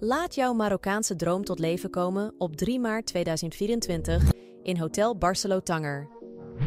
Laat 0.00 0.34
jouw 0.34 0.52
Marokkaanse 0.52 1.16
droom 1.16 1.44
tot 1.44 1.58
leven 1.58 1.90
komen 1.90 2.34
op 2.38 2.56
3 2.56 2.80
maart 2.80 3.06
2024 3.06 4.32
in 4.62 4.78
Hotel 4.78 5.16
Barcelo 5.16 5.60
Tanger. 5.60 6.08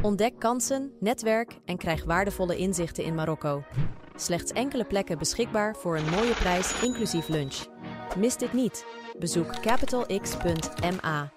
Ontdek 0.02 0.40
kansen, 0.40 0.92
netwerk 1.00 1.58
en 1.66 1.78
krijg 1.78 2.04
waardevolle 2.04 2.58
inzichten 2.58 3.04
in 3.04 3.16
Marokko. 3.16 3.64
Slechts 4.16 4.52
enkele 4.52 4.84
plekken 4.84 5.18
beschikbaar 5.18 5.76
voor 5.76 5.98
een 5.98 6.10
mooie 6.10 6.34
prijs 6.34 6.82
inclusief 6.82 7.28
lunch. 7.28 7.66
Mis 8.18 8.38
dit 8.38 8.54
niet. 8.54 8.86
Bezoek 9.20 9.62
capitalx.ma. 9.62 11.32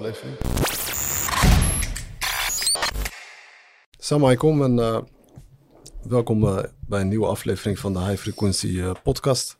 aflevering. 0.00 0.36
Alaikum 4.08 4.62
en 4.62 4.78
eh, 4.78 5.00
welkom 6.02 6.46
eh, 6.46 6.64
bij 6.86 7.00
een 7.00 7.08
nieuwe 7.08 7.26
aflevering 7.26 7.78
van 7.78 7.92
de 7.92 7.98
High 7.98 8.20
Frequency 8.20 8.80
eh, 8.80 8.92
podcast. 9.02 9.58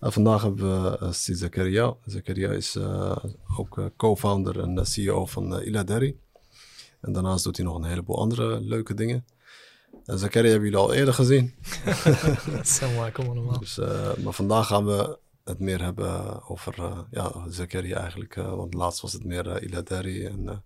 Vandaag 0.00 0.42
hebben 0.42 0.82
we 0.82 0.98
uh, 1.02 1.12
Sid 1.12 1.38
Zakaria. 1.38 1.94
Zakaria 2.06 2.50
is 2.50 2.78
ook 3.58 3.90
co-founder 3.96 4.60
en 4.60 4.86
CEO 4.86 5.26
van 5.26 5.58
uh, 5.58 5.66
Iladeri. 5.66 6.18
En 7.00 7.12
daarnaast 7.12 7.44
doet 7.44 7.56
hij 7.56 7.66
nog 7.66 7.76
een 7.76 7.84
heleboel 7.84 8.18
andere 8.18 8.60
leuke 8.60 8.94
dingen. 8.94 9.24
En 10.04 10.18
Zakaria 10.18 10.50
hebben 10.50 10.68
jullie 10.68 10.84
al 10.84 10.94
eerder 10.94 11.14
gezien. 11.14 11.54
Assalamu 12.60 12.98
alaikum 12.98 13.28
allemaal. 13.28 13.58
Dus, 13.58 13.76
maar 14.22 14.32
vandaag 14.32 14.66
gaan 14.66 14.86
we 14.86 15.18
het 15.44 15.58
meer 15.58 15.82
hebben 15.82 16.42
over 16.48 16.78
uh, 16.78 16.98
ja, 17.10 17.32
Zakaria 17.48 17.98
eigenlijk. 17.98 18.36
Uh, 18.36 18.54
want 18.54 18.74
laatst 18.74 19.00
was 19.00 19.12
het 19.12 19.24
meer 19.24 19.62
Iladeri. 19.62 20.24
En 20.26 20.64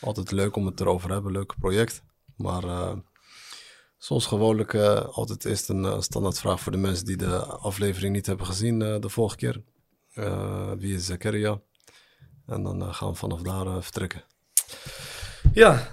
altijd 0.00 0.30
leuk 0.30 0.56
om 0.56 0.66
het 0.66 0.80
erover 0.80 1.10
hebben. 1.10 1.32
Leuk 1.32 1.54
project. 1.58 2.02
Maar 2.36 2.94
zoals 3.98 4.26
gewoonlijk 4.26 4.74
altijd 4.74 5.44
eerst 5.44 5.68
een 5.68 6.02
standaardvraag 6.02 6.60
voor 6.60 6.72
de 6.72 6.78
mensen 6.78 7.04
die 7.04 7.16
de 7.16 7.44
aflevering 7.46 8.14
niet 8.14 8.26
hebben 8.26 8.46
gezien 8.46 8.78
de 8.78 9.08
vorige 9.08 9.36
keer. 9.36 9.62
wie 10.78 10.94
is 10.94 11.06
Zakaria? 11.06 11.60
En 12.46 12.62
dan 12.62 12.94
gaan 12.94 13.08
we 13.08 13.14
vanaf 13.14 13.40
daar 13.40 13.82
vertrekken. 13.82 14.24
Ja, 15.52 15.88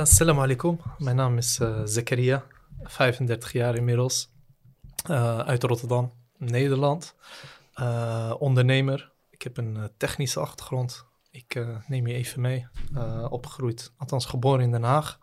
assalamu 0.00 0.40
alaikum. 0.40 0.80
Mijn 0.98 1.16
naam 1.16 1.36
is 1.36 1.60
Zakaria. 1.84 2.44
35 2.82 3.52
jaar 3.52 3.76
inmiddels. 3.76 4.30
uit 5.46 5.62
Rotterdam. 5.62 6.12
Nederland. 6.38 7.14
Uh, 7.80 8.34
ondernemer. 8.38 9.12
Ik 9.30 9.42
heb 9.42 9.56
een 9.56 9.74
uh, 9.76 9.84
technische 9.96 10.40
achtergrond. 10.40 11.06
Ik 11.30 11.54
uh, 11.54 11.76
neem 11.86 12.06
je 12.06 12.14
even 12.14 12.40
mee. 12.40 12.66
opgegroeid, 13.28 13.92
althans 13.96 14.26
geboren 14.26 14.60
in 14.60 14.70
Den 14.70 14.82
Haag. 14.82 15.18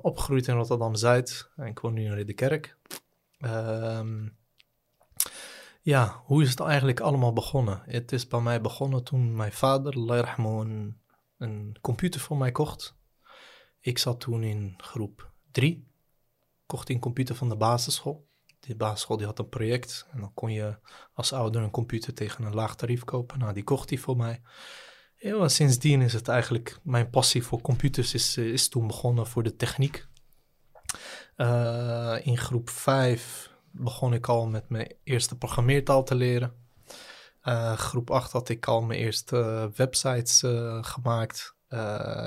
opgegroeid 0.00 0.46
in 0.46 0.54
Rotterdam-Zuid. 0.54 1.50
En 1.56 1.66
ik 1.66 1.78
woon 1.78 1.92
nu 1.94 2.04
in 2.04 2.14
Ridderkerk. 2.14 2.76
Ehm, 3.38 4.28
ja, 5.82 6.22
hoe 6.24 6.42
is 6.42 6.50
het 6.50 6.60
eigenlijk 6.60 7.00
allemaal 7.00 7.32
begonnen? 7.32 7.82
Het 7.86 8.12
is 8.12 8.28
bij 8.28 8.40
mij 8.40 8.60
begonnen 8.60 9.04
toen 9.04 9.36
mijn 9.36 9.52
vader, 9.52 9.96
een, 9.96 11.00
een 11.38 11.76
computer 11.80 12.20
voor 12.20 12.36
mij 12.36 12.52
kocht. 12.52 12.94
Ik 13.80 13.98
zat 13.98 14.20
toen 14.20 14.42
in 14.42 14.74
groep 14.76 15.30
3. 15.50 15.86
Kocht 16.66 16.90
een 16.90 16.98
computer 16.98 17.34
van 17.34 17.48
de 17.48 17.56
basisschool 17.56 18.26
die 18.64 18.76
basisschool 18.76 19.16
die 19.16 19.26
had 19.26 19.38
een 19.38 19.48
project 19.48 20.06
en 20.12 20.20
dan 20.20 20.34
kon 20.34 20.52
je 20.52 20.78
als 21.14 21.32
ouder 21.32 21.62
een 21.62 21.70
computer 21.70 22.14
tegen 22.14 22.44
een 22.44 22.54
laag 22.54 22.76
tarief 22.76 23.04
kopen. 23.04 23.38
Nou, 23.38 23.52
die 23.52 23.64
kocht 23.64 23.90
hij 23.90 23.98
voor 23.98 24.16
mij. 24.16 24.42
Sindsdien 25.46 26.02
is 26.02 26.12
het 26.12 26.28
eigenlijk, 26.28 26.78
mijn 26.82 27.10
passie 27.10 27.42
voor 27.42 27.60
computers 27.60 28.14
is, 28.14 28.36
is 28.36 28.68
toen 28.68 28.86
begonnen 28.86 29.26
voor 29.26 29.42
de 29.42 29.56
techniek. 29.56 30.06
Uh, 31.36 32.16
in 32.22 32.38
groep 32.38 32.70
5 32.70 33.50
begon 33.70 34.14
ik 34.14 34.28
al 34.28 34.46
met 34.46 34.68
mijn 34.68 34.94
eerste 35.04 35.36
programmeertaal 35.36 36.04
te 36.04 36.14
leren. 36.14 36.52
Uh, 37.44 37.72
groep 37.72 38.10
8 38.10 38.32
had 38.32 38.48
ik 38.48 38.66
al 38.66 38.82
mijn 38.82 39.00
eerste 39.00 39.70
websites 39.74 40.42
gemaakt. 40.80 41.56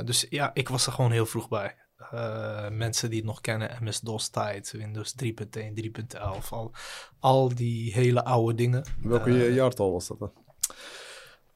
dus 0.05 0.25
ja, 0.29 0.51
ik 0.53 0.69
was 0.69 0.85
er 0.85 0.91
gewoon 0.91 1.11
heel 1.11 1.25
vroeg 1.25 1.47
bij. 1.47 1.86
Uh, 2.13 2.69
mensen 2.69 3.09
die 3.09 3.17
het 3.17 3.27
nog 3.27 3.41
kennen, 3.41 3.77
MS-DOS 3.81 4.29
tijd, 4.29 4.71
Windows 4.71 5.15
3.1, 5.23 5.29
3.11, 5.29 6.49
al, 6.49 6.71
al 7.19 7.55
die 7.55 7.93
hele 7.93 8.23
oude 8.23 8.55
dingen. 8.55 8.85
Welke 9.01 9.29
uh, 9.29 9.55
jaartal 9.55 9.91
was 9.91 10.07
dat 10.07 10.19
dan? 10.19 10.31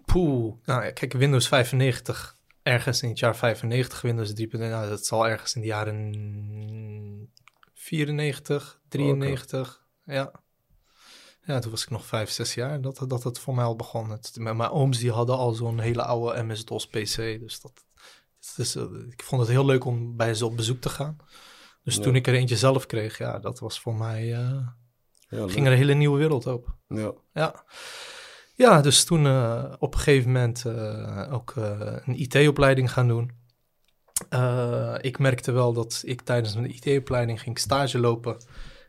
Poeh, 0.05 0.53
nou 0.65 0.91
kijk, 0.91 1.13
Windows 1.13 1.47
95, 1.47 2.37
ergens 2.63 3.01
in 3.01 3.09
het 3.09 3.19
jaar 3.19 3.35
95, 3.35 4.01
Windows 4.01 4.33
3.1, 4.41 4.47
nou, 4.49 4.89
dat 4.89 5.05
zal 5.05 5.27
ergens 5.27 5.55
in 5.55 5.61
de 5.61 5.67
jaren 5.67 7.31
94, 7.73 8.81
93, 8.87 9.85
okay. 10.03 10.15
ja. 10.15 10.31
Ja, 11.43 11.59
toen 11.59 11.71
was 11.71 11.83
ik 11.83 11.89
nog 11.89 12.05
5, 12.05 12.29
6 12.29 12.53
jaar 12.53 12.81
dat, 12.81 13.05
dat 13.07 13.23
het 13.23 13.39
voor 13.39 13.55
mij 13.55 13.65
al 13.65 13.75
begon. 13.75 14.09
Het, 14.09 14.35
mijn 14.39 14.69
ooms 14.69 14.97
die 14.97 15.11
hadden 15.11 15.37
al 15.37 15.53
zo'n 15.53 15.79
hele 15.79 16.03
oude 16.03 16.43
MS-DOS 16.43 16.87
PC, 16.87 17.15
dus 17.15 17.61
dat, 17.61 17.85
dus, 18.55 18.75
uh, 18.75 18.83
ik 19.09 19.23
vond 19.23 19.41
het 19.41 19.49
heel 19.49 19.65
leuk 19.65 19.85
om 19.85 20.15
bij 20.15 20.33
ze 20.33 20.45
op 20.45 20.55
bezoek 20.55 20.81
te 20.81 20.89
gaan. 20.89 21.17
Dus 21.83 21.95
ja. 21.95 22.01
toen 22.01 22.15
ik 22.15 22.27
er 22.27 22.33
eentje 22.33 22.57
zelf 22.57 22.85
kreeg, 22.85 23.17
ja, 23.17 23.39
dat 23.39 23.59
was 23.59 23.79
voor 23.79 23.95
mij. 23.95 24.27
Uh, 24.27 24.67
ja, 25.29 25.47
ging 25.47 25.65
er 25.65 25.71
een 25.71 25.77
hele 25.77 25.93
nieuwe 25.93 26.17
wereld 26.17 26.47
open. 26.47 26.75
Ja. 26.87 27.13
Ja, 27.33 27.65
ja 28.55 28.81
dus 28.81 29.03
toen 29.03 29.25
uh, 29.25 29.73
op 29.79 29.93
een 29.93 29.99
gegeven 29.99 30.31
moment 30.31 30.65
ook 31.31 31.53
een 31.55 32.19
IT-opleiding 32.19 32.91
gaan 32.91 33.07
doen. 33.07 33.31
ik 35.01 35.19
merkte 35.19 35.51
wel 35.51 35.73
dat 35.73 36.01
ik 36.05 36.21
tijdens 36.21 36.55
mijn 36.55 36.75
IT-opleiding 36.75 37.41
ging 37.41 37.59
stage 37.59 37.99
lopen. 37.99 38.37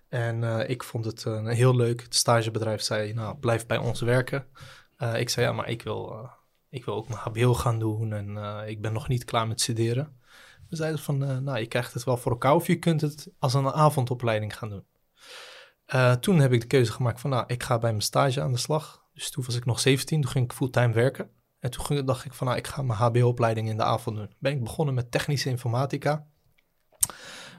En 0.09 0.69
ik 0.69 0.83
vond 0.83 1.05
het 1.05 1.25
heel 1.45 1.77
leuk. 1.77 2.03
Het 2.03 2.15
stagebedrijf 2.15 2.83
zei, 2.83 3.13
nou, 3.13 3.37
blijf 3.37 3.67
bij 3.67 3.79
ons 3.79 4.01
werken. 4.01 4.47
ik 5.15 5.29
zei, 5.29 5.47
ja, 5.47 5.53
maar 5.53 5.69
ik 5.69 5.83
wil 5.83 6.31
ik 6.73 6.85
wil 6.85 6.95
ook 6.95 7.09
mijn 7.09 7.21
HBO 7.21 7.55
gaan 7.55 7.79
doen 7.79 8.13
en 8.13 8.29
uh, 8.29 8.61
ik 8.67 8.81
ben 8.81 8.93
nog 8.93 9.09
niet 9.09 9.25
klaar 9.25 9.47
met 9.47 9.61
studeren. 9.61 10.21
We 10.69 10.77
zeiden 10.77 11.01
van, 11.01 11.23
uh, 11.23 11.39
nou, 11.39 11.59
je 11.59 11.67
krijgt 11.67 11.95
het 11.95 12.05
wel 12.05 12.17
voor 12.17 12.33
elkaar 12.33 12.55
of 12.55 12.67
je 12.67 12.79
kunt 12.79 13.01
het 13.01 13.31
als 13.39 13.55
een 13.55 13.73
avondopleiding 13.73 14.59
gaan 14.59 14.69
doen. 14.69 14.85
Uh, 15.95 16.13
toen 16.13 16.39
heb 16.39 16.53
ik 16.53 16.61
de 16.61 16.67
keuze 16.67 16.93
gemaakt 16.93 17.21
van, 17.21 17.31
nou, 17.31 17.45
ik 17.47 17.63
ga 17.63 17.79
bij 17.79 17.91
mijn 17.91 18.03
stage 18.03 18.41
aan 18.41 18.53
de 18.53 18.59
slag. 18.59 19.05
Dus 19.13 19.31
toen 19.31 19.45
was 19.47 19.57
ik 19.57 19.65
nog 19.65 19.81
17, 19.81 20.21
toen 20.21 20.31
ging 20.31 20.45
ik 20.45 20.53
fulltime 20.53 20.93
werken. 20.93 21.31
En 21.59 21.71
toen 21.71 22.05
dacht 22.05 22.25
ik 22.25 22.33
van, 22.33 22.47
nou, 22.47 22.59
ik 22.59 22.67
ga 22.67 22.83
mijn 22.83 22.99
HBO-opleiding 22.99 23.69
in 23.69 23.77
de 23.77 23.83
avond 23.83 24.17
doen. 24.17 24.35
Ben 24.39 24.53
ik 24.53 24.63
begonnen 24.63 24.95
met 24.95 25.11
technische 25.11 25.49
informatica. 25.49 26.27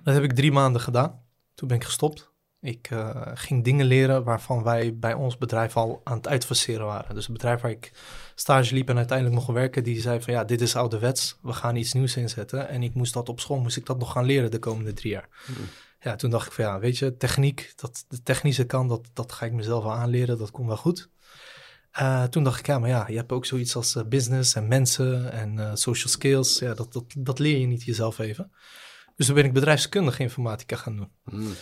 Dat 0.04 0.14
heb 0.14 0.24
ik 0.24 0.34
drie 0.34 0.52
maanden 0.52 0.82
gedaan. 0.82 1.24
Toen 1.54 1.68
ben 1.68 1.78
ik 1.78 1.84
gestopt. 1.84 2.33
Ik 2.64 2.90
uh, 2.92 3.22
ging 3.34 3.64
dingen 3.64 3.86
leren 3.86 4.24
waarvan 4.24 4.64
wij 4.64 4.96
bij 4.98 5.14
ons 5.14 5.38
bedrijf 5.38 5.78
al 5.78 6.02
aan 6.04 6.18
het 6.18 6.28
uitfaceren 6.28 6.86
waren. 6.86 7.16
Dus 7.16 7.24
het 7.24 7.34
bedrijf 7.34 7.62
waar 7.62 7.72
ik 7.72 7.92
stage 8.36 8.74
liep 8.74 8.90
en 8.90 8.98
uiteindelijk 8.98 9.38
mocht 9.38 9.48
werken, 9.48 9.84
die 9.84 10.02
zei 10.02 10.22
van 10.22 10.34
ja, 10.34 10.44
dit 10.44 10.62
is 10.62 10.76
ouderwets, 10.76 11.38
we 11.42 11.54
gaan 11.54 11.76
iets 11.76 11.94
nieuws 11.94 12.16
inzetten. 12.16 12.70
En 12.70 12.84
ik 12.84 12.94
moest 12.94 13.14
dat 13.14 13.30
op 13.30 13.40
school, 13.40 13.60
moest 13.60 13.78
ik 13.78 13.86
dat 13.86 14.00
nog 14.00 14.12
gaan 14.12 14.26
leren 14.26 14.52
de 14.52 14.60
komende 14.60 14.94
drie 14.94 15.12
jaar. 15.12 15.30
Mm. 15.48 15.56
Ja, 16.00 16.16
toen 16.16 16.30
dacht 16.30 16.48
ik 16.48 16.54
van 16.54 16.66
ja, 16.66 16.80
weet 16.80 16.98
je, 16.98 17.18
techniek, 17.18 17.74
dat, 17.76 18.06
de 18.08 18.24
technische 18.24 18.66
kant, 18.66 18.90
dat, 18.90 19.10
dat 19.14 19.32
ga 19.32 19.46
ik 19.46 19.54
mezelf 19.54 19.84
wel 19.84 19.94
aanleren, 19.94 20.38
dat 20.38 20.52
komt 20.52 20.68
wel 20.68 20.78
goed. 20.78 21.10
Uh, 22.00 22.24
toen 22.24 22.44
dacht 22.44 22.60
ik, 22.60 22.68
ja, 22.68 22.80
maar 22.80 22.90
ja, 22.90 23.08
je 23.08 23.16
hebt 23.16 23.32
ook 23.32 23.46
zoiets 23.46 23.76
als 23.76 23.96
uh, 23.96 24.04
business 24.04 24.56
en 24.56 24.68
mensen 24.68 25.32
en 25.32 25.78
social 25.78 26.10
skills. 26.10 26.60
Ja, 26.60 26.74
dat, 26.74 26.94
dat, 26.94 27.04
dat 27.18 27.40
leer 27.40 27.58
je 27.58 27.68
niet 27.68 27.84
jezelf 27.84 28.20
even. 28.20 28.52
Dus 29.16 29.26
toen 29.26 29.36
ben 29.36 29.46
ik 29.46 29.54
bedrijfskundige 29.54 30.22
informatica 30.22 30.76
gaan 30.76 30.96
doen. 30.96 31.12
Mm. 31.24 31.54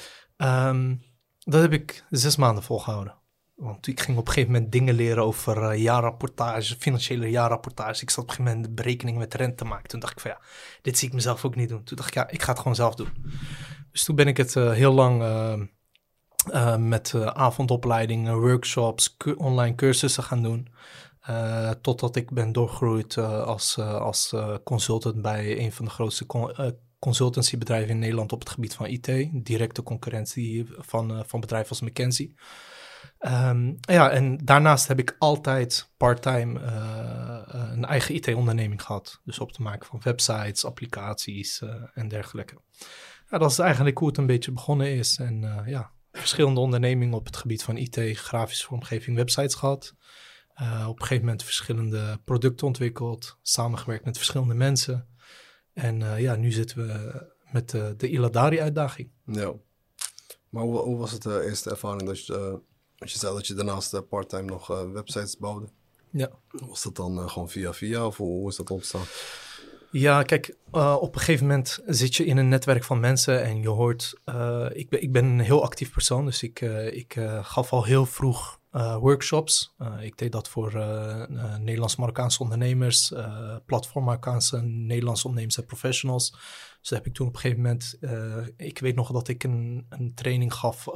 Um, 0.44 1.04
dat 1.40 1.62
heb 1.62 1.74
ik 1.74 2.06
zes 2.10 2.36
maanden 2.36 2.64
volgehouden. 2.64 3.20
Want 3.56 3.88
ik 3.88 4.00
ging 4.00 4.18
op 4.18 4.28
een 4.28 4.34
gegeven 4.34 4.54
moment 4.54 4.72
dingen 4.72 4.94
leren 4.94 5.24
over 5.24 5.72
uh, 5.72 5.82
jaarrapportage, 5.82 6.76
financiële 6.76 7.30
jaarrapportage. 7.30 8.02
Ik 8.02 8.10
zat 8.10 8.24
op 8.24 8.30
een 8.30 8.36
gegeven 8.36 8.58
moment 8.58 8.76
de 8.76 8.84
berekeningen 8.84 9.20
met 9.20 9.34
rente 9.34 9.56
te 9.56 9.66
maken. 9.66 9.90
Toen 9.90 10.00
dacht 10.00 10.14
ik 10.14 10.20
van 10.20 10.32
ja, 10.32 10.40
dit 10.82 10.98
zie 10.98 11.08
ik 11.08 11.14
mezelf 11.14 11.46
ook 11.46 11.56
niet 11.56 11.70
doen. 11.70 11.84
Toen 11.84 11.98
dacht 11.98 12.10
ik 12.10 12.16
ja, 12.16 12.30
ik 12.30 12.42
ga 12.42 12.50
het 12.50 12.58
gewoon 12.58 12.76
zelf 12.76 12.96
doen. 12.96 13.10
Dus 13.92 14.04
toen 14.04 14.16
ben 14.16 14.28
ik 14.28 14.38
het 14.38 14.56
uh, 14.56 14.72
heel 14.72 14.94
lang 14.94 15.22
uh, 15.22 16.76
met 16.78 17.16
avondopleidingen, 17.16 18.40
workshops, 18.40 19.18
online 19.38 19.76
cursussen 19.76 20.24
gaan 20.24 20.44
doen. 20.44 20.68
totdat 21.82 22.16
ik 22.16 22.32
ben 22.32 22.52
doorgegroeid 22.52 23.18
als, 23.18 23.80
als 23.80 24.36
consultant 24.64 25.22
bij 25.22 25.60
een 25.60 25.72
van 25.72 25.86
de 25.86 25.92
grootste 25.92 26.26
consultancybedrijven 27.02 27.90
in 27.90 28.00
Nederland 28.00 28.32
op 28.32 28.40
het 28.40 28.50
gebied 28.50 28.74
van 28.74 28.86
IT. 28.86 29.30
Directe 29.46 29.84
concurrentie 29.84 30.66
van, 30.78 31.12
uh, 31.12 31.20
van 31.26 31.40
bedrijven 31.40 31.70
als 31.70 31.82
McKinsey. 31.82 32.34
Um, 33.20 33.78
ja, 33.82 34.10
en 34.10 34.38
daarnaast 34.38 34.88
heb 34.88 35.00
ik 35.00 35.16
altijd 35.20 35.92
part-time 35.98 36.60
uh, 36.60 36.66
uh, 36.68 37.72
een 37.72 37.86
eigen 37.86 38.16
IT-onderneming 38.16 38.82
gehad. 38.82 39.22
Dus 39.24 39.40
op 39.40 39.52
te 39.52 39.62
maken 39.62 39.88
van 39.88 40.00
websites, 40.04 40.66
applicaties 40.66 41.64
en 41.94 42.08
dergelijke. 42.08 42.62
Dat 43.30 43.52
is 43.52 43.60
eigenlijk 43.60 43.98
hoe 43.98 44.08
het 44.08 44.18
een 44.18 44.26
beetje 44.26 44.52
begonnen 44.52 44.96
is. 44.96 45.18
En 45.18 45.64
ja, 45.66 45.92
verschillende 46.12 46.60
ondernemingen 46.60 47.18
op 47.18 47.26
het 47.26 47.38
gebied 47.38 47.64
van 47.64 47.78
IT, 47.78 48.00
grafische 48.14 48.66
vormgeving, 48.66 49.18
websites 49.18 49.56
gehad. 49.56 49.96
Op 50.88 51.00
een 51.00 51.02
gegeven 51.02 51.26
moment 51.26 51.44
verschillende 51.44 52.20
producten 52.26 52.68
ontwikkeld, 52.68 53.38
samengewerkt 53.42 54.06
met 54.06 54.18
verschillende 54.18 54.54
mensen. 54.54 55.11
En 55.74 56.00
uh, 56.00 56.20
ja, 56.20 56.36
nu 56.36 56.52
zitten 56.52 56.78
we 56.78 57.22
met 57.52 57.70
de, 57.70 57.94
de 57.98 58.10
Iladari-uitdaging. 58.10 59.10
Ja. 59.26 59.54
Maar 60.50 60.64
hoe, 60.64 60.78
hoe, 60.78 60.98
was 60.98 61.12
het 61.12 61.22
de 61.22 61.44
eerste 61.44 61.70
ervaring 61.70 62.04
dat 62.04 62.26
je, 62.26 62.60
als 62.98 63.12
je 63.12 63.20
zei 63.20 63.34
dat 63.34 63.48
je 63.48 63.54
daarnaast 63.54 64.08
parttime 64.08 64.42
nog 64.42 64.68
websites 64.68 65.38
bouwde? 65.38 65.70
Ja. 66.10 66.30
Was 66.50 66.84
dat 66.84 66.96
dan 66.96 67.30
gewoon 67.30 67.50
via 67.50 67.74
via 67.74 68.06
of 68.06 68.18
hoe, 68.18 68.28
hoe 68.28 68.50
is 68.50 68.56
dat 68.56 68.70
ontstaan? 68.70 69.06
Ja, 69.92 70.24
kijk, 70.24 70.56
uh, 70.74 70.98
op 71.00 71.14
een 71.16 71.20
gegeven 71.20 71.48
moment 71.48 71.80
zit 71.86 72.16
je 72.16 72.26
in 72.26 72.38
een 72.38 72.50
netwerk 72.50 72.84
van 72.84 73.00
mensen 73.00 73.44
en 73.44 73.62
je 73.62 73.70
hoort, 73.70 74.14
uh, 74.26 74.66
ik, 74.74 74.90
ben, 74.90 75.02
ik 75.02 75.12
ben 75.12 75.26
een 75.26 75.40
heel 75.40 75.64
actief 75.64 75.92
persoon, 75.92 76.26
dus 76.26 76.44
ik, 76.44 76.62
uh, 76.62 76.96
ik 76.96 77.14
gaf 77.42 77.74
al 77.74 77.84
heel 77.84 78.06
vroeg 78.06 78.60
workshops. 79.00 79.76
ik 80.02 80.18
deed 80.18 80.32
dat 80.32 80.50
voor 80.50 80.74
Nederlands-Marokkaanse 81.60 82.44
ondernemers, 82.44 83.14
platform-Marokkaanse 83.66 84.62
Nederlandse 84.62 85.26
ondernemers 85.26 85.58
en 85.58 85.66
professionals. 85.66 86.34
Dus 86.82 86.90
heb 86.90 87.06
ik 87.06 87.14
toen 87.14 87.28
op 87.28 87.34
een 87.34 87.40
gegeven 87.40 87.62
moment, 87.62 87.98
ik 88.58 88.80
weet 88.80 88.96
nog 88.96 89.12
dat 89.12 89.28
ik 89.28 89.44
een, 89.44 89.86
een 89.90 90.14
training 90.14 90.54
gaf 90.54 90.88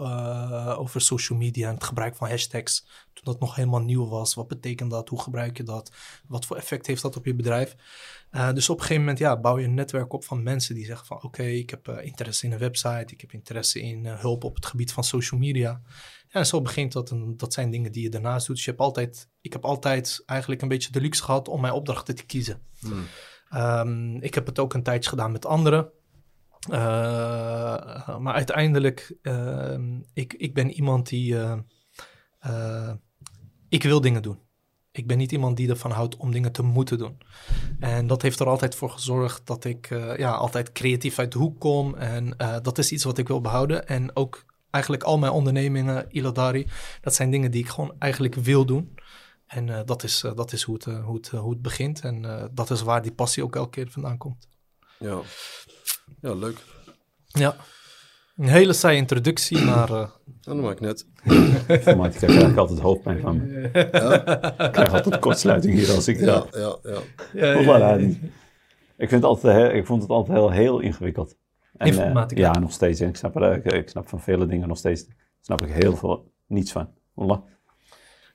over 0.77 1.01
social 1.01 1.37
media 1.37 1.67
en 1.67 1.73
het 1.73 1.83
gebruik 1.83 2.15
van 2.15 2.29
hashtags. 2.29 2.87
Toen 3.13 3.23
dat 3.23 3.39
nog 3.39 3.55
helemaal 3.55 3.81
nieuw 3.81 4.07
was. 4.07 4.33
Wat 4.33 4.47
betekent 4.47 4.91
dat? 4.91 5.09
Hoe 5.09 5.21
gebruik 5.21 5.57
je 5.57 5.63
dat? 5.63 5.91
Wat 6.27 6.45
voor 6.45 6.57
effect 6.57 6.87
heeft 6.87 7.01
dat 7.01 7.15
op 7.15 7.25
je 7.25 7.35
bedrijf? 7.35 7.75
Uh, 8.31 8.53
dus 8.53 8.69
op 8.69 8.75
een 8.75 8.81
gegeven 8.81 9.01
moment 9.01 9.19
ja, 9.19 9.39
bouw 9.39 9.59
je 9.59 9.65
een 9.65 9.73
netwerk 9.73 10.13
op 10.13 10.23
van 10.23 10.43
mensen 10.43 10.75
die 10.75 10.85
zeggen 10.85 11.05
van 11.05 11.23
oké, 11.23 11.43
ik 11.43 11.69
heb 11.69 11.87
interesse 11.89 12.45
in 12.45 12.51
een 12.51 12.59
website, 12.59 13.13
ik 13.13 13.21
heb 13.21 13.31
interesse 13.31 13.81
in 13.81 14.05
hulp 14.05 14.43
op 14.43 14.55
het 14.55 14.65
gebied 14.65 14.93
van 14.93 15.03
social 15.03 15.39
media. 15.39 15.81
Ja, 16.27 16.39
en 16.39 16.45
zo 16.45 16.61
begint 16.61 16.91
dat 16.91 17.11
en 17.11 17.33
dat 17.37 17.53
zijn 17.53 17.71
dingen 17.71 17.91
die 17.91 18.03
je 18.03 18.09
daarnaast 18.09 18.47
doet. 18.47 18.55
Dus 18.55 18.65
je 18.65 18.71
hebt 18.71 18.83
altijd, 18.83 19.29
ik 19.41 19.53
heb 19.53 19.65
altijd 19.65 20.23
eigenlijk 20.25 20.61
een 20.61 20.67
beetje 20.67 20.91
de 20.91 21.01
luxe 21.01 21.23
gehad 21.23 21.47
om 21.47 21.61
mijn 21.61 21.73
opdrachten 21.73 22.15
te 22.15 22.25
kiezen. 22.25 22.61
Hmm. 22.79 23.05
Um, 23.55 24.21
ik 24.21 24.33
heb 24.33 24.45
het 24.45 24.59
ook 24.59 24.73
een 24.73 24.83
tijdje 24.83 25.09
gedaan 25.09 25.31
met 25.31 25.45
anderen. 25.45 25.89
maar 28.19 28.33
uiteindelijk, 28.33 29.15
ehm, 29.21 29.99
ik, 30.13 30.33
ik 30.33 30.53
ben 30.53 30.71
iemand 30.71 31.09
die, 31.09 31.37
ik 33.69 33.83
wil 33.83 34.01
dingen 34.01 34.21
doen. 34.21 34.39
Ik 34.95 35.07
ben 35.07 35.17
niet 35.17 35.31
iemand 35.31 35.57
die 35.57 35.69
ervan 35.69 35.91
houdt 35.91 36.17
om 36.17 36.31
dingen 36.31 36.51
te 36.51 36.63
moeten 36.63 36.97
doen. 36.97 37.17
En 37.79 38.07
dat 38.07 38.21
heeft 38.21 38.39
er 38.39 38.47
altijd 38.47 38.75
voor 38.75 38.89
gezorgd 38.89 39.47
dat 39.47 39.65
ik 39.65 39.89
uh, 39.89 40.17
ja, 40.17 40.31
altijd 40.31 40.71
creatief 40.71 41.19
uit 41.19 41.31
de 41.31 41.37
hoek 41.37 41.59
kom. 41.59 41.95
En 41.95 42.33
uh, 42.37 42.55
dat 42.61 42.77
is 42.77 42.91
iets 42.91 43.03
wat 43.03 43.17
ik 43.17 43.27
wil 43.27 43.41
behouden. 43.41 43.87
En 43.87 44.15
ook 44.15 44.45
eigenlijk 44.69 45.03
al 45.03 45.17
mijn 45.17 45.31
ondernemingen, 45.31 46.05
Iladari, 46.09 46.67
dat 47.01 47.15
zijn 47.15 47.31
dingen 47.31 47.51
die 47.51 47.63
ik 47.63 47.69
gewoon 47.69 47.95
eigenlijk 47.99 48.35
wil 48.35 48.65
doen. 48.65 48.95
En 49.45 49.67
uh, 49.67 49.79
dat, 49.85 50.03
is, 50.03 50.25
dat 50.35 50.53
is 50.53 50.63
hoe 50.63 50.75
het, 50.75 50.85
hoe, 50.85 51.15
het, 51.15 51.27
hoe 51.27 51.51
het 51.51 51.61
begint. 51.61 52.01
En 52.01 52.49
dat 52.53 52.69
is 52.69 52.81
waar 52.81 53.01
die 53.01 53.11
passie 53.11 53.43
ook 53.43 53.55
elke 53.55 53.69
keer 53.69 53.91
vandaan 53.91 54.17
komt. 54.17 54.47
Ja, 54.99 55.19
ja 56.21 56.33
leuk. 56.33 56.63
Ja. 57.27 57.55
Een 58.35 58.47
hele 58.47 58.73
saaie 58.73 58.97
introductie, 58.97 59.65
maar... 59.65 59.89
Uh... 59.91 60.09
dat 60.41 60.55
maakt 60.55 60.79
net. 60.79 61.07
Informatica 61.67 62.27
krijg 62.27 62.49
ik 62.49 62.57
altijd 62.57 62.79
hoofdpijn 62.79 63.19
van. 63.19 63.49
Ja? 63.49 64.13
Ik 64.65 64.71
krijg 64.71 64.93
altijd 64.93 65.19
kortsluiting 65.19 65.73
hier 65.73 65.91
als 65.91 66.07
ik... 66.07 66.19
Ja, 66.19 66.45
ja, 66.51 66.77
ja. 66.83 66.99
ja, 67.33 67.59
ja, 67.59 67.77
ja. 67.77 67.95
Ik, 68.97 69.09
vind 69.09 69.11
het 69.11 69.23
altijd, 69.23 69.73
ik 69.73 69.85
vond 69.85 70.01
het 70.01 70.11
altijd 70.11 70.37
heel, 70.37 70.51
heel 70.51 70.79
ingewikkeld. 70.79 71.35
En, 71.77 71.87
Informatica? 71.87 72.41
Uh, 72.41 72.53
ja, 72.53 72.59
nog 72.59 72.71
steeds. 72.71 73.01
Ik 73.01 73.15
snap, 73.15 73.35
er, 73.35 73.73
ik 73.73 73.89
snap 73.89 74.09
van 74.09 74.21
vele 74.21 74.45
dingen 74.45 74.67
nog 74.67 74.77
steeds 74.77 75.05
snap 75.45 75.61
ik 75.61 75.71
heel 75.71 75.95
veel 75.95 76.31
niets 76.47 76.71
van. 76.71 76.89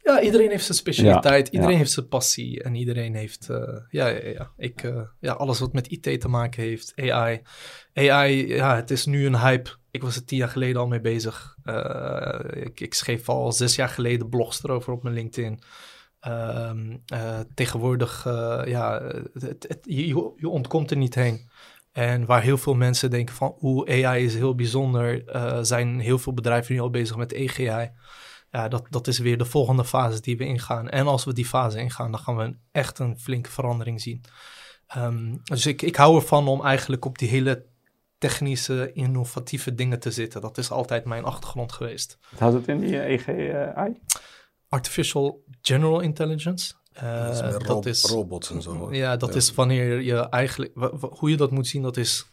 Ja, 0.02 0.20
iedereen 0.20 0.50
heeft 0.50 0.64
zijn 0.64 0.78
specialiteit, 0.78 1.48
iedereen 1.48 1.76
heeft 1.76 1.90
zijn 1.90 2.08
passie 2.08 2.62
en 2.62 2.74
iedereen 2.74 3.14
heeft, 3.14 3.48
uh, 3.50 3.58
ja, 3.88 4.06
ja, 4.06 4.28
ja, 4.28 4.52
ik, 4.56 4.82
uh, 4.82 5.02
ja, 5.20 5.32
alles 5.32 5.58
wat 5.58 5.72
met 5.72 5.86
IT 5.86 6.20
te 6.20 6.28
maken 6.28 6.62
heeft, 6.62 6.92
AI. 6.96 7.42
AI, 7.94 8.46
ja, 8.48 8.76
het 8.76 8.90
is 8.90 9.06
nu 9.06 9.26
een 9.26 9.38
hype. 9.38 9.70
Ik 9.90 10.02
was 10.02 10.16
er 10.16 10.24
tien 10.24 10.38
jaar 10.38 10.48
geleden 10.48 10.80
al 10.80 10.86
mee 10.86 11.00
bezig. 11.00 11.56
Uh, 11.64 12.40
ik, 12.50 12.80
ik, 12.80 12.94
schreef 12.94 13.28
al 13.28 13.52
zes 13.52 13.74
jaar 13.74 13.88
geleden 13.88 14.28
blogs 14.28 14.64
erover 14.64 14.92
op 14.92 15.02
mijn 15.02 15.14
LinkedIn. 15.14 15.62
Ehm, 16.20 16.96
tegenwoordig, 17.54 18.24
ja, 18.64 19.02
het, 19.32 19.64
het, 19.68 19.78
je, 19.82 20.32
je 20.36 20.48
ontkomt 20.48 20.90
er 20.90 20.96
niet 20.96 21.14
heen. 21.14 21.50
En 21.92 22.26
waar 22.26 22.42
heel 22.42 22.58
veel 22.58 22.74
mensen 22.74 23.10
denken 23.10 23.34
van, 23.34 23.56
oeh, 23.60 24.04
AI 24.04 24.24
is 24.24 24.34
heel 24.34 24.54
bijzonder, 24.54 25.22
zijn 25.62 26.00
heel 26.00 26.18
veel 26.18 26.34
bedrijven 26.34 26.74
nu 26.74 26.80
al 26.80 26.90
bezig 26.90 27.16
met 27.16 27.34
AGI 27.34 27.90
ja, 28.50 28.68
dat, 28.68 28.86
dat 28.90 29.06
is 29.06 29.18
weer 29.18 29.38
de 29.38 29.44
volgende 29.44 29.84
fase 29.84 30.20
die 30.20 30.36
we 30.36 30.44
ingaan. 30.44 30.88
En 30.88 31.06
als 31.06 31.24
we 31.24 31.32
die 31.32 31.46
fase 31.46 31.78
ingaan, 31.78 32.10
dan 32.10 32.20
gaan 32.20 32.36
we 32.36 32.56
echt 32.72 32.98
een 32.98 33.18
flinke 33.18 33.50
verandering 33.50 34.00
zien. 34.00 34.24
Um, 34.96 35.40
dus 35.44 35.66
ik, 35.66 35.82
ik 35.82 35.96
hou 35.96 36.16
ervan 36.16 36.48
om 36.48 36.64
eigenlijk 36.64 37.04
op 37.04 37.18
die 37.18 37.28
hele 37.28 37.66
technische, 38.18 38.92
innovatieve 38.92 39.74
dingen 39.74 40.00
te 40.00 40.10
zitten. 40.10 40.40
Dat 40.40 40.58
is 40.58 40.70
altijd 40.70 41.04
mijn 41.04 41.24
achtergrond 41.24 41.72
geweest. 41.72 42.18
Wat 42.30 42.40
houdt 42.40 42.54
het 42.54 42.68
in, 42.68 42.80
die 42.80 43.00
EGI? 43.00 44.00
Artificial 44.68 45.44
General 45.62 46.00
Intelligence. 46.00 46.74
Uh, 47.02 47.24
dat 47.24 47.34
is, 47.34 47.66
dat 47.66 47.86
is 47.86 48.02
robots 48.02 48.50
en 48.50 48.62
zo. 48.62 48.94
Ja, 48.94 49.16
dat 49.16 49.34
is 49.34 49.54
wanneer 49.54 50.00
je 50.00 50.16
eigenlijk... 50.16 50.72
Hoe 51.00 51.30
je 51.30 51.36
dat 51.36 51.50
moet 51.50 51.66
zien, 51.66 51.82
dat 51.82 51.96
is... 51.96 52.32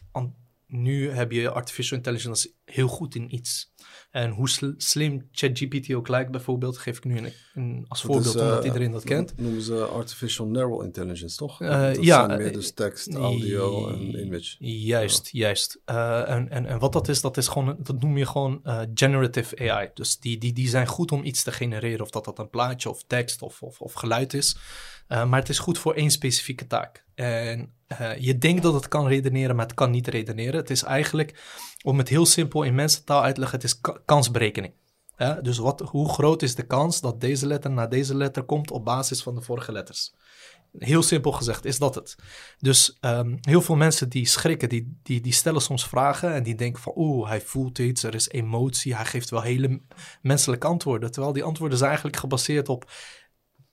Nu 0.68 1.12
heb 1.12 1.32
je 1.32 1.52
artificial 1.52 1.98
intelligence 1.98 2.54
heel 2.66 2.88
goed 2.88 3.16
in 3.16 3.36
iets. 3.36 3.74
En 4.18 4.30
hoe 4.30 4.74
slim 4.78 5.28
ChatGPT 5.32 5.94
ook 5.94 6.08
lijkt, 6.08 6.32
bijvoorbeeld, 6.32 6.78
geef 6.78 6.98
ik 6.98 7.04
nu 7.04 7.18
een, 7.18 7.34
een 7.54 7.86
als 7.88 8.02
dat 8.02 8.12
voorbeeld, 8.12 8.36
is, 8.36 8.42
omdat 8.42 8.60
eh, 8.60 8.66
iedereen 8.66 8.92
dat 8.92 9.04
kent. 9.04 9.34
noemen 9.38 9.62
ze 9.62 9.86
artificial 9.86 10.48
neural 10.48 10.82
intelligence, 10.82 11.38
toch? 11.38 11.62
Uh, 11.62 11.82
dat 11.82 12.04
ja. 12.04 12.26
Zijn 12.26 12.40
meer 12.40 12.54
dus 12.54 12.72
tekst, 12.72 13.16
audio 13.16 13.90
en 13.90 14.20
image. 14.26 14.56
Juist, 14.60 15.30
juist. 15.32 15.80
En, 15.86 16.50
en, 16.50 16.66
en 16.66 16.80
wat 16.80 16.94
dat 16.94 17.08
is, 17.08 17.22
dat 17.22 17.38
is 17.38 17.48
gewoon, 17.48 17.78
dat 17.84 18.02
noem 18.02 18.18
je 18.18 18.26
gewoon 18.26 18.62
generative 18.94 19.72
AI. 19.72 19.90
Dus 19.94 20.20
die, 20.20 20.38
die, 20.38 20.54
die 20.54 20.68
zijn 20.68 20.88
goed 20.88 21.12
om 21.12 21.24
iets 21.24 21.44
te 21.44 21.52
genereren, 21.52 22.02
of 22.02 22.10
dat 22.10 22.26
dat 22.26 22.40
een 22.40 22.50
plaatje 22.50 22.90
of 22.90 23.04
tekst 23.08 23.42
of, 23.42 23.62
of, 23.62 23.82
of 23.82 23.94
geluid 23.94 24.34
is. 24.34 24.58
Maar 25.08 25.40
het 25.40 25.50
is 25.50 25.60
goed 25.60 25.78
voor 25.78 25.94
één 25.94 26.12
specifieke 26.12 26.68
taak. 26.68 27.06
En 27.16 27.74
je 28.20 28.38
denkt 28.38 28.64
dat 28.64 28.74
het 28.74 28.88
kan 28.88 29.08
redeneren, 29.08 29.56
maar 29.56 29.66
het 29.66 29.76
kan 29.76 29.92
niet 29.92 30.08
redeneren. 30.08 30.56
Het 30.60 30.70
is 30.70 30.84
eigenlijk 30.84 31.44
om 31.84 31.98
het 31.98 32.10
heel 32.10 32.26
simpel 32.26 32.64
in 32.64 32.76
mensentaal 32.76 33.24
uit 33.24 33.34
te 33.34 33.40
leggen, 33.40 33.60
het 33.60 33.68
is 33.68 33.82
kansberekening. 34.06 34.74
Ja, 35.18 35.34
dus 35.34 35.58
wat, 35.58 35.80
hoe 35.80 36.10
groot 36.10 36.42
is 36.42 36.56
de 36.56 36.66
kans 36.66 37.02
dat 37.02 37.22
deze 37.22 37.48
letter 37.48 37.72
naar 37.72 37.90
deze 37.90 38.16
letter 38.16 38.44
komt 38.44 38.72
op 38.72 38.86
basis 38.86 39.24
van 39.24 39.36
de 39.36 39.42
vorige 39.42 39.72
letters? 39.72 40.14
Heel 40.78 41.04
simpel 41.04 41.32
gezegd 41.32 41.66
is 41.66 41.80
dat 41.80 41.96
het. 41.96 42.16
Dus 42.60 42.98
um, 43.02 43.38
heel 43.42 43.62
veel 43.62 43.76
mensen 43.76 44.10
die 44.10 44.26
schrikken, 44.26 44.70
die, 44.70 45.00
die, 45.04 45.22
die 45.22 45.34
stellen 45.34 45.62
soms 45.62 45.88
vragen 45.88 46.34
en 46.34 46.44
die 46.44 46.56
denken 46.56 46.82
van 46.82 46.94
oeh, 46.96 47.28
hij 47.28 47.42
voelt 47.42 47.80
iets, 47.80 48.04
er 48.04 48.16
is 48.16 48.30
emotie, 48.30 48.96
hij 48.96 49.06
geeft 49.06 49.30
wel 49.30 49.42
hele 49.42 49.82
menselijke 50.22 50.68
antwoorden. 50.68 51.12
Terwijl 51.12 51.34
die 51.34 51.44
antwoorden 51.44 51.78
zijn 51.78 51.90
eigenlijk 51.90 52.20
gebaseerd 52.20 52.70
op 52.70 52.92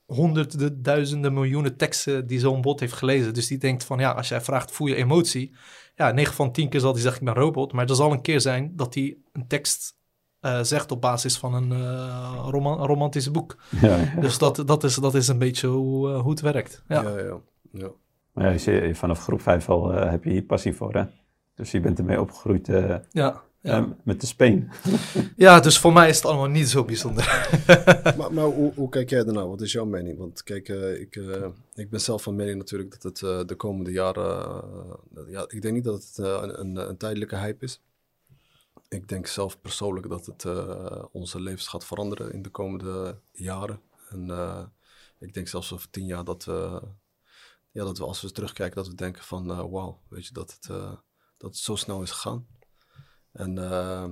honderden, 0.06 0.82
duizenden, 0.82 1.32
miljoenen 1.34 1.76
teksten 1.76 2.26
die 2.26 2.38
zo'n 2.38 2.60
bot 2.60 2.80
heeft 2.80 2.92
gelezen. 2.92 3.34
Dus 3.34 3.46
die 3.46 3.58
denkt 3.58 3.84
van 3.84 3.98
ja, 3.98 4.10
als 4.10 4.28
jij 4.28 4.40
vraagt 4.40 4.72
voel 4.72 4.86
je 4.86 4.94
emotie, 4.94 5.54
ja, 5.94 6.10
9 6.10 6.34
van 6.34 6.52
10 6.52 6.68
keer 6.68 6.80
zal 6.80 6.92
hij 6.92 7.00
zeggen 7.00 7.26
ik 7.26 7.34
ben 7.34 7.42
robot. 7.42 7.72
Maar 7.72 7.88
er 7.88 7.94
zal 7.94 8.12
een 8.12 8.22
keer 8.22 8.40
zijn 8.40 8.72
dat 8.76 8.94
hij 8.94 9.16
een 9.32 9.46
tekst 9.46 9.96
uh, 10.40 10.62
zegt 10.62 10.90
op 10.90 11.00
basis 11.00 11.38
van 11.38 11.54
een 11.54 11.70
uh, 11.70 12.46
roman 12.50 12.86
romantisch 12.86 13.30
boek. 13.30 13.56
Ja, 13.80 13.96
ja. 13.96 14.20
Dus 14.20 14.38
dat, 14.38 14.62
dat, 14.66 14.84
is, 14.84 14.94
dat 14.94 15.14
is 15.14 15.28
een 15.28 15.38
beetje 15.38 15.66
hoe, 15.66 16.10
uh, 16.10 16.20
hoe 16.20 16.30
het 16.30 16.40
werkt. 16.40 16.82
Ja, 16.88 17.02
ja, 17.02 17.18
ja. 17.18 17.40
ja. 17.72 17.90
Maar 18.32 18.54
ja, 18.54 18.72
je, 18.72 18.94
vanaf 18.94 19.20
groep 19.20 19.40
5 19.40 19.68
al 19.68 19.90
heb 19.90 20.24
je 20.24 20.30
hier 20.30 20.42
passie 20.42 20.74
voor, 20.74 20.94
hè? 20.94 21.04
Dus 21.54 21.70
je 21.70 21.80
bent 21.80 21.98
ermee 21.98 22.20
opgegroeid. 22.20 22.66
ja. 23.10 23.42
Ja. 23.64 23.96
met 24.02 24.20
de 24.20 24.26
Spain. 24.26 24.70
ja, 25.36 25.60
dus 25.60 25.78
voor 25.78 25.92
mij 25.92 26.08
is 26.08 26.16
het 26.16 26.24
allemaal 26.24 26.46
niet 26.46 26.68
zo 26.68 26.84
bijzonder. 26.84 27.50
maar, 28.18 28.32
maar 28.32 28.44
hoe, 28.44 28.74
hoe, 28.74 28.88
kijk 28.88 29.10
jij 29.10 29.24
ernaar? 29.24 29.48
Wat 29.48 29.60
is 29.60 29.72
jouw 29.72 29.84
mening? 29.84 30.18
Want 30.18 30.42
kijk, 30.42 30.68
uh, 30.68 31.00
ik, 31.00 31.16
uh, 31.16 31.46
ik 31.74 31.90
ben 31.90 32.00
zelf 32.00 32.22
van 32.22 32.34
mening 32.34 32.58
natuurlijk 32.58 32.90
dat 32.90 33.02
het 33.02 33.20
uh, 33.20 33.40
de 33.46 33.54
komende 33.54 33.92
jaren... 33.92 34.62
ja, 35.26 35.44
ik 35.48 35.62
denk 35.62 35.74
niet 35.74 35.84
dat 35.84 36.04
het 36.04 36.18
een, 36.18 36.60
een, 36.60 36.76
een, 36.76 36.96
tijdelijke 36.96 37.36
hype 37.36 37.64
is. 37.64 37.80
Ik 38.88 39.08
denk 39.08 39.26
zelf 39.26 39.60
persoonlijk 39.60 40.08
dat 40.08 40.26
het 40.26 40.44
onze 41.12 41.40
levens 41.40 41.68
gaat 41.68 41.84
veranderen 41.84 42.32
in 42.32 42.42
de 42.42 42.50
komende 42.50 43.18
jaren. 43.32 43.80
En 44.08 44.30
ik 45.18 45.34
denk 45.34 45.48
zelfs 45.48 45.72
over 45.72 45.90
tien 45.90 46.06
jaar 46.06 46.24
dat, 46.24 46.44
ja, 47.70 47.84
dat 47.84 47.98
we 47.98 48.04
als 48.04 48.20
we 48.20 48.32
terugkijken 48.32 48.76
dat 48.76 48.88
we 48.88 48.94
denken 48.94 49.22
van... 49.22 49.70
wauw, 49.70 50.00
weet 50.08 50.26
je, 50.26 50.32
dat 50.32 50.58
het, 50.60 50.66
dat 51.36 51.50
het 51.50 51.56
zo 51.56 51.76
snel 51.76 52.02
is 52.02 52.10
gegaan. 52.10 52.46
En 53.34 53.56
uh, 53.58 54.06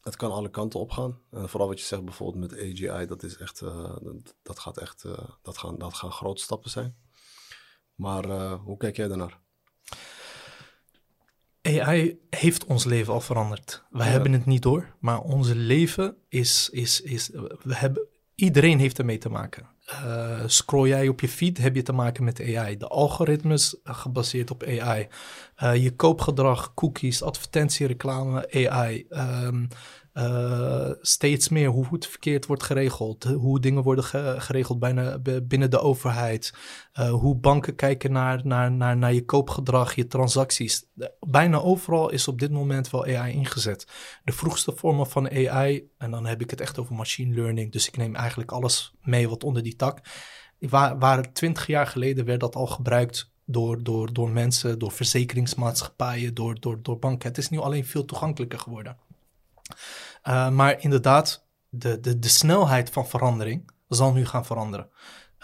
het 0.00 0.16
kan 0.16 0.30
alle 0.30 0.50
kanten 0.50 0.80
op 0.80 0.90
gaan. 0.90 1.18
Uh, 1.30 1.44
vooral 1.44 1.68
wat 1.68 1.80
je 1.80 1.86
zegt 1.86 2.04
bijvoorbeeld 2.04 2.50
met 2.50 2.60
AGI, 2.60 3.06
dat 3.06 3.22
is 3.22 3.36
echt, 3.36 3.60
uh, 3.60 3.96
dat 4.42 4.58
gaat 4.58 4.78
echt, 4.78 5.04
dat 5.42 5.58
gaan, 5.58 5.78
dat 5.78 5.94
gaan 5.94 6.12
grote 6.12 6.42
stappen 6.42 6.70
zijn. 6.70 6.96
Maar 7.94 8.52
hoe 8.52 8.76
kijk 8.76 8.96
jij 8.96 9.08
daarnaar? 9.08 9.42
AI 11.62 12.18
heeft 12.30 12.64
ons 12.64 12.84
leven 12.84 13.12
al 13.12 13.20
veranderd. 13.20 13.84
Ja. 13.92 14.02
hebben 14.02 14.32
het 14.32 14.46
niet 14.46 14.62
door, 14.62 14.94
maar 15.00 15.20
ons 15.20 15.52
leven 15.52 16.16
is, 16.28 16.68
is, 16.70 17.00
is 17.00 17.28
we 17.62 17.74
hebben, 17.76 18.06
iedereen 18.34 18.78
heeft 18.78 18.98
ermee 18.98 19.18
te 19.18 19.28
maken. 19.28 19.73
Eh, 19.84 20.40
scroll 20.46 20.88
jij 20.88 21.08
op 21.08 21.20
je 21.20 21.28
feed, 21.28 21.58
heb 21.58 21.74
je 21.74 21.82
te 21.82 21.92
maken 21.92 22.24
met 22.24 22.40
AI. 22.40 22.76
De 22.76 22.88
algoritmes 22.88 23.82
eh, 23.82 23.94
gebaseerd 23.94 24.50
op 24.50 24.62
AI. 24.62 25.08
Eh, 25.56 25.82
je 25.82 25.90
koopgedrag, 25.96 26.74
cookies, 26.74 27.22
advertentiereclame, 27.22 28.68
AI. 28.68 29.06
Ehm, 29.08 29.66
eh, 30.14 30.90
steeds 31.00 31.48
meer 31.48 31.68
hoe 31.68 31.86
het 31.90 32.06
verkeerd 32.06 32.46
wordt 32.46 32.62
geregeld. 32.62 33.24
Hoe 33.24 33.60
dingen 33.60 33.82
worden 33.82 34.04
ge- 34.04 34.34
geregeld 34.38 34.78
bijna, 34.78 35.18
binnen 35.42 35.70
de 35.70 35.80
overheid. 35.80 36.54
Eh, 36.92 37.10
hoe 37.10 37.36
banken 37.36 37.74
kijken 37.74 38.12
naar, 38.12 38.40
naar, 38.44 38.72
naar, 38.72 38.96
naar 38.96 39.12
je 39.12 39.24
koopgedrag, 39.24 39.94
je 39.94 40.06
transacties. 40.06 40.86
Bijna 41.20 41.58
overal 41.58 42.10
is 42.10 42.28
op 42.28 42.38
dit 42.38 42.50
moment 42.50 42.90
wel 42.90 43.04
AI 43.04 43.32
ingezet. 43.32 43.86
De 44.24 44.32
vroegste 44.32 44.72
vormen 44.76 45.06
van 45.06 45.30
AI, 45.30 45.88
en 45.98 46.10
dan 46.10 46.26
heb 46.26 46.40
ik 46.40 46.50
het 46.50 46.60
echt 46.60 46.78
over 46.78 46.94
machine 46.94 47.34
learning, 47.34 47.72
dus 47.72 47.88
ik 47.88 47.96
neem 47.96 48.14
eigenlijk 48.14 48.52
alles 48.52 48.94
mee 49.02 49.28
wat 49.28 49.44
onder 49.44 49.62
die 49.62 49.76
tak. 49.76 50.00
Waren 50.98 51.32
twintig 51.32 51.66
jaar 51.66 51.86
geleden 51.86 52.24
werd 52.24 52.40
dat 52.40 52.54
al 52.54 52.66
gebruikt 52.66 53.32
door, 53.46 53.82
door, 53.82 54.12
door 54.12 54.30
mensen, 54.30 54.78
door 54.78 54.92
verzekeringsmaatschappijen, 54.92 56.34
door, 56.34 56.60
door, 56.60 56.82
door 56.82 56.98
banken. 56.98 57.28
Het 57.28 57.38
is 57.38 57.48
nu 57.48 57.58
alleen 57.58 57.84
veel 57.84 58.04
toegankelijker 58.04 58.58
geworden. 58.58 58.96
Uh, 60.24 60.50
maar 60.50 60.80
inderdaad, 60.80 61.46
de, 61.68 62.00
de, 62.00 62.18
de 62.18 62.28
snelheid 62.28 62.90
van 62.90 63.08
verandering 63.08 63.70
zal 63.88 64.12
nu 64.12 64.26
gaan 64.26 64.46
veranderen. 64.46 64.88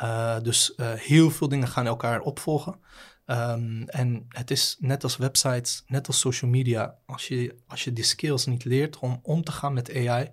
Uh, 0.02 0.40
dus 0.40 0.72
uh, 0.76 0.92
heel 0.92 1.30
veel 1.30 1.49
dingen 1.49 1.68
gaan 1.68 1.87
elkaar 1.87 2.20
opvolgen. 2.20 2.80
Um, 3.26 3.88
en 3.88 4.26
het 4.28 4.50
is 4.50 4.76
net 4.78 5.02
als 5.02 5.16
websites, 5.16 5.84
net 5.87 6.06
als 6.06 6.20
social 6.20 6.50
media. 6.50 6.94
Als 7.06 7.28
je, 7.28 7.56
als 7.66 7.84
je 7.84 7.92
die 7.92 8.04
skills 8.04 8.46
niet 8.46 8.64
leert 8.64 8.99
om 8.99 9.20
om 9.22 9.44
te 9.44 9.52
gaan 9.52 9.72
met 9.72 9.94
AI, 9.94 10.30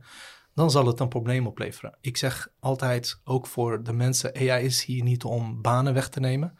dan 0.57 0.71
zal 0.71 0.85
het 0.85 0.99
een 0.99 1.07
probleem 1.07 1.47
opleveren. 1.47 1.97
Ik 2.01 2.17
zeg 2.17 2.49
altijd, 2.59 3.19
ook 3.23 3.47
voor 3.47 3.83
de 3.83 3.93
mensen, 3.93 4.35
AI 4.35 4.65
is 4.65 4.83
hier 4.83 5.03
niet 5.03 5.23
om 5.23 5.61
banen 5.61 5.93
weg 5.93 6.09
te 6.09 6.19
nemen. 6.19 6.57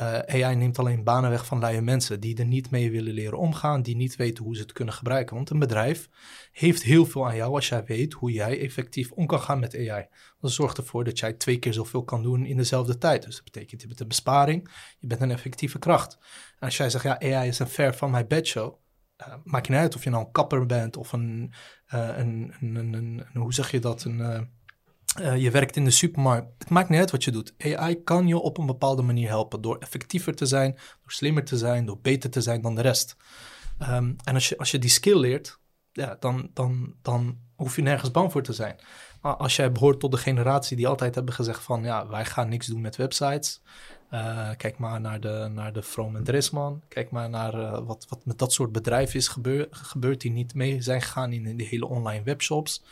Uh, 0.00 0.18
AI 0.18 0.56
neemt 0.56 0.78
alleen 0.78 1.04
banen 1.04 1.30
weg 1.30 1.46
van 1.46 1.58
luie 1.58 1.80
mensen 1.80 2.20
die 2.20 2.38
er 2.38 2.44
niet 2.44 2.70
mee 2.70 2.90
willen 2.90 3.12
leren 3.12 3.38
omgaan, 3.38 3.82
die 3.82 3.96
niet 3.96 4.16
weten 4.16 4.44
hoe 4.44 4.54
ze 4.54 4.62
het 4.62 4.72
kunnen 4.72 4.94
gebruiken. 4.94 5.36
Want 5.36 5.50
een 5.50 5.58
bedrijf 5.58 6.08
heeft 6.52 6.82
heel 6.82 7.06
veel 7.06 7.26
aan 7.26 7.36
jou 7.36 7.54
als 7.54 7.68
jij 7.68 7.84
weet 7.84 8.12
hoe 8.12 8.32
jij 8.32 8.60
effectief 8.60 9.12
om 9.12 9.26
kan 9.26 9.40
gaan 9.40 9.60
met 9.60 9.74
AI. 9.74 10.06
Dat 10.40 10.50
zorgt 10.50 10.78
ervoor 10.78 11.04
dat 11.04 11.18
jij 11.18 11.32
twee 11.32 11.58
keer 11.58 11.72
zoveel 11.72 12.04
kan 12.04 12.22
doen 12.22 12.46
in 12.46 12.56
dezelfde 12.56 12.98
tijd. 12.98 13.22
Dus 13.22 13.34
dat 13.34 13.44
betekent 13.44 13.80
je 13.80 13.86
bent 13.86 14.00
een 14.00 14.08
besparing, 14.08 14.70
je 14.98 15.06
bent 15.06 15.20
een 15.20 15.30
effectieve 15.30 15.78
kracht. 15.78 16.18
En 16.58 16.66
als 16.66 16.76
jij 16.76 16.90
zegt, 16.90 17.04
ja, 17.04 17.20
AI 17.20 17.48
is 17.48 17.58
een 17.58 17.68
ver 17.68 17.94
van 17.94 18.10
mijn 18.10 18.28
bedshow, 18.28 18.74
uh, 19.20 19.34
maakt 19.44 19.68
niet 19.68 19.78
uit 19.78 19.94
of 19.94 20.04
je 20.04 20.10
nou 20.10 20.24
een 20.24 20.32
kapper 20.32 20.66
bent 20.66 20.96
of 20.96 21.12
een, 21.12 21.52
uh, 21.94 22.08
een, 22.16 22.54
een, 22.60 22.92
een, 22.92 23.26
hoe 23.34 23.54
zeg 23.54 23.70
je 23.70 23.78
dat, 23.78 24.04
een... 24.04 24.18
Uh, 24.18 24.40
je 25.36 25.50
werkt 25.50 25.76
in 25.76 25.84
de 25.84 25.90
supermarkt. 25.90 26.48
Het 26.58 26.70
maakt 26.70 26.88
niet 26.88 26.98
uit 26.98 27.10
wat 27.10 27.24
je 27.24 27.30
doet. 27.30 27.54
AI 27.58 28.02
kan 28.02 28.26
je 28.26 28.38
op 28.38 28.58
een 28.58 28.66
bepaalde 28.66 29.02
manier 29.02 29.28
helpen 29.28 29.60
door 29.60 29.78
effectiever 29.78 30.34
te 30.34 30.46
zijn, 30.46 30.72
door 30.72 31.12
slimmer 31.12 31.44
te 31.44 31.56
zijn, 31.58 31.86
door 31.86 31.98
beter 32.00 32.30
te 32.30 32.40
zijn 32.40 32.60
dan 32.60 32.74
de 32.74 32.80
rest. 32.80 33.16
Um, 33.82 34.16
en 34.24 34.34
als 34.34 34.48
je, 34.48 34.58
als 34.58 34.70
je 34.70 34.78
die 34.78 34.90
skill 34.90 35.18
leert, 35.18 35.60
ja, 35.92 36.16
dan, 36.20 36.50
dan, 36.52 36.94
dan 37.02 37.38
hoef 37.54 37.76
je 37.76 37.82
nergens 37.82 38.10
bang 38.10 38.32
voor 38.32 38.42
te 38.42 38.52
zijn. 38.52 38.76
Als 39.34 39.56
jij 39.56 39.72
behoort 39.72 40.00
tot 40.00 40.10
de 40.10 40.16
generatie 40.16 40.76
die 40.76 40.88
altijd 40.88 41.14
hebben 41.14 41.34
gezegd 41.34 41.62
van 41.62 41.82
ja, 41.82 42.08
wij 42.08 42.24
gaan 42.24 42.48
niks 42.48 42.66
doen 42.66 42.80
met 42.80 42.96
websites. 42.96 43.60
Uh, 44.10 44.50
kijk 44.56 44.78
maar 44.78 45.00
naar 45.00 45.20
de, 45.20 45.50
naar 45.52 45.72
de 45.72 45.82
Vroom 45.82 46.16
en 46.16 46.24
Dresman. 46.24 46.82
Kijk 46.88 47.10
maar 47.10 47.30
naar 47.30 47.54
uh, 47.54 47.86
wat, 47.86 48.06
wat 48.08 48.24
met 48.24 48.38
dat 48.38 48.52
soort 48.52 48.72
bedrijven 48.72 49.18
is 49.18 49.28
gebeur, 49.28 49.66
gebeurd 49.70 50.20
die 50.20 50.30
niet 50.30 50.54
mee 50.54 50.82
zijn 50.82 51.02
gegaan 51.02 51.32
in, 51.32 51.46
in 51.46 51.56
de 51.56 51.64
hele 51.64 51.86
online 51.86 52.22
webshops. 52.22 52.82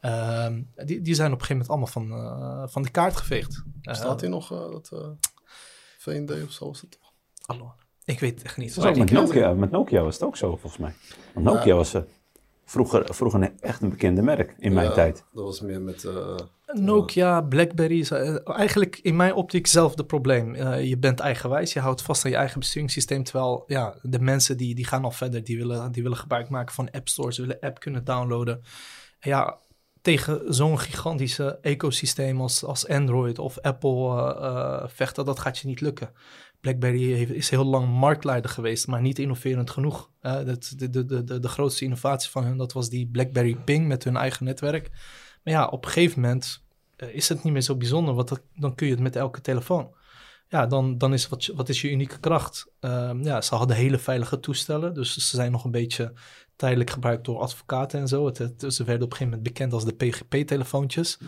Ja. 0.00 0.48
Uh, 0.48 0.56
die, 0.86 1.02
die 1.02 1.14
zijn 1.14 1.32
op 1.32 1.40
een 1.40 1.46
gegeven 1.46 1.66
moment 1.66 1.68
allemaal 1.68 1.86
van, 1.86 2.62
uh, 2.62 2.68
van 2.68 2.82
de 2.82 2.90
kaart 2.90 3.16
geveegd. 3.16 3.62
Staat 3.82 4.20
hier 4.20 4.30
nog 4.30 4.52
uh, 4.52 4.58
dat 4.58 4.92
V&D 5.98 6.30
of 6.44 6.52
zo? 6.52 6.70
Is 6.70 6.80
het 6.80 6.90
toch? 6.90 7.12
Hallo. 7.46 7.74
Ik 8.04 8.20
weet 8.20 8.34
het 8.34 8.42
echt 8.42 8.56
niet. 8.56 8.74
Dat 8.74 8.84
was 8.84 8.92
ook 8.92 8.98
met 8.98 9.10
Nokia, 9.10 9.52
met 9.52 9.70
Nokia 9.70 10.02
was 10.02 10.14
het 10.14 10.22
ook 10.24 10.36
zo 10.36 10.56
volgens 10.56 10.76
mij. 10.76 10.94
Want 11.34 11.46
Nokia 11.46 11.64
ja. 11.64 11.74
was 11.74 11.94
uh, 11.94 12.02
vroeger, 12.68 13.14
vroeger 13.14 13.42
een, 13.42 13.60
echt 13.60 13.82
een 13.82 13.90
bekende 13.90 14.22
merk 14.22 14.54
in 14.58 14.72
mijn 14.72 14.88
ja, 14.88 14.92
tijd. 14.92 15.24
Dat 15.32 15.44
was 15.44 15.60
meer 15.60 15.80
met... 15.80 16.04
Uh, 16.04 16.36
Nokia, 16.72 17.40
Blackberry, 17.40 18.06
uh, 18.12 18.48
eigenlijk 18.48 18.98
in 19.02 19.16
mijn 19.16 19.34
optiek 19.34 19.66
zelfde 19.66 20.04
probleem. 20.04 20.54
Uh, 20.54 20.84
je 20.84 20.98
bent 20.98 21.20
eigenwijs, 21.20 21.72
je 21.72 21.80
houdt 21.80 22.02
vast 22.02 22.24
aan 22.24 22.30
je 22.30 22.36
eigen 22.36 22.58
besturingssysteem. 22.58 23.22
Terwijl 23.22 23.64
ja, 23.66 23.94
de 24.02 24.18
mensen 24.20 24.56
die, 24.56 24.74
die 24.74 24.86
gaan 24.86 25.04
al 25.04 25.10
verder, 25.10 25.44
die 25.44 25.56
willen, 25.56 25.92
die 25.92 26.02
willen 26.02 26.18
gebruik 26.18 26.48
maken 26.48 26.74
van 26.74 26.90
app 26.90 27.08
stores, 27.08 27.34
ze 27.34 27.40
willen 27.40 27.60
app 27.60 27.80
kunnen 27.80 28.04
downloaden. 28.04 28.62
En 29.18 29.30
ja, 29.30 29.58
tegen 30.02 30.54
zo'n 30.54 30.78
gigantische 30.78 31.58
ecosysteem 31.60 32.40
als, 32.40 32.64
als 32.64 32.88
Android 32.88 33.38
of 33.38 33.60
Apple 33.60 34.88
vechten, 34.88 35.24
dat 35.24 35.38
gaat 35.38 35.58
je 35.58 35.66
niet 35.66 35.80
lukken. 35.80 36.10
BlackBerry 36.60 37.12
heeft, 37.12 37.30
is 37.30 37.50
heel 37.50 37.64
lang 37.64 37.88
marktleider 37.88 38.50
geweest, 38.50 38.86
maar 38.86 39.00
niet 39.00 39.18
innoverend 39.18 39.70
genoeg. 39.70 40.10
Uh, 40.22 40.44
dat, 40.44 40.72
de, 40.76 40.90
de, 40.90 41.24
de, 41.24 41.40
de 41.40 41.48
grootste 41.48 41.84
innovatie 41.84 42.30
van 42.30 42.44
hun, 42.44 42.56
dat 42.56 42.72
was 42.72 42.88
die 42.88 43.08
BlackBerry 43.08 43.54
Ping 43.54 43.86
met 43.86 44.04
hun 44.04 44.16
eigen 44.16 44.44
netwerk. 44.44 44.90
Maar 45.44 45.54
ja, 45.54 45.66
op 45.66 45.84
een 45.84 45.90
gegeven 45.90 46.20
moment 46.20 46.64
uh, 46.96 47.14
is 47.14 47.28
het 47.28 47.42
niet 47.42 47.52
meer 47.52 47.62
zo 47.62 47.76
bijzonder, 47.76 48.14
want 48.14 48.28
dat, 48.28 48.40
dan 48.54 48.74
kun 48.74 48.86
je 48.86 48.92
het 48.92 49.02
met 49.02 49.16
elke 49.16 49.40
telefoon. 49.40 49.96
Ja, 50.48 50.66
dan, 50.66 50.98
dan 50.98 51.12
is 51.12 51.28
wat, 51.28 51.46
wat 51.46 51.68
is 51.68 51.80
je 51.80 51.90
unieke 51.90 52.20
kracht? 52.20 52.66
Uh, 52.80 53.10
ja, 53.22 53.40
ze 53.40 53.54
hadden 53.54 53.76
hele 53.76 53.98
veilige 53.98 54.40
toestellen, 54.40 54.94
dus 54.94 55.12
ze 55.12 55.36
zijn 55.36 55.52
nog 55.52 55.64
een 55.64 55.70
beetje 55.70 56.12
tijdelijk 56.56 56.90
gebruikt 56.90 57.24
door 57.24 57.38
advocaten 57.38 58.00
en 58.00 58.08
zo. 58.08 58.26
Het, 58.26 58.38
het, 58.38 58.64
ze 58.68 58.84
werden 58.84 59.04
op 59.04 59.10
een 59.10 59.16
gegeven 59.16 59.26
moment 59.26 59.42
bekend 59.42 59.72
als 59.72 59.84
de 59.84 59.94
PGP-telefoontjes. 59.94 61.18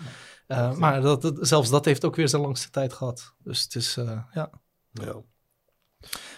Uh, 0.49 0.77
maar 0.77 1.01
dat, 1.01 1.23
dat, 1.23 1.39
zelfs 1.41 1.71
dat 1.71 1.85
heeft 1.85 2.05
ook 2.05 2.17
weer 2.17 2.29
zijn 2.29 2.43
langste 2.43 2.71
tijd 2.71 2.93
gehad. 2.93 3.35
Dus 3.43 3.63
het 3.63 3.75
is, 3.75 3.97
uh, 3.97 4.23
ja. 4.33 4.51
Ja. 4.93 5.23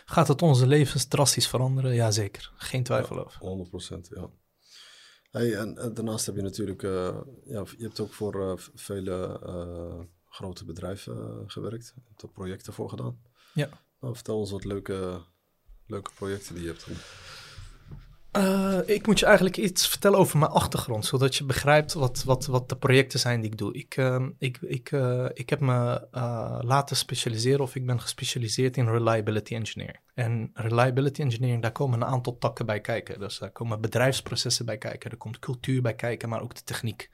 Gaat 0.05 0.29
het 0.29 0.43
onze 0.43 0.67
levens 0.67 1.05
drastisch 1.05 1.49
veranderen? 1.49 1.95
Jazeker, 1.95 2.53
geen 2.57 2.83
twijfel 2.83 3.17
ja, 3.17 3.23
over. 3.23 3.69
100% 3.97 4.01
ja. 4.09 4.31
Hey, 5.31 5.55
en, 5.55 5.79
en, 5.79 5.95
daarnaast 5.95 6.27
heb 6.27 6.37
je 6.37 6.43
natuurlijk, 6.43 6.83
uh, 6.83 7.21
ja, 7.45 7.65
je 7.77 7.85
hebt 7.85 8.01
ook 8.01 8.13
voor 8.13 8.37
uh, 8.37 8.53
vele 8.75 9.41
uh, 9.47 10.05
grote 10.29 10.65
bedrijven 10.65 11.45
gewerkt, 11.47 11.93
je 11.95 12.03
hebt 12.09 12.23
er 12.23 12.29
projecten 12.29 12.73
voor 12.73 12.89
gedaan. 12.89 13.23
Ja. 13.55 13.69
Nou, 14.01 14.15
vertel 14.15 14.39
ons 14.39 14.51
wat 14.51 14.65
leuke, 14.65 15.21
leuke 15.87 16.11
projecten 16.15 16.55
die 16.55 16.63
je 16.63 16.69
hebt 16.69 16.83
gedaan. 16.83 17.03
Uh, 18.37 18.79
ik 18.87 19.07
moet 19.07 19.19
je 19.19 19.27
eigenlijk 19.27 19.57
iets 19.57 19.89
vertellen 19.89 20.19
over 20.19 20.39
mijn 20.39 20.51
achtergrond, 20.51 21.07
zodat 21.07 21.37
je 21.37 21.45
begrijpt 21.45 21.93
wat, 21.93 22.25
wat, 22.25 22.47
wat 22.47 22.69
de 22.69 22.77
projecten 22.77 23.19
zijn 23.19 23.41
die 23.41 23.51
ik 23.51 23.59
doe. 23.59 23.75
Ik, 23.75 23.97
uh, 23.97 24.27
ik, 24.39 24.59
ik, 24.61 24.91
uh, 24.91 25.27
ik 25.33 25.51
heb 25.51 25.61
me 25.61 26.07
laten 26.65 26.97
specialiseren 26.97 27.61
of 27.61 27.75
ik 27.75 27.87
ben 27.87 28.01
gespecialiseerd 28.01 28.77
in 28.77 28.89
reliability 28.89 29.55
engineering. 29.55 30.01
En 30.15 30.51
reliability 30.55 31.21
engineering, 31.21 31.63
daar 31.63 31.73
komen 31.73 32.01
een 32.01 32.09
aantal 32.09 32.39
takken 32.39 32.67
bij 32.67 32.81
kijken. 32.81 33.19
Dus 33.19 33.39
daar 33.39 33.51
komen 33.51 33.81
bedrijfsprocessen 33.81 34.67
bij 34.67 34.79
kijken, 34.79 35.11
er 35.11 35.17
komt 35.17 35.39
cultuur 35.39 35.83
bij 35.83 35.95
kijken, 35.95 36.29
maar 36.29 36.43
ook 36.43 36.55
de 36.55 36.65
techniek. 36.65 37.11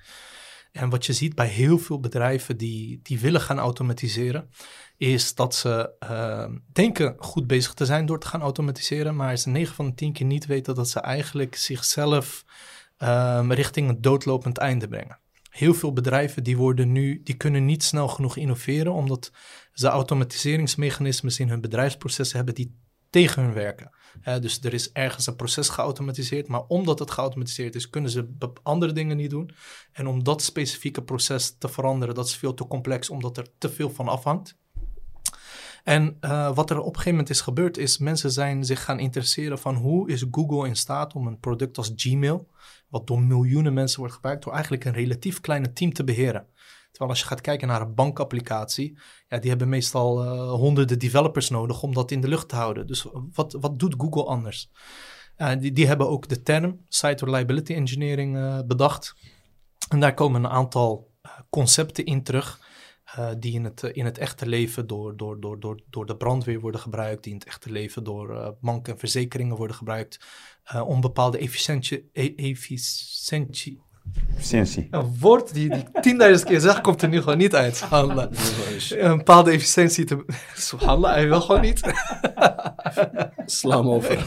En 0.72 0.90
wat 0.90 1.06
je 1.06 1.12
ziet 1.12 1.34
bij 1.34 1.48
heel 1.48 1.78
veel 1.78 2.00
bedrijven 2.00 2.56
die, 2.56 3.00
die 3.02 3.20
willen 3.20 3.40
gaan 3.40 3.58
automatiseren, 3.58 4.50
is 4.96 5.34
dat 5.34 5.54
ze 5.54 5.90
uh, 6.02 6.56
denken 6.72 7.16
goed 7.18 7.46
bezig 7.46 7.74
te 7.74 7.84
zijn 7.84 8.06
door 8.06 8.20
te 8.20 8.26
gaan 8.26 8.40
automatiseren, 8.40 9.16
maar 9.16 9.36
ze 9.36 9.48
9 9.48 9.74
van 9.74 9.86
de 9.86 9.94
10 9.94 10.12
keer 10.12 10.26
niet 10.26 10.46
weten 10.46 10.74
dat 10.74 10.88
ze 10.88 11.00
eigenlijk 11.00 11.56
zichzelf 11.56 12.44
uh, 12.98 13.44
richting 13.48 13.88
een 13.88 14.00
doodlopend 14.00 14.58
einde 14.58 14.88
brengen. 14.88 15.18
Heel 15.50 15.74
veel 15.74 15.92
bedrijven 15.92 16.44
die 16.44 16.56
worden 16.56 16.92
nu, 16.92 17.20
die 17.24 17.36
kunnen 17.36 17.64
niet 17.64 17.84
snel 17.84 18.08
genoeg 18.08 18.36
innoveren, 18.36 18.92
omdat 18.92 19.32
ze 19.72 19.88
automatiseringsmechanismes 19.88 21.38
in 21.38 21.48
hun 21.48 21.60
bedrijfsprocessen 21.60 22.36
hebben 22.36 22.54
die 22.54 22.76
tegen 23.10 23.42
hun 23.42 23.52
werken. 23.52 23.90
Dus 24.40 24.60
er 24.60 24.74
is 24.74 24.92
ergens 24.92 25.26
een 25.26 25.36
proces 25.36 25.68
geautomatiseerd, 25.68 26.48
maar 26.48 26.62
omdat 26.66 26.98
het 26.98 27.10
geautomatiseerd 27.10 27.74
is, 27.74 27.90
kunnen 27.90 28.10
ze 28.10 28.28
andere 28.62 28.92
dingen 28.92 29.16
niet 29.16 29.30
doen. 29.30 29.50
En 29.92 30.06
om 30.06 30.24
dat 30.24 30.42
specifieke 30.42 31.02
proces 31.02 31.56
te 31.58 31.68
veranderen, 31.68 32.14
dat 32.14 32.26
is 32.26 32.36
veel 32.36 32.54
te 32.54 32.66
complex, 32.66 33.10
omdat 33.10 33.36
er 33.36 33.46
te 33.58 33.70
veel 33.70 33.90
van 33.90 34.08
afhangt. 34.08 34.56
En 35.84 36.16
uh, 36.20 36.54
wat 36.54 36.70
er 36.70 36.78
op 36.78 36.86
een 36.86 36.92
gegeven 36.92 37.10
moment 37.10 37.30
is 37.30 37.40
gebeurd, 37.40 37.76
is 37.76 37.98
mensen 37.98 38.30
zijn 38.30 38.64
zich 38.64 38.84
gaan 38.84 38.98
interesseren 38.98 39.58
van 39.58 39.74
hoe 39.74 40.10
is 40.10 40.24
Google 40.30 40.68
in 40.68 40.76
staat 40.76 41.14
om 41.14 41.26
een 41.26 41.40
product 41.40 41.76
als 41.76 41.92
Gmail, 41.96 42.48
wat 42.88 43.06
door 43.06 43.22
miljoenen 43.22 43.74
mensen 43.74 43.98
wordt 43.98 44.14
gebruikt, 44.14 44.44
door 44.44 44.52
eigenlijk 44.52 44.84
een 44.84 44.92
relatief 44.92 45.40
kleine 45.40 45.72
team 45.72 45.92
te 45.92 46.04
beheren. 46.04 46.46
Terwijl 46.90 47.10
als 47.10 47.20
je 47.20 47.26
gaat 47.26 47.40
kijken 47.40 47.68
naar 47.68 47.80
een 47.80 47.94
bankapplicatie, 47.94 48.98
ja, 49.28 49.38
die 49.38 49.50
hebben 49.50 49.68
meestal 49.68 50.24
uh, 50.24 50.50
honderden 50.50 50.98
developers 50.98 51.48
nodig 51.50 51.82
om 51.82 51.94
dat 51.94 52.10
in 52.10 52.20
de 52.20 52.28
lucht 52.28 52.48
te 52.48 52.56
houden. 52.56 52.86
Dus 52.86 53.06
wat, 53.32 53.52
wat 53.60 53.78
doet 53.78 53.94
Google 53.98 54.24
anders? 54.24 54.70
Uh, 55.36 55.52
die, 55.58 55.72
die 55.72 55.86
hebben 55.86 56.08
ook 56.08 56.28
de 56.28 56.42
term 56.42 56.84
Site 56.88 57.24
Reliability 57.24 57.74
Engineering 57.74 58.36
uh, 58.36 58.60
bedacht. 58.66 59.14
En 59.88 60.00
daar 60.00 60.14
komen 60.14 60.44
een 60.44 60.50
aantal 60.50 61.10
concepten 61.50 62.04
in 62.04 62.22
terug. 62.22 62.66
eh, 63.14 63.30
die 63.38 63.52
in 63.52 63.64
het, 63.64 63.82
in 63.82 64.04
het 64.04 64.18
echte 64.18 64.46
leven 64.46 64.86
door, 64.86 65.16
door, 65.16 65.40
door, 65.40 65.60
door, 65.60 65.80
door 65.90 66.06
de 66.06 66.16
brandweer 66.16 66.60
worden 66.60 66.80
gebruikt, 66.80 67.22
die 67.22 67.32
in 67.32 67.38
het 67.38 67.48
echte 67.48 67.70
leven 67.70 68.04
door 68.04 68.56
banken 68.60 68.92
en 68.92 68.98
verzekeringen 68.98 69.56
worden 69.56 69.76
gebruikt, 69.76 70.20
om 70.84 71.00
bepaalde 71.00 71.38
efficiëntie, 71.38 72.10
efficiëntie, 72.36 73.82
Efficiëntie. 74.30 74.88
een 74.90 75.16
woord 75.20 75.54
die, 75.54 75.70
die 75.70 75.84
tienduizend 76.00 76.48
keer 76.48 76.60
zeg, 76.60 76.80
komt 76.80 77.02
er 77.02 77.08
nu 77.08 77.20
gewoon 77.20 77.38
niet 77.38 77.54
uit. 77.54 77.76
Subhanallah. 77.76 78.32
Een 78.90 79.16
bepaalde 79.16 79.50
efficiëntie 79.50 80.04
te... 80.04 80.24
Subhanallah, 80.54 81.12
hij 81.12 81.28
wil 81.28 81.40
gewoon 81.40 81.60
niet. 81.60 81.80
Sla 83.46 83.76
hem 83.76 83.88
over. 83.88 84.26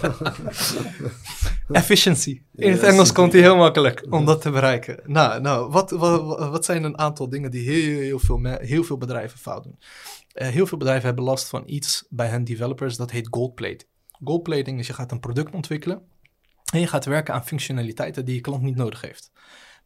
Efficiency. 1.72 2.42
In 2.56 2.72
het 2.72 2.84
Engels 2.84 3.12
komt 3.12 3.34
hij 3.34 3.42
heel 3.42 3.56
makkelijk 3.56 4.06
om 4.10 4.26
dat 4.26 4.42
te 4.42 4.50
bereiken. 4.50 5.00
Nou, 5.06 5.42
nou 5.42 5.72
wat, 5.72 5.92
wat, 5.92 6.22
wat 6.50 6.66
zijn 6.66 6.84
een 6.84 6.98
aantal 6.98 7.30
dingen 7.30 7.52
die 7.52 7.70
heel, 7.70 8.00
heel, 8.00 8.20
veel, 8.20 8.40
heel 8.44 8.84
veel 8.84 8.98
bedrijven 8.98 9.40
fout 9.40 9.64
doen? 9.64 9.80
Eh, 10.34 10.48
heel 10.48 10.68
veel 10.68 10.78
bedrijven 10.78 11.06
hebben 11.06 11.24
last 11.24 11.48
van 11.48 11.64
iets 11.66 12.06
bij 12.10 12.30
hun 12.30 12.44
developers, 12.44 12.98
dat 12.98 13.12
heet 13.12 13.28
goldplating. 13.32 13.90
Goldplating 14.24 14.80
is 14.80 14.88
je 14.88 14.94
gaat 14.94 15.12
een 15.12 15.20
product 15.20 15.54
ontwikkelen 15.54 16.02
en 16.74 16.80
je 16.80 16.88
gaat 16.88 17.06
werken 17.06 17.34
aan 17.34 17.46
functionaliteiten 17.46 18.26
die 18.26 18.36
je 18.36 18.42
klant 18.42 18.62
niet 18.62 18.76
nodig 18.76 19.02
heeft. 19.02 19.32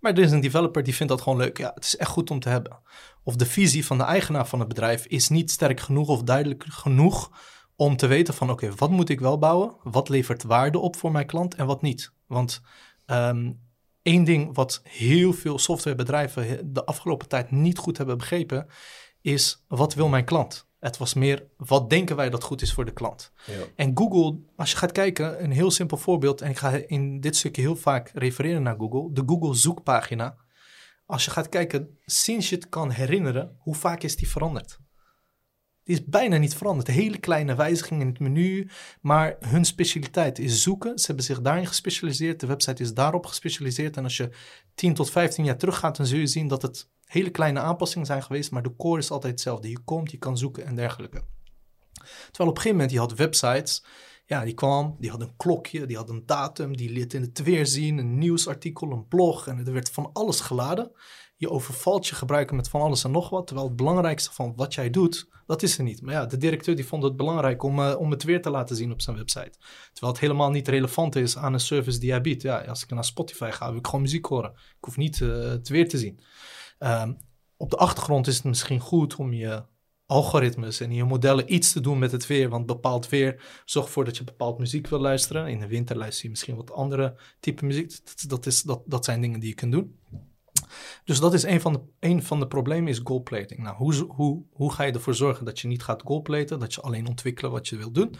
Maar 0.06 0.14
er 0.14 0.24
is 0.24 0.32
een 0.32 0.42
developer 0.42 0.84
die 0.84 0.96
vindt 0.96 1.12
dat 1.12 1.22
gewoon 1.22 1.38
leuk. 1.38 1.58
Ja, 1.58 1.72
het 1.76 1.86
is 1.86 1.98
echt 1.98 2.10
goed 2.10 2.32
om 2.32 2.40
te 2.40 2.50
hebben. 2.50 2.80
Of 3.24 3.36
de 3.36 3.46
visie 3.46 3.86
van 3.86 3.98
de 3.98 4.04
eigenaar 4.04 4.48
van 4.48 4.60
het 4.60 4.68
bedrijf 4.68 5.06
is 5.06 5.30
niet 5.30 5.52
sterk 5.52 5.80
genoeg 5.80 6.08
of 6.08 6.24
duidelijk 6.24 6.66
genoeg 6.68 7.32
om 7.76 7.96
te 7.96 8.08
weten 8.08 8.34
van 8.34 8.50
oké, 8.50 8.76
wat 8.76 8.90
moet 8.90 9.10
ik 9.10 9.20
wel 9.20 9.38
bouwen? 9.38 9.76
Wat 9.84 10.10
levert 10.10 10.44
waarde 10.44 10.80
op 10.80 10.96
voor 10.96 11.12
mijn 11.12 11.26
klant 11.26 11.56
en 11.56 11.66
wat 11.66 11.82
niet? 11.82 12.14
Want 12.28 12.62
ehm, 13.06 13.52
één 14.02 14.24
ding 14.24 14.56
wat 14.56 14.82
heel 14.84 15.34
veel 15.34 15.60
softwarebedrijven 15.60 16.74
de 16.74 16.86
afgelopen 16.86 17.28
tijd 17.28 17.52
niet 17.52 17.78
goed 17.78 17.98
hebben 17.98 18.18
begrepen, 18.18 18.68
is 19.22 19.64
wat 19.68 19.94
wil 19.94 20.08
mijn 20.08 20.26
klant? 20.26 20.68
Het 20.86 20.98
was 20.98 21.14
meer 21.14 21.46
wat 21.58 21.90
denken 21.90 22.16
wij 22.16 22.30
dat 22.30 22.44
goed 22.44 22.62
is 22.62 22.74
voor 22.74 22.86
de 22.86 22.94
klant? 22.94 23.32
Ja. 23.46 23.54
En 23.76 23.92
Google, 23.98 24.40
als 24.56 24.72
je 24.72 24.78
gaat 24.78 24.92
kijken, 24.92 25.44
een 25.44 25.52
heel 25.52 25.72
simpel 25.72 25.98
voorbeeld, 25.98 26.42
en 26.42 26.50
ik 26.50 26.58
ga 26.58 26.72
in 26.72 27.20
dit 27.20 27.36
stukje 27.36 27.62
heel 27.62 27.76
vaak 27.76 28.12
refereren 28.14 28.64
naar 28.64 28.76
Google, 28.78 29.14
de 29.14 29.24
Google 29.26 29.54
zoekpagina. 29.54 30.36
Als 31.06 31.26
je 31.26 31.32
gaat 31.32 31.50
kijken, 31.50 31.98
sinds 32.06 32.50
je 32.50 32.56
het 32.56 32.70
kan 32.70 32.92
herinneren, 32.92 33.56
hoe 33.60 33.76
vaak 33.76 34.04
is 34.04 34.16
die 34.16 34.30
veranderd? 34.30 34.80
Die 35.84 35.96
is 35.96 36.06
bijna 36.06 36.38
niet 36.38 36.56
veranderd. 36.56 36.88
Hele 36.88 37.18
kleine 37.18 37.56
wijzigingen 37.56 38.02
in 38.02 38.08
het 38.08 38.20
menu, 38.20 38.70
maar 39.02 39.36
hun 39.40 39.66
specialiteit 39.66 40.40
is 40.40 40.64
zoeken. 40.64 41.00
Ze 41.00 41.06
hebben 41.06 41.26
zich 41.26 41.42
daarin 41.42 41.68
gespecialiseerd. 41.68 42.40
De 42.40 42.48
website 42.48 42.84
is 42.84 42.94
daarop 42.94 43.26
gespecialiseerd. 43.26 43.98
En 43.98 44.04
als 44.04 44.18
je 44.18 44.30
10 44.76 44.94
tot 44.94 45.12
15 45.12 45.46
jaar 45.46 45.58
teruggaat, 45.58 45.98
dan 45.98 46.06
zul 46.06 46.20
je 46.20 46.28
zien 46.28 46.48
dat 46.48 46.62
het 46.62 46.90
hele 47.06 47.30
kleine 47.30 47.60
aanpassingen 47.60 48.08
zijn 48.08 48.24
geweest, 48.24 48.52
maar 48.52 48.64
de 48.64 48.76
core 48.76 49.00
is 49.00 49.12
altijd 49.12 49.32
hetzelfde. 49.32 49.70
Je 49.70 49.80
komt, 49.80 50.12
je 50.12 50.18
kan 50.18 50.38
zoeken 50.38 50.66
en 50.66 50.76
dergelijke. 50.76 51.24
Terwijl 52.32 52.50
op 52.50 52.56
een 52.56 52.62
gegeven 52.62 52.72
moment, 52.72 52.92
je 52.92 53.00
had 53.00 53.14
websites, 53.14 53.86
ja, 54.26 54.44
die 54.44 54.54
kwam, 54.54 54.96
die 55.00 55.10
had 55.10 55.22
een 55.22 55.36
klokje, 55.38 55.86
die 55.86 55.98
had 55.98 56.10
een 56.10 56.26
datum, 56.26 56.78
die 56.78 56.90
liet 56.90 57.14
in 57.14 57.22
het 57.22 57.44
weer 57.44 57.66
zien, 57.66 57.98
een 57.98 58.18
nieuwsartikel, 58.18 58.92
een 58.92 59.08
blog 59.08 59.48
en 59.48 59.58
er 59.58 59.74
werd 59.74 59.90
van 59.90 60.10
alles 60.14 60.40
geladen. 60.40 60.92
Je 61.38 61.50
overvalt 61.50 62.08
je 62.08 62.16
gebruiker 62.16 62.56
met 62.56 62.70
van 62.70 62.82
alles 62.82 63.04
en 63.04 63.12
nog 63.12 63.30
wat, 63.30 63.48
terwijl 63.48 63.68
het 63.68 63.78
belangrijkste 63.78 64.34
van 64.34 64.54
wat 64.56 64.74
jij 64.74 64.90
doet, 64.90 65.28
dat 65.46 65.64
is 65.64 65.78
er 65.78 65.84
niet. 65.84 66.02
Maar 66.02 66.14
ja, 66.14 66.26
de 66.26 66.38
directeur 66.38 66.76
die 66.76 66.86
vond 66.86 67.04
het 67.04 67.16
belangrijk 67.16 67.64
om, 67.64 67.80
eh, 67.80 67.96
om 68.00 68.12
het 68.12 68.24
weer 68.24 68.42
te 68.42 68.50
laten 68.50 68.76
zien 68.76 68.92
op 68.92 69.02
zijn 69.02 69.16
website. 69.16 69.58
Terwijl 69.92 70.14
het 70.14 70.22
helemaal 70.22 70.50
niet 70.50 70.68
relevant 70.68 71.16
is 71.16 71.38
aan 71.38 71.54
een 71.54 71.60
service 71.60 72.00
die 72.00 72.12
hij 72.12 72.22
biedt. 72.22 72.42
Ja, 72.42 72.58
als 72.58 72.84
ik 72.84 72.90
naar 72.90 73.06
Spotify 73.06 73.50
ga, 73.52 73.70
wil 73.70 73.80
ik 73.80 73.86
gewoon 73.86 74.02
muziek 74.02 74.26
horen. 74.26 74.52
Ik 74.52 74.86
hoef 74.86 74.98
niet 74.98 75.22
eh, 75.22 75.30
het 75.30 75.68
weer 75.68 75.90
te 75.90 75.98
zien. 75.98 76.20
Ehm, 76.78 77.14
op 77.58 77.70
de 77.70 77.78
achtergrond 77.78 78.28
is 78.28 78.36
het 78.36 78.44
misschien 78.44 78.80
goed 78.80 79.16
om 79.16 79.34
je 79.34 79.64
algoritmes 80.06 80.80
en 80.80 80.94
je 80.94 81.04
modellen 81.04 81.54
iets 81.54 81.72
te 81.72 81.80
doen 81.80 82.00
met 82.00 82.12
het 82.12 82.28
weer. 82.28 82.50
Want 82.50 82.66
bepaald 82.66 83.10
weer 83.10 83.62
zorgt 83.66 83.88
ervoor 83.88 84.06
dat 84.06 84.18
je 84.18 84.24
bepaald 84.24 84.60
muziek 84.60 84.88
wil 84.88 85.00
luisteren. 85.00 85.48
In 85.48 85.60
de 85.60 85.68
winter 85.68 85.98
luister 85.98 86.24
je 86.24 86.30
misschien 86.30 86.56
wat 86.56 86.72
andere 86.72 87.16
type 87.40 87.66
muziek. 87.66 88.00
Dat, 88.28 88.46
is, 88.46 88.62
dat, 88.62 88.82
dat 88.86 89.06
zijn 89.06 89.22
dingen 89.22 89.40
die 89.40 89.50
je 89.50 89.56
kunt 89.56 89.72
doen. 89.72 90.00
Dus 91.04 91.20
dat 91.20 91.34
is 91.34 91.44
een 91.44 91.62
van 91.62 91.74
de, 92.00 92.22
van 92.22 92.40
de 92.40 92.48
problemen 92.48 92.90
is 92.90 93.00
goldplating. 93.04 93.60
Nou, 93.60 93.76
hoe, 93.76 93.94
hoe, 93.94 94.44
hoe 94.52 94.74
ga 94.74 94.84
je 94.84 94.92
ervoor 94.92 95.16
zorgen 95.16 95.46
dat 95.46 95.60
je 95.60 95.68
niet 95.68 95.84
gaat 95.84 96.02
goldplaten? 96.02 96.60
Dat 96.60 96.74
je 96.74 96.82
alleen 96.82 97.08
ontwikkelen 97.08 97.52
wat 97.52 97.68
je 97.68 97.78
wilt 97.78 97.96
doen? 97.96 98.16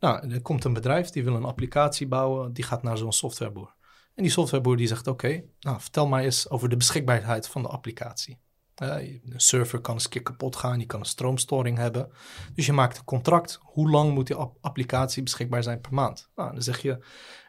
Nou, 0.00 0.30
er 0.30 0.42
komt 0.42 0.64
een 0.64 0.72
bedrijf 0.72 1.10
die 1.10 1.24
wil 1.24 1.34
een 1.34 1.44
applicatie 1.44 2.08
bouwen. 2.08 2.52
Die 2.52 2.64
gaat 2.64 2.82
naar 2.82 2.98
zo'n 2.98 3.12
softwareboer. 3.12 3.74
En 4.20 4.26
die 4.26 4.34
softwareboer 4.34 4.76
die 4.76 4.86
zegt, 4.86 5.06
oké, 5.06 5.42
nou, 5.60 5.80
vertel 5.80 6.06
maar 6.06 6.22
eens 6.22 6.50
over 6.50 6.68
de 6.68 6.76
beschikbaarheid 6.76 7.48
van 7.48 7.62
de 7.62 7.68
applicatie. 7.68 8.38
Uh, 8.82 8.96
een 8.98 9.40
server 9.40 9.80
kan 9.80 9.94
eens 9.94 10.04
een 10.04 10.10
keer 10.10 10.22
kapot 10.22 10.56
gaan, 10.56 10.80
je 10.80 10.86
kan 10.86 11.00
een 11.00 11.06
stroomstoring 11.06 11.78
hebben. 11.78 12.10
Dus 12.54 12.66
je 12.66 12.72
maakt 12.72 12.98
een 12.98 13.04
contract. 13.04 13.58
Hoe 13.62 13.90
lang 13.90 14.14
moet 14.14 14.26
die 14.26 14.36
ap 14.36 14.56
applicatie 14.60 15.22
beschikbaar 15.22 15.62
zijn 15.62 15.80
per 15.80 15.94
maand? 15.94 16.30
Nou, 16.34 16.52
dan 16.52 16.62
zeg 16.62 16.82
je 16.82 16.90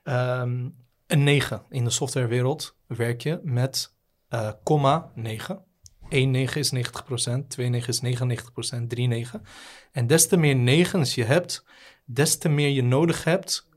um, 0.03 0.75
een 1.07 1.23
9. 1.23 1.62
In 1.69 1.84
de 1.84 1.89
softwarewereld 1.89 2.75
werk 2.88 3.21
je 3.21 3.39
met 3.43 3.95
uh, 4.29 4.51
comma 4.63 5.12
9. 5.15 5.65
1 6.10 6.31
9 6.31 6.60
is 6.60 6.73
90%, 6.75 7.47
2 7.47 7.69
9 7.69 7.88
is 7.88 8.17
99%, 8.79 8.88
3 8.88 9.07
9. 9.07 9.41
En 9.91 10.07
des 10.07 10.27
te 10.27 10.38
meer 10.38 10.55
negens 10.55 11.15
je 11.15 11.23
hebt, 11.23 11.65
des 12.05 12.38
te 12.38 12.49
meer 12.49 12.69
je 12.69 12.84
nodig 12.84 13.23
hebt 13.23 13.69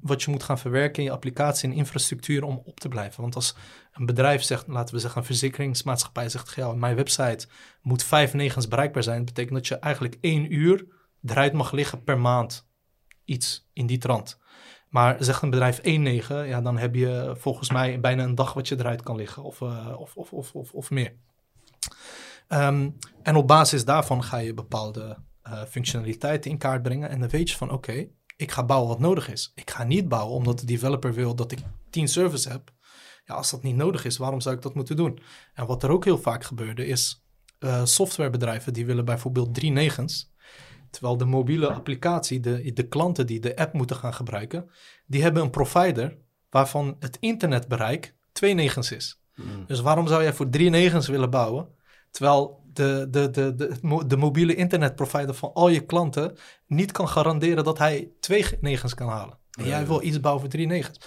wat 0.00 0.22
je 0.22 0.30
moet 0.30 0.42
gaan 0.42 0.58
verwerken 0.58 0.98
in 1.02 1.08
je 1.08 1.14
applicatie 1.14 1.68
en 1.68 1.76
infrastructuur 1.76 2.44
om 2.44 2.62
op 2.64 2.80
te 2.80 2.88
blijven. 2.88 3.22
Want 3.22 3.34
als 3.34 3.54
een 3.92 4.06
bedrijf 4.06 4.42
zegt, 4.42 4.66
laten 4.66 4.94
we 4.94 5.00
zeggen 5.00 5.20
een 5.20 5.26
verzekeringsmaatschappij 5.26 6.28
zegt, 6.28 6.54
ja, 6.54 6.72
mijn 6.72 6.96
website 6.96 7.46
moet 7.82 8.02
vijf 8.02 8.34
negens 8.34 8.68
bereikbaar 8.68 9.02
zijn, 9.02 9.24
betekent 9.24 9.54
dat 9.54 9.66
je 9.66 9.78
eigenlijk 9.78 10.16
één 10.20 10.54
uur 10.54 10.86
eruit 11.24 11.52
mag 11.52 11.72
liggen 11.72 12.04
per 12.04 12.18
maand. 12.18 12.68
Iets 13.24 13.68
in 13.72 13.86
die 13.86 13.98
trant. 13.98 14.38
Maar 14.88 15.16
zegt 15.18 15.42
een 15.42 15.50
bedrijf 15.50 15.78
1,9, 15.78 15.82
ja, 16.48 16.60
dan 16.60 16.78
heb 16.78 16.94
je 16.94 17.34
volgens 17.36 17.70
mij 17.70 18.00
bijna 18.00 18.22
een 18.22 18.34
dag 18.34 18.52
wat 18.52 18.68
je 18.68 18.78
eruit 18.78 19.02
kan 19.02 19.16
liggen 19.16 19.42
of, 19.42 19.60
uh, 19.60 19.94
of, 19.98 20.16
of, 20.16 20.32
of, 20.32 20.54
of, 20.54 20.72
of 20.72 20.90
meer. 20.90 21.14
Um, 22.48 22.96
en 23.22 23.36
op 23.36 23.46
basis 23.46 23.84
daarvan 23.84 24.24
ga 24.24 24.36
je 24.36 24.54
bepaalde 24.54 25.16
uh, 25.46 25.62
functionaliteiten 25.62 26.50
in 26.50 26.58
kaart 26.58 26.82
brengen 26.82 27.08
en 27.08 27.20
dan 27.20 27.28
weet 27.28 27.50
je 27.50 27.56
van 27.56 27.70
oké, 27.70 28.08
ik 28.40 28.50
ga 28.50 28.64
bouwen 28.64 28.88
wat 28.88 28.98
nodig 28.98 29.28
is. 29.30 29.52
Ik 29.54 29.70
ga 29.70 29.84
niet 29.84 30.08
bouwen 30.08 30.36
omdat 30.36 30.58
de 30.58 30.66
developer 30.66 31.14
wil 31.14 31.34
dat 31.34 31.52
ik 31.52 31.58
10 31.90 32.08
servers 32.08 32.44
heb. 32.44 32.70
Ja, 33.24 33.34
als 33.34 33.50
dat 33.50 33.62
niet 33.62 33.76
nodig 33.76 34.04
is, 34.04 34.16
waarom 34.16 34.40
zou 34.40 34.56
ik 34.56 34.62
dat 34.62 34.74
moeten 34.74 34.96
doen? 34.96 35.18
En 35.54 35.66
wat 35.66 35.82
er 35.82 35.90
ook 35.90 36.04
heel 36.04 36.18
vaak 36.18 36.44
gebeurde 36.44 36.86
is 36.86 37.24
uh, 37.58 37.84
softwarebedrijven 37.84 38.72
die 38.72 38.86
willen 38.86 39.04
bijvoorbeeld 39.04 39.54
drie 39.54 39.70
negens. 39.70 40.32
Terwijl 40.90 41.16
de 41.16 41.24
mobiele 41.24 41.72
applicatie, 41.72 42.40
de, 42.40 42.72
de 42.72 42.88
klanten 42.88 43.26
die 43.26 43.40
de 43.40 43.56
app 43.56 43.72
moeten 43.72 43.96
gaan 43.96 44.14
gebruiken, 44.14 44.70
die 45.06 45.22
hebben 45.22 45.42
een 45.42 45.50
provider 45.50 46.18
waarvan 46.50 46.96
het 46.98 47.16
internetbereik 47.20 48.16
twee 48.32 48.54
negens 48.54 48.92
is. 48.92 49.22
Mm. 49.34 49.66
Dus 49.66 49.80
waarom 49.80 50.06
zou 50.06 50.22
jij 50.22 50.32
voor 50.32 50.48
drie 50.48 50.70
negens 50.70 51.08
willen 51.08 51.30
bouwen? 51.30 51.68
Terwijl 52.10 52.62
de, 52.72 53.06
de, 53.10 53.30
de, 53.30 53.54
de, 53.54 54.06
de 54.06 54.16
mobiele 54.16 54.54
internetprovider 54.54 55.34
van 55.34 55.52
al 55.52 55.68
je 55.68 55.80
klanten 55.80 56.36
niet 56.66 56.92
kan 56.92 57.08
garanderen 57.08 57.64
dat 57.64 57.78
hij 57.78 58.10
twee 58.20 58.44
negens 58.60 58.94
kan 58.94 59.08
halen. 59.08 59.38
En 59.50 59.66
jij 59.66 59.86
wil 59.86 60.02
iets 60.02 60.20
bouwen 60.20 60.42
voor 60.42 60.52
drie 60.52 60.66
negens. 60.66 61.00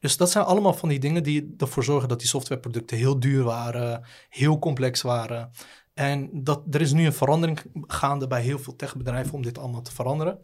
Dus 0.00 0.16
dat 0.16 0.30
zijn 0.30 0.44
allemaal 0.44 0.72
van 0.72 0.88
die 0.88 0.98
dingen 0.98 1.22
die 1.22 1.54
ervoor 1.58 1.84
zorgen 1.84 2.08
dat 2.08 2.18
die 2.18 2.28
softwareproducten 2.28 2.96
heel 2.96 3.20
duur 3.20 3.42
waren, 3.44 4.04
heel 4.28 4.58
complex 4.58 5.02
waren. 5.02 5.50
En 5.94 6.30
dat, 6.32 6.62
er 6.70 6.80
is 6.80 6.92
nu 6.92 7.06
een 7.06 7.12
verandering 7.12 7.60
gaande 7.86 8.26
bij 8.26 8.42
heel 8.42 8.58
veel 8.58 8.76
techbedrijven 8.76 9.34
om 9.34 9.42
dit 9.42 9.58
allemaal 9.58 9.82
te 9.82 9.92
veranderen. 9.92 10.38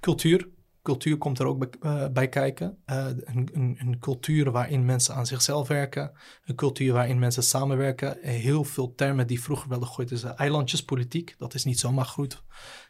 Cultuur. 0.00 0.48
Cultuur 0.82 1.18
komt 1.18 1.38
er 1.38 1.46
ook 1.46 1.58
bij, 1.58 1.68
uh, 1.80 2.08
bij 2.08 2.28
kijken. 2.28 2.78
Uh, 2.86 3.06
een, 3.06 3.48
een, 3.52 3.76
een, 3.80 3.98
cultuur 3.98 4.50
waarin 4.50 4.84
mensen 4.84 5.14
aan 5.14 5.26
zichzelf 5.26 5.68
werken. 5.68 6.12
Een 6.44 6.54
cultuur 6.54 6.92
waarin 6.92 7.18
mensen 7.18 7.42
samenwerken. 7.42 8.18
Heel 8.20 8.64
veel 8.64 8.94
termen 8.94 9.26
die 9.26 9.42
vroeger 9.42 9.68
werden 9.68 9.86
gegooid 9.86 10.10
is 10.10 10.22
eilandjespolitiek. 10.22 11.34
Dat 11.38 11.54
is 11.54 11.64
niet 11.64 11.78
zomaar 11.78 12.04
goed. 12.04 12.42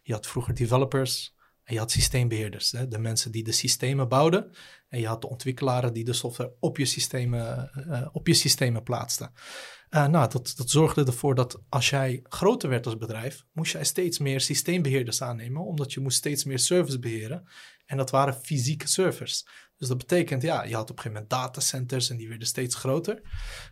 Je 0.03 0.13
had 0.13 0.27
vroeger 0.27 0.55
developers 0.55 1.35
en 1.65 1.75
je 1.75 1.81
had 1.81 1.91
systeembeheerders. 1.91 2.73
Hè? 2.73 2.89
De 2.89 2.99
mensen 2.99 3.33
die 3.33 3.45
de 3.45 3.53
systemen 3.53 4.09
bouwden. 4.09 4.51
En 4.89 5.01
je 5.01 5.07
had 5.07 5.21
de 5.21 5.29
ontwikkelaren 5.29 5.93
die 5.93 6.05
de 6.05 6.13
software 6.13 6.53
op 6.61 6.79
je 6.79 6.85
systemen, 6.85 7.71
op 8.13 8.27
je 8.27 8.35
systemen 8.35 8.83
plaatsten. 8.83 9.33
Nou, 9.91 10.29
dat, 10.29 10.53
dat 10.57 10.71
zorgde 10.71 11.05
ervoor 11.05 11.35
dat 11.35 11.63
als 11.69 11.91
jij 11.91 12.21
groter 12.23 12.69
werd 12.69 12.87
als 12.87 12.97
bedrijf, 12.97 13.45
moest 13.53 13.73
jij 13.73 13.85
steeds 13.85 14.19
meer 14.19 14.41
systeembeheerders 14.41 15.23
aannemen, 15.23 15.65
omdat 15.65 15.93
je 15.93 16.01
moest 16.01 16.17
steeds 16.17 16.45
meer 16.45 16.59
servers 16.59 16.99
beheren. 16.99 17.49
En 17.91 17.97
dat 17.97 18.11
waren 18.11 18.35
fysieke 18.35 18.89
servers. 18.89 19.47
Dus 19.77 19.89
dat 19.89 19.99
betekent, 19.99 20.43
ja, 20.43 20.63
je 20.65 20.75
had 20.75 20.91
op 20.91 20.97
een 20.97 21.03
gegeven 21.03 21.13
moment 21.13 21.31
datacenters 21.31 22.11
en 22.11 22.17
die 22.17 22.29
werden 22.29 22.47
steeds 22.47 22.75
groter. 22.75 23.23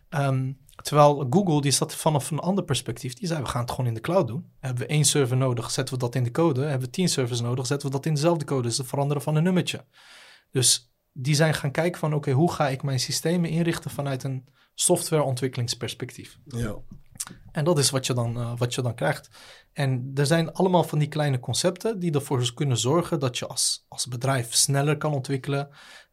Um, 0.09 0.59
terwijl 0.81 1.27
Google, 1.29 1.61
die 1.61 1.71
zat 1.71 1.95
vanaf 1.95 2.31
een 2.31 2.39
ander 2.39 2.63
perspectief, 2.63 3.13
die 3.13 3.27
zei, 3.27 3.41
we 3.41 3.47
gaan 3.47 3.61
het 3.61 3.71
gewoon 3.71 3.87
in 3.87 3.93
de 3.93 3.99
cloud 3.99 4.27
doen. 4.27 4.51
Hebben 4.59 4.83
we 4.83 4.89
één 4.89 5.05
server 5.05 5.37
nodig, 5.37 5.71
zetten 5.71 5.93
we 5.93 5.99
dat 5.99 6.15
in 6.15 6.23
de 6.23 6.31
code. 6.31 6.61
Hebben 6.61 6.87
we 6.87 6.89
tien 6.89 7.09
servers 7.09 7.41
nodig, 7.41 7.65
zetten 7.65 7.87
we 7.87 7.95
dat 7.95 8.05
in 8.05 8.13
dezelfde 8.13 8.45
code. 8.45 8.61
Dus 8.61 8.77
het 8.77 8.87
veranderen 8.87 9.23
van 9.23 9.35
een 9.35 9.43
nummertje. 9.43 9.85
Dus 10.51 10.93
die 11.11 11.35
zijn 11.35 11.53
gaan 11.53 11.71
kijken 11.71 11.99
van, 11.99 12.13
oké, 12.13 12.31
hoe 12.31 12.51
ga 12.51 12.69
ik 12.69 12.83
mijn 12.83 12.99
systemen 12.99 13.49
inrichten 13.49 13.91
vanuit 13.91 14.23
een 14.23 14.47
softwareontwikkelingsperspectief. 14.73 16.37
Ja. 16.45 16.75
En 17.59 17.65
dat 17.65 17.77
is 17.77 17.89
wat 17.89 18.05
je, 18.05 18.13
dan, 18.13 18.37
uh, 18.37 18.51
wat 18.57 18.73
je 18.73 18.81
dan 18.81 18.95
krijgt. 18.95 19.29
En 19.73 20.11
er 20.15 20.25
zijn 20.25 20.53
allemaal 20.53 20.83
van 20.83 20.99
die 20.99 21.07
kleine 21.07 21.39
concepten 21.39 21.99
die 21.99 22.11
ervoor 22.11 22.53
kunnen 22.53 22.77
zorgen 22.77 23.19
dat 23.19 23.37
je 23.37 23.47
als, 23.47 23.85
als 23.87 24.07
bedrijf 24.07 24.53
sneller 24.53 24.97
kan 24.97 25.13
ontwikkelen, 25.13 25.69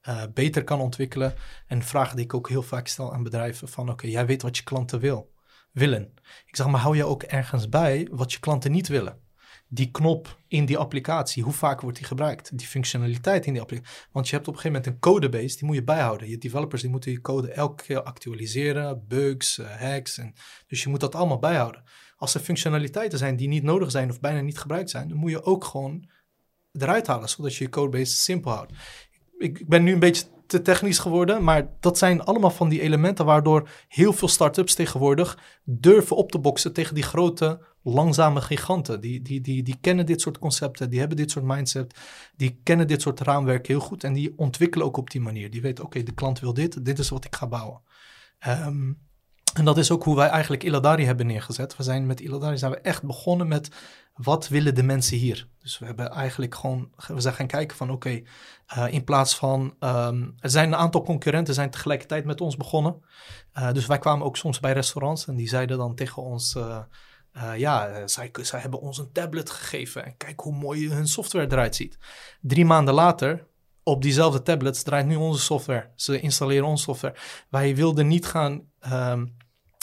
uh, 0.09 0.23
beter 0.35 0.65
kan 0.65 0.81
ontwikkelen. 0.81 1.35
En 1.67 1.83
vragen 1.83 2.17
die 2.17 2.25
ik 2.25 2.35
ook 2.35 2.49
heel 2.49 2.63
vaak 2.63 2.87
stel 2.87 3.13
aan 3.13 3.23
bedrijven 3.23 3.69
van 3.69 3.91
oké, 3.91 4.07
jij 4.07 4.27
weet 4.27 4.43
wat 4.43 4.57
je 4.57 4.63
klanten 4.63 5.01
wil, 5.01 5.33
willen. 5.73 6.15
Ik 6.47 6.57
zeg 6.57 6.67
maar, 6.67 6.81
hou 6.81 6.97
je 6.97 7.05
ook 7.05 7.23
ergens 7.23 7.69
bij 7.69 8.09
wat 8.11 8.33
je 8.33 8.41
klanten 8.41 8.73
niet 8.73 8.89
willen 8.89 9.26
die 9.69 9.91
knop 9.91 10.41
in 10.49 10.65
die 10.65 10.79
applicatie, 10.79 11.43
hoe 11.43 11.53
vaak 11.53 11.81
wordt 11.81 11.97
die 11.97 12.07
gebruikt? 12.07 12.59
Die 12.59 12.67
functionaliteit 12.67 13.47
in 13.47 13.53
die 13.53 13.63
applicatie. 13.63 13.93
Want 14.13 14.29
je 14.29 14.35
hebt 14.35 14.49
op 14.49 14.55
een 14.55 14.61
gegeven 14.61 14.83
moment 14.83 14.95
een 14.95 15.11
codebase, 15.13 15.57
die 15.57 15.67
moet 15.67 15.77
je 15.77 15.85
bijhouden. 15.85 16.29
Je 16.29 16.39
developers 16.39 16.83
die 16.83 16.91
moeten 16.91 17.11
je 17.11 17.21
code 17.21 17.51
elke 17.51 17.85
keer 17.85 18.03
actualiseren, 18.03 19.05
bugs, 19.09 19.59
uh, 19.59 19.67
hacks. 19.67 20.19
En, 20.19 20.35
dus 20.67 20.83
je 20.83 20.89
moet 20.89 21.01
dat 21.01 21.15
allemaal 21.15 21.39
bijhouden. 21.39 21.83
Als 22.17 22.35
er 22.35 22.41
functionaliteiten 22.41 23.19
zijn 23.19 23.37
die 23.37 23.49
niet 23.49 23.63
nodig 23.63 23.91
zijn 23.91 24.11
of 24.11 24.21
bijna 24.21 24.41
niet 24.41 24.59
gebruikt 24.59 24.91
zijn, 24.91 25.09
dan 25.09 25.19
moet 25.19 25.31
je 25.31 25.43
ook 25.43 25.65
gewoon 25.65 26.09
eruit 26.73 27.07
halen, 27.07 27.29
zodat 27.29 27.55
je 27.55 27.65
je 27.65 27.71
codebase 27.71 28.17
simpel 28.17 28.51
houdt. 28.51 28.73
Ik 29.39 29.69
ben 29.69 29.83
nu 29.83 29.93
een 29.93 29.99
beetje 29.99 30.27
te 30.47 30.63
technisch 30.63 30.99
geworden. 30.99 31.45
Maar 31.45 31.69
dat 31.81 31.99
zijn 31.99 32.23
allemaal 32.23 32.51
van 32.51 32.69
die 32.69 32.81
elementen 32.81 33.25
waardoor 33.25 33.69
heel 33.89 34.13
veel 34.13 34.29
start-ups 34.29 34.75
tegenwoordig 34.75 35.39
durven 35.65 36.17
op 36.17 36.31
te 36.31 36.39
boksen 36.39 36.73
tegen 36.73 36.95
die 36.95 37.05
grote, 37.05 37.61
langzame 37.83 38.41
giganten. 38.41 39.01
Die, 39.01 39.23
die, 39.23 39.41
die, 39.41 39.63
die 39.63 39.77
kennen 39.81 40.07
dit 40.07 40.21
soort 40.21 40.39
concepten, 40.39 40.91
die 40.91 40.99
hebben 40.99 41.17
dit 41.17 41.31
soort 41.31 41.45
mindset, 41.45 41.99
die 42.37 42.61
kennen 42.63 42.87
dit 42.87 43.03
soort 43.03 43.21
raamwerk 43.21 43.67
heel 43.67 43.81
goed 43.81 44.05
en 44.05 44.13
die 44.13 44.33
ontwikkelen 44.37 44.87
ook 44.87 44.97
op 44.97 45.11
die 45.11 45.21
manier. 45.21 45.51
Die 45.51 45.63
weten, 45.63 45.85
oké, 45.85 46.03
de 46.03 46.15
klant 46.15 46.41
wil 46.41 46.55
dit, 46.55 46.85
dit 46.85 46.99
is 46.99 47.09
wat 47.09 47.25
ik 47.25 47.35
ga 47.35 47.47
bouwen. 47.47 47.81
Ehm, 48.39 48.93
en 49.55 49.65
dat 49.65 49.79
is 49.79 49.91
ook 49.91 50.05
hoe 50.05 50.17
wij 50.17 50.29
eigenlijk 50.29 50.63
Iladari 50.63 51.05
hebben 51.05 51.27
neergezet. 51.27 51.77
We 51.77 51.83
zijn 51.83 52.07
met 52.07 52.21
Iladari 52.21 52.59
zijn 52.59 52.73
we 52.73 52.79
echt 52.79 53.03
begonnen 53.03 53.49
met 53.49 53.69
wat 54.17 54.49
willen 54.49 54.75
de 54.75 54.83
mensen 54.83 55.17
hier? 55.17 55.49
Dus 55.59 55.79
we 55.79 55.87
hebben 55.87 56.11
eigenlijk 56.11 56.55
gewoon, 56.55 56.91
we 57.07 57.21
zijn 57.21 57.35
gaan 57.35 57.47
kijken 57.47 57.77
van 57.77 57.91
oké, 57.91 58.23
eh, 58.67 58.87
in 58.89 59.05
plaats 59.05 59.37
van, 59.37 59.77
um, 59.81 60.35
er 60.39 60.51
zijn 60.51 60.69
een 60.69 60.79
aantal 60.79 61.03
concurrenten 61.03 61.55
zijn 61.55 61.71
tegelijkertijd 61.71 62.25
met 62.25 62.41
ons 62.41 62.57
begonnen. 62.57 63.05
Uh, 63.55 63.73
dus 63.73 63.87
wij 63.87 63.99
kwamen 63.99 64.27
ook 64.27 64.37
soms 64.37 64.61
bij 64.61 64.73
restaurants 64.73 65.27
en 65.27 65.37
die 65.37 65.49
zeiden 65.49 65.79
dan 65.79 65.95
tegen 65.95 66.23
ons, 66.23 66.55
uh, 66.55 66.79
ja, 67.57 68.07
zij, 68.07 68.31
hebben 68.51 68.81
ons 68.81 68.99
een 68.99 69.13
tablet 69.13 69.51
gegeven 69.51 70.05
en 70.05 70.17
kijk 70.17 70.41
hoe 70.41 70.55
mooi 70.55 70.91
hun 70.91 71.09
software 71.09 71.47
eruit 71.47 71.75
ziet. 71.75 71.99
Drie 72.41 72.65
maanden 72.65 72.95
later, 72.95 73.47
op 73.83 74.03
diezelfde 74.03 74.43
tablets 74.43 74.83
draait 74.83 75.07
nu 75.07 75.17
onze 75.17 75.43
software. 75.43 75.91
Ze 75.95 76.21
installeren 76.21 76.67
onze 76.67 76.83
software. 76.83 77.17
Wij 77.51 77.75
wilden 77.75 78.07
niet 78.07 78.27
gaan 78.27 78.63
um, 78.93 79.37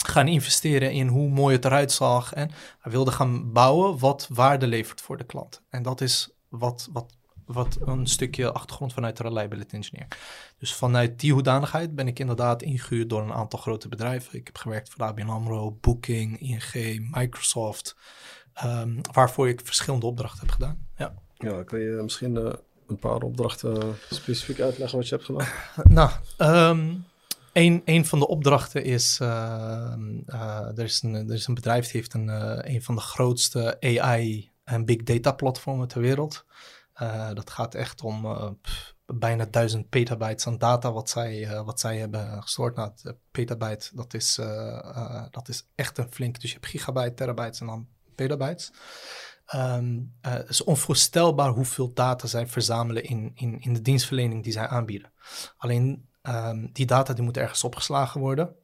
gaan 0.08 0.28
investeren 0.28 0.92
in 0.92 1.06
hoe 1.06 1.28
mooi 1.28 1.54
het 1.54 1.64
eruit 1.64 1.92
zag. 1.92 2.32
En 2.32 2.50
hij 2.80 2.92
wilde 2.92 3.10
gaan 3.10 3.52
bouwen 3.52 3.98
wat 3.98 4.28
waarde 4.32 4.66
levert 4.66 5.00
voor 5.00 5.16
de 5.16 5.24
klant. 5.24 5.62
En 5.70 5.82
dat 5.82 6.00
is 6.00 6.30
wat, 6.48 6.88
wat, 6.92 7.16
wat 7.46 7.78
een 7.80 8.06
stukje 8.06 8.52
achtergrond 8.52 8.92
vanuit 8.92 9.16
de 9.16 9.22
reliability 9.22 9.74
engineer. 9.74 10.06
Dus 10.58 10.74
vanuit 10.74 11.20
die 11.20 11.32
hoedanigheid 11.32 11.94
ben 11.94 12.06
ik 12.06 12.18
inderdaad 12.18 12.62
ingehuurd 12.62 13.08
door 13.08 13.22
een 13.22 13.32
aantal 13.32 13.58
grote 13.58 13.88
bedrijven. 13.88 14.38
Ik 14.38 14.46
heb 14.46 14.58
gewerkt 14.58 14.88
voor 14.88 15.04
ABN 15.04 15.28
AMRO, 15.28 15.78
Booking, 15.80 16.40
ING, 16.40 17.08
Microsoft. 17.14 17.96
Um, 18.64 19.00
waarvoor 19.12 19.48
ik 19.48 19.60
verschillende 19.64 20.06
opdrachten 20.06 20.40
heb 20.40 20.50
gedaan. 20.50 20.86
Ja, 20.96 21.14
ja 21.34 21.62
kun 21.62 21.80
je 21.80 22.02
misschien 22.02 22.34
uh, 22.34 22.52
een 22.86 22.98
paar 22.98 23.22
opdrachten 23.22 23.96
specifiek 24.10 24.60
uitleggen 24.60 24.98
wat 24.98 25.08
je 25.08 25.14
hebt 25.14 25.26
gedaan? 25.26 25.46
nou, 25.98 26.10
um, 26.38 27.04
een, 27.54 28.06
van 28.06 28.18
de 28.18 28.26
opdrachten 28.26 28.84
is, 28.84 29.18
uh, 29.22 29.94
uh, 30.26 30.78
er, 30.78 30.84
is 30.84 31.02
een, 31.02 31.14
er 31.14 31.34
is 31.34 31.46
een 31.46 31.54
bedrijf 31.54 31.84
die 31.84 32.00
heeft 32.00 32.14
een, 32.14 32.28
uh, 32.28 32.58
een 32.74 32.82
van 32.82 32.94
de 32.94 33.00
grootste 33.00 33.76
AI 33.80 34.52
en 34.64 34.84
big 34.84 35.02
data 35.02 35.32
platformen 35.32 35.88
ter 35.88 36.00
wereld. 36.00 36.44
dat 37.34 37.50
gaat 37.50 37.74
echt 37.74 38.02
om 38.02 38.26
bijna 39.06 39.44
duizend 39.50 39.88
petabytes 39.88 40.46
aan 40.46 40.58
data 40.58 40.92
wat 40.92 41.10
zij, 41.10 41.62
wat 41.64 41.80
zij 41.80 41.98
hebben 41.98 42.42
gestoord. 42.42 42.76
Nou, 42.76 42.92
petabyte, 43.30 43.90
dat 43.94 44.14
is, 44.14 44.34
dat 45.30 45.48
is 45.48 45.66
echt 45.74 45.98
een 45.98 46.12
flink. 46.12 46.40
Dus 46.40 46.50
je 46.50 46.56
hebt 46.56 46.70
gigabyte, 46.70 47.14
terabytes 47.14 47.60
en 47.60 47.66
dan 47.66 47.88
petabytes. 48.14 48.72
Het 50.20 50.48
is 50.48 50.64
onvoorstelbaar 50.64 51.50
hoeveel 51.50 51.92
data 51.92 52.26
zij 52.26 52.46
verzamelen 52.46 53.04
in, 53.04 53.32
in, 53.34 53.60
in 53.60 53.72
de 53.72 53.82
dienstverlening 53.82 54.42
die 54.42 54.52
zij 54.52 54.68
aanbieden. 54.68 55.12
Alleen 55.56 56.08
Um, 56.28 56.70
die 56.72 56.86
data 56.86 57.12
die 57.12 57.24
moet 57.24 57.36
ergens 57.36 57.64
opgeslagen 57.64 58.20
worden. 58.20 58.54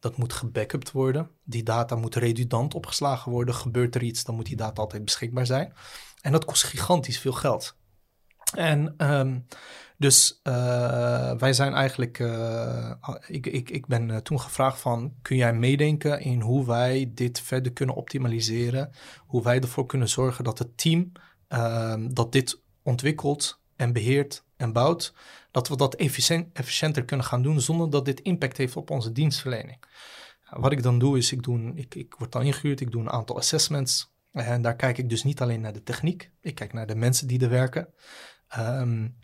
Dat 0.00 0.16
moet 0.16 0.32
gebackupt 0.32 0.90
worden. 0.90 1.30
Die 1.44 1.62
data 1.62 1.96
moet 1.96 2.14
redundant 2.14 2.74
opgeslagen 2.74 3.32
worden. 3.32 3.54
Gebeurt 3.54 3.94
er 3.94 4.02
iets, 4.02 4.24
dan 4.24 4.34
moet 4.34 4.46
die 4.46 4.56
data 4.56 4.80
altijd 4.80 5.04
beschikbaar 5.04 5.46
zijn. 5.46 5.72
En 6.20 6.32
dat 6.32 6.44
kost 6.44 6.62
gigantisch 6.62 7.18
veel 7.18 7.32
geld. 7.32 7.76
En 8.54 8.94
um, 8.96 9.46
dus 9.96 10.40
uh, 10.42 11.32
wij 11.32 11.52
zijn 11.52 11.72
eigenlijk, 11.72 12.18
uh, 12.18 12.90
ik, 13.26 13.46
ik, 13.46 13.70
ik 13.70 13.86
ben 13.86 14.08
uh, 14.08 14.16
toen 14.16 14.40
gevraagd 14.40 14.80
van, 14.80 15.14
kun 15.22 15.36
jij 15.36 15.54
meedenken 15.54 16.20
in 16.20 16.40
hoe 16.40 16.66
wij 16.66 17.10
dit 17.14 17.40
verder 17.40 17.72
kunnen 17.72 17.94
optimaliseren? 17.94 18.90
Hoe 19.26 19.42
wij 19.42 19.60
ervoor 19.60 19.86
kunnen 19.86 20.08
zorgen 20.08 20.44
dat 20.44 20.58
het 20.58 20.78
team 20.78 21.12
dat 22.10 22.32
dit 22.32 22.62
ontwikkelt 22.82 23.60
en 23.76 23.92
beheert 23.92 24.44
en 24.56 24.72
bouwt, 24.72 25.14
dat 25.50 25.68
we 25.68 25.76
dat 25.76 25.94
efficiënter 25.94 27.04
kunnen 27.04 27.26
gaan 27.26 27.42
doen 27.42 27.60
zonder 27.60 27.90
dat 27.90 28.04
dit 28.04 28.20
impact 28.20 28.56
heeft 28.56 28.76
op 28.76 28.90
onze 28.90 29.12
dienstverlening. 29.12 29.84
Wat 30.50 30.72
ik 30.72 30.82
dan 30.82 30.98
doe 30.98 31.18
is, 31.18 31.32
ik, 31.32 31.42
doe, 31.42 31.72
ik, 31.74 31.94
ik 31.94 32.14
word 32.14 32.32
dan 32.32 32.42
ingehuurd, 32.42 32.80
ik 32.80 32.90
doe 32.90 33.00
een 33.00 33.10
aantal 33.10 33.36
assessments. 33.36 34.12
En 34.32 34.62
daar 34.62 34.76
kijk 34.76 34.98
ik 34.98 35.08
dus 35.08 35.24
niet 35.24 35.40
alleen 35.40 35.60
naar 35.60 35.72
de 35.72 35.82
techniek, 35.82 36.30
ik 36.40 36.54
kijk 36.54 36.72
naar 36.72 36.86
de 36.86 36.94
mensen 36.94 37.26
die 37.26 37.40
er 37.40 37.48
werken. 37.48 37.94
Um, 38.58 39.18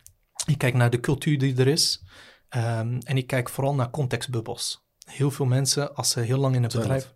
ik 0.46 0.58
kijk 0.58 0.74
naar 0.74 0.90
de 0.90 1.00
cultuur 1.00 1.38
die 1.38 1.56
er 1.56 1.68
is. 1.68 2.04
Um, 2.56 2.98
en 2.98 3.16
ik 3.16 3.26
kijk 3.26 3.48
vooral 3.48 3.74
naar 3.74 3.90
contextbubbels. 3.90 4.84
Heel 5.04 5.30
veel 5.30 5.46
mensen, 5.46 5.94
als 5.94 6.10
ze 6.10 6.20
heel 6.20 6.38
lang 6.38 6.54
in 6.54 6.62
het 6.62 6.72
bedrijf... 6.72 7.14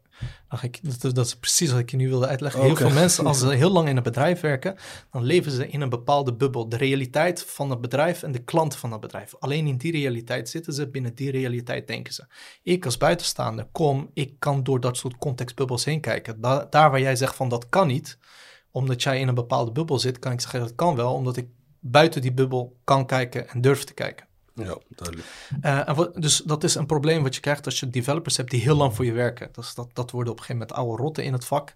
Ik, 0.62 1.00
dat, 1.00 1.14
dat, 1.14 1.26
is 1.26 1.36
precies 1.36 1.70
wat 1.70 1.80
ik 1.80 1.90
je 1.90 1.96
nu 1.96 2.08
wilde 2.08 2.26
uitleggen. 2.26 2.62
Heel 2.62 2.76
veel 2.76 2.90
mensen, 2.90 3.26
als 3.26 3.38
ze 3.38 3.48
heel 3.48 3.70
lang 3.70 3.88
in 3.88 3.96
een 3.96 4.02
bedrijf 4.02 4.40
werken, 4.40 4.76
dan 5.10 5.22
leven 5.22 5.52
ze 5.52 5.68
in 5.68 5.80
een 5.80 5.88
bepaalde 5.88 6.34
bubbel. 6.34 6.68
De 6.68 6.76
realiteit 6.76 7.42
van 7.42 7.70
het 7.70 7.80
bedrijf 7.80 8.22
en 8.22 8.32
de 8.32 8.44
klanten 8.44 8.78
van 8.78 8.92
het 8.92 9.00
bedrijf. 9.00 9.34
Alleen 9.38 9.66
in 9.66 9.76
die 9.76 9.92
realiteit 9.92 10.48
zitten 10.48 10.72
ze, 10.72 10.88
binnen 10.88 11.14
die 11.14 11.30
realiteit 11.30 11.86
denken 11.86 12.12
ze. 12.12 12.26
Ik 12.62 12.84
als 12.84 12.96
buitenstaander 12.96 13.66
kom, 13.72 14.10
ik 14.12 14.34
kan 14.38 14.62
door 14.62 14.80
dat 14.80 14.96
soort 14.96 15.18
contextbubbels 15.18 15.84
heen 15.84 16.00
kijken. 16.00 16.40
daar 16.40 16.90
waar 16.90 17.00
jij 17.00 17.16
zegt 17.16 17.34
van 17.34 17.48
dat 17.48 17.68
kan 17.68 17.86
niet, 17.86 18.18
omdat 18.70 19.02
jij 19.02 19.20
in 19.20 19.28
een 19.28 19.34
bepaalde 19.34 19.72
bubbel 19.72 19.98
zit, 19.98 20.18
kan 20.18 20.32
ik 20.32 20.40
zeggen 20.40 20.60
dat 20.60 20.74
kan 20.74 20.96
wel, 20.96 21.14
omdat 21.14 21.36
ik 21.36 21.46
buiten 21.80 22.20
die 22.20 22.32
bubbel 22.32 22.76
kan 22.84 23.06
kijken 23.06 23.48
en 23.48 23.60
durf 23.60 23.84
te 23.84 23.94
kijken. 23.94 24.26
Ja, 24.54 24.78
duidelijk. 24.88 25.28
Uh, 25.62 26.20
dus 26.22 26.36
dat 26.36 26.64
is 26.64 26.74
een 26.74 26.86
probleem 26.86 27.22
wat 27.22 27.34
je 27.34 27.40
krijgt 27.40 27.64
als 27.64 27.80
je 27.80 27.90
developers 27.90 28.36
hebt 28.36 28.50
die 28.50 28.60
heel 28.60 28.76
lang 28.76 28.94
voor 28.94 29.04
je 29.04 29.12
werken. 29.12 29.48
Dus 29.52 29.74
dat, 29.74 29.88
dat 29.92 30.10
worden 30.10 30.32
op 30.32 30.38
een 30.38 30.44
gegeven 30.44 30.66
moment 30.66 30.86
oude 30.86 31.02
rotten 31.02 31.24
in 31.24 31.32
het 31.32 31.44
vak. 31.44 31.74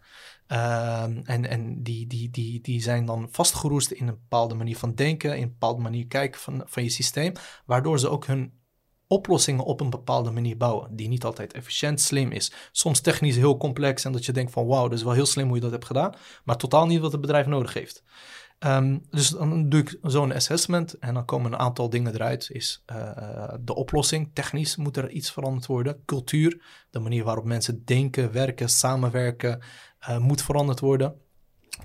Uh, 0.49 1.03
en 1.03 1.49
en 1.49 1.83
die, 1.83 2.07
die, 2.07 2.31
die, 2.31 2.61
die 2.61 2.83
zijn 2.83 3.05
dan 3.05 3.29
vastgeroest 3.31 3.91
in 3.91 4.09
een 4.09 4.15
bepaalde 4.15 4.55
manier 4.55 4.77
van 4.77 4.95
denken, 4.95 5.37
in 5.37 5.43
een 5.43 5.49
bepaalde 5.49 5.83
manier 5.83 6.07
kijken 6.07 6.41
van, 6.41 6.63
van 6.67 6.83
je 6.83 6.91
systeem, 6.91 7.33
waardoor 7.65 7.99
ze 7.99 8.09
ook 8.09 8.27
hun 8.27 8.53
oplossingen 9.07 9.65
op 9.65 9.81
een 9.81 9.91
bepaalde 9.91 10.31
manier 10.31 10.57
bouwen, 10.57 10.97
die 10.97 11.09
niet 11.09 11.25
altijd 11.25 11.53
efficiënt, 11.53 12.01
slim 12.01 12.31
is. 12.31 12.53
Soms 12.73 13.01
technisch 13.01 13.37
heel 13.37 13.57
complex 13.57 14.05
en 14.05 14.13
dat 14.13 14.25
je 14.25 14.33
denkt 14.33 14.53
van 14.53 14.67
wauw, 14.67 14.89
dat 14.89 14.99
is 14.99 15.05
wel 15.05 15.13
heel 15.13 15.27
slim 15.27 15.47
hoe 15.47 15.55
je 15.55 15.63
dat 15.63 15.71
hebt 15.71 15.85
gedaan, 15.85 16.15
maar 16.45 16.57
totaal 16.57 16.87
niet 16.87 17.01
wat 17.01 17.13
het 17.13 17.21
bedrijf 17.21 17.47
nodig 17.47 17.75
heeft. 17.75 18.03
Um, 18.67 19.07
dus 19.11 19.29
dan 19.29 19.69
doe 19.69 19.81
ik 19.81 19.99
zo'n 20.03 20.35
assessment 20.35 20.99
en 20.99 21.15
dan 21.15 21.25
komen 21.25 21.53
een 21.53 21.59
aantal 21.59 21.91
dingen 21.91 22.15
eruit. 22.15 22.51
Is 22.51 22.85
uh, 22.93 23.55
de 23.61 23.75
oplossing, 23.75 24.31
technisch 24.33 24.77
moet 24.77 24.97
er 24.97 25.11
iets 25.11 25.33
veranderd 25.33 25.67
worden. 25.67 26.03
Cultuur, 26.05 26.63
de 26.91 26.99
manier 26.99 27.25
waarop 27.25 27.45
mensen 27.45 27.85
denken, 27.85 28.33
werken, 28.33 28.69
samenwerken, 28.69 29.61
uh, 30.09 30.19
moet 30.19 30.43
veranderd 30.43 30.81
worden. 30.81 31.15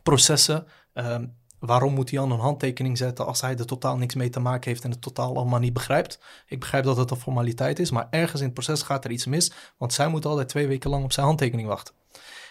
Processen, 0.04 0.66
um, 0.94 1.36
waarom 1.60 1.94
moet 1.94 2.10
Jan 2.10 2.32
een 2.32 2.40
handtekening 2.40 2.98
zetten 2.98 3.26
als 3.26 3.42
hij 3.42 3.58
er 3.58 3.66
totaal 3.66 3.98
niks 3.98 4.16
mee 4.16 4.30
te 4.30 4.40
maken 4.40 4.70
heeft 4.70 4.84
en 4.84 4.92
het 4.92 5.02
totaal 5.02 5.36
allemaal 5.36 5.60
niet 5.60 5.74
begrijpt? 5.74 6.20
Ik 6.48 6.60
begrijp 6.60 6.84
dat 6.84 6.98
het 6.98 7.12
een 7.12 7.18
formaliteit 7.18 7.80
is, 7.80 7.92
maar 7.92 8.08
ergens 8.10 8.40
in 8.40 8.46
het 8.46 8.56
proces 8.56 8.82
gaat 8.82 9.06
er 9.06 9.12
iets 9.12 9.26
mis, 9.26 9.52
want 9.78 9.94
zij 9.94 10.08
moet 10.08 10.26
altijd 10.26 10.50
twee 10.50 10.68
weken 10.68 10.90
lang 10.90 11.04
op 11.04 11.12
zijn 11.12 11.26
handtekening 11.26 11.68
wachten. 11.68 11.94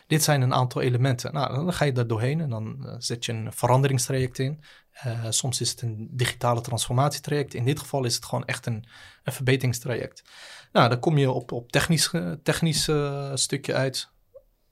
Dit 0.06 0.22
zijn 0.22 0.42
een 0.42 0.54
aantal 0.54 0.80
elementen. 0.80 1.32
Nou, 1.32 1.54
dan 1.54 1.72
ga 1.72 1.84
je 1.84 1.92
daar 1.92 2.06
doorheen 2.06 2.40
en 2.40 2.50
dan 2.50 2.76
uh, 2.80 2.94
zet 2.98 3.24
je 3.24 3.32
een 3.32 3.52
veranderingstraject 3.52 4.38
in. 4.38 4.62
Uh, 5.06 5.26
soms 5.28 5.60
is 5.60 5.70
het 5.70 5.82
een 5.82 6.08
digitale 6.10 6.60
transformatietraject. 6.60 7.54
In 7.54 7.64
dit 7.64 7.78
geval 7.78 8.04
is 8.04 8.14
het 8.14 8.24
gewoon 8.24 8.44
echt 8.44 8.66
een, 8.66 8.84
een 9.22 9.32
verbeteringstraject. 9.32 10.22
Nou, 10.72 10.88
dan 10.88 10.98
kom 10.98 11.18
je 11.18 11.30
op, 11.30 11.52
op 11.52 11.72
technisch, 12.42 12.88
uh, 12.88 13.30
stukje 13.34 13.74
uit. 13.74 14.10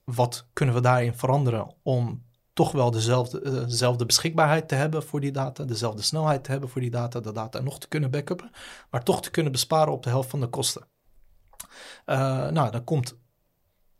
Wat 0.03 0.47
kunnen 0.53 0.75
we 0.75 0.81
daarin 0.81 1.15
veranderen 1.15 1.75
om 1.81 2.29
toch 2.53 2.71
wel 2.71 2.91
dezelfde, 2.91 3.65
dezelfde 3.65 4.05
beschikbaarheid 4.05 4.67
te 4.67 4.75
hebben 4.75 5.03
voor 5.03 5.19
die 5.19 5.31
data, 5.31 5.63
dezelfde 5.63 6.01
snelheid 6.01 6.43
te 6.43 6.51
hebben 6.51 6.69
voor 6.69 6.81
die 6.81 6.89
data, 6.89 7.19
de 7.19 7.31
data 7.31 7.59
nog 7.59 7.79
te 7.79 7.87
kunnen 7.87 8.11
backuppen, 8.11 8.51
maar 8.89 9.03
toch 9.03 9.21
te 9.21 9.31
kunnen 9.31 9.51
besparen 9.51 9.93
op 9.93 10.03
de 10.03 10.09
helft 10.09 10.29
van 10.29 10.39
de 10.39 10.47
kosten. 10.47 10.87
nou, 12.05 12.71
dan 12.71 12.83
komt 12.83 13.15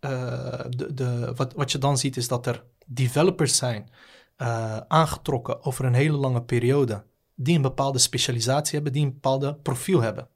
eh, 0.02 0.60
de, 0.70 0.94
de, 0.94 1.34
wat, 1.36 1.54
wat 1.54 1.72
je 1.72 1.78
dan 1.78 1.98
ziet 1.98 2.18
is 2.18 2.28
dat 2.28 2.46
er 2.46 2.64
developers 2.86 3.58
zijn 3.58 3.90
eh, 4.36 4.78
aangetrokken 4.78 5.64
over 5.64 5.86
een 5.86 5.94
hele 5.94 6.18
lange 6.18 6.44
periode, 6.44 7.04
die 7.36 7.56
een 7.56 7.62
bepaalde 7.62 8.00
specialisatie 8.00 8.74
hebben, 8.74 8.94
die 8.94 9.06
een 9.06 9.14
bepaalde 9.14 9.56
profiel 9.56 10.02
hebben. 10.02 10.28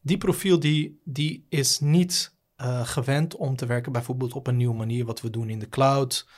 Die 0.00 0.18
profiel 0.18 0.60
die, 0.60 1.00
die 1.04 1.46
is 1.48 1.80
niet 1.80 2.34
uh, 2.56 2.86
gewend 2.86 3.36
om 3.36 3.56
te 3.56 3.66
werken 3.66 3.92
bijvoorbeeld 3.92 4.32
op 4.32 4.46
een 4.46 4.56
nieuwe 4.56 4.74
manier, 4.74 5.04
wat 5.04 5.20
we 5.20 5.30
doen 5.30 5.50
in 5.50 5.58
de 5.58 5.68
cloud. 5.68 6.28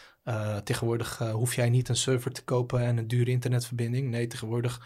Tegenwoordig 0.65 1.19
hoef 1.19 1.55
jij 1.55 1.71
niet 1.71 1.89
een 1.89 1.97
server 1.97 2.33
te 2.33 2.45
kopen 2.45 2.81
en 2.81 2.97
een 2.97 3.09
dure 3.09 3.31
internetverbinding. 3.31 4.11
Nee, 4.11 4.27
tegenwoordig 4.27 4.81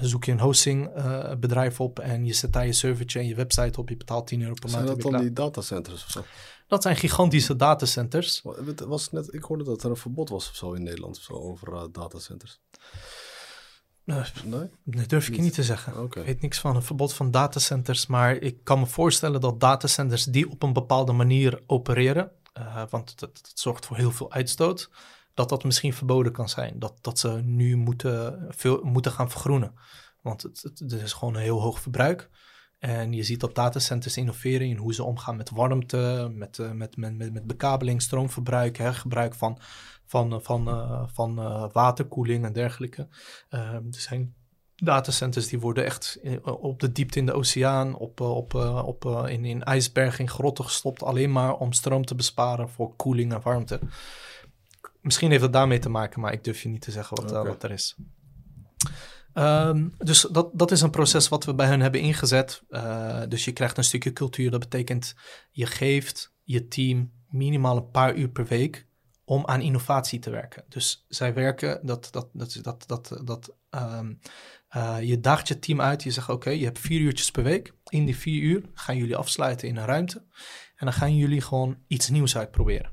zoek 0.00 0.24
je 0.24 0.32
een 0.32 0.40
hostingbedrijf 0.40 1.80
op 1.80 1.98
en 1.98 2.24
je 2.24 2.32
zet 2.32 2.52
daar 2.52 2.66
je 2.66 2.72
servertje 2.72 3.18
en 3.18 3.26
je 3.26 3.34
website 3.34 3.80
op. 3.80 3.88
Je 3.88 3.96
betaalt 3.96 4.26
10 4.26 4.42
euro 4.42 4.54
per 4.54 4.70
maand. 4.70 4.86
Zijn 4.86 4.98
dat 4.98 5.12
dan 5.12 5.20
die 5.20 5.32
datacenters 5.32 6.04
of 6.04 6.10
zo? 6.10 6.24
Dat 6.66 6.82
zijn 6.82 6.96
gigantische 6.96 7.56
datacenters. 7.56 8.42
Was 8.86 9.10
net, 9.10 9.34
ik 9.34 9.42
hoorde 9.42 9.64
dat 9.64 9.82
er 9.82 9.90
een 9.90 9.96
verbod 9.96 10.28
was 10.28 10.48
of 10.48 10.56
zo 10.56 10.72
in 10.72 10.82
Nederland 10.82 11.16
of 11.16 11.22
zo 11.22 11.32
over 11.32 11.92
datacenters. 11.92 12.60
Nee, 14.04 14.22
nee? 14.84 15.06
durf 15.06 15.28
ik 15.28 15.34
je 15.34 15.42
niet 15.42 15.54
te 15.54 15.62
zeggen. 15.62 16.04
Ik 16.04 16.14
weet 16.14 16.40
niks 16.40 16.60
van 16.60 16.76
een 16.76 16.82
verbod 16.82 17.12
van 17.14 17.30
datacenters, 17.30 18.06
maar 18.06 18.36
ik 18.36 18.64
kan 18.64 18.78
me 18.78 18.86
voorstellen 18.86 19.40
dat 19.40 19.60
datacenters 19.60 20.24
die 20.24 20.50
op 20.50 20.62
een 20.62 20.72
bepaalde 20.72 21.12
manier 21.12 21.62
opereren, 21.66 22.30
want 22.90 23.20
dat, 23.20 23.36
dat, 23.36 23.52
zorgt 23.54 23.86
voor 23.86 23.96
heel 23.96 24.10
veel 24.10 24.32
uitstoot, 24.32 24.90
dat 25.34 25.48
dat 25.48 25.64
misschien 25.64 25.92
verboden 25.92 26.32
kan 26.32 26.48
zijn. 26.48 26.78
Dat, 26.78 26.98
dat 27.00 27.18
ze 27.18 27.28
nu 27.44 27.76
moeten, 27.76 28.46
veel, 28.48 28.80
moeten 28.82 29.12
gaan 29.12 29.30
vergroenen. 29.30 29.74
Want 30.20 30.42
het, 30.42 30.62
het, 30.62 30.92
is 30.92 31.12
gewoon 31.12 31.34
een 31.34 31.42
heel 31.42 31.60
hoog 31.60 31.80
verbruik. 31.80 32.30
En 32.78 33.12
je 33.12 33.22
ziet 33.22 33.40
dat 33.40 33.54
datacenters 33.54 34.16
innoveren 34.16 34.66
in 34.66 34.76
hoe 34.76 34.94
ze 34.94 35.04
omgaan 35.04 35.36
met 35.36 35.50
warmte, 35.50 36.30
met, 36.32 36.58
uh, 36.58 36.70
met, 36.70 36.96
met, 36.96 37.16
met, 37.18 37.32
met 37.32 37.46
bekabeling, 37.46 38.02
stroomverbruik, 38.02 38.76
hergebruik 38.76 39.34
van 39.34 39.58
van, 40.06 40.42
van, 40.42 40.68
uh, 40.68 41.02
van 41.06 41.34
waterkoeling 41.72 42.44
en 42.44 42.52
dergelijke. 42.52 43.08
Uh, 43.50 43.60
er 43.60 43.84
zijn 43.88 44.34
datacenters 44.76 45.48
die 45.48 45.60
worden 45.60 45.84
echt 45.84 46.20
op 46.44 46.80
de 46.80 46.92
diepte 46.92 47.18
in 47.18 47.26
de 47.26 47.32
oceaan, 47.32 47.96
op, 47.96 48.20
op, 48.20 48.54
op, 48.84 49.04
in, 49.28 49.44
in 49.44 49.62
ijsbergen, 49.62 50.20
in 50.20 50.30
grotten 50.30 50.64
gestopt, 50.64 51.02
alleen 51.02 51.32
maar 51.32 51.56
om 51.56 51.72
stroom 51.72 52.04
te 52.04 52.14
besparen 52.14 52.68
voor 52.68 52.96
koeling 52.96 53.32
en 53.32 53.42
warmte. 53.42 53.80
Misschien 55.02 55.30
heeft 55.30 55.42
het 55.42 55.52
daarmee 55.52 55.78
te 55.78 55.88
maken, 55.88 56.20
maar 56.20 56.32
ik 56.32 56.44
durf 56.44 56.62
je 56.62 56.68
niet 56.68 56.80
te 56.80 56.90
zeggen 56.90 57.16
wat, 57.16 57.30
okay. 57.30 57.44
wat 57.44 57.62
er 57.62 57.70
is. 57.70 57.96
Um, 59.34 59.94
dus 59.98 60.20
dat, 60.20 60.50
dat 60.52 60.70
is 60.70 60.80
een 60.80 60.90
proces 60.90 61.28
wat 61.28 61.44
we 61.44 61.54
bij 61.54 61.66
hen 61.66 61.80
hebben 61.80 62.00
ingezet. 62.00 62.62
dus 63.28 63.44
je 63.44 63.52
krijgt 63.52 63.76
een 63.76 63.84
stukje 63.84 64.12
cultuur. 64.12 64.50
Dat 64.50 64.60
betekent 64.60 65.14
je 65.50 65.66
geeft 65.66 66.34
je 66.42 66.68
team 66.68 67.12
minimaal 67.28 67.76
een 67.76 67.90
paar 67.90 68.14
uur 68.14 68.28
per 68.28 68.46
week 68.46 68.86
om 69.24 69.46
aan 69.46 69.60
innovatie 69.60 70.18
te 70.18 70.30
werken. 70.30 70.64
Dus 70.68 71.04
zij 71.08 71.34
werken, 71.34 71.86
dat, 71.86 72.08
dat, 72.10 72.28
dat, 72.32 72.58
dat, 72.62 72.84
dat, 72.86 73.20
dat 73.24 73.56
um, 73.70 74.18
uh, 74.76 74.96
je 75.00 75.20
daagt 75.20 75.48
je 75.48 75.58
team 75.58 75.80
uit. 75.80 76.02
Je 76.02 76.10
zegt, 76.10 76.28
oké, 76.28 76.36
okay, 76.36 76.58
je 76.58 76.64
hebt 76.64 76.78
vier 76.78 77.00
uurtjes 77.00 77.30
per 77.30 77.42
week. 77.42 77.74
In 77.88 78.04
die 78.04 78.16
vier 78.16 78.42
uur 78.42 78.62
gaan 78.74 78.96
jullie 78.96 79.16
afsluiten 79.16 79.68
in 79.68 79.76
een 79.76 79.86
ruimte. 79.86 80.18
En 80.76 80.86
dan 80.86 80.92
gaan 80.92 81.16
jullie 81.16 81.40
gewoon 81.40 81.78
iets 81.86 82.08
nieuws 82.08 82.36
uitproberen. 82.36 82.92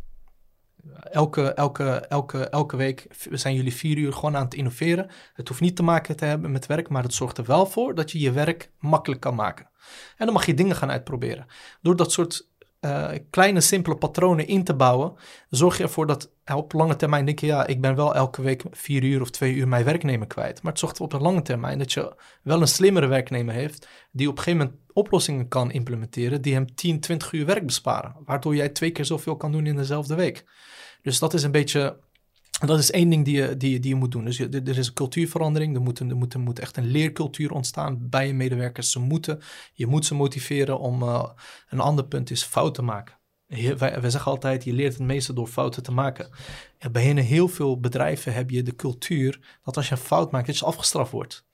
Elke, 1.00 1.54
elke, 1.54 1.90
elke, 1.90 2.50
elke 2.50 2.76
week 2.78 3.08
zijn 3.32 3.56
jullie 3.56 3.74
vier 3.74 3.98
uur 3.98 4.14
gewoon 4.14 4.36
aan 4.36 4.44
het 4.44 4.54
innoveren. 4.54 5.10
Het 5.34 5.48
hoeft 5.48 5.62
niet 5.62 5.76
te 5.76 5.84
maken 5.84 6.16
te 6.16 6.26
hebben 6.26 6.52
met 6.52 6.66
werk, 6.66 6.90
maar 6.90 7.04
het 7.04 7.14
zorgt 7.14 7.38
er 7.38 7.46
wel 7.46 7.66
voor 7.66 7.96
dat 7.96 8.12
je 8.12 8.20
je 8.20 8.32
werk 8.32 8.72
makkelijk 8.80 9.22
kan 9.22 9.36
maken. 9.36 9.70
En 10.18 10.26
dan 10.26 10.34
mag 10.34 10.46
je 10.46 10.54
dingen 10.54 10.76
gaan 10.76 10.92
uitproberen. 10.92 11.46
Door 11.82 11.96
dat 11.96 12.12
soort 12.12 12.49
uh, 12.82 13.12
kleine, 13.30 13.62
simpele 13.62 13.96
patronen 13.96 14.48
in 14.48 14.64
te 14.64 14.74
bouwen, 14.74 15.14
zorg 15.50 15.78
je 15.78 15.84
ervoor 15.84 16.08
dat 16.08 16.32
op 16.56 16.74
lange 16.74 16.96
termijn 16.96 17.26
denk 17.26 17.40
je, 17.40 17.46
ja, 17.46 17.68
ik 17.68 17.82
ben 17.82 17.96
wel 17.96 18.16
elke 18.16 18.42
week 18.42 18.64
vier 18.72 19.04
uur 19.04 19.22
of 19.22 19.30
twee 19.30 19.54
uur 19.54 19.68
mijn 19.68 19.84
werknemer 19.84 20.28
kwijt. 20.28 20.62
Maar 20.62 20.72
het 20.72 20.82
zorgt 20.82 21.02
op 21.02 21.12
de 21.12 21.20
lange 21.20 21.42
termijn 21.42 21.78
dat 21.78 21.94
je 21.94 22.16
wel 22.44 22.62
een 22.62 22.68
slimmere 22.68 23.08
werknemer 23.08 23.54
heeft, 23.54 23.88
die 24.12 24.30
op 24.30 24.38
een 24.38 24.44
gegeven 24.44 24.66
moment 24.66 24.86
oplossingen 24.94 25.48
kan 25.48 25.72
implementeren 25.72 26.42
die 26.42 26.54
hem 26.54 26.76
10, 26.76 27.00
20 27.00 27.32
uur 27.32 27.46
werk 27.46 27.66
besparen. 27.66 28.16
Waardoor 28.26 28.56
jij 28.56 28.70
twee 28.70 28.92
keer 28.92 29.06
zoveel 29.06 29.36
kan 29.36 29.52
doen 29.52 29.66
in 29.66 29.76
dezelfde 29.76 30.16
week. 30.16 30.46
Dus 31.02 31.20
dat 31.20 31.34
is 31.34 31.44
een 31.44 31.52
beetje 31.52 31.98
dat 32.68 32.80
is 32.80 32.92
één 32.92 33.10
ding 33.10 33.26
die 33.26 33.36
je, 33.36 33.58
die, 33.58 33.80
die 33.80 33.90
je 33.90 33.96
moet 33.96 34.12
doen. 34.12 34.26
Dus 34.26 34.38
je, 34.38 34.50
er 34.50 34.78
is 34.78 34.88
een 34.88 34.94
cultuurverandering. 34.94 35.76
Er 35.76 35.82
moet, 35.82 36.00
er, 36.00 36.40
moet, 36.40 36.60
echt 36.60 36.78
een 36.78 36.92
leercultuur 36.92 37.52
ontstaan 37.52 38.10
bij 38.10 38.28
je 38.28 38.34
medewerkers. 38.34 38.92
Ze 38.92 39.00
moeten, 39.00 39.42
je 39.74 39.88
moet 39.88 40.06
ze 40.06 40.16
motiveren 40.16 40.80
om. 40.80 41.04
Uh, 41.04 41.30
een 41.70 41.80
ander 41.80 42.06
punt 42.06 42.32
is 42.32 42.44
fouten 42.44 42.86
maken. 42.86 43.18
wij, 43.48 43.78
wij, 43.78 44.10
zeggen 44.10 44.32
altijd: 44.32 44.64
je 44.64 44.74
leert 44.74 44.94
het 44.94 45.02
meeste 45.02 45.34
door 45.34 45.48
fouten 45.48 45.84
te 45.84 45.92
maken. 45.92 46.30
En 46.78 46.92
bij 46.92 47.04
heel 47.04 47.48
veel 47.48 47.80
bedrijven 47.80 48.34
heb 48.34 48.50
je 48.50 48.64
de 48.64 48.76
cultuur 48.76 49.60
dat 49.64 49.78
als 49.78 49.88
je 49.90 49.96
een 49.96 50.02
fout 50.02 50.32
maakt, 50.32 50.48
dat 50.48 50.58
je 50.58 50.66
afgestraft 50.66 51.12
wordt. 51.12 51.48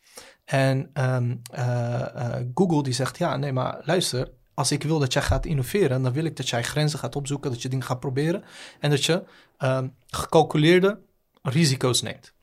En 0.45 0.89
um, 0.93 1.41
uh, 1.53 2.05
uh, 2.15 2.35
Google 2.53 2.83
die 2.83 2.93
zegt: 2.93 3.17
ja, 3.17 3.37
nee, 3.37 3.51
maar 3.51 3.81
luister 3.83 4.29
als 4.55 4.71
ik 4.71 4.83
wil 4.83 4.99
dat 4.99 5.13
jij 5.13 5.21
gaat 5.21 5.45
innoveren, 5.45 6.01
dan 6.01 6.13
wil 6.13 6.25
ik 6.25 6.35
dat 6.35 6.49
jij 6.49 6.63
grenzen 6.63 6.99
gaat 6.99 7.15
opzoeken, 7.15 7.51
dat 7.51 7.61
je 7.61 7.69
dingen 7.69 7.85
gaat 7.85 7.99
proberen 7.99 8.43
en 8.79 8.89
dat 8.89 9.05
je 9.05 9.23
um, 9.59 9.95
gecalculeerde 10.07 10.99
risico's 11.41 12.01
neemt. 12.01 12.33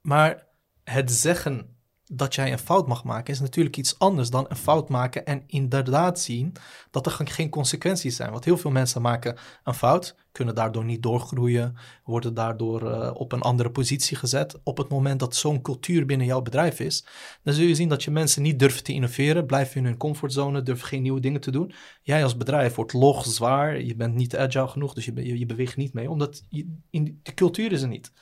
Maar 0.00 0.46
het 0.84 1.12
zeggen 1.12 1.73
dat 2.06 2.34
jij 2.34 2.52
een 2.52 2.58
fout 2.58 2.86
mag 2.86 3.04
maken 3.04 3.34
is 3.34 3.40
natuurlijk 3.40 3.76
iets 3.76 3.98
anders 3.98 4.30
dan 4.30 4.46
een 4.48 4.56
fout 4.56 4.88
maken 4.88 5.26
en 5.26 5.42
inderdaad 5.46 6.20
zien 6.20 6.52
dat 6.90 7.06
er 7.06 7.12
geen 7.12 7.48
consequenties 7.48 8.16
zijn. 8.16 8.30
Want 8.30 8.44
heel 8.44 8.56
veel 8.56 8.70
mensen 8.70 9.02
maken 9.02 9.36
een 9.64 9.74
fout, 9.74 10.16
kunnen 10.32 10.54
daardoor 10.54 10.84
niet 10.84 11.02
doorgroeien, 11.02 11.76
worden 12.04 12.34
daardoor 12.34 12.82
uh, 12.82 13.10
op 13.14 13.32
een 13.32 13.40
andere 13.40 13.70
positie 13.70 14.16
gezet. 14.16 14.60
Op 14.62 14.78
het 14.78 14.88
moment 14.88 15.20
dat 15.20 15.36
zo'n 15.36 15.62
cultuur 15.62 16.06
binnen 16.06 16.26
jouw 16.26 16.42
bedrijf 16.42 16.80
is, 16.80 17.06
dan 17.42 17.54
zul 17.54 17.66
je 17.66 17.74
zien 17.74 17.88
dat 17.88 18.02
je 18.04 18.10
mensen 18.10 18.42
niet 18.42 18.58
durven 18.58 18.84
te 18.84 18.92
innoveren, 18.92 19.46
blijven 19.46 19.76
in 19.76 19.84
hun 19.84 19.96
comfortzone, 19.96 20.62
durven 20.62 20.86
geen 20.86 21.02
nieuwe 21.02 21.20
dingen 21.20 21.40
te 21.40 21.50
doen. 21.50 21.72
Jij 22.02 22.22
als 22.22 22.36
bedrijf 22.36 22.74
wordt 22.74 22.92
log, 22.92 23.26
zwaar, 23.26 23.80
je 23.80 23.96
bent 23.96 24.14
niet 24.14 24.36
agile 24.36 24.68
genoeg, 24.68 24.94
dus 24.94 25.04
je 25.04 25.46
beweegt 25.46 25.76
niet 25.76 25.92
mee, 25.92 26.10
omdat 26.10 26.44
je, 26.48 26.76
in, 26.90 27.20
de 27.22 27.34
cultuur 27.34 27.72
is 27.72 27.82
er 27.82 27.88
niet. 27.88 28.12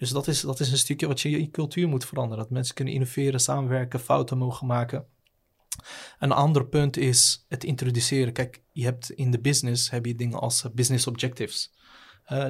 Dus 0.00 0.10
dat 0.10 0.26
is, 0.26 0.40
dat 0.40 0.60
is 0.60 0.70
een 0.70 0.78
stukje 0.78 1.06
wat 1.06 1.20
je 1.20 1.38
in 1.38 1.50
cultuur 1.50 1.88
moet 1.88 2.04
veranderen. 2.04 2.42
Dat 2.44 2.52
mensen 2.52 2.74
kunnen 2.74 2.94
innoveren, 2.94 3.40
samenwerken, 3.40 4.00
fouten 4.00 4.38
mogen 4.38 4.66
maken. 4.66 5.06
Een 6.18 6.32
ander 6.32 6.66
punt 6.66 6.96
is 6.96 7.44
het 7.48 7.64
introduceren. 7.64 8.32
Kijk, 8.32 8.62
je 8.72 8.84
hebt 8.84 9.10
in 9.10 9.30
de 9.30 9.40
business 9.40 9.90
heb 9.90 10.06
je 10.06 10.14
dingen 10.14 10.40
als 10.40 10.64
eh, 10.64 10.70
business 10.72 11.06
objectives. 11.06 11.78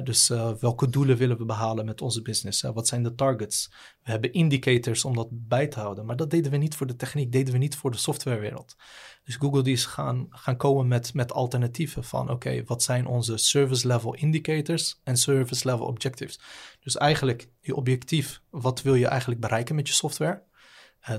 Dus 0.03 0.29
uh, 0.29 0.53
welke 0.53 0.89
doelen 0.89 1.17
willen 1.17 1.37
we 1.37 1.45
behalen 1.45 1.85
met 1.85 2.01
onze 2.01 2.21
business? 2.21 2.61
Wat 2.61 2.87
zijn 2.87 3.03
de 3.03 3.15
targets? 3.15 3.71
We 4.03 4.11
hebben 4.11 4.33
indicators 4.33 5.05
om 5.05 5.15
dat 5.15 5.27
bij 5.31 5.67
te 5.67 5.79
houden. 5.79 6.05
Maar 6.05 6.15
dat 6.15 6.29
deden 6.29 6.51
we 6.51 6.57
niet 6.57 6.75
voor 6.75 6.87
de 6.87 6.95
techniek, 6.95 7.31
deden 7.31 7.53
we 7.53 7.59
niet 7.59 7.75
voor 7.75 7.91
de 7.91 7.97
softwarewereld. 7.97 8.75
Dus 9.23 9.35
Google 9.35 9.63
die 9.63 9.73
is 9.73 9.85
gaan, 9.85 10.27
gaan 10.29 10.57
komen 10.57 10.87
met, 10.87 11.13
met 11.13 11.33
alternatieven 11.33 12.03
van 12.03 12.29
oké, 12.29 12.63
wat 12.63 12.83
zijn 12.83 13.05
onze 13.05 13.37
service 13.37 13.87
level 13.87 14.13
indicators 14.13 14.99
en 15.03 15.17
service 15.17 15.69
level 15.69 15.85
objectives. 15.85 16.39
Dus 16.79 16.97
eigenlijk 16.97 17.49
je 17.59 17.75
objectief, 17.75 18.41
wat 18.49 18.81
wil 18.81 18.95
je 18.95 19.07
eigenlijk 19.07 19.41
bereiken 19.41 19.75
met 19.75 19.87
je 19.87 19.93
software? 19.93 20.49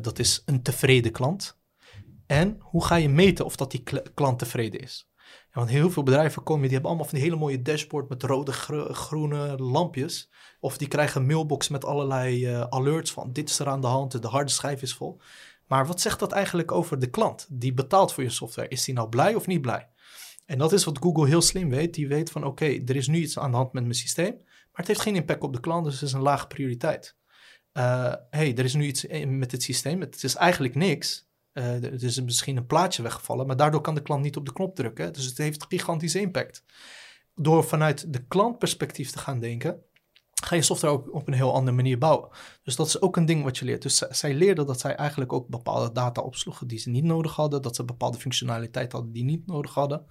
dat 0.01 0.19
is 0.19 0.43
een 0.45 0.63
tevreden 0.63 1.13
klant. 1.13 1.61
En 2.27 2.57
hoe 2.61 2.85
ga 2.85 2.97
je 2.97 3.09
meten 3.09 3.45
of 3.45 3.57
dat 3.57 3.71
die 3.71 3.83
klant 4.15 4.39
tevreden 4.39 4.81
is? 4.81 5.11
Want 5.53 5.69
heel 5.69 5.91
veel 5.91 6.03
bedrijven 6.03 6.43
komen, 6.43 6.63
die 6.63 6.73
hebben 6.73 6.89
allemaal 6.89 7.09
van 7.09 7.19
die 7.19 7.27
hele 7.27 7.41
mooie 7.41 7.63
dashboard 7.63 8.09
met 8.09 8.23
rode, 8.23 8.53
groene 8.93 9.57
lampjes. 9.57 10.31
Of 10.61 10.79
die 10.79 10.89
krijgen 10.89 11.21
een 11.21 11.27
mailbox 11.27 11.69
met 11.69 11.85
allerlei 11.85 12.49
uh, 12.49 12.61
alerts 12.61 13.13
van 13.13 13.33
dit 13.33 13.49
is 13.49 13.59
er 13.59 13.69
aan 13.69 13.81
de 13.81 13.87
hand, 13.87 14.23
de 14.23 14.29
harde 14.29 14.51
schijf 14.51 14.83
is 14.83 14.95
vol. 14.95 15.21
Maar 15.67 15.87
wat 15.87 16.01
zegt 16.01 16.19
dat 16.19 16.33
eigenlijk 16.33 16.73
over 16.73 16.99
de 16.99 17.11
klant 17.11 17.47
die 17.51 17.75
betaalt 17.75 18.13
voor 18.13 18.23
je 18.23 18.31
software? 18.31 18.69
Is 18.69 18.85
die 18.85 18.95
nou 18.95 19.09
blij 19.09 19.35
of 19.35 19.47
niet 19.47 19.61
blij? 19.61 19.89
En 20.47 20.59
dat 20.59 20.73
is 20.73 20.85
wat 20.85 20.99
Google 20.99 21.27
heel 21.27 21.43
slim 21.43 21.71
weet. 21.71 21.95
Die 21.95 22.09
weet 22.09 22.31
van 22.31 22.45
oké, 22.45 22.65
er 22.65 22.97
is 22.97 23.07
nu 23.07 23.19
iets 23.19 23.39
aan 23.39 23.51
de 23.51 23.57
hand 23.57 23.73
met 23.73 23.83
mijn 23.83 23.95
systeem, 23.95 24.33
maar 24.37 24.71
het 24.73 24.87
heeft 24.87 25.01
geen 25.01 25.17
impact 25.17 25.43
op 25.43 25.53
de 25.53 25.61
klant, 25.61 25.85
dus 25.85 25.95
het 25.95 26.03
is 26.03 26.13
een 26.13 26.21
lage 26.21 26.47
prioriteit. 26.47 27.17
Uh, 27.73 28.15
hey, 28.31 28.57
er 28.57 28.65
is 28.65 28.75
nu 28.75 28.85
iets 28.85 29.07
met 29.27 29.53
het 29.53 29.63
systeem, 29.63 30.01
het 30.01 30.23
is 30.23 30.35
eigenlijk 30.35 30.75
niks, 30.75 31.29
uh, 31.53 31.85
er 31.85 32.05
is 32.05 32.23
misschien 32.23 32.57
een 32.57 32.67
plaatje 32.67 33.03
weggevallen, 33.03 33.47
maar 33.47 33.57
daardoor 33.57 33.81
kan 33.81 33.95
de 33.95 34.03
klant 34.03 34.23
niet 34.23 34.37
op 34.37 34.47
de 34.47 34.53
knop 34.53 34.75
drukken. 34.75 35.13
Dus 35.13 35.25
het 35.25 35.39
heeft 35.39 35.67
gigantische 35.69 36.21
impact. 36.21 36.65
Door 37.35 37.65
vanuit 37.65 38.13
de 38.13 38.27
klantperspectief 38.27 39.11
te 39.11 39.19
gaan 39.19 39.41
denken, 39.41 39.83
ga 40.45 40.55
je 40.55 40.63
software 40.63 40.95
ook 40.95 41.15
op 41.15 41.27
een 41.27 41.35
heel 41.35 41.55
andere 41.55 41.77
manier 41.77 41.99
bouwen. 41.99 42.29
Dus 42.63 42.77
dat 42.77 42.87
is 42.87 43.01
ook 43.01 43.17
een 43.17 43.27
ding 43.27 43.45
wat 43.45 43.59
je 43.59 43.65
leert. 43.65 43.83
Dus 43.83 43.97
zij 43.99 44.35
leerden 44.35 44.67
dat 44.67 44.81
zij 44.81 44.95
eigenlijk 44.95 45.33
ook 45.33 45.49
bepaalde 45.49 45.93
data 45.93 46.23
opsloegen 46.23 46.67
die 46.67 46.79
ze 46.79 46.91
niet 46.91 47.05
nodig 47.05 47.35
hadden, 47.35 47.63
dat 47.63 47.77
ze 47.77 47.85
bepaalde 47.85 48.19
functionaliteit 48.19 48.93
hadden 48.93 49.13
die 49.13 49.25
niet 49.25 49.47
nodig 49.47 49.75
hadden. 49.75 50.07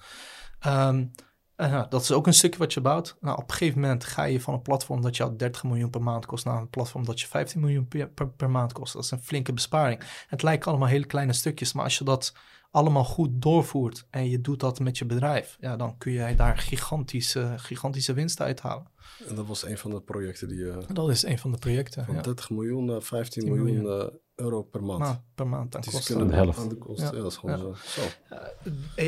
Um, 0.68 1.12
En 1.56 1.70
ja, 1.70 1.86
dat 1.90 2.02
is 2.02 2.12
ook 2.12 2.28
een 2.28 2.34
stukje 2.34 2.60
wat 2.60 2.74
je 2.74 2.82
bouwt. 2.82 3.16
Nou, 3.20 3.38
op 3.38 3.50
een 3.50 3.56
gegeven 3.56 3.80
moment 3.82 4.04
ga 4.04 4.24
je 4.24 4.42
van 4.42 4.54
een 4.54 4.62
platform 4.62 5.02
dat 5.02 5.18
jou 5.18 5.36
30 5.36 5.64
miljoen 5.64 5.90
per 5.90 6.02
maand 6.02 6.26
kost 6.26 6.46
naar 6.46 6.58
een 6.58 6.70
platform 6.70 7.06
dat 7.06 7.20
je 7.22 7.28
15 7.28 7.60
miljoen 7.62 7.88
per, 7.88 8.10
per, 8.10 8.30
per 8.30 8.50
maand 8.50 8.74
kost. 8.74 8.94
Dat 8.94 9.04
is 9.04 9.12
een 9.12 9.22
flinke 9.24 9.54
besparing. 9.54 10.02
Het 10.28 10.42
lijken 10.44 10.70
allemaal 10.70 10.88
hele 10.88 11.06
kleine 11.06 11.34
stukjes, 11.34 11.74
maar 11.74 11.84
als 11.84 11.98
je 11.98 12.04
dat 12.04 12.34
allemaal 12.72 13.04
goed 13.04 13.30
doorvoert 13.34 14.06
en 14.10 14.30
je 14.30 14.42
doet 14.42 14.60
dat 14.60 14.80
met 14.80 14.98
je 14.98 15.06
bedrijf, 15.06 15.58
ja, 15.60 15.76
dan 15.76 15.98
kun 15.98 16.12
je 16.12 16.36
daar 16.36 16.58
gigantische, 16.58 17.54
gigantische 17.58 18.14
winst 18.14 18.42
uithalen. 18.42 18.86
En 19.28 19.36
dat 19.36 19.48
was 19.48 19.66
een 19.66 19.78
van 19.78 19.92
de 19.92 20.02
projecten 20.02 20.48
die 20.48 20.58
je 20.58 20.86
Dat 20.94 21.10
is 21.10 21.24
een 21.24 21.38
van 21.40 21.52
de 21.52 21.58
projecten. 21.58 22.06
van 22.06 22.16
Ja. 22.16 22.22
30 22.22 22.50
miljoen 22.50 22.86
naar 22.86 23.02
15 23.02 23.42
10 23.44 23.52
miljoen, 23.54 23.74
miljoen. 23.84 24.02
eh, 24.02 24.08
euro 24.42 24.62
per 24.64 24.84
maand. 24.84 25.00
Maar 25.00 25.22
per 25.36 25.48
maand 25.48 25.76
aan 25.76 25.82
kosten. 25.92 26.28
De 26.28 26.34
helft. 26.36 26.60
aan 26.60 26.70
de 26.70 26.76
kosten. 26.76 27.06
Ja. 27.06 27.12
Ja. 27.16 27.22
dat 27.22 27.32
is 27.32 27.38
gewoon 27.38 27.58
zo. 27.58 27.76
zo. 27.86 28.02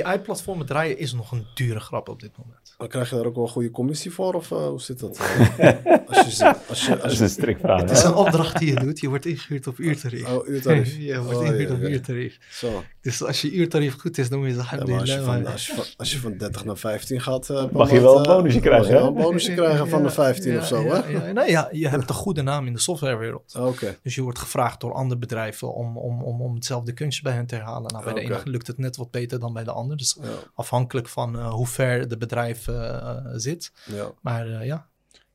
AI-platformen 0.04 0.66
draaien 0.66 0.98
is 0.98 1.14
nog 1.14 1.32
een 1.32 1.46
dure 1.56 1.80
grap 1.80 2.10
op 2.10 2.20
dit 2.20 2.32
moment. 2.38 2.76
Maar 2.78 2.88
krijg 2.88 3.10
je 3.10 3.16
daar 3.16 3.26
ook 3.26 3.36
wel 3.36 3.44
een 3.44 3.50
goede 3.50 3.72
commissie 3.72 4.12
voor? 4.12 4.34
Of 4.34 4.52
eh, 4.52 4.58
hoe 4.68 4.82
zit 4.82 5.00
dat? 5.00 5.18
Eh, 5.58 5.68
als 6.08 6.38
je, 6.38 6.56
als 6.70 6.86
je, 6.86 6.98
Dat 6.98 7.12
is 7.12 7.20
een 7.20 7.30
strikvraag. 7.30 7.80
Het 7.82 7.90
hè? 7.90 7.96
is 7.96 8.04
een 8.04 8.14
opdracht 8.14 8.60
die 8.60 8.74
je 8.74 8.80
doet. 8.80 9.00
Je 9.00 9.10
wordt 9.10 9.26
ingehuurd 9.26 9.68
op 9.68 9.78
uurtarief. 9.78 10.32
oh, 10.34 10.48
uurtarief. 10.48 10.96
je 11.00 11.22
wordt 11.22 11.38
Oh, 11.38 11.44
ingehuurd 11.46 11.70
ja, 11.70 11.76
op 11.76 11.82
ja. 11.82 11.88
uurtarief. 11.88 12.38
Zo. 12.52 12.84
Dus 13.02 13.24
als 13.24 13.42
je 13.42 13.52
uurtarief 13.52 14.00
goed 14.00 14.18
is, 14.18 14.30
dan 14.30 14.40
moet 14.40 14.48
je 14.48 14.54
zeggen... 14.54 14.86
Ja, 14.88 15.00
als, 15.00 15.10
je 15.10 15.16
van, 15.16 15.20
alhamdulillah. 15.20 15.54
als, 15.54 15.68
je 15.68 15.74
van, 15.74 15.84
als 15.98 16.12
je 16.12 16.20
van 16.20 16.38
30 16.38 16.66
naar 16.66 16.78
15 16.78 17.22
gaat... 17.22 17.50
eh, 17.50 17.66
Mag 17.72 17.92
je 17.92 18.00
wel 18.02 18.18
een 18.20 18.26
eh, 18.26 18.36
bonusje 18.36 18.58
mag 18.60 18.68
krijgen, 18.68 18.88
je 18.88 18.94
wel 18.94 19.02
hè? 19.02 19.08
een 19.08 19.14
bonusje 19.24 19.54
krijgen 19.54 19.88
van 19.90 20.04
de 20.04 20.10
15 20.10 20.52
Ja, 20.52 20.60
of 20.60 20.66
zo, 20.68 20.82
ja, 20.84 21.04
hè? 21.04 21.10
Ja, 21.28 21.32
nou 21.32 21.50
ja, 21.50 21.70
je 21.72 21.88
hebt 21.90 22.10
een 22.10 22.16
goede 22.16 22.42
naam 22.42 22.68
in 22.68 22.74
de 22.74 22.80
softwarewereld. 22.80 23.56
Oké. 23.60 23.98
Dus 24.04 24.16
je 24.16 24.22
wordt 24.22 24.40
gevraagd 24.40 24.80
door 24.82 24.94
andere 24.94 25.20
bedrijven 25.28 25.74
om, 25.74 25.98
om, 25.98 26.22
om, 26.24 26.42
om 26.42 26.56
hetzelfde 26.56 26.94
kunstje 26.94 27.24
bij 27.24 27.34
hen 27.34 27.46
te 27.46 27.56
herhalen. 27.56 27.92
Nou, 27.92 28.04
bij 28.04 28.14
de 28.14 28.20
ene 28.20 28.42
lukt 28.44 28.68
het 28.68 28.78
net 28.78 28.96
wat 28.96 29.12
beter 29.12 29.40
dan 29.40 29.54
bij 29.54 29.64
de 29.64 29.72
ander. 29.72 29.98
Dus 29.98 30.18
Ja, 30.22 30.28
afhankelijk 30.54 31.08
van 31.08 31.38
eh, 31.40 31.54
hoe 31.54 31.68
ver 31.68 32.08
de 32.08 32.18
bedrijf 32.18 32.68
eh, 32.68 33.18
zit. 33.34 33.72
ja. 33.86 34.12
Maar 34.22 34.48
eh, 34.48 34.66
ja, 34.66 34.88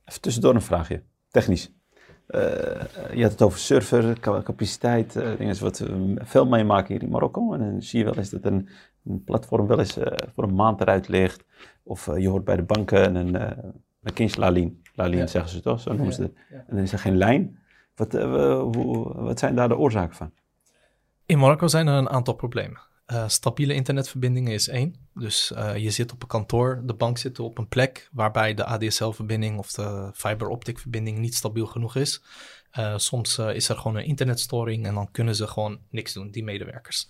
Even 0.05 0.21
tussendoor 0.21 0.55
een 0.55 0.63
vraagje, 0.63 1.03
technisch. 1.31 1.71
Eh, 2.27 2.41
je 3.15 3.23
had 3.23 3.31
het 3.33 3.43
over 3.43 3.59
server, 3.59 4.21
ca- 4.21 4.43
capaciteit, 4.43 5.17
eh 5.17 5.37
dingen 5.39 5.61
wat 5.61 5.79
we 5.79 6.15
veel 6.25 6.47
meemaken 6.47 6.95
hier 6.95 7.03
in 7.03 7.09
Marokko. 7.11 7.53
En 7.53 7.59
dan 7.61 7.83
zie 7.83 7.99
je 7.99 8.05
wel 8.05 8.15
eens 8.17 8.31
dat 8.31 8.45
een, 8.45 8.69
een 9.05 9.25
platform 9.25 9.67
wel 9.67 9.79
eens 9.79 9.97
eh, 9.97 10.29
voor 10.35 10.45
een 10.45 10.55
maand 10.55 10.81
eruit 10.81 11.09
ligt. 11.09 11.45
Of 11.83 12.07
je 12.17 12.29
hoort 12.29 12.45
bij 12.45 12.57
de 12.57 12.63
banken 12.63 13.15
een, 13.15 13.37
eh 13.37 13.65
een 14.03 14.13
kindje 14.13 14.41
Lalien. 14.41 14.83
Lalien 14.95 15.19
Ja. 15.19 15.27
zeggen 15.27 15.51
ze 15.51 15.61
toch, 15.61 15.81
zo 15.81 15.93
noemen 15.93 16.15
ze 16.15 16.23
het. 16.23 16.33
ja. 16.51 16.57
En 16.57 16.75
dan 16.77 16.79
is 16.85 16.93
er 16.93 16.99
geen 16.99 17.17
lijn. 17.17 17.59
Wat, 17.99 18.15
eh, 18.15 18.63
wat 19.15 19.39
zijn 19.39 19.55
daar 19.55 19.69
de 19.69 19.77
oorzaken 19.77 20.17
van? 20.17 20.33
In 21.27 21.39
Marokko 21.39 21.67
zijn 21.67 21.87
er 21.87 21.95
een 21.95 22.09
aantal 22.09 22.35
problemen. 22.35 22.81
Eh, 23.07 23.29
stabiele 23.29 23.75
internetverbindingen 23.75 24.53
is 24.53 24.69
één. 24.69 25.09
Dus 25.15 25.53
eh, 25.53 25.77
je 25.77 25.91
zit 25.91 26.13
op 26.13 26.23
een 26.23 26.29
kantoor, 26.29 26.83
de 26.85 26.95
bank 26.95 27.19
zit 27.19 27.39
op 27.39 27.59
een 27.59 27.69
plek 27.69 28.09
waarbij 28.13 28.55
de 28.55 28.65
ADSL-verbinding 28.65 29.59
of 29.59 29.73
de 29.73 30.11
fiber 30.15 30.49
optic 30.49 30.79
verbinding 30.79 31.19
niet 31.19 31.35
stabiel 31.35 31.67
genoeg 31.67 31.97
is. 31.97 32.23
Soms 32.97 33.39
is 33.39 33.69
er 33.69 33.77
gewoon 33.77 33.97
een 33.97 34.05
internetstoring 34.05 34.87
en 34.87 34.95
dan 34.95 35.11
kunnen 35.11 35.35
ze 35.35 35.47
gewoon 35.47 35.81
niks 35.91 36.13
doen, 36.13 36.31
die 36.31 36.45
medewerkers. 36.45 37.09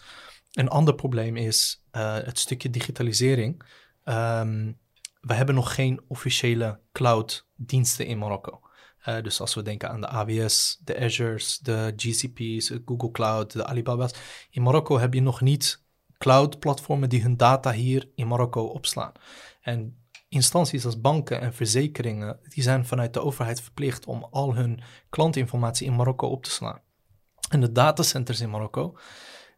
Een 0.52 0.68
ander 0.68 0.94
probleem 0.94 1.36
is 1.36 1.84
het 1.90 2.38
stukje 2.38 2.70
digitalisering. 2.70 3.62
Ehm, 4.04 4.72
we 5.20 5.34
hebben 5.34 5.54
nog 5.54 5.74
geen 5.74 6.00
officiële 6.06 6.80
cloud-diensten 6.92 8.06
in 8.06 8.18
Marokko. 8.18 8.60
Eh, 9.02 9.22
dus 9.22 9.40
als 9.40 9.54
we 9.54 9.62
denken 9.62 9.90
aan 9.90 10.00
de 10.00 10.08
AWS, 10.08 10.78
de 10.84 10.98
Azure's, 11.00 11.58
de 11.58 11.92
GCP's, 11.96 12.72
Google 12.84 13.10
Cloud, 13.10 13.52
de 13.52 13.64
Alibaba's. 13.64 14.14
In 14.50 14.62
Marokko 14.62 14.98
heb 14.98 15.14
je 15.14 15.20
nog 15.20 15.40
niet 15.40 15.82
cloud-platformen 16.18 17.08
die 17.08 17.22
hun 17.22 17.36
data 17.36 17.72
hier 17.72 18.08
in 18.14 18.28
Marokko 18.28 18.64
opslaan. 18.64 19.12
En 19.60 20.02
instanties 20.28 20.84
als 20.84 21.00
banken 21.00 21.40
en 21.40 21.54
verzekeringen, 21.54 22.38
die 22.42 22.62
zijn 22.62 22.86
vanuit 22.86 23.14
de 23.14 23.22
overheid 23.22 23.60
verplicht 23.60 24.06
om 24.06 24.26
al 24.30 24.54
hun 24.54 24.80
klantinformatie 25.08 25.86
in 25.86 25.96
Marokko 25.96 26.28
op 26.28 26.44
te 26.44 26.50
slaan. 26.50 26.80
En 27.50 27.60
de 27.60 27.72
datacenters 27.72 28.40
in 28.40 28.50
Marokko, 28.50 28.98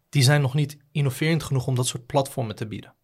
die 0.09 0.23
zijn 0.23 0.41
nog 0.41 0.55
niet 0.55 0.79
innoverend 0.93 1.43
genoeg 1.43 1.67
om 1.67 1.75
dat 1.75 1.87
soort 1.87 2.07
platformen 2.07 2.57
te 2.57 2.67
bieden. 2.67 2.95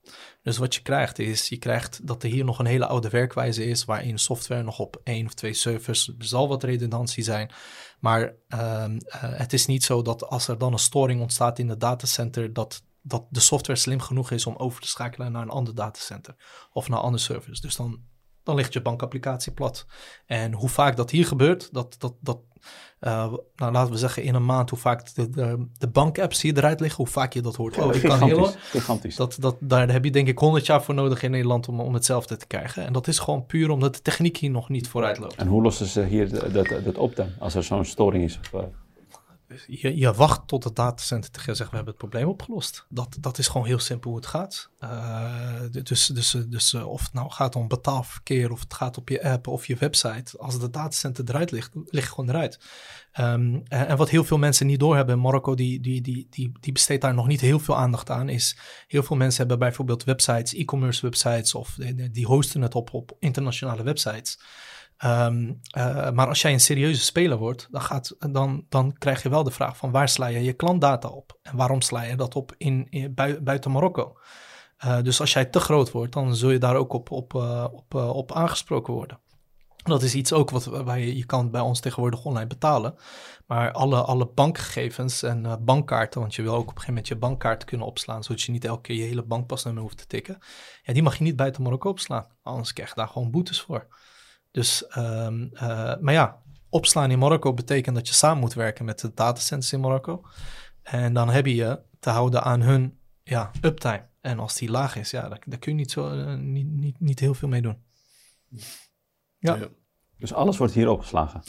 Dus 0.42 0.56
wat 0.56 0.74
je 0.74 0.82
krijgt 0.82 1.18
is, 1.18 1.48
je 1.48 1.56
krijgt 1.56 2.06
dat 2.06 2.22
er 2.22 2.30
hier 2.30 2.44
nog 2.44 2.58
een 2.58 2.66
hele 2.66 2.86
oude 2.86 3.08
werkwijze 3.08 3.64
is, 3.64 3.84
waarin 3.84 4.18
software 4.18 4.62
nog 4.62 4.78
op 4.78 5.00
één 5.04 5.26
of 5.26 5.34
twee 5.34 5.54
servers, 5.54 6.08
er 6.08 6.14
zal 6.18 6.48
wat 6.48 6.62
redundantie 6.62 7.24
zijn, 7.24 7.50
maar 8.00 8.34
ehm, 8.48 8.98
eh, 9.06 9.20
het 9.22 9.52
is 9.52 9.66
niet 9.66 9.84
zo 9.84 10.02
dat 10.02 10.24
als 10.24 10.48
er 10.48 10.58
dan 10.58 10.72
een 10.72 10.78
storing 10.78 11.20
ontstaat 11.20 11.58
in 11.58 11.68
het 11.68 11.80
datacenter, 11.80 12.52
dat, 12.52 12.82
dat 13.02 13.26
de 13.30 13.40
software 13.40 13.78
slim 13.78 14.00
genoeg 14.00 14.30
is 14.30 14.46
om 14.46 14.56
over 14.56 14.80
te 14.80 14.88
schakelen 14.88 15.32
naar 15.32 15.42
een 15.42 15.48
ander 15.48 15.74
datacenter 15.74 16.36
of 16.72 16.88
naar 16.88 17.00
andere 17.00 17.22
servers. 17.22 17.60
Dus 17.60 17.76
dan, 17.76 18.00
dan 18.46 18.56
ligt 18.56 18.72
je 18.72 18.82
bankapplicatie 18.82 19.52
plat. 19.52 19.86
En 20.26 20.52
hoe 20.52 20.68
vaak 20.68 20.96
dat 20.96 21.10
hier 21.10 21.26
gebeurt, 21.26 21.68
dat, 21.72 21.94
dat, 21.98 22.14
dat 22.20 22.38
eh, 22.98 23.32
nou, 23.56 23.72
laten 23.72 23.92
we 23.92 23.98
zeggen 23.98 24.22
in 24.22 24.34
een 24.34 24.44
maand, 24.44 24.70
hoe 24.70 24.78
vaak 24.78 25.14
de, 25.14 25.30
de, 25.30 25.66
de 25.78 25.88
bankapps 25.88 26.42
hier 26.42 26.56
eruit 26.56 26.80
liggen, 26.80 27.04
hoe 27.04 27.12
vaak 27.12 27.32
je 27.32 27.40
dat 27.40 27.56
hoort. 27.56 27.78
Oh, 27.78 27.94
ik 27.94 28.02
kan 28.02 28.22
heel, 28.22 28.44
gigantisch, 28.44 29.16
dat, 29.16 29.36
dat, 29.40 29.56
daar 29.60 29.92
heb 29.92 30.04
je 30.04 30.10
denk 30.10 30.28
ik 30.28 30.38
100 30.38 30.66
jaar 30.66 30.82
voor 30.82 30.94
nodig 30.94 31.22
in 31.22 31.30
Nederland 31.30 31.68
om, 31.68 31.80
om 31.80 31.94
hetzelfde 31.94 32.36
te 32.36 32.46
krijgen. 32.46 32.86
En 32.86 32.92
dat 32.92 33.06
is 33.06 33.18
gewoon 33.18 33.46
puur 33.46 33.70
omdat 33.70 33.94
de 33.94 34.02
techniek 34.02 34.36
hier 34.36 34.50
nog 34.50 34.68
niet 34.68 34.88
vooruit 34.88 35.18
loopt. 35.18 35.34
En 35.34 35.46
hoe 35.46 35.62
lossen 35.62 35.86
ze 35.86 36.04
hier 36.04 36.52
dat, 36.52 36.66
dat 36.84 36.96
op 36.96 37.16
dan, 37.16 37.28
als 37.38 37.54
er 37.54 37.62
zo'n 37.62 37.84
storing 37.84 38.24
is? 38.24 38.38
Of, 38.52 38.60
eh, 38.60 38.66
Je, 39.66 40.12
wacht 40.12 40.48
tot 40.48 40.64
het 40.64 40.76
datacenter 40.76 41.30
te 41.30 41.40
zeggen, 41.40 41.56
we 41.70 41.76
hebben 41.76 41.94
het 41.94 41.96
probleem 41.96 42.28
opgelost. 42.28 42.86
Dat, 42.88 43.16
dat 43.20 43.38
is 43.38 43.48
gewoon 43.48 43.66
heel 43.66 43.78
simpel 43.78 44.10
hoe 44.10 44.18
het 44.18 44.28
gaat. 44.28 44.70
Eh, 44.78 45.60
dus 45.82 46.06
dus, 46.06 46.30
dus 46.48 46.72
eh, 46.72 46.88
of 46.88 47.02
het 47.02 47.12
nou 47.12 47.30
gaat 47.30 47.56
om 47.56 47.68
betaalverkeer, 47.68 48.52
of 48.52 48.60
het 48.60 48.74
gaat 48.74 48.98
op 48.98 49.08
je 49.08 49.22
app 49.22 49.46
of 49.46 49.66
je 49.66 49.76
website. 49.76 50.38
Als 50.38 50.54
het 50.54 50.72
datacenter 50.72 51.24
eruit 51.28 51.50
ligt, 51.50 51.70
ligt 51.84 52.08
gewoon 52.08 52.28
eruit. 52.28 52.60
Ehm, 53.12 53.60
en, 53.68 53.96
wat 53.96 54.10
heel 54.10 54.24
veel 54.24 54.38
mensen 54.38 54.66
niet 54.66 54.80
doorhebben, 54.80 55.20
Marokko 55.20 55.54
die, 55.54 55.80
die, 55.80 56.00
die, 56.00 56.26
die, 56.30 56.52
die 56.60 56.72
besteedt 56.72 57.02
daar 57.02 57.14
nog 57.14 57.26
niet 57.26 57.40
heel 57.40 57.58
veel 57.58 57.76
aandacht 57.76 58.10
aan, 58.10 58.28
is 58.28 58.56
heel 58.86 59.02
veel 59.02 59.16
mensen 59.16 59.38
hebben 59.38 59.58
bijvoorbeeld 59.58 60.04
websites, 60.04 60.54
e-commerce 60.54 61.02
websites, 61.02 61.54
of 61.54 61.74
die, 61.78 62.10
die 62.10 62.26
hosten 62.26 62.62
het 62.62 62.74
op, 62.74 62.94
op 62.94 63.16
internationale 63.18 63.82
websites. 63.82 64.38
Ehm, 64.96 65.52
eh, 65.70 66.10
maar 66.10 66.28
als 66.28 66.42
jij 66.42 66.52
een 66.52 66.60
serieuze 66.60 67.00
speler 67.00 67.38
wordt, 67.38 67.68
dan, 67.70 67.80
gaat, 67.80 68.16
dan, 68.18 68.64
dan 68.68 68.92
krijg 68.98 69.22
je 69.22 69.28
wel 69.28 69.42
de 69.42 69.50
vraag 69.50 69.76
van 69.76 69.90
waar 69.90 70.08
sla 70.08 70.26
je 70.26 70.42
je 70.42 70.52
klantdata 70.52 71.08
op? 71.08 71.38
En 71.42 71.56
waarom 71.56 71.80
sla 71.80 72.02
je 72.02 72.16
dat 72.16 72.34
op 72.34 72.54
in, 72.56 72.86
in, 72.90 73.14
bui- 73.14 73.40
buiten 73.40 73.70
Marokko? 73.70 74.18
Eh, 74.76 75.02
dus 75.02 75.20
als 75.20 75.32
jij 75.32 75.44
te 75.44 75.60
groot 75.60 75.90
wordt, 75.90 76.12
dan 76.12 76.36
zul 76.36 76.50
je 76.50 76.58
daar 76.58 76.76
ook 76.76 76.92
op, 76.92 77.10
op, 77.10 77.34
eh, 77.34 77.66
op, 77.72 77.94
op 77.94 78.32
aangesproken 78.32 78.92
worden. 78.92 79.20
Dat 79.76 80.02
is 80.02 80.14
iets 80.14 80.32
ook 80.32 80.50
wat 80.50 80.64
waar 80.64 80.98
je, 80.98 81.26
kan 81.26 81.50
bij 81.50 81.60
ons 81.60 81.80
tegenwoordig 81.80 82.24
online 82.24 82.46
betalen. 82.46 82.94
Maar 83.46 83.72
alle, 83.72 84.02
alle 84.02 84.26
bankgegevens 84.34 85.22
en 85.22 85.64
bankkaarten, 85.64 86.20
want 86.20 86.34
je 86.34 86.42
wil 86.42 86.52
ook 86.52 86.60
op 86.60 86.66
een 86.66 86.72
gegeven 86.72 86.94
moment 86.94 87.08
je 87.08 87.16
bankkaart 87.16 87.64
kunnen 87.64 87.86
opslaan, 87.86 88.22
zodat 88.22 88.42
je 88.42 88.52
niet 88.52 88.64
elke 88.64 88.80
keer 88.80 88.96
je 88.96 89.02
hele 89.02 89.22
bankpasnummer 89.22 89.82
hoeft 89.82 89.98
te 89.98 90.06
tikken. 90.06 90.38
Ja, 90.82 90.92
die 90.92 91.02
mag 91.02 91.16
je 91.16 91.24
niet 91.24 91.36
buiten 91.36 91.62
Marokko 91.62 91.88
opslaan. 91.88 92.26
Anders 92.42 92.72
krijg 92.72 92.88
je 92.88 92.94
daar 92.94 93.08
gewoon 93.08 93.30
boetes 93.30 93.60
voor. 93.60 93.86
Dus, 94.56 94.86
ehm, 94.86 95.46
eh, 95.52 95.96
maar 96.00 96.12
ja, 96.12 96.42
opslaan 96.68 97.10
in 97.10 97.18
Marokko 97.18 97.54
betekent 97.54 97.96
dat 97.96 98.08
je 98.08 98.14
samen 98.14 98.38
moet 98.38 98.54
werken 98.54 98.84
met 98.84 99.00
de 99.00 99.14
datacenters 99.14 99.72
in 99.72 99.80
Marokko. 99.80 100.24
En 100.82 101.12
dan 101.12 101.28
heb 101.28 101.46
je 101.46 101.80
te 101.98 102.10
houden 102.10 102.42
aan 102.42 102.60
hun 102.60 102.98
ja, 103.22 103.50
uptime. 103.60 104.08
En 104.20 104.38
als 104.38 104.54
die 104.54 104.70
laag 104.70 104.96
is, 104.96 105.10
ja, 105.10 105.28
daar, 105.28 105.58
kun 105.58 105.72
je 105.72 105.78
niet, 105.78 105.90
zo, 105.90 106.10
eh, 106.10 106.34
niet, 106.34 106.66
niet, 106.66 107.00
niet 107.00 107.20
heel 107.20 107.34
veel 107.34 107.48
mee 107.48 107.62
doen. 107.62 107.82
Ja. 109.38 109.58
dus 110.18 110.34
alles 110.34 110.56
wordt 110.56 110.74
hier 110.74 110.88
opgeslagen. 110.88 111.42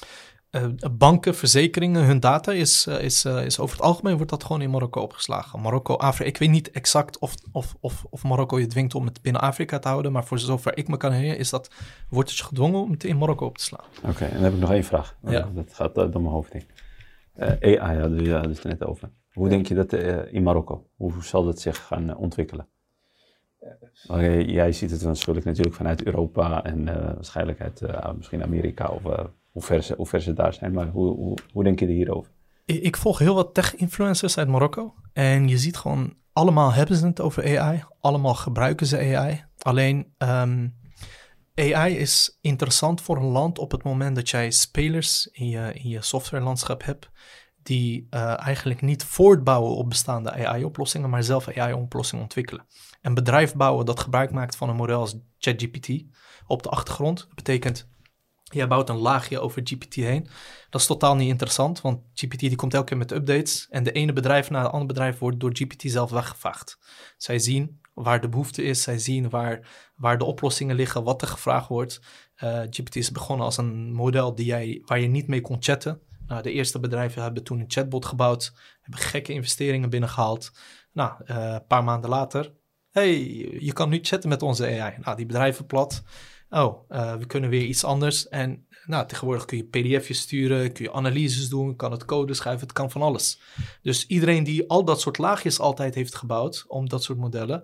Eh, 0.58 0.89
banken, 0.91 1.36
verzekeringen, 1.36 2.04
hun 2.04 2.20
data 2.20 2.52
is, 2.52 2.88
eh, 2.88 3.04
is, 3.04 3.26
eh, 3.26 3.46
is 3.46 3.60
over 3.60 3.76
het 3.76 3.86
algemeen 3.86 4.15
wordt 4.15 4.32
dat 4.32 4.43
gewoon 4.43 4.62
in 4.62 4.70
Marokko 4.70 5.02
opgeslagen. 5.02 5.62
Marokko, 5.62 5.96
Afrika, 5.96 6.30
ik 6.30 6.38
weet 6.38 6.50
niet 6.50 6.72
exact 6.72 7.20
of, 7.20 7.36
of, 7.52 7.76
of, 7.80 8.06
of 8.10 8.24
Marokko 8.24 8.60
je 8.60 8.67
dwingt 8.67 8.96
om 8.96 9.06
het 9.06 9.22
binnen 9.22 9.41
Afrika 9.41 9.80
te 9.80 9.88
houden, 9.88 10.12
maar 10.12 10.26
voor 10.26 10.39
zover 10.39 10.78
ik 10.78 10.88
me 10.88 10.98
kan 10.98 11.12
herinneren 11.12 11.39
is 11.39 11.50
dat, 11.50 11.72
wordt 12.10 12.30
het 12.30 12.41
gedwongen 12.41 12.82
om 12.82 12.91
het 12.91 13.04
in 13.04 13.17
Marokko 13.17 13.46
op 13.46 13.58
te 13.58 13.63
slaan. 13.63 13.86
Oké, 14.04 14.26
en 14.26 14.34
dan 14.34 14.43
heb 14.43 14.54
ik 14.54 14.60
nog 14.60 14.72
één 14.72 14.84
vraag. 14.84 15.17
Ja. 15.24 15.50
Dat 15.54 15.74
gaat 15.74 15.96
door 15.96 16.10
mijn 16.12 16.26
hoofd 16.26 16.54
heen. 16.54 16.65
Uh, 17.36 17.80
AI 17.80 18.00
hadden 18.00 18.24
we 18.24 18.30
het 18.34 18.63
net 18.63 18.86
over. 18.86 19.10
Hoe 19.34 19.50
denk 19.50 19.67
je 19.67 19.76
dat 19.76 19.93
uh, 19.93 20.34
in 20.34 20.43
Marokko, 20.43 20.88
hoe 20.96 21.13
zal 21.24 21.46
dat 21.46 21.60
zich 21.60 21.86
gaan 21.86 22.10
uh, 22.10 22.20
ontwikkelen? 22.20 22.67
Okay, 24.08 24.43
jij 24.43 24.72
ziet 24.72 24.91
het 24.91 25.02
waarschijnlijk 25.02 25.48
natuurlijk 25.48 25.76
vanuit 25.76 26.04
Europa 26.04 26.63
en 26.63 26.86
waarschijnlijk 26.86 27.62
uit 27.62 27.82
misschien 28.17 28.43
Amerika 28.43 28.88
of 28.88 29.02
hoe, 29.96 30.06
ver 30.06 30.22
ze, 30.22 30.34
daar 30.34 30.54
zijn. 30.54 30.74
Maar 30.74 30.88
hoe, 30.88 31.38
hoe, 31.54 31.63
denk 31.63 31.80
je 31.80 31.86
er 31.86 31.91
hierover? 31.91 32.32
Ik 32.65 32.98
volg 32.98 33.20
heel 33.20 33.36
wat 33.36 33.53
tech-influencers 33.53 34.38
uit 34.38 34.47
Marokko. 34.47 34.93
En 35.14 35.47
je 35.47 35.58
ziet 35.58 35.78
gewoon, 35.78 36.14
allemaal 36.34 36.74
hebben 36.74 36.95
ze 36.95 37.05
het 37.05 37.22
over 37.22 37.60
AI. 37.60 37.84
Allemaal 37.99 38.36
gebruiken 38.36 38.88
ze 38.88 39.16
AI. 39.16 39.45
Alleen 39.58 40.14
um, 40.18 40.76
AI 41.55 41.97
is 41.97 42.38
interessant 42.41 43.01
voor 43.01 43.18
een 43.18 43.32
land 43.32 43.60
op 43.60 43.72
het 43.72 43.84
moment 43.84 44.16
dat 44.16 44.30
jij 44.30 44.51
spelers 44.51 45.28
in 45.32 45.49
je, 45.49 45.74
in 45.74 45.89
je 45.89 46.01
softwarelandschap 46.01 46.84
hebt. 46.84 47.10
Die 47.64 48.08
uh, 48.10 48.45
eigenlijk 48.45 48.82
niet 48.82 49.03
voortbouwen 49.03 49.76
op 49.76 49.89
bestaande 49.89 50.32
AI-oplossingen, 50.32 51.10
maar 51.10 51.24
zelf 51.24 51.47
AI-oplossingen 51.47 52.24
ontwikkelen. 52.24 52.66
een 53.01 53.14
bedrijf 53.14 53.55
bouwen 53.55 53.86
dat 53.86 53.99
gebruik 53.99 54.32
maakt 54.32 54.55
van 54.55 54.70
een 54.70 54.76
model 54.76 54.99
als 54.99 55.18
ChatGPT 55.38 55.89
op 56.47 56.64
de 56.64 56.70
achtergrond. 56.70 57.20
Dat 57.20 57.36
betekent, 57.36 57.88
jij 58.50 58.68
bouwt 58.68 58.89
een 58.89 58.98
laagje 58.98 59.39
over 59.39 59.62
GPT 59.64 59.95
heen. 59.95 60.28
Dat 60.70 60.82
is 60.82 60.88
totaal 60.88 61.16
niet 61.16 61.30
interessant, 61.30 61.82
want 61.82 62.02
GPT 62.14 62.39
die 62.39 62.56
komt 62.56 62.74
elke 62.74 62.86
keer 62.86 62.98
met 62.98 63.12
updates. 63.12 63.68
En 63.70 63.84
de 63.84 63.91
ene 63.91 64.14
bedrijf 64.14 64.50
na 64.50 64.62
het 64.62 64.72
andere 64.72 64.86
bedrijf 64.86 65.20
wordt 65.20 65.39
door 65.39 65.52
GPT 65.54 65.84
zelf 65.86 66.12
weggevaagd. 66.12 66.78
Zij 67.18 67.39
zien 67.39 67.82
waar 67.93 68.22
de 68.22 68.30
behoefte 68.30 68.64
is, 68.64 68.82
zij 68.82 68.98
zien 68.98 69.30
waar, 69.30 69.68
waar 69.95 70.18
de 70.18 70.26
oplossingen 70.26 70.76
liggen, 70.76 71.04
wat 71.04 71.22
er 71.22 71.28
gevraagd 71.28 71.68
wordt. 71.68 72.02
Uh, 72.43 72.60
GPT 72.70 72.95
is 72.95 73.12
begonnen 73.12 73.45
als 73.45 73.58
een 73.58 73.93
model 73.93 74.36
die 74.36 74.45
jij, 74.45 74.82
waar 74.86 75.00
je 75.00 75.08
niet 75.08 75.28
mee 75.28 75.41
kon 75.41 75.58
chatten. 75.60 76.02
Nou, 76.28 76.41
de 76.41 76.52
eerste 76.52 76.80
bedrijven 76.80 77.22
hebben 77.22 77.43
toen 77.43 77.60
een 77.60 77.72
chatbot 77.72 78.06
gebouwd, 78.06 78.54
hebben 78.82 79.02
gekke 79.02 79.34
investeringen 79.34 79.89
binnengehaald. 79.89 80.52
Nou, 80.91 81.12
uh, 81.26 81.52
een 81.54 81.66
paar 81.68 81.84
maanden 81.84 82.10
later, 82.10 82.54
hey, 82.89 83.18
je 83.60 83.74
kan 83.74 83.89
nu 83.89 84.00
chatten 84.02 84.30
met 84.30 84.41
onze 84.41 84.66
AI. 84.66 84.98
Nou, 85.00 85.18
die 85.18 85.26
bedrijven 85.26 85.66
plat. 85.66 86.04
Oh, 86.50 86.89
uh, 86.89 87.16
we 87.16 87.26
kunnen 87.26 87.50
weer 87.50 87.64
iets 87.64 87.84
anders. 87.84 88.28
En 88.28 88.68
nou, 88.86 89.08
tegenwoordig 89.08 89.45
kun 89.45 89.58
je 89.58 89.64
pdf'jes 89.64 90.20
sturen, 90.20 90.72
kun 90.72 90.84
je 90.86 90.91
analyses 90.91 91.50
doen, 91.50 91.76
kan 91.76 91.91
het 91.91 92.06
code 92.06 92.34
schrijven, 92.34 92.62
het 92.62 92.72
kan 92.72 92.91
van 92.91 93.02
alles. 93.02 93.41
Dus 93.82 94.08
iedereen 94.08 94.43
die 94.43 94.70
al 94.70 94.86
dat 94.86 95.02
soort 95.02 95.18
laagjes 95.18 95.60
altijd 95.60 95.95
heeft 95.95 96.16
gebouwd 96.16 96.66
om 96.68 96.89
dat 96.89 97.04
soort 97.04 97.18
modellen, 97.18 97.64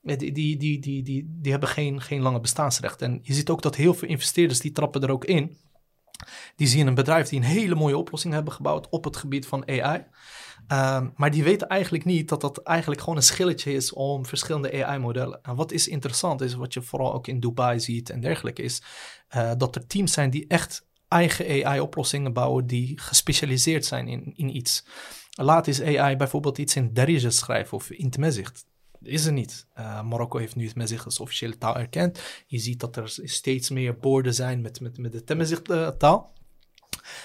die, 0.00 0.32
die, 0.32 0.56
die, 0.56 0.80
die, 0.80 1.02
die, 1.02 1.36
die 1.40 1.50
hebben 1.50 1.68
geen, 1.68 2.00
geen 2.00 2.22
lange 2.22 2.40
bestaansrecht. 2.40 3.02
En 3.02 3.18
je 3.22 3.32
ziet 3.32 3.50
ook 3.50 3.62
dat 3.62 3.76
heel 3.76 3.94
veel 3.94 4.08
investeerders 4.08 4.60
die 4.60 4.72
trappen 4.72 5.02
er 5.02 5.10
ook 5.10 5.24
in. 5.24 5.58
Die 6.56 6.66
zien 6.66 6.86
een 6.86 6.94
bedrijf 6.94 7.28
die 7.28 7.38
een 7.38 7.44
hele 7.44 7.74
mooie 7.74 7.98
oplossing 7.98 8.34
hebben 8.34 8.52
gebouwd 8.52 8.88
op 8.88 9.04
het 9.04 9.16
gebied 9.16 9.46
van 9.46 9.68
AI. 9.68 10.04
Um, 10.72 11.12
maar 11.16 11.30
die 11.30 11.44
weten 11.44 11.68
eigenlijk 11.68 12.04
niet 12.04 12.28
dat 12.28 12.40
dat 12.40 12.62
eigenlijk 12.62 13.00
gewoon 13.00 13.16
een 13.16 13.22
schilletje 13.22 13.72
is 13.72 13.92
om 13.92 14.26
verschillende 14.26 14.84
AI-modellen. 14.84 15.42
En 15.42 15.54
wat 15.54 15.72
is 15.72 15.88
interessant 15.88 16.40
is, 16.40 16.54
wat 16.54 16.72
je 16.72 16.82
vooral 16.82 17.14
ook 17.14 17.26
in 17.26 17.40
Dubai 17.40 17.80
ziet 17.80 18.10
en 18.10 18.20
dergelijke, 18.20 18.62
is 18.62 18.82
uh, 19.36 19.52
dat 19.56 19.76
er 19.76 19.86
teams 19.86 20.12
zijn 20.12 20.30
die 20.30 20.46
echt 20.48 20.86
eigen 21.08 21.64
AI-oplossingen 21.64 22.32
bouwen 22.32 22.66
die 22.66 23.00
gespecialiseerd 23.00 23.84
zijn 23.84 24.08
in, 24.08 24.32
in 24.36 24.56
iets. 24.56 24.84
Laat 25.30 25.66
is 25.66 25.82
AI 25.82 26.16
bijvoorbeeld 26.16 26.58
iets 26.58 26.76
in 26.76 26.92
Darija 26.92 27.30
schrijven 27.30 27.76
of 27.76 27.90
in 27.90 28.10
Tmezicht 28.10 28.64
is 29.04 29.26
er 29.26 29.32
niet. 29.32 29.66
Uh, 29.78 30.02
Marokko 30.02 30.38
heeft 30.38 30.56
nu 30.56 30.66
het 30.66 30.74
Mezicht 30.74 31.04
als 31.04 31.20
officiële 31.20 31.58
taal 31.58 31.76
erkend. 31.76 32.20
Je 32.46 32.58
ziet 32.58 32.80
dat 32.80 32.96
er 32.96 33.12
steeds 33.22 33.70
meer 33.70 33.98
borden 33.98 34.34
zijn 34.34 34.60
met, 34.60 34.80
met, 34.80 34.98
met 34.98 35.12
de 35.12 35.24
Temmezicht 35.24 35.70
uh, 35.70 35.88
taal. 35.88 36.32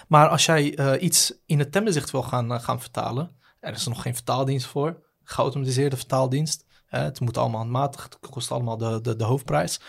Maar 0.08 0.28
als 0.28 0.46
jij 0.46 0.78
uh, 0.80 1.02
iets 1.02 1.34
in 1.46 1.60
het 1.60 1.72
Temmezicht 1.72 2.12
wil 2.12 2.24
gaan, 2.24 2.62
gaan 2.62 2.82
vertalen, 2.82 3.38
er 3.60 3.74
is 3.74 3.88
nog 3.88 4.02
geen 4.02 4.14
vertaaldienst 4.14 4.68
voor, 4.68 5.02
geautomatiseerde 5.24 5.96
vertaaldienst. 5.96 6.66
het 6.88 7.20
moet 7.20 7.38
allemaal 7.38 7.60
handmatig, 7.60 8.04
het 8.04 8.30
kost 8.30 8.52
allemaal 8.52 8.78
de, 8.78 9.02
de, 9.02 9.16
de 9.16 9.24
hoofdprijs. 9.24 9.80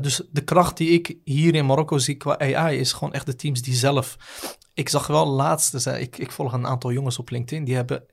dus 0.00 0.22
de 0.30 0.44
kracht 0.44 0.76
die 0.76 0.90
ik 0.90 1.16
hier 1.24 1.54
in 1.54 1.66
Marokko 1.66 1.98
zie 1.98 2.16
qua 2.16 2.38
AI 2.38 2.78
is 2.78 2.92
gewoon 2.92 3.12
echt 3.12 3.26
de 3.26 3.36
teams 3.36 3.62
die 3.62 3.74
zelf... 3.74 4.16
Ik 4.74 4.88
zag 4.88 5.06
wel 5.06 5.26
laatst, 5.26 5.86
ik, 5.86 6.18
ik 6.18 6.32
volg 6.32 6.52
een 6.52 6.66
aantal 6.66 6.92
jongens 6.92 7.18
op 7.18 7.30
LinkedIn, 7.30 7.64
die 7.64 7.74
hebben 7.74 8.06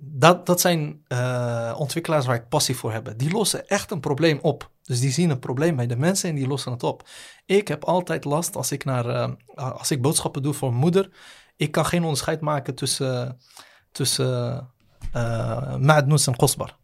dat, 0.00 0.46
dat 0.46 0.60
zijn 0.60 1.04
uh, 1.08 1.74
ontwikkelaars 1.78 2.26
waar 2.26 2.36
ik 2.36 2.48
passie 2.48 2.76
voor 2.76 2.92
heb. 2.92 3.14
Die 3.16 3.30
lossen 3.30 3.68
echt 3.68 3.90
een 3.90 4.00
probleem 4.00 4.38
op. 4.42 4.70
Dus 4.82 5.00
die 5.00 5.10
zien 5.10 5.30
een 5.30 5.38
probleem 5.38 5.76
bij 5.76 5.86
de 5.86 5.96
mensen 5.96 6.28
en 6.28 6.34
die 6.34 6.46
lossen 6.46 6.72
het 6.72 6.82
op. 6.82 7.08
Ik 7.46 7.68
heb 7.68 7.84
altijd 7.84 8.24
last 8.24 8.56
als 8.56 8.72
ik, 8.72 8.84
naar, 8.84 9.06
uh, 9.06 9.32
als 9.54 9.90
ik 9.90 10.02
boodschappen 10.02 10.42
doe 10.42 10.54
voor 10.54 10.74
moeder. 10.74 11.10
Ik 11.56 11.70
kan 11.70 11.86
geen 11.86 12.02
onderscheid 12.02 12.40
maken 12.40 12.74
tussen, 12.74 13.40
tussen 13.92 14.70
uh, 15.14 16.26
en 16.26 16.36
Kosbar. 16.36 16.76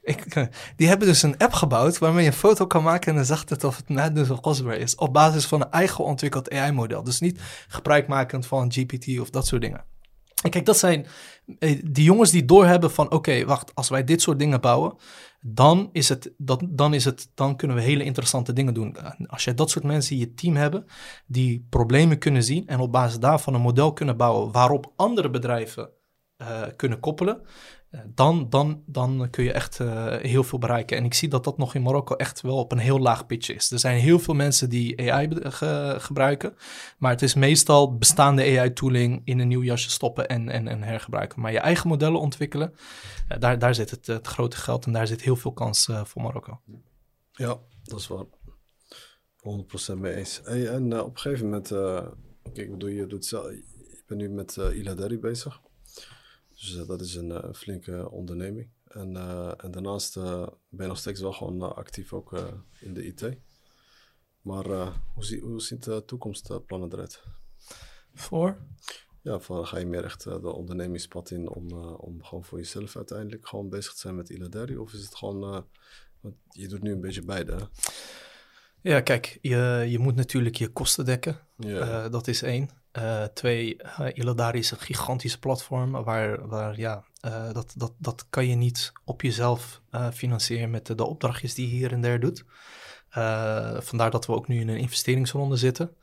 Die 0.76 0.88
hebben 0.88 1.06
dus 1.06 1.22
een 1.22 1.38
app 1.38 1.52
gebouwd 1.52 1.98
waarmee 1.98 2.24
je 2.24 2.30
een 2.30 2.36
foto 2.36 2.66
kan 2.66 2.82
maken 2.82 3.10
en 3.10 3.16
dan 3.16 3.24
zegt 3.24 3.50
het 3.50 3.64
of 3.64 3.76
het 3.76 3.88
Madnus 3.88 4.30
of 4.30 4.40
Cosbar 4.40 4.76
is. 4.76 4.94
Op 4.94 5.12
basis 5.12 5.46
van 5.46 5.60
een 5.60 5.70
eigen 5.70 6.04
ontwikkeld 6.04 6.50
AI-model. 6.50 7.02
Dus 7.02 7.20
niet 7.20 7.40
gebruikmakend 7.68 8.46
van 8.46 8.72
GPT 8.72 9.20
of 9.20 9.30
dat 9.30 9.46
soort 9.46 9.62
dingen. 9.62 9.89
Kijk, 10.48 10.66
dat 10.66 10.78
zijn 10.78 11.06
eh, 11.58 11.82
die 11.84 12.04
jongens 12.04 12.30
die 12.30 12.44
doorhebben 12.44 12.90
van 12.90 13.10
oké, 13.10 13.44
wacht, 13.44 13.74
als 13.74 13.88
wij 13.88 14.04
dit 14.04 14.22
soort 14.22 14.38
dingen 14.38 14.60
bouwen, 14.60 14.94
dan 15.40 15.88
is 15.92 16.08
het, 16.08 16.32
dat, 16.36 16.62
dan 16.68 16.94
is 16.94 17.04
het, 17.04 17.30
dan 17.34 17.56
kunnen 17.56 17.76
we 17.76 17.82
hele 17.82 18.04
interessante 18.04 18.52
dingen 18.52 18.74
doen. 18.74 18.96
Als 19.26 19.44
je 19.44 19.54
dat 19.54 19.70
soort 19.70 19.84
mensen 19.84 20.14
in 20.14 20.20
je 20.20 20.34
team 20.34 20.56
hebben, 20.56 20.84
die 21.26 21.66
problemen 21.70 22.18
kunnen 22.18 22.42
zien 22.42 22.66
en 22.66 22.80
op 22.80 22.92
basis 22.92 23.18
daarvan 23.18 23.54
een 23.54 23.60
model 23.60 23.92
kunnen 23.92 24.16
bouwen 24.16 24.52
waarop 24.52 24.92
andere 24.96 25.30
bedrijven 25.30 25.90
uh, 26.38 26.62
kunnen 26.76 27.00
koppelen, 27.00 27.40
eh, 27.42 27.46
dan, 28.06 28.50
dan, 28.50 28.82
dan 28.86 29.28
kun 29.30 29.44
je 29.44 29.52
echt 29.52 29.78
uh, 29.78 30.16
heel 30.16 30.44
veel 30.44 30.58
bereiken. 30.58 30.96
En 30.96 31.04
ik 31.04 31.14
zie 31.14 31.28
dat 31.28 31.44
dat 31.44 31.58
nog 31.58 31.74
in 31.74 31.82
Marokko 31.82 32.14
echt 32.14 32.40
wel 32.40 32.58
op 32.58 32.72
een 32.72 32.78
heel 32.78 32.98
laag 32.98 33.26
pitch 33.26 33.50
is. 33.50 33.70
Er 33.70 33.78
zijn 33.78 33.98
heel 33.98 34.18
veel 34.18 34.34
mensen 34.34 34.70
die 34.70 35.12
AI 35.12 35.28
ge 35.40 35.96
gebruiken, 35.98 36.54
maar 36.98 37.10
het 37.10 37.22
is 37.22 37.34
meestal 37.34 37.96
bestaande 37.96 38.42
AI-tooling 38.42 39.20
in 39.24 39.38
een 39.38 39.48
nieuw 39.48 39.62
jasje 39.62 39.90
stoppen 39.90 40.28
en, 40.28 40.48
en, 40.48 40.68
en 40.68 40.82
hergebruiken. 40.82 41.40
Maar 41.40 41.52
je 41.52 41.58
eigen 41.58 41.88
modellen 41.88 42.20
ontwikkelen, 42.20 42.74
uh, 43.28 43.38
daar, 43.38 43.58
daar 43.58 43.74
zit 43.74 43.90
het, 43.90 44.06
het, 44.06 44.26
grote 44.26 44.56
geld 44.56 44.86
en 44.86 44.92
daar 44.92 45.06
zit 45.06 45.22
heel 45.22 45.36
veel 45.36 45.52
kans 45.52 45.88
voor 46.04 46.22
Marokko. 46.22 46.60
Ja, 47.32 47.58
dat 47.82 47.98
is 47.98 48.06
waar. 48.06 48.24
100% 49.94 49.98
mee 49.98 50.14
eens. 50.14 50.42
En 50.42 51.00
op 51.00 51.12
een 51.14 51.18
gegeven 51.18 51.44
moment, 51.44 51.70
ik 52.52 52.70
bedoel, 52.70 52.88
je 52.88 53.06
doet 53.06 53.24
zelf, 53.24 53.50
je 53.50 54.02
bent 54.06 54.20
nu 54.20 54.28
met 54.28 54.56
uh, 54.56 54.78
Iladari 54.78 55.18
bezig. 55.18 55.60
Dus 56.60 56.76
eh, 56.76 56.86
dat 56.86 57.00
is 57.00 57.14
een 57.14 57.30
uh, 57.30 57.52
flinke 57.52 58.10
onderneming. 58.10 58.70
En, 58.84 59.10
uh, 59.10 59.52
en 59.56 59.70
daarnaast 59.70 60.14
ben 60.14 60.58
je 60.68 60.86
nog 60.86 60.98
steeds 60.98 61.20
wel 61.20 61.32
gewoon 61.32 61.74
actief 61.74 62.12
ook 62.12 62.32
in 62.80 62.94
de 62.94 63.06
IT. 63.06 63.36
Maar 64.40 64.64
hoe, 65.14 65.24
zie, 65.24 65.40
hoe 65.40 65.60
ziet 65.60 65.84
de 65.84 66.04
toekomstplannen 66.04 66.92
eruit? 66.92 67.22
Voor? 68.14 68.58
Ja, 69.22 69.38
van, 69.38 69.66
ga 69.66 69.78
je 69.78 69.86
meer 69.86 70.04
echt 70.04 70.22
de 70.24 70.52
ondernemingspad 70.52 71.30
in 71.30 71.48
om, 71.48 71.72
om 71.82 72.24
gewoon 72.24 72.44
voor 72.44 72.58
jezelf 72.58 72.96
uiteindelijk 72.96 73.48
gewoon 73.48 73.68
bezig 73.68 73.92
te 73.92 73.98
zijn 73.98 74.16
met 74.16 74.30
Iladari? 74.30 74.76
Of 74.76 74.92
is 74.92 75.04
het 75.04 75.14
gewoon, 75.14 75.66
want 76.20 76.34
je 76.48 76.68
doet 76.68 76.82
nu 76.82 76.92
een 76.92 77.00
beetje 77.00 77.24
beide 77.24 77.52
hè? 77.52 77.64
Ja, 78.82 79.00
kijk, 79.00 79.38
je, 79.40 79.86
je 79.88 79.98
moet 79.98 80.14
natuurlijk 80.14 80.56
je 80.56 80.68
kosten 80.68 81.04
dekken. 81.04 81.38
Ja. 81.56 82.08
dat 82.08 82.28
is 82.28 82.42
één. 82.42 82.70
Uh, 82.98 83.24
twee, 83.24 83.76
uh, 84.14 84.54
is 84.54 84.70
een 84.70 84.78
gigantische 84.78 85.38
platform 85.38 85.90
waar, 85.90 86.48
waar 86.48 86.78
ja, 86.78 87.04
uh, 87.26 87.52
dat, 87.52 87.72
dat, 87.76 87.92
dat 87.98 88.26
kan 88.30 88.46
je 88.46 88.54
niet 88.54 88.92
op 89.04 89.22
jezelf 89.22 89.80
financieren 90.12 90.70
met 90.70 90.86
de, 90.86 90.94
de, 90.94 91.04
opdrachtjes 91.04 91.54
die 91.54 91.68
je 91.68 91.74
hier 91.74 91.92
en 91.92 92.00
daar 92.00 92.20
doet. 92.20 92.44
vandaar 93.84 94.10
dat 94.10 94.26
we 94.26 94.32
ook 94.32 94.48
nu 94.48 94.60
in 94.60 94.68
een 94.68 94.78
investeringsronde 94.78 95.56
zitten. 95.56 95.96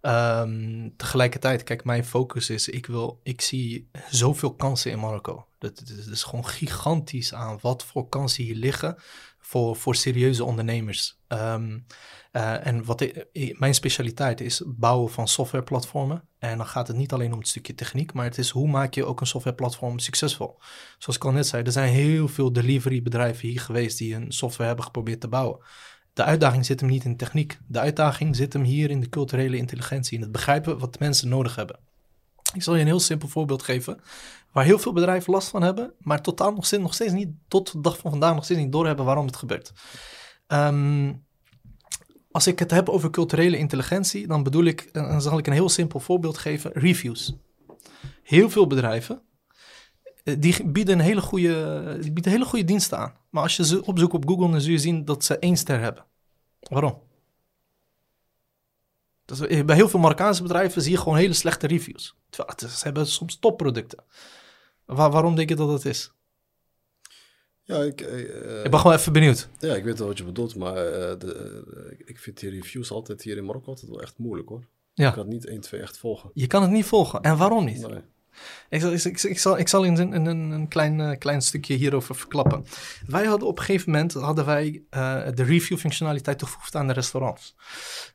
Um, 0.00 0.96
tegelijkertijd, 0.96 1.62
kijk, 1.62 1.84
mijn 1.84 2.04
focus 2.04 2.50
is, 2.50 2.68
ik, 2.68 2.86
wil, 2.86 3.20
ik 3.22 3.40
zie 3.40 3.88
zoveel 4.10 4.54
kansen 4.54 4.90
in 4.90 4.98
Marokko. 4.98 5.46
Het 5.58 6.08
is 6.10 6.22
gewoon 6.22 6.46
gigantisch 6.46 7.34
aan 7.34 7.58
wat 7.60 7.84
voor 7.84 8.08
kansen 8.08 8.44
hier 8.44 8.54
liggen 8.54 8.96
voor, 9.46 9.76
voor 9.76 9.94
serieuze 9.94 10.44
ondernemers. 10.44 11.20
Um, 11.28 11.86
uh, 12.32 12.66
en 12.66 12.84
wat 12.84 13.00
ik, 13.00 13.58
mijn 13.58 13.74
specialiteit 13.74 14.40
is 14.40 14.62
bouwen 14.66 15.10
van 15.10 15.28
softwareplatformen. 15.28 16.28
En 16.38 16.56
dan 16.56 16.66
gaat 16.66 16.88
het 16.88 16.96
niet 16.96 17.12
alleen 17.12 17.32
om 17.32 17.38
het 17.38 17.48
stukje 17.48 17.74
techniek, 17.74 18.12
maar 18.12 18.24
het 18.24 18.38
is 18.38 18.50
hoe 18.50 18.68
maak 18.68 18.94
je 18.94 19.04
ook 19.04 19.20
een 19.20 19.26
softwareplatform 19.26 19.98
succesvol. 19.98 20.58
Zoals 20.98 21.16
ik 21.16 21.24
al 21.24 21.32
net 21.32 21.46
zei, 21.46 21.62
er 21.62 21.72
zijn 21.72 21.92
heel 21.92 22.28
veel 22.28 22.52
deliverybedrijven 22.52 23.48
hier 23.48 23.60
geweest 23.60 23.98
die 23.98 24.14
een 24.14 24.32
software 24.32 24.66
hebben 24.66 24.84
geprobeerd 24.84 25.20
te 25.20 25.28
bouwen. 25.28 25.58
De 26.12 26.24
uitdaging 26.24 26.64
zit 26.66 26.80
hem 26.80 26.88
niet 26.88 27.04
in 27.04 27.10
de 27.10 27.16
techniek. 27.16 27.58
De 27.66 27.78
uitdaging 27.78 28.36
zit 28.36 28.52
hem 28.52 28.62
hier 28.62 28.90
in 28.90 29.00
de 29.00 29.08
culturele 29.08 29.56
intelligentie, 29.56 30.16
in 30.16 30.22
het 30.22 30.32
begrijpen 30.32 30.78
wat 30.78 30.98
mensen 30.98 31.28
nodig 31.28 31.56
hebben. 31.56 31.78
Ik 32.54 32.62
zal 32.62 32.74
je 32.74 32.80
een 32.80 32.86
heel 32.86 33.00
simpel 33.00 33.28
voorbeeld 33.28 33.62
geven, 33.62 34.00
waar 34.54 34.64
heel 34.64 34.78
veel 34.78 34.92
bedrijven 34.92 35.32
last 35.32 35.48
van 35.48 35.62
hebben, 35.62 35.92
maar 35.98 36.22
totaal 36.22 36.52
nog 36.52 36.66
steeds, 36.66 36.82
nog 36.82 36.94
steeds 36.94 37.12
niet, 37.12 37.28
tot 37.48 37.72
de 37.72 37.80
dag 37.80 37.98
van 37.98 38.10
vandaag 38.10 38.34
nog 38.34 38.44
steeds 38.44 38.60
niet 38.60 38.72
doorhebben 38.72 39.04
waarom 39.04 39.26
het 39.26 39.36
gebeurt. 39.36 39.72
Um, 40.46 41.24
als 42.30 42.46
ik 42.46 42.58
het 42.58 42.70
heb 42.70 42.88
over 42.88 43.10
culturele 43.10 43.58
intelligentie, 43.58 44.26
dan 44.26 44.42
bedoel 44.42 44.64
ik, 44.64 44.92
dan 44.92 45.22
zal 45.22 45.38
ik 45.38 45.46
een 45.46 45.52
heel 45.52 45.68
simpel 45.68 46.00
voorbeeld 46.00 46.38
geven: 46.38 46.70
reviews. 46.72 47.34
Heel 48.22 48.50
veel 48.50 48.66
bedrijven 48.66 49.22
eh, 50.24 50.34
die 50.38 50.70
bieden 50.70 50.98
een 50.98 51.04
hele 51.04 51.20
goede, 51.20 51.98
die 52.00 52.12
bieden 52.12 52.32
hele 52.32 52.44
goede 52.44 52.64
diensten 52.64 52.98
aan. 52.98 53.14
Maar 53.30 53.42
als 53.42 53.56
je 53.56 53.64
ze 53.64 53.84
opzoekt 53.84 54.14
op 54.14 54.28
Google, 54.28 54.50
dan 54.50 54.60
zul 54.60 54.72
je 54.72 54.78
zien 54.78 55.04
dat 55.04 55.24
ze 55.24 55.38
één 55.38 55.56
ster 55.56 55.80
hebben. 55.80 56.04
Waarom? 56.60 57.02
Dus 59.24 59.64
bij 59.64 59.76
heel 59.76 59.88
veel 59.88 60.00
Marokkaanse 60.00 60.42
bedrijven 60.42 60.82
zie 60.82 60.92
je 60.92 60.98
gewoon 60.98 61.16
hele 61.16 61.32
slechte 61.32 61.66
reviews. 61.66 62.16
Ze 62.56 62.80
hebben 62.80 63.06
soms 63.06 63.38
topproducten. 63.38 64.04
Waar, 64.86 65.10
waarom 65.10 65.34
denk 65.34 65.48
je 65.48 65.56
dat 65.56 65.68
dat 65.68 65.84
is? 65.84 66.12
Ja, 67.62 67.82
ik, 67.82 68.00
uh, 68.00 68.64
ik 68.64 68.70
ben 68.70 68.80
gewoon 68.80 68.96
even 68.96 69.12
benieuwd. 69.12 69.48
Ja, 69.58 69.74
ik 69.74 69.84
weet 69.84 69.98
wel 69.98 70.08
wat 70.08 70.18
je 70.18 70.24
bedoelt, 70.24 70.56
maar 70.56 70.76
uh, 70.76 70.92
de, 71.18 71.96
ik 72.04 72.18
vind 72.18 72.40
die 72.40 72.50
reviews 72.50 72.90
altijd 72.90 73.22
hier 73.22 73.36
in 73.36 73.44
Marokko 73.44 73.70
altijd 73.70 73.90
wel 73.90 74.02
echt 74.02 74.18
moeilijk 74.18 74.48
hoor. 74.48 74.66
Ja. 74.94 75.08
Ik 75.08 75.14
kan 75.14 75.22
het 75.22 75.32
niet 75.32 75.46
1, 75.46 75.60
2 75.60 75.80
echt 75.80 75.98
volgen. 75.98 76.30
Je 76.34 76.46
kan 76.46 76.62
het 76.62 76.70
niet 76.70 76.84
volgen. 76.84 77.20
En 77.20 77.36
waarom 77.36 77.64
niet? 77.64 77.88
Nee. 77.88 78.00
Ik 78.68 78.80
zal, 78.80 78.92
ik, 78.92 79.22
ik 79.22 79.38
zal, 79.38 79.58
ik 79.58 79.68
zal 79.68 79.86
een, 79.86 80.14
een, 80.14 80.26
een 80.26 80.68
klein, 80.68 80.98
uh, 80.98 81.18
klein 81.18 81.42
stukje 81.42 81.74
hierover 81.74 82.14
verklappen. 82.14 82.64
Wij 83.06 83.24
hadden 83.24 83.48
op 83.48 83.58
een 83.58 83.64
gegeven 83.64 83.90
moment 83.90 84.12
hadden 84.12 84.44
wij, 84.44 84.82
uh, 84.90 85.26
de 85.34 85.42
review-functionaliteit 85.42 86.38
toegevoegd 86.38 86.74
aan 86.74 86.86
de 86.86 86.92
restaurants. 86.92 87.54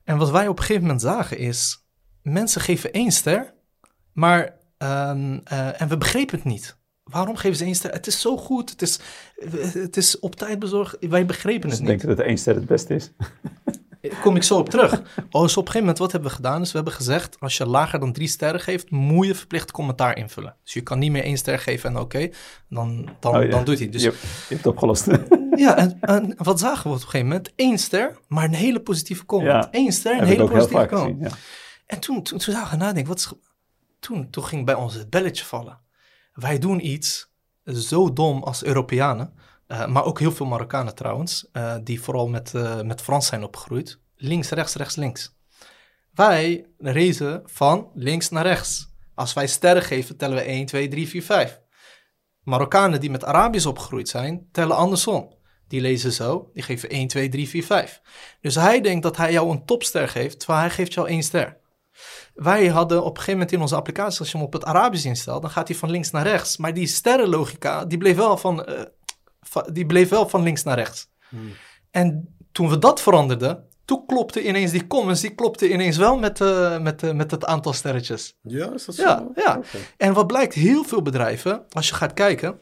En 0.04 0.18
wat 0.18 0.30
wij 0.32 0.48
op 0.48 0.58
een 0.58 0.64
gegeven 0.64 0.82
moment 0.82 1.02
zagen 1.02 1.38
is, 1.38 1.86
mensen 2.22 2.62
geven 2.62 2.92
één 2.92 3.12
ster, 3.12 3.54
maar, 4.14 4.58
um, 4.84 5.42
uh, 5.52 5.82
en 5.82 5.88
we 5.88 5.98
begrepen 5.98 6.36
het 6.36 6.46
niet. 6.46 6.78
Waarom 7.04 7.36
geven 7.36 7.58
ze 7.58 7.64
één 7.64 7.76
ster? 7.76 7.92
Het 7.92 8.08
is 8.08 8.22
zo 8.22 8.38
goed, 8.38 8.70
het 8.70 8.82
is, 8.82 9.00
het 9.74 9.98
is 9.98 10.20
op 10.20 10.36
tijd 10.36 10.60
bezorgd. 10.60 10.98
Wij 11.00 11.26
begrepen 11.26 11.70
het 11.70 11.80
niet. 11.80 11.88
Denk 11.88 12.02
je 12.02 12.08
dat 12.08 12.20
één 12.20 12.38
ster 12.38 12.56
het 12.56 12.66
beste 12.66 12.96
is? 12.96 13.12
kom 14.22 14.36
ik 14.36 14.44
zo 14.44 14.58
op 14.58 14.70
terug. 14.70 15.02
Oh, 15.32 15.42
dus 15.42 15.58
op 15.58 15.66
een 15.66 15.72
gegeven 15.72 15.80
moment, 15.80 15.98
wat 15.98 16.12
hebben 16.12 16.30
we 16.30 16.36
gedaan? 16.36 16.60
Dus 16.60 16.70
we 16.70 16.76
hebben 16.76 16.94
gezegd, 16.94 17.36
als 17.40 17.58
je 17.58 17.66
lager 17.66 18.00
dan 18.00 18.14
drie 18.14 18.28
sterren 18.28 18.60
geeft, 18.60 18.92
moet 18.92 19.26
je 19.26 19.36
verplicht 19.36 19.72
commentaar 19.72 20.18
invullen. 20.18 20.56
Dus 20.64 20.74
je 20.74 20.82
kan 20.82 21.00
niet 21.00 21.12
meer 21.12 21.24
één 21.24 21.38
ster 21.38 21.60
geven 21.60 21.90
en 21.90 21.98
oké, 21.98 22.30
dan, 22.70 23.10
dan, 23.20 23.36
oh, 23.36 23.44
ja. 23.44 23.50
dan 23.50 23.64
doet 23.64 23.80
hij. 23.80 23.90
Dus, 23.90 24.02
je, 24.02 24.10
hebt, 24.10 24.22
je 24.22 24.54
hebt 24.54 24.66
opgelost. 24.66 25.06
ja, 25.56 25.78
en, 25.78 25.98
en, 26.02 26.34
wat 26.38 26.60
zagen 26.60 26.84
we 26.84 26.90
op 26.90 26.96
een 26.96 27.02
gegeven 27.02 27.28
moment? 27.28 27.52
Eén 27.56 27.78
ster, 27.78 28.18
maar 28.28 28.44
een 28.44 28.54
hele 28.54 28.80
positieve 28.80 29.26
comment. 29.26 29.64
Ja. 29.64 29.68
Eén 29.72 29.92
ster, 29.92 30.12
een 30.12 30.18
Heb 30.18 30.28
hele 30.28 30.44
ik 30.44 30.50
positieve 30.50 30.86
comment. 30.86 31.18
gezien, 31.18 31.30
ja. 31.30 31.38
En 31.86 32.00
toen, 32.00 32.24
toen, 32.24 32.38
toen 32.38 32.54
zagen 32.54 32.78
we 32.78 32.84
nadenken, 32.84 33.08
wat 33.08 33.18
is, 33.18 33.32
toen, 34.00 34.30
toen 34.30 34.46
ging 34.46 34.66
bij 34.66 34.76
ons 34.76 34.94
het 34.94 35.10
belletje 35.10 35.46
vallen. 35.46 35.80
Wij 36.34 36.60
doen 36.60 36.86
iets 36.86 37.34
zo 37.64 38.14
dom 38.14 38.44
als 38.44 38.64
Europeanen, 38.64 39.34
eh, 39.68 39.88
maar 39.88 40.04
ook 40.04 40.20
heel 40.20 40.32
veel 40.32 40.46
Marokkanen 40.46 40.96
trouwens, 40.96 41.48
eh, 41.52 41.76
die 41.84 42.02
vooral 42.02 42.28
met, 42.28 42.56
eh, 42.56 42.82
met 42.82 43.02
Frans 43.02 43.28
zijn 43.28 43.44
opgegroeid. 43.44 44.00
Links, 44.16 44.50
rechts, 44.50 44.76
rechts, 44.76 44.96
links. 44.96 45.38
Wij 46.14 46.66
racen 46.78 47.42
van 47.46 47.92
links 47.94 48.30
naar 48.30 48.46
rechts. 48.46 48.88
Als 49.16 49.34
wij 49.34 49.48
sterren 49.48 49.84
geven, 49.84 50.18
tellen 50.18 50.38
we 50.38 50.50
1, 50.50 50.66
2, 50.66 50.88
3, 50.88 51.08
4, 51.08 51.24
5. 51.24 51.62
Marokkanen 52.44 53.00
die 53.00 53.10
met 53.10 53.26
Arabisch 53.26 53.66
opgegroeid 53.66 54.10
zijn, 54.10 54.48
tellen 54.52 54.76
andersom. 54.76 55.38
Die 55.68 55.82
lezen 55.82 56.12
zo, 56.12 56.50
die 56.54 56.64
geven 56.64 56.90
1, 56.90 57.08
2, 57.08 57.30
3, 57.30 57.50
4, 57.50 57.64
5. 57.64 58.02
Dus 58.42 58.56
hij 58.56 58.82
denkt 58.82 59.04
dat 59.04 59.18
hij 59.18 59.32
jou 59.32 59.52
een 59.52 59.66
topster 59.66 60.10
geeft, 60.10 60.40
terwijl 60.40 60.60
hij 60.60 60.70
geeft 60.70 60.94
jou 60.94 61.08
één 61.08 61.24
ster. 61.24 61.59
Wij 62.34 62.68
hadden 62.68 63.00
op 63.00 63.06
een 63.10 63.16
gegeven 63.16 63.34
moment 63.34 63.52
in 63.52 63.62
onze 63.62 63.76
applicatie, 63.76 64.20
als 64.20 64.32
je 64.32 64.38
hem 64.38 64.46
op 64.46 64.54
het 64.54 64.66
Arabisch 64.66 65.06
instelt, 65.06 65.42
dan 65.42 65.52
gaat 65.52 65.68
hij 65.68 65.78
van 65.78 65.90
links 65.92 66.12
naar 66.12 66.24
rechts. 66.24 66.58
Maar 66.58 66.74
die 66.74 66.88
sterrenlogica, 66.88 67.86
die 67.86 67.98
bleef 67.98 68.16
wel 68.16 68.38
van, 68.38 68.66
eh, 68.66 68.82
va- 69.42 69.68
die 69.72 69.86
bleef 69.86 70.10
wel 70.10 70.30
van 70.30 70.44
links 70.44 70.64
naar 70.64 70.76
rechts. 70.78 71.10
En 71.92 72.36
toen 72.52 72.70
we 72.70 72.78
dat 72.80 73.02
veranderden, 73.02 73.68
toen 73.86 74.06
klopte 74.06 74.44
ineens 74.48 74.72
die 74.72 74.88
comments, 74.88 75.22
die 75.22 75.36
klopte 75.36 75.70
ineens 75.72 75.98
wel 75.98 76.18
met, 76.18 76.42
eh, 76.42 76.80
met, 76.80 77.04
eh, 77.04 77.12
met 77.12 77.32
het 77.32 77.46
aantal 77.46 77.74
sterretjes. 77.74 78.38
Ja, 78.42 78.74
is 78.74 78.86
dat 78.86 78.96
zo? 78.96 79.02
Ja, 79.04 79.28
ja. 79.36 79.60
En 79.98 80.14
wat 80.14 80.28
blijkt, 80.28 80.54
heel 80.54 80.84
veel 80.84 81.02
bedrijven, 81.02 81.66
als 81.70 81.88
je 81.90 81.96
gaat 81.96 82.14
kijken, 82.14 82.60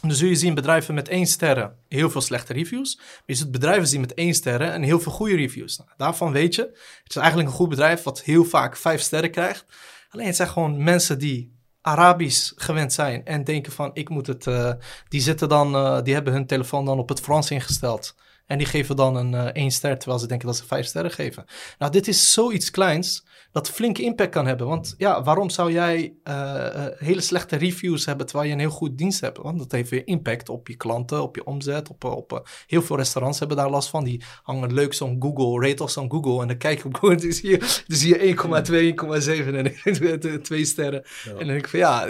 dan 0.00 0.12
zul 0.12 0.28
je 0.28 0.34
zien 0.34 0.54
bedrijven 0.54 0.94
met 0.94 1.08
één 1.08 1.26
sterren 1.26 1.76
heel 1.88 2.10
veel 2.10 2.20
slechte 2.20 2.52
reviews. 2.52 2.96
Maar 2.96 3.22
je 3.26 3.34
ziet 3.34 3.50
bedrijven 3.50 3.88
zien 3.88 4.00
met 4.00 4.14
één 4.14 4.34
sterren 4.34 4.72
en 4.72 4.82
heel 4.82 5.00
veel 5.00 5.12
goede 5.12 5.36
reviews. 5.36 5.78
Nou, 5.78 5.90
daarvan 5.96 6.32
weet 6.32 6.54
je, 6.54 6.62
het 7.02 7.08
is 7.08 7.16
eigenlijk 7.16 7.48
een 7.48 7.54
goed 7.54 7.68
bedrijf 7.68 8.02
wat 8.02 8.22
heel 8.22 8.44
vaak 8.44 8.76
vijf 8.76 9.00
sterren 9.00 9.30
krijgt. 9.30 9.64
Alleen 10.10 10.26
het 10.26 10.36
zijn 10.36 10.48
gewoon 10.48 10.82
mensen 10.82 11.18
die 11.18 11.58
Arabisch 11.80 12.52
gewend 12.56 12.92
zijn 12.92 13.24
en 13.24 13.44
denken 13.44 13.72
van 13.72 13.90
ik 13.92 14.08
moet 14.08 14.26
het, 14.26 14.46
eh, 14.46 14.72
die 15.08 15.20
zitten 15.20 15.48
dan, 15.48 15.74
eh, 15.74 16.02
die 16.02 16.14
hebben 16.14 16.32
hun 16.32 16.46
telefoon 16.46 16.84
dan 16.84 16.98
op 16.98 17.08
het 17.08 17.20
Frans 17.20 17.50
ingesteld. 17.50 18.14
En 18.46 18.58
die 18.58 18.66
geven 18.66 18.96
dan 18.96 19.16
een 19.16 19.34
eh, 19.34 19.44
één 19.44 19.70
ster, 19.70 19.98
terwijl 19.98 20.20
ze 20.20 20.26
denken 20.26 20.46
dat 20.46 20.56
ze 20.56 20.66
vijf 20.66 20.86
sterren 20.86 21.10
geven. 21.10 21.44
Nou, 21.78 21.92
dit 21.92 22.08
is 22.08 22.32
zoiets 22.32 22.70
kleins 22.70 23.24
dat 23.52 23.70
flinke 23.70 24.02
impact 24.02 24.30
kan 24.30 24.46
hebben. 24.46 24.66
Want 24.66 24.94
ja, 24.98 25.22
waarom 25.22 25.50
zou 25.50 25.72
jij 25.72 26.14
eh, 26.22 26.66
eh, 26.66 26.92
hele 26.98 27.20
slechte 27.20 27.56
reviews 27.56 28.06
hebben 28.06 28.26
terwijl 28.26 28.48
je 28.48 28.54
een 28.54 28.60
heel 28.60 28.70
goed 28.70 28.98
dienst 28.98 29.20
hebt? 29.20 29.38
Want 29.38 29.58
dat 29.58 29.72
heeft 29.72 29.90
weer 29.90 30.06
impact 30.06 30.48
op 30.48 30.68
je 30.68 30.76
klanten, 30.76 31.22
op 31.22 31.36
je 31.36 31.44
omzet. 31.44 31.88
Op, 31.88 32.04
eh, 32.04 32.16
op, 32.16 32.48
heel 32.66 32.82
veel 32.82 32.96
restaurants 32.96 33.38
hebben 33.38 33.56
daar 33.56 33.70
last 33.70 33.88
van. 33.88 34.04
Die 34.04 34.22
hangen 34.42 34.72
leuk 34.72 34.94
zo'n 34.94 35.16
Google, 35.18 35.68
rate 35.68 35.88
zo'n 35.88 36.10
Google. 36.10 36.42
En 36.42 36.48
dan 36.48 36.56
kijk 36.56 36.78
je 36.78 36.84
op 36.84 36.94
Google 36.94 37.26
en 37.26 37.32
zie 37.32 37.50
je, 37.50 37.58
dan 37.58 37.96
zie 37.96 38.18
je 38.18 38.18
1,2, 38.18 38.94
1,7 38.94 39.46
en 39.46 39.52
dan 39.52 39.72
denk 40.20 40.44
twee 40.44 40.64
sterren. 40.64 41.04
En 41.24 41.34
dan 41.36 41.46
denk 41.46 41.58
ik 41.58 41.68
van 41.68 41.78
ja, 41.78 42.06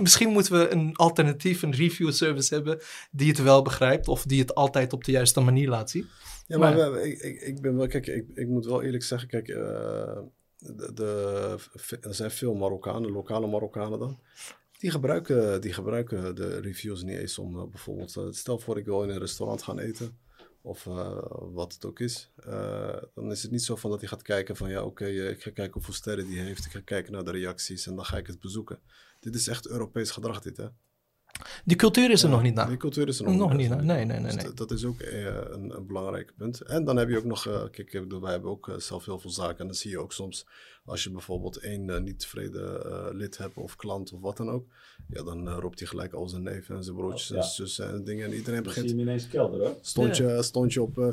misschien 0.00 0.28
moeten 0.28 0.52
we 0.52 0.72
een 0.72 0.96
alternatief, 0.96 1.62
een 1.62 1.74
review 1.74 2.12
service 2.12 2.54
hebben 2.54 2.80
die 3.10 3.28
het 3.28 3.42
wel 3.42 3.62
begrijpt 3.62 4.08
of 4.08 4.22
die 4.22 4.40
het 4.40 4.54
altijd 4.54 4.92
op 4.92 5.04
de 5.04 5.12
juiste 5.12 5.40
manier 5.40 5.68
laat 5.68 5.90
zien. 5.90 6.08
Ja, 6.50 6.58
maar 6.58 6.76
Maar- 6.76 6.92
we- 6.92 7.08
ik, 7.08 7.18
ik, 7.20 7.40
ik 7.40 7.60
ben 7.60 7.76
wel, 7.76 7.86
kijk, 7.86 8.06
ik, 8.06 8.26
ik 8.34 8.48
moet 8.48 8.64
wel 8.66 8.82
eerlijk 8.82 9.02
zeggen, 9.02 9.28
kijk, 9.28 9.48
eh, 9.48 10.18
de, 10.58 10.92
de, 10.94 11.56
er 12.00 12.14
zijn 12.14 12.30
veel 12.30 12.54
Marokkanen, 12.54 13.10
lokale 13.10 13.46
Marokkanen 13.46 13.98
dan. 13.98 14.20
Die 14.78 14.90
gebruiken, 14.90 15.60
die 15.60 15.72
gebruiken 15.72 16.34
de 16.34 16.58
reviews 16.60 17.02
niet 17.02 17.16
eens 17.18 17.38
om 17.38 17.58
eh, 17.58 17.64
bijvoorbeeld, 17.66 18.16
eh, 18.16 18.26
stel 18.30 18.58
voor 18.58 18.78
ik 18.78 18.84
wil 18.84 19.02
in 19.02 19.08
een 19.08 19.18
restaurant 19.18 19.62
gaan 19.62 19.78
eten, 19.78 20.18
of 20.62 20.84
wat 21.52 21.72
het 21.72 21.84
ook 21.84 22.00
is. 22.00 22.32
dan 23.14 23.30
is 23.30 23.42
het 23.42 23.50
niet 23.50 23.62
zo 23.62 23.76
van 23.76 23.90
dat 23.90 24.00
hij 24.00 24.08
gaat 24.08 24.22
kijken 24.22 24.56
van 24.56 24.70
ja, 24.70 24.84
oké, 24.84 25.06
ik 25.06 25.42
ga 25.42 25.50
kijken 25.50 25.72
hoeveel 25.72 25.94
sterren 25.94 26.26
die 26.26 26.38
heeft, 26.40 26.64
ik 26.64 26.70
ga 26.72 26.80
kijken 26.84 27.12
naar 27.12 27.24
de 27.24 27.30
reacties 27.30 27.86
en 27.86 27.94
dan 27.94 28.04
ga 28.04 28.16
ik 28.16 28.26
het 28.26 28.40
bezoeken. 28.40 28.78
Dit 29.20 29.34
is 29.34 29.48
echt 29.48 29.68
Europees 29.68 30.10
gedrag 30.10 30.40
dit, 30.40 30.56
hè? 30.56 30.66
Die 31.64 31.76
cultuur 31.76 32.10
is 32.10 32.22
er 32.22 32.28
Ja, 32.28 32.34
nog 32.34 32.42
niet 32.42 32.54
naar. 32.54 32.68
Die 32.68 32.76
cultuur 32.76 33.08
is 33.08 33.18
er 33.18 33.24
nog, 33.24 33.34
Nog 33.36 33.52
niet. 33.52 33.68
naar. 33.68 33.84
nee, 33.84 34.04
nee, 34.04 34.18
nee, 34.20 34.32
Dus 34.32 34.42
nee. 34.42 34.54
dat- 34.54 34.70
is 34.70 34.84
ook 34.84 35.00
eh, 35.00 35.24
een, 35.24 35.76
een 35.76 35.86
belangrijk 35.86 36.32
punt. 36.36 36.60
En 36.60 36.84
dan 36.84 36.96
heb 36.96 37.08
je 37.08 37.16
ook 37.18 37.24
nog, 37.24 37.46
eh, 37.46 37.60
kijk, 37.70 37.92
ik 37.92 38.00
bedoel, 38.00 38.20
wij 38.20 38.30
hebben 38.32 38.50
ook 38.50 38.68
eh, 38.68 38.76
zelf 38.76 39.04
heel 39.04 39.18
veel 39.18 39.30
zaken. 39.30 39.58
En 39.58 39.66
dan 39.66 39.74
zie 39.74 39.90
je 39.90 39.98
ook 39.98 40.12
soms, 40.12 40.46
als 40.84 41.04
je 41.04 41.10
bijvoorbeeld 41.10 41.56
één 41.56 42.02
niet 42.04 42.18
tevreden 42.18 43.16
lid 43.16 43.36
hebt 43.38 43.56
of 43.56 43.76
klant 43.76 44.12
of 44.12 44.20
wat 44.20 44.36
dan 44.36 44.50
ook. 44.50 44.66
Ja, 45.12 45.22
dan 45.22 45.48
eh, 45.48 45.56
roept 45.60 45.78
hij 45.78 45.88
gelijk 45.88 46.12
al 46.12 46.28
zijn 46.28 46.42
neven 46.42 46.76
en 46.76 46.84
zijn 46.84 46.96
broertjes 46.96 47.28
Ja. 47.28 47.36
en 47.36 47.42
zussen 47.42 47.90
en 47.92 48.04
dingen. 48.04 48.24
En 48.26 48.34
iedereen 48.34 48.62
Dan 48.62 48.72
zie 48.72 48.82
je 48.82 48.88
begint, 48.88 48.90
hem 48.90 49.08
ineens 49.08 49.28
kelder, 49.28 49.60
hoor. 49.60 49.74
stond, 49.80 50.16
je, 50.16 50.38
stond 50.42 50.72
je 50.72 50.82
op 50.82 50.98
eh, 50.98 51.04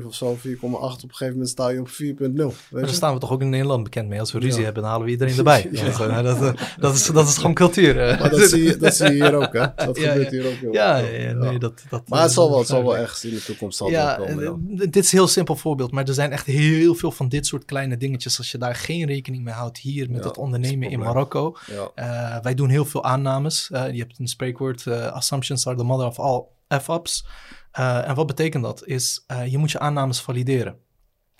4,7 0.00 0.06
of 0.06 0.14
zo, 0.14 0.36
4,8. 0.36 0.40
Op 0.60 0.62
een 0.62 0.98
gegeven 1.00 1.32
moment 1.32 1.48
sta 1.48 1.68
je 1.68 1.80
op 1.80 1.88
4,0. 1.88 1.92
Maar 2.16 2.52
Weet 2.70 2.84
daar 2.84 2.88
staan 2.94 3.14
we 3.14 3.20
toch 3.20 3.30
ook 3.32 3.40
in 3.40 3.48
Nederland 3.48 3.82
bekend 3.82 4.08
mee. 4.08 4.20
Als 4.20 4.32
we 4.32 4.38
ruzie 4.38 4.58
Ja. 4.58 4.64
hebben, 4.64 4.82
dan 4.82 4.90
halen 4.90 5.06
we 5.06 5.12
iedereen 5.12 5.36
erbij. 5.36 5.62
Dat, 5.72 6.00
eh, 6.00 6.22
dat, 6.24 6.42
eh, 6.42 6.52
dat, 6.78 6.94
is, 6.94 7.06
dat 7.06 7.28
is 7.28 7.36
gewoon 7.36 7.54
cultuur. 7.54 8.00
eh. 8.00 8.20
Maar 8.20 8.30
dat 8.30 8.40
zie, 8.40 8.62
je, 8.62 8.76
dat 8.76 8.94
zie 8.94 9.06
je 9.06 9.12
hier 9.12 9.34
ook, 9.34 9.52
hè? 9.52 9.66
Dat 9.76 9.96
Ja, 9.98 10.08
gebeurt 10.10 10.30
ja. 10.30 10.38
hier 10.38 10.46
ook 10.46 10.54
heel 10.60 10.72
Ja, 10.72 10.96
ja, 10.96 11.08
ja, 11.08 11.32
nee, 11.32 11.58
dat, 11.58 11.82
dat, 11.90 12.08
Maar 12.08 12.22
het 12.22 12.32
zal 12.32 12.48
wel, 12.50 12.58
het 12.58 12.68
zal 12.68 12.82
wel 12.82 12.96
ergens 12.96 13.24
in 13.24 13.30
de 13.34 13.42
toekomst 13.42 13.78
zal 13.78 13.90
Ja, 13.90 14.16
wel 14.18 14.26
komen. 14.26 14.44
ja. 14.44 14.50
eh, 14.84 14.90
dit 14.90 15.04
is 15.04 15.12
een 15.12 15.18
heel 15.18 15.26
simpel 15.28 15.56
voorbeeld, 15.56 15.90
maar 15.92 16.08
er 16.08 16.14
zijn 16.14 16.32
echt 16.32 16.46
heel 16.46 16.94
veel 16.94 17.10
van 17.10 17.28
dit 17.28 17.46
soort 17.46 17.64
kleine 17.64 17.96
dingetjes. 17.96 18.38
Als 18.38 18.50
je 18.50 18.58
daar 18.58 18.74
geen 18.74 19.06
rekening 19.06 19.44
mee 19.44 19.54
houdt 19.54 19.78
hier 19.78 20.10
met 20.10 20.22
Ja, 20.22 20.28
het 20.28 20.38
ondernemen 20.38 20.90
in 20.90 20.98
Marokko. 20.98 21.56
Ja. 21.66 21.90
Eh, 22.36 22.42
wij 22.42 22.54
doen 22.54 22.68
heel 22.68 22.84
veel 22.84 23.04
aannames. 23.10 23.70
Eh, 23.70 23.92
je 23.92 23.98
hebt 23.98 24.18
een 24.18 24.28
spreekwoord, 24.28 24.86
eh, 24.86 25.06
assumptions 25.06 25.66
are 25.66 25.76
the 25.76 25.84
mother 25.84 26.06
of 26.06 26.18
all 26.18 26.44
F-ups. 26.80 27.26
Eh, 27.70 28.08
en 28.08 28.14
wat 28.14 28.26
betekent 28.26 28.62
dat? 28.62 28.86
Is, 28.86 29.24
je 29.46 29.58
moet 29.58 29.70
je 29.70 29.78
aannames 29.78 30.20
valideren. 30.20 30.76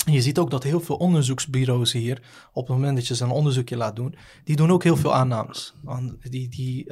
En 0.07 0.13
je 0.13 0.23
ziet 0.23 0.39
ook 0.39 0.51
dat 0.51 0.63
heel 0.63 0.81
veel 0.81 0.97
onderzoeksbureaus 0.97 1.93
hier, 1.93 2.23
op 2.53 2.67
het 2.67 2.77
moment 2.77 2.97
dat 2.97 3.07
je 3.07 3.15
ze 3.15 3.25
een 3.25 3.31
onderzoekje 3.31 3.77
laat 3.77 3.97
doen, 3.97 4.15
die 4.45 4.57
doen 4.57 4.71
ook 4.71 4.83
heel 4.83 4.97
veel 4.97 5.15
aannames. 5.15 5.75
Want 5.83 6.31
Die, 6.31 6.49
die, 6.49 6.91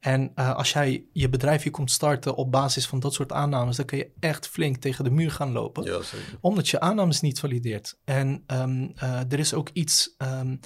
en 0.00 0.34
als 0.34 0.72
jij 0.72 1.04
je 1.12 1.28
bedrijf 1.28 1.62
hier 1.62 1.72
komt 1.72 1.90
starten 1.90 2.34
op 2.34 2.52
basis 2.52 2.86
van 2.86 3.00
dat 3.00 3.14
soort 3.14 3.32
aannames, 3.32 3.76
dan 3.76 3.86
kun 3.86 3.98
je 3.98 4.10
echt 4.20 4.48
flink 4.48 4.76
tegen 4.76 5.04
de 5.04 5.10
muur 5.10 5.30
gaan 5.30 5.52
lopen 5.52 5.84
ja, 5.84 6.00
omdat 6.40 6.68
je 6.68 6.80
aannames 6.80 7.20
niet 7.20 7.40
valideert. 7.40 7.98
En 8.04 8.42
ehm, 8.46 8.88
eh, 8.96 9.32
er 9.32 9.38
is 9.38 9.54
ook 9.54 9.70
iets 9.72 10.14
ehm, 10.18 10.56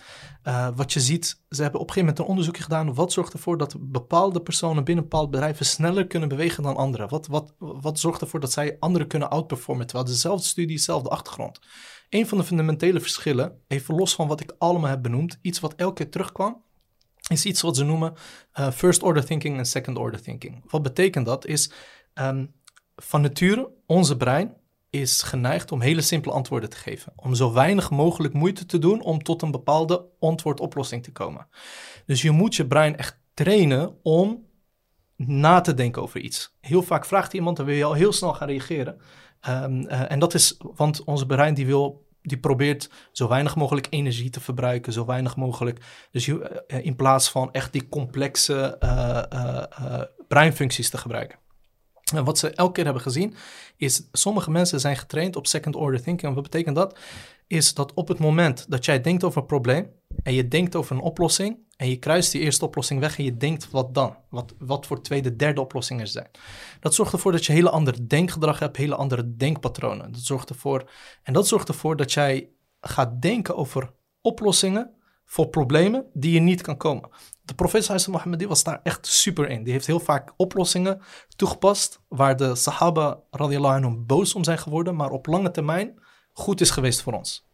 eh, 0.42 0.68
wat 0.74 0.92
je 0.92 1.00
ziet. 1.00 1.39
Ze 1.50 1.62
hebben 1.62 1.80
op 1.80 1.86
een 1.86 1.92
gegeven 1.92 2.08
moment 2.08 2.18
een 2.18 2.30
onderzoekje 2.30 2.62
gedaan. 2.62 2.94
Wat 2.94 3.12
zorgt 3.12 3.32
ervoor 3.32 3.58
dat 3.58 3.76
bepaalde 3.78 4.40
personen 4.40 4.84
binnen 4.84 5.04
bepaalde 5.04 5.30
bedrijven 5.30 5.66
sneller 5.66 6.06
kunnen 6.06 6.28
bewegen 6.28 6.62
dan 6.62 6.76
anderen? 6.76 7.08
Wat, 7.08 7.26
wat, 7.26 7.54
wat 7.58 7.98
zorgt 7.98 8.20
ervoor 8.20 8.40
dat 8.40 8.52
zij 8.52 8.76
anderen 8.78 9.06
kunnen 9.06 9.30
outperformen 9.30 9.86
terwijl 9.86 10.08
dezelfde 10.08 10.46
studie, 10.46 10.76
dezelfde 10.76 11.08
achtergrond? 11.08 11.60
Een 12.08 12.26
van 12.26 12.38
de 12.38 12.44
fundamentele 12.44 13.00
verschillen, 13.00 13.62
even 13.66 13.94
los 13.94 14.14
van 14.14 14.28
wat 14.28 14.40
ik 14.40 14.54
allemaal 14.58 14.90
heb 14.90 15.02
benoemd, 15.02 15.38
iets 15.42 15.60
wat 15.60 15.74
elke 15.74 15.94
keer 15.94 16.10
terugkwam, 16.10 16.62
is 17.28 17.44
iets 17.44 17.60
wat 17.60 17.76
ze 17.76 17.84
noemen 17.84 18.14
eh, 18.52 18.70
first 18.70 19.02
order 19.02 19.24
thinking 19.24 19.58
en 19.58 19.66
second 19.66 19.98
order 19.98 20.22
thinking. 20.22 20.64
Wat 20.70 20.82
betekent 20.82 21.26
dat? 21.26 21.46
Is 21.46 21.70
ehm, 22.14 22.46
van 22.96 23.20
nature, 23.20 23.70
onze 23.86 24.16
brein 24.16 24.56
is 24.90 25.22
geneigd 25.22 25.72
om 25.72 25.80
hele 25.80 26.00
simpele 26.00 26.34
antwoorden 26.34 26.70
te 26.70 26.76
geven. 26.76 27.12
Om 27.16 27.34
zo 27.34 27.52
weinig 27.52 27.90
mogelijk 27.90 28.34
moeite 28.34 28.66
te 28.66 28.78
doen 28.78 29.02
om 29.02 29.22
tot 29.22 29.42
een 29.42 29.50
bepaalde 29.50 30.04
antwoordoplossing 30.18 31.02
te 31.02 31.12
komen. 31.12 31.46
Dus 32.06 32.22
je 32.22 32.30
moet 32.30 32.54
je 32.54 32.66
brein 32.66 32.96
echt 32.96 33.18
trainen 33.34 33.96
om 34.02 34.48
na 35.16 35.60
te 35.60 35.74
denken 35.74 36.02
over 36.02 36.20
iets. 36.20 36.56
Heel 36.60 36.82
vaak 36.82 37.04
vraagt 37.04 37.32
iemand, 37.32 37.56
dan 37.56 37.66
wil 37.66 37.74
je 37.74 37.84
al 37.84 37.92
heel 37.92 38.12
snel 38.12 38.34
gaan 38.34 38.48
reageren. 38.48 39.00
Ehm, 39.40 39.80
eh, 39.80 40.10
en 40.10 40.18
dat 40.18 40.34
is, 40.34 40.60
want 40.74 41.04
onze 41.04 41.26
brein 41.26 41.54
die 41.54 41.66
wil, 41.66 42.06
die 42.22 42.38
probeert 42.38 42.90
zo 43.12 43.28
weinig 43.28 43.56
mogelijk 43.56 43.86
energie 43.90 44.30
te 44.30 44.40
verbruiken, 44.40 44.92
zo 44.92 45.06
weinig 45.06 45.36
mogelijk. 45.36 45.80
Dus 46.10 46.26
je, 46.26 46.64
eh, 46.66 46.84
in 46.84 46.96
plaats 46.96 47.30
van 47.30 47.52
echt 47.52 47.72
die 47.72 47.88
complexe 47.88 48.76
eh, 48.78 50.02
breinfuncties 50.28 50.90
te 50.90 50.98
gebruiken. 50.98 51.38
En 52.12 52.24
wat 52.24 52.38
ze 52.38 52.50
elke 52.50 52.72
keer 52.72 52.84
hebben 52.84 53.02
gezien, 53.02 53.34
is 53.76 54.08
sommige 54.12 54.50
mensen 54.50 54.80
zijn 54.80 54.96
getraind 54.96 55.36
op 55.36 55.46
second 55.46 55.76
order 55.76 56.02
thinking. 56.02 56.28
En 56.28 56.34
wat 56.34 56.50
betekent 56.50 56.76
dat? 56.76 56.98
Is 57.46 57.74
dat 57.74 57.94
op 57.94 58.08
het 58.08 58.18
moment 58.18 58.66
dat 58.68 58.84
jij 58.84 59.00
denkt 59.00 59.24
over 59.24 59.40
een 59.40 59.46
probleem, 59.46 59.90
en 60.22 60.34
je 60.34 60.48
denkt 60.48 60.76
over 60.76 60.96
een 60.96 61.02
oplossing 61.02 61.58
en 61.76 61.88
je 61.88 61.96
kruist 61.96 62.32
die 62.32 62.40
eerste 62.40 62.64
oplossing 62.64 63.00
weg 63.00 63.18
en 63.18 63.24
je 63.24 63.36
denkt 63.36 63.70
wat 63.70 63.94
dan? 63.94 64.16
Wat, 64.28 64.54
wat 64.58 64.86
voor 64.86 65.02
tweede, 65.02 65.36
derde 65.36 65.60
oplossingen 65.60 66.02
er 66.02 66.08
zijn. 66.08 66.30
Dat 66.80 66.94
zorgt 66.94 67.12
ervoor 67.12 67.32
dat 67.32 67.46
je 67.46 67.52
hele 67.52 67.70
andere 67.70 68.06
denkgedrag 68.06 68.58
hebt, 68.58 68.76
hele 68.76 68.94
andere 68.94 69.36
denkpatronen. 69.36 70.12
Dat 70.12 70.20
zorgt 70.20 70.48
ervoor, 70.48 70.90
en 71.22 71.32
dat 71.32 71.48
zorgt 71.48 71.68
ervoor 71.68 71.96
dat 71.96 72.12
jij 72.12 72.48
gaat 72.80 73.22
denken 73.22 73.56
over 73.56 73.92
oplossingen 74.20 74.94
voor 75.30 75.48
problemen 75.48 76.06
die 76.12 76.32
je 76.32 76.40
niet 76.40 76.62
kan 76.62 76.76
komen. 76.76 77.10
De 77.42 77.54
profeet 77.54 78.06
Mohammed 78.06 78.44
was 78.44 78.64
daar 78.64 78.80
echt 78.82 79.06
super 79.06 79.48
in. 79.48 79.62
Die 79.62 79.72
heeft 79.72 79.86
heel 79.86 80.00
vaak 80.00 80.32
oplossingen 80.36 81.00
toegepast 81.36 82.00
waar 82.08 82.36
de 82.36 82.54
Sahaba 82.54 83.20
radiallahu 83.30 83.76
anhum 83.76 84.06
boos 84.06 84.34
om 84.34 84.44
zijn 84.44 84.58
geworden, 84.58 84.96
maar 84.96 85.10
op 85.10 85.26
lange 85.26 85.50
termijn 85.50 86.02
goed 86.32 86.60
is 86.60 86.70
geweest 86.70 87.02
voor 87.02 87.12
ons. 87.12 87.48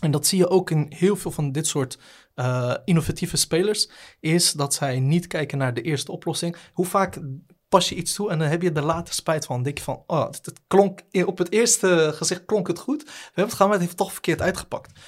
En 0.00 0.10
dat 0.10 0.26
zie 0.26 0.38
je 0.38 0.48
ook 0.48 0.70
in 0.70 0.86
heel 0.88 1.16
veel 1.16 1.30
van 1.30 1.52
dit 1.52 1.66
soort 1.66 1.98
uh, 2.34 2.74
innovatieve 2.84 3.36
spelers, 3.36 3.90
is 4.20 4.52
dat 4.52 4.74
zij 4.74 5.00
niet 5.00 5.26
kijken 5.26 5.58
naar 5.58 5.74
de 5.74 5.82
eerste 5.82 6.12
oplossing. 6.12 6.56
Hoe 6.72 6.86
vaak 6.86 7.20
pas 7.68 7.88
je 7.88 7.94
iets 7.94 8.14
toe 8.14 8.30
en 8.30 8.38
dan 8.38 8.48
heb 8.48 8.62
je 8.62 8.72
er 8.72 8.84
later 8.84 9.14
spijt 9.14 9.46
van. 9.46 9.62
Denk 9.62 9.78
je 9.78 9.84
van, 9.84 10.02
oh, 10.06 10.26
het, 10.26 10.52
klonk, 10.66 11.02
op 11.24 11.38
het 11.38 11.52
eerste 11.52 12.12
gezicht 12.14 12.44
klonk 12.44 12.66
het 12.66 12.78
goed. 12.78 13.02
We 13.02 13.10
hebben 13.24 13.44
het 13.44 13.52
gedaan, 13.52 13.68
maar 13.68 13.76
het 13.76 13.86
heeft 13.86 13.96
toch 13.96 14.12
verkeerd 14.12 14.40
uitgepakt. 14.40 15.00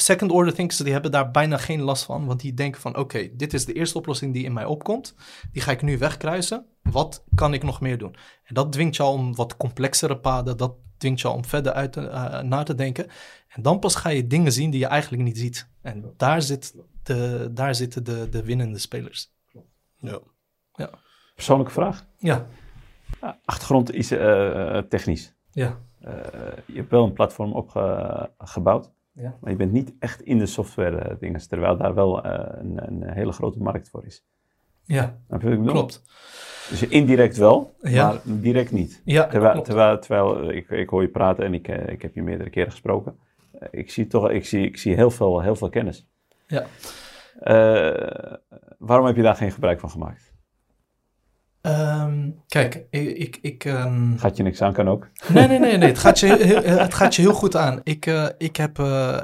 Second 0.00 0.30
order 0.30 0.54
thinkers, 0.54 0.78
die 0.78 0.92
hebben 0.92 1.10
daar 1.10 1.30
bijna 1.30 1.56
geen 1.56 1.80
last 1.80 2.04
van, 2.04 2.26
want 2.26 2.40
die 2.40 2.54
denken 2.54 2.80
van, 2.80 2.96
oké, 2.96 3.28
dit 3.36 3.54
is 3.54 3.64
de 3.64 3.72
eerste 3.72 3.98
oplossing 3.98 4.32
die 4.32 4.44
in 4.44 4.52
mij 4.52 4.64
opkomt. 4.64 5.14
Die 5.52 5.62
ga 5.62 5.70
ik 5.70 5.82
nu 5.82 5.98
wegkruisen. 5.98 6.66
Wat 6.82 7.24
kan 7.34 7.54
ik 7.54 7.62
nog 7.62 7.80
meer 7.80 7.98
doen? 7.98 8.16
En 8.44 8.54
dat 8.54 8.72
dwingt 8.72 8.96
je 8.96 9.02
al 9.02 9.12
om 9.12 9.34
wat 9.34 9.56
complexere 9.56 10.18
paden, 10.18 10.56
dat 10.56 10.74
dwingt 10.98 11.20
je 11.20 11.28
al 11.28 11.34
om 11.34 11.44
verder 11.44 11.72
uit 11.72 11.96
uh, 11.96 12.40
na 12.40 12.62
te 12.62 12.74
denken. 12.74 13.06
En 13.48 13.62
dan 13.62 13.78
pas 13.78 13.94
ga 13.94 14.08
je 14.08 14.26
dingen 14.26 14.52
zien 14.52 14.70
die 14.70 14.80
je 14.80 14.86
eigenlijk 14.86 15.22
niet 15.22 15.38
ziet. 15.38 15.68
En 15.82 16.14
daar, 16.16 16.42
zit 16.42 16.74
de, 17.02 17.48
daar 17.52 17.74
zitten 17.74 18.04
de, 18.04 18.28
de 18.28 18.44
winnende 18.44 18.78
spelers. 18.78 19.32
Ja. 19.96 20.18
ja. 20.72 20.90
Persoonlijke 21.34 21.72
vraag? 21.72 22.06
Ja. 22.18 22.46
Achtergrond 23.44 23.92
is 23.92 24.12
uh, 24.12 24.78
technisch. 24.78 25.34
Ja. 25.50 25.78
Uh, 26.00 26.10
je 26.66 26.76
hebt 26.76 26.90
wel 26.90 27.04
een 27.04 27.12
platform 27.12 27.52
opgebouwd. 27.52 28.90
Ja. 29.12 29.36
Maar 29.40 29.50
je 29.50 29.56
bent 29.56 29.72
niet 29.72 29.94
echt 29.98 30.22
in 30.22 30.38
de 30.38 30.46
software 30.46 31.16
dingen, 31.20 31.48
terwijl 31.48 31.76
daar 31.76 31.94
wel 31.94 32.24
een, 32.24 32.86
een, 32.86 33.10
hele 33.10 33.32
grote 33.32 33.62
markt 33.62 33.88
voor 33.88 34.06
is. 34.06 34.26
Ja, 34.82 35.18
klopt. 35.64 36.02
Dus 36.68 36.82
indirect 36.82 37.36
wel, 37.36 37.74
ja. 37.80 38.06
maar 38.06 38.20
direct 38.24 38.72
niet. 38.72 39.02
Ja, 39.04 39.26
terwijl, 39.26 39.62
terwijl, 39.62 39.98
terwijl 39.98 40.50
ik, 40.50 40.68
ik 40.68 40.88
hoor 40.88 41.02
je 41.02 41.08
praten 41.08 41.44
en 41.44 41.54
ik, 41.54 41.68
ik 41.68 42.02
heb 42.02 42.14
je 42.14 42.22
meerdere 42.22 42.50
keren 42.50 42.70
gesproken 42.70 43.18
ik 43.70 43.90
zie 43.90 44.06
toch 44.06 44.30
ik 44.30 44.46
zie, 44.46 44.66
ik 44.66 44.76
zie 44.76 44.94
heel, 44.94 45.10
veel, 45.10 45.40
heel 45.40 45.56
veel 45.56 45.68
kennis. 45.68 46.08
Ja. 46.46 46.66
Uh, 47.42 48.34
waarom 48.78 49.06
heb 49.06 49.16
je 49.16 49.22
daar 49.22 49.36
geen 49.36 49.52
gebruik 49.52 49.80
van 49.80 49.90
gemaakt? 49.90 50.29
Um, 51.62 52.42
kijk, 52.48 52.86
ik... 52.90 53.16
ik, 53.16 53.38
ik 53.42 53.64
um... 53.64 54.18
Gaat 54.18 54.36
je 54.36 54.42
niks 54.42 54.62
aan, 54.62 54.72
kan 54.72 54.88
ook. 54.88 55.08
Nee, 55.28 55.46
nee, 55.46 55.58
nee, 55.58 55.76
nee. 55.76 55.88
Het, 55.88 55.98
gaat 55.98 56.20
je, 56.20 56.36
heel, 56.36 56.62
het 56.62 56.94
gaat 56.94 57.14
je 57.14 57.22
heel 57.22 57.34
goed 57.34 57.56
aan. 57.56 57.80
Ik, 57.82 58.06
uh, 58.06 58.28
ik, 58.38 58.56
heb, 58.56 58.78
uh, 58.78 59.20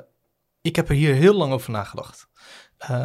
ik 0.61 0.77
heb 0.77 0.89
er 0.89 0.95
hier 0.95 1.15
heel 1.15 1.35
lang 1.35 1.53
over 1.53 1.71
nagedacht. 1.71 2.29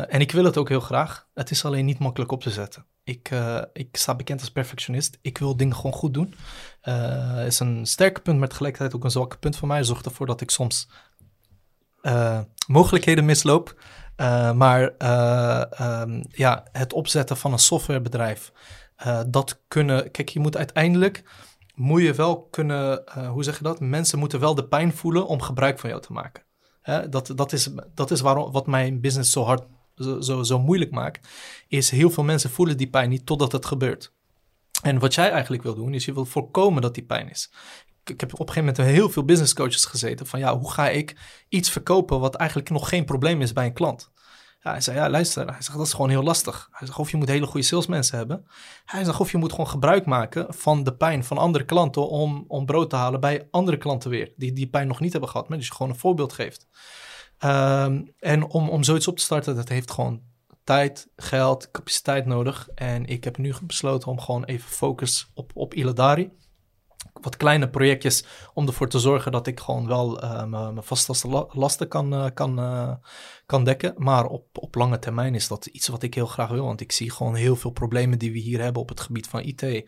en 0.08 0.20
ik 0.20 0.32
wil 0.32 0.44
het 0.44 0.58
ook 0.58 0.70
heel 0.70 0.80
graag. 0.80 1.28
Het 1.34 1.52
is 1.52 1.66
alleen 1.66 1.86
niet 1.86 2.00
makkelijk 2.00 2.32
op 2.32 2.42
te 2.42 2.50
zetten. 2.50 2.86
Ik, 3.04 3.30
ik 3.74 3.98
sta 3.98 4.16
bekend 4.16 4.40
als 4.40 4.52
perfectionist. 4.52 5.18
Ik 5.22 5.38
wil 5.38 5.58
dingen 5.58 5.76
gewoon 5.76 5.94
goed 5.94 6.14
doen. 6.14 6.36
Uh, 6.84 7.46
is 7.46 7.60
een 7.60 7.86
sterke 7.86 8.22
punt, 8.22 8.40
maar 8.40 8.48
tegelijkertijd 8.48 8.96
ook 8.96 9.04
een 9.04 9.12
zwakke 9.12 9.38
punt 9.38 9.58
voor 9.58 9.68
mij. 9.68 9.84
Zorgt 9.84 10.06
ervoor 10.06 10.26
dat 10.26 10.42
ik 10.42 10.52
soms 10.52 10.90
uh, 12.02 12.40
mogelijkheden 12.68 13.26
misloop. 13.26 13.82
Uh, 14.18 14.52
maar 14.52 14.82
um, 16.02 16.24
ja, 16.30 16.64
het 16.72 16.94
opzetten 16.94 17.38
van 17.38 17.52
een 17.52 17.60
softwarebedrijf, 17.60 18.52
dat 19.28 19.62
kunnen. 19.68 20.12
Kijk, 20.12 20.30
je 20.30 20.40
moet 20.40 20.58
uiteindelijk. 20.58 21.24
Moet 21.76 22.02
je 22.02 22.14
wel 22.14 22.42
kunnen. 22.42 23.04
hoe 23.30 23.44
zeg 23.44 23.58
je 23.58 23.64
dat? 23.64 23.80
Mensen 23.80 24.20
moeten 24.20 24.40
wel 24.40 24.56
de 24.56 24.68
pijn 24.68 24.94
voelen 24.94 25.28
om 25.28 25.42
gebruik 25.42 25.80
van 25.80 25.90
jou 25.90 26.02
te 26.02 26.14
maken. 26.14 26.44
dat, 27.10 27.32
dat 27.36 27.54
is, 27.54 27.70
dat 27.96 28.12
is 28.12 28.22
waarom, 28.22 28.52
wat 28.52 28.68
mijn 28.68 29.02
business 29.02 29.32
zo 29.32 29.44
hard. 29.44 29.64
Zo, 29.96 30.22
zo, 30.22 30.44
zo 30.44 30.60
moeilijk 30.60 30.92
maakt. 30.92 31.28
Is 31.68 31.90
heel 31.90 32.10
veel 32.10 32.24
mensen 32.24 32.50
voelen 32.50 32.78
die 32.78 32.90
pijn 32.90 33.10
niet 33.10 33.26
totdat 33.26 33.52
het 33.52 33.66
gebeurt. 33.66 34.14
En 34.82 35.00
wat 35.00 35.14
jij 35.16 35.30
eigenlijk 35.30 35.64
wil 35.64 35.76
doen, 35.76 35.94
is 35.94 36.06
je 36.06 36.14
wil 36.14 36.26
voorkomen 36.26 36.82
dat 36.82 36.94
die 36.94 37.04
pijn 37.04 37.30
is. 37.30 37.52
Ik 38.06 38.20
heb 38.20 38.34
op 38.34 38.40
een 38.40 38.54
gegeven 38.54 38.74
moment 38.74 38.96
heel 38.96 39.10
veel 39.10 39.26
business 39.26 39.54
coaches 39.54 39.86
gezeten 39.86 40.28
van 40.28 40.40
ja, 40.40 40.58
hoe 40.58 40.72
ga 40.72 40.90
ik 40.90 41.18
iets 41.50 41.70
verkopen 41.70 42.20
wat 42.20 42.36
eigenlijk 42.36 42.70
nog 42.70 42.90
geen 42.90 43.06
probleem 43.06 43.42
is 43.42 43.54
bij 43.54 43.66
een 43.66 43.74
klant? 43.74 44.12
Hij 44.62 44.82
zei, 44.82 44.98
ja, 44.98 45.10
luister, 45.10 45.46
hij 45.46 45.62
zegt, 45.62 45.78
dat 45.78 45.86
is 45.86 45.94
gewoon 45.94 46.10
heel 46.10 46.24
lastig. 46.24 46.68
Hij 46.72 46.88
zegt, 46.88 47.00
of 47.00 47.12
je 47.12 47.18
moet 47.18 47.28
hele 47.28 47.46
goede 47.46 47.66
salesmensen 47.66 48.18
hebben. 48.18 48.46
Hij 48.86 49.04
zegt, 49.04 49.20
of 49.20 49.32
je 49.32 49.38
moet 49.38 49.52
gewoon 49.52 49.68
gebruik 49.68 50.06
maken 50.06 50.54
van 50.54 50.84
de 50.84 50.96
pijn 50.96 51.24
van 51.24 51.38
andere 51.38 51.66
klanten 51.66 52.10
om, 52.10 52.46
om 52.48 52.66
brood 52.66 52.90
te 52.90 52.96
halen 52.96 53.20
bij 53.20 53.48
andere 53.52 53.78
klanten 53.78 54.10
weer, 54.10 54.34
die 54.36 54.54
die 54.54 54.70
pijn 54.70 54.88
nog 54.88 55.00
niet 55.00 55.12
hebben 55.12 55.30
gehad, 55.30 55.50
maar 55.50 55.58
dus 55.58 55.68
je 55.68 55.74
gewoon 55.74 55.92
een 55.92 55.98
voorbeeld 55.98 56.34
geeft. 56.34 56.68
Um, 57.44 58.14
en 58.20 58.44
om, 58.44 58.70
om 58.70 58.84
zoiets 58.84 59.08
op 59.08 59.18
te 59.18 59.24
starten, 59.24 59.56
dat 59.56 59.70
heeft 59.70 59.92
gewoon 59.92 60.22
tijd, 60.64 61.08
geld, 61.16 61.72
capaciteit 61.72 62.26
nodig. 62.26 62.70
En 62.76 63.06
ik 63.06 63.24
heb 63.24 63.38
nu 63.38 63.54
besloten 63.64 64.08
om 64.12 64.20
gewoon 64.20 64.44
even 64.44 64.70
focus 64.70 65.32
op, 65.34 65.52
op 65.54 65.74
Iladari. 65.74 66.32
Wat 67.22 67.38
kleine 67.38 67.70
projectjes 67.70 68.26
om 68.54 68.68
ervoor 68.68 68.88
te 68.88 69.00
zorgen 69.00 69.32
dat 69.32 69.48
ik 69.48 69.60
gewoon 69.60 69.88
wel 69.88 70.24
uh, 70.24 70.46
mijn 70.46 70.84
vaste 70.84 71.48
lasten 71.52 71.88
kan, 71.88 72.14
uh, 72.14 72.26
kan, 72.34 72.60
uh, 72.60 72.94
kan 73.46 73.64
dekken. 73.64 73.94
Maar 73.98 74.26
op, 74.26 74.46
op 74.54 74.76
lange 74.76 75.00
termijn 75.00 75.36
is 75.36 75.48
dat 75.48 75.66
iets 75.66 75.88
wat 75.88 76.04
ik 76.04 76.14
heel 76.14 76.26
graag 76.26 76.50
wil. 76.50 76.66
Want 76.66 76.82
ik 76.82 76.92
zie 76.92 77.12
gewoon 77.12 77.36
heel 77.36 77.56
veel 77.56 77.72
problemen 77.72 78.20
die 78.20 78.32
we 78.32 78.38
hier 78.38 78.62
hebben 78.62 78.82
op 78.82 78.90
het 78.90 79.00
gebied 79.00 79.28
van 79.28 79.42
IT. 79.42 79.62
en 79.62 79.84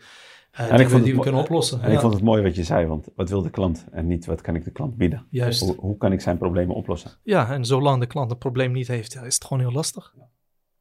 die, 0.76 0.86
we, 0.86 1.02
die 1.02 1.14
we 1.14 1.20
kunnen 1.20 1.40
oplossen. 1.40 1.82
En 1.82 1.92
ik 1.92 2.00
vond 2.00 2.12
het 2.14 2.22
mooi 2.22 2.42
wat 2.42 2.54
je 2.54 2.64
zei, 2.64 2.86
want 2.86 3.08
wat 3.16 3.28
wil 3.28 3.42
de 3.42 3.50
klant 3.50 3.84
en 3.90 4.06
niet 4.06 4.26
wat 4.26 4.40
kan 4.40 4.54
ik 4.54 4.64
de 4.64 4.72
klant 4.72 4.96
bieden? 4.96 5.26
Juist. 5.30 5.60
Hoe, 5.60 5.76
hoe 5.76 5.96
kan 5.96 6.12
ik 6.12 6.20
zijn 6.20 6.38
problemen 6.38 6.76
oplossen? 6.76 7.10
Ja, 7.22 7.50
en 7.50 7.64
zolang 7.64 8.00
de 8.00 8.06
klant 8.06 8.30
een 8.30 8.38
probleem 8.38 8.72
niet 8.72 8.88
heeft, 8.88 9.12
ja, 9.12 9.22
is 9.22 9.34
het 9.34 9.44
gewoon 9.44 9.62
heel 9.62 9.72
lastig. 9.72 10.14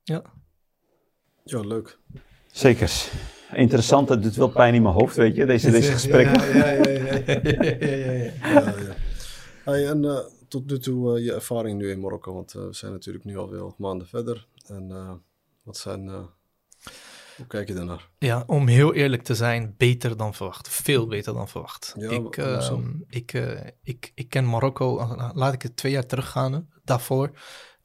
Ja. 0.04 0.22
Ja, 1.44 1.60
leuk. 1.60 2.00
Zeker. 2.52 3.10
Interessant, 3.56 4.10
het 4.10 4.24
doet 4.24 4.36
wel 4.36 4.50
pijn 4.50 4.74
in 4.74 4.82
mijn 4.82 4.94
hoofd, 4.94 5.16
weet 5.16 5.36
je, 5.36 5.46
deze, 5.46 5.72
deze 5.72 5.92
gesprekken. 5.92 6.58
Ja, 6.58 6.70
ja, 6.70 6.88
ja. 6.88 7.20
ja, 7.80 7.90
ja, 7.90 8.12
ja, 8.12 8.96
Hey, 9.64 9.88
en 9.88 10.04
uh, 10.04 10.20
tot 10.48 10.70
nu 10.70 10.80
toe 10.80 11.18
uh, 11.18 11.26
je 11.26 11.34
ervaring 11.34 11.78
nu 11.78 11.90
in 11.90 12.00
Marokko, 12.00 12.34
want 12.34 12.54
uh, 12.54 12.66
we 12.66 12.74
zijn 12.74 12.92
natuurlijk 12.92 13.26
nu 13.26 13.38
alweer 13.38 13.74
maanden 13.78 14.08
verder. 14.08 14.48
En 14.68 15.22
wat 15.64 15.78
zijn, 15.78 16.10
hoe 17.38 17.48
kijk 17.48 17.68
je 17.68 17.74
daarnaar? 17.74 18.10
Ja, 18.18 18.44
om 18.48 18.68
heel 18.68 18.94
eerlijk 18.94 19.24
te 19.24 19.36
zijn, 19.36 19.74
beter 19.78 20.18
dan 20.18 20.34
verwacht. 20.34 20.70
Veel 20.70 21.08
beter 21.08 21.34
dan 21.34 21.50
verwacht. 21.50 21.94
Ja, 21.98 22.10
ik, 22.10 22.38
ik, 23.10 23.34
ik, 23.84 24.12
ik 24.16 24.30
ken 24.30 24.50
Marokko, 24.50 25.16
laat 25.34 25.54
ik 25.54 25.62
het 25.62 25.78
twee 25.78 25.92
jaar 25.92 26.06
teruggaan 26.06 26.70
daarvoor 26.84 27.32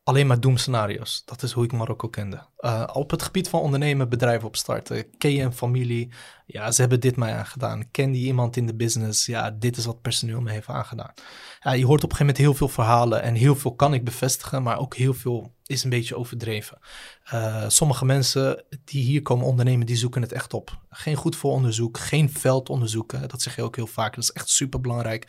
alleen 0.08 0.26
maar 0.26 0.40
doemscenario's. 0.40 1.22
Dat 1.24 1.42
is 1.42 1.52
hoe 1.52 1.64
ik 1.64 1.72
Marokko 1.72 2.08
kende. 2.08 2.46
Uh, 2.60 2.88
op 2.92 3.10
het 3.10 3.22
gebied 3.22 3.48
van 3.48 3.60
ondernemen, 3.60 4.08
bedrijven 4.08 4.46
opstarten. 4.46 5.18
Ken 5.18 5.30
je 5.30 5.42
een 5.42 5.52
familie? 5.52 6.12
Ja, 6.46 6.70
ze 6.70 6.80
hebben 6.80 7.00
dit 7.00 7.16
mij 7.16 7.34
aangedaan. 7.34 7.90
Ken 7.90 8.14
je 8.14 8.26
iemand 8.26 8.56
in 8.56 8.66
de 8.66 8.74
business? 8.74 9.26
Ja, 9.26 9.50
dit 9.50 9.76
is 9.76 9.84
wat 9.84 10.00
personeel 10.00 10.40
me 10.40 10.50
heeft 10.50 10.68
aangedaan. 10.68 11.12
Ja, 11.60 11.72
je 11.72 11.86
hoort 11.86 12.04
op 12.04 12.10
een 12.10 12.16
gegeven 12.16 12.26
moment 12.26 12.38
heel 12.38 12.54
veel 12.54 12.68
verhalen. 12.68 13.22
En 13.22 13.34
heel 13.34 13.56
veel 13.56 13.74
kan 13.74 13.94
ik 13.94 14.04
bevestigen, 14.04 14.62
maar 14.62 14.78
ook 14.78 14.96
heel 14.96 15.14
veel 15.14 15.52
is 15.66 15.84
een 15.84 15.90
beetje 15.90 16.16
overdreven. 16.16 16.78
Uh, 17.32 17.64
sommige 17.68 18.04
mensen 18.04 18.64
die 18.84 19.02
hier 19.02 19.22
komen 19.22 19.46
ondernemen, 19.46 19.86
die 19.86 19.96
zoeken 19.96 20.22
het 20.22 20.32
echt 20.32 20.54
op. 20.54 20.78
Geen 20.90 21.16
goed 21.16 21.36
vooronderzoek, 21.36 21.98
geen 21.98 22.30
veldonderzoek. 22.30 23.28
Dat 23.28 23.42
zeg 23.42 23.56
je 23.56 23.62
ook 23.62 23.76
heel 23.76 23.86
vaak. 23.86 24.14
Dat 24.14 24.24
is 24.24 24.32
echt 24.32 24.48
super 24.48 24.80
belangrijk. 24.80 25.26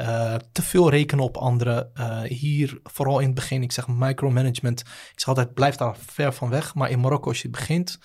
Uh, 0.00 0.34
te 0.52 0.62
veel 0.62 0.90
rekenen 0.90 1.24
op 1.24 1.36
anderen. 1.36 1.90
Uh, 1.94 2.20
hier, 2.20 2.80
vooral 2.82 3.18
in 3.18 3.26
het 3.26 3.34
begin, 3.34 3.62
ik 3.62 3.72
zeg 3.72 3.88
micromanagement. 3.88 4.80
Ik 4.80 5.12
zeg 5.14 5.28
altijd, 5.28 5.54
blijf 5.54 5.76
daar 5.76 5.96
ver 5.96 6.32
van 6.32 6.48
weg. 6.48 6.74
Maar 6.74 6.90
in 6.90 7.00
Marokko, 7.00 7.28
als 7.28 7.42
je 7.42 7.50
begint, 7.50 7.98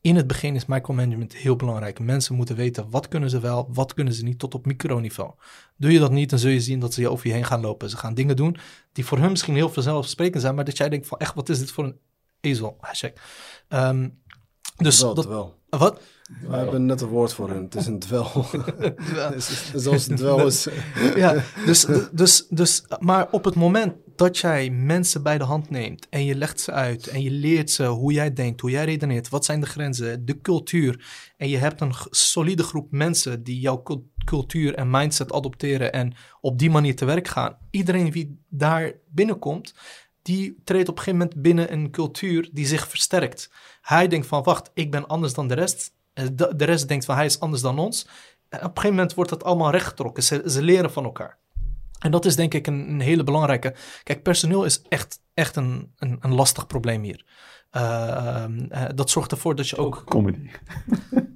in 0.00 0.16
het 0.16 0.26
begin 0.26 0.54
is 0.54 0.66
micromanagement 0.66 1.36
heel 1.36 1.56
belangrijk. 1.56 1.98
Mensen 1.98 2.34
moeten 2.34 2.56
weten, 2.56 2.90
wat 2.90 3.08
kunnen 3.08 3.30
ze 3.30 3.40
wel, 3.40 3.68
wat 3.72 3.94
kunnen 3.94 4.12
ze 4.12 4.24
niet, 4.24 4.38
tot 4.38 4.54
op 4.54 4.66
microniveau. 4.66 5.32
Doe 5.76 5.92
je 5.92 5.98
dat 5.98 6.10
niet, 6.10 6.30
dan 6.30 6.38
zul 6.38 6.50
je 6.50 6.60
zien 6.60 6.80
dat 6.80 6.94
ze 6.94 7.00
je 7.00 7.10
over 7.10 7.26
je 7.26 7.32
heen 7.32 7.44
gaan 7.44 7.60
lopen. 7.60 7.90
Ze 7.90 7.96
gaan 7.96 8.14
dingen 8.14 8.36
doen 8.36 8.56
die 8.92 9.04
voor 9.04 9.18
hun 9.18 9.30
misschien 9.30 9.54
heel 9.54 9.70
vanzelfsprekend 9.70 10.42
zijn, 10.42 10.54
maar 10.54 10.64
dat 10.64 10.76
jij 10.76 10.88
denkt 10.88 11.06
van, 11.06 11.18
echt, 11.18 11.34
wat 11.34 11.48
is 11.48 11.58
dit 11.58 11.70
voor 11.70 11.84
een 11.84 11.98
ezel? 12.40 12.80
Um, 13.68 14.22
dus 14.76 15.00
wel, 15.00 15.14
dat, 15.14 15.26
wel. 15.26 15.58
Wat? 15.68 16.00
We 16.40 16.56
hebben 16.56 16.86
net 16.86 17.00
een 17.00 17.08
woord 17.08 17.32
voor 17.32 17.50
hun. 17.50 17.62
Het 17.62 17.74
is 17.74 17.86
een 17.86 17.98
dwel. 17.98 18.30
Zoals 19.74 20.08
een 20.08 20.16
dwel 20.16 20.46
is. 20.46 20.68
ja, 21.16 21.42
dus, 21.64 21.86
dus, 22.12 22.46
dus, 22.48 22.84
maar 22.98 23.28
op 23.30 23.44
het 23.44 23.54
moment 23.54 23.94
dat 24.16 24.38
jij 24.38 24.70
mensen 24.70 25.22
bij 25.22 25.38
de 25.38 25.44
hand 25.44 25.70
neemt 25.70 26.08
en 26.08 26.24
je 26.24 26.34
legt 26.34 26.60
ze 26.60 26.72
uit 26.72 27.06
en 27.06 27.22
je 27.22 27.30
leert 27.30 27.70
ze 27.70 27.84
hoe 27.84 28.12
jij 28.12 28.32
denkt, 28.32 28.60
hoe 28.60 28.70
jij 28.70 28.84
redeneert, 28.84 29.28
wat 29.28 29.44
zijn 29.44 29.60
de 29.60 29.66
grenzen, 29.66 30.24
de 30.24 30.40
cultuur. 30.40 31.04
En 31.36 31.48
je 31.48 31.56
hebt 31.56 31.80
een 31.80 31.94
solide 32.10 32.62
groep 32.62 32.90
mensen 32.90 33.42
die 33.42 33.60
jouw 33.60 33.82
cultuur 34.24 34.74
en 34.74 34.90
mindset 34.90 35.32
adopteren 35.32 35.92
en 35.92 36.14
op 36.40 36.58
die 36.58 36.70
manier 36.70 36.96
te 36.96 37.04
werk 37.04 37.28
gaan. 37.28 37.56
Iedereen 37.70 38.12
wie 38.12 38.40
daar 38.48 38.92
binnenkomt, 39.10 39.74
die 40.26 40.60
treedt 40.64 40.88
op 40.88 40.96
een 40.96 41.02
gegeven 41.02 41.18
moment 41.18 41.42
binnen 41.42 41.72
een 41.72 41.90
cultuur 41.90 42.48
die 42.52 42.66
zich 42.66 42.88
versterkt. 42.88 43.50
Hij 43.80 44.08
denkt 44.08 44.26
van, 44.26 44.42
wacht, 44.42 44.70
ik 44.74 44.90
ben 44.90 45.06
anders 45.06 45.34
dan 45.34 45.48
de 45.48 45.54
rest. 45.54 45.92
Eh, 46.12 46.26
De, 46.32 46.56
de 46.56 46.64
rest 46.64 46.88
denkt 46.88 47.04
van, 47.04 47.14
hij 47.14 47.24
is 47.24 47.40
anders 47.40 47.62
dan 47.62 47.78
ons. 47.78 48.02
Op 48.02 48.08
een 48.50 48.60
gegeven 48.60 48.90
moment 48.90 49.14
wordt 49.14 49.30
dat 49.30 49.44
allemaal 49.44 49.70
rechtgetrokken. 49.70 50.22
Ze, 50.22 50.42
ze 50.46 50.62
leren 50.62 50.92
van 50.92 51.04
elkaar. 51.04 51.38
En 51.98 52.10
dat 52.10 52.24
is 52.24 52.36
denk 52.36 52.54
ik 52.54 52.66
een, 52.66 52.88
een 52.88 53.00
hele 53.00 53.24
belangrijke. 53.24 53.74
Kijk, 54.02 54.22
personeel 54.22 54.64
is 54.64 54.82
echt, 54.88 55.20
echt 55.34 55.56
een, 55.56 55.92
een, 55.98 56.18
een 56.20 56.34
lastig 56.34 56.66
probleem 56.66 57.02
hier. 57.02 57.24
Eh, 57.70 58.08
ehm, 58.08 58.66
eh, 58.68 58.84
dat 58.94 59.10
zorgt 59.10 59.30
ervoor 59.30 59.54
dat 59.54 59.68
je 59.68 59.76
ook. 59.76 60.02
Comedy. 60.04 60.50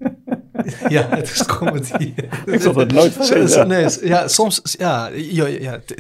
ja, 0.88 1.08
het 1.08 1.30
is 1.30 1.46
comedy. 1.46 2.14
Ik 2.54 2.60
zal 2.62 2.72
dat 2.72 2.92
nooit 2.92 3.12
vergeten. 3.12 3.68
Nee, 3.68 3.86
ja, 4.08 4.28
soms. 4.28 4.60
Ja, 4.78 5.06
ja, 5.06 5.44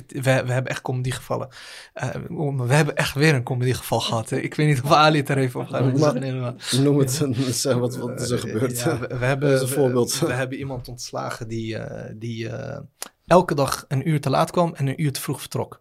we, 0.08 0.20
we 0.22 0.30
hebben 0.52 0.66
echt 0.66 0.82
comedygevallen. 0.82 1.48
Eh 1.92 2.08
we 2.56 2.74
hebben 2.74 2.96
echt 2.96 3.14
weer 3.14 3.34
een 3.34 3.42
comedygeval 3.42 4.00
gehad. 4.00 4.30
Hè. 4.30 4.36
Ik 4.36 4.54
weet 4.54 4.66
niet 4.66 4.82
of 4.82 4.92
Ali 4.92 5.18
het 5.18 5.28
er 5.28 5.38
even 5.38 5.60
op 5.60 5.66
gaat. 5.68 5.94
Maar- 5.94 6.18
Nee, 6.20 6.32
maar- 6.32 6.54
Noem 6.82 6.98
het, 6.98 7.22
zeg 7.50 7.74
wat, 7.74 7.96
wat 7.96 8.20
is 8.20 8.30
er 8.30 8.38
gebeurd. 8.38 8.80
Ja, 8.80 8.98
we, 8.98 9.16
we 9.18 9.24
hebben, 9.24 9.50
Dat 9.50 9.62
is 9.62 9.68
een 9.68 9.74
voorbeeld. 9.74 10.18
We, 10.18 10.26
we 10.26 10.32
hebben 10.32 10.58
iemand 10.58 10.88
ontslagen 10.88 11.48
die, 11.48 11.76
eh, 11.78 12.12
die 12.16 12.48
eh, 12.48 12.78
elke 13.26 13.54
dag 13.54 13.84
een 13.88 14.08
uur 14.08 14.20
te 14.20 14.30
laat 14.30 14.50
kwam 14.50 14.74
en 14.74 14.86
een 14.86 15.02
uur 15.02 15.12
te 15.12 15.20
vroeg 15.20 15.40
vertrok. 15.40 15.80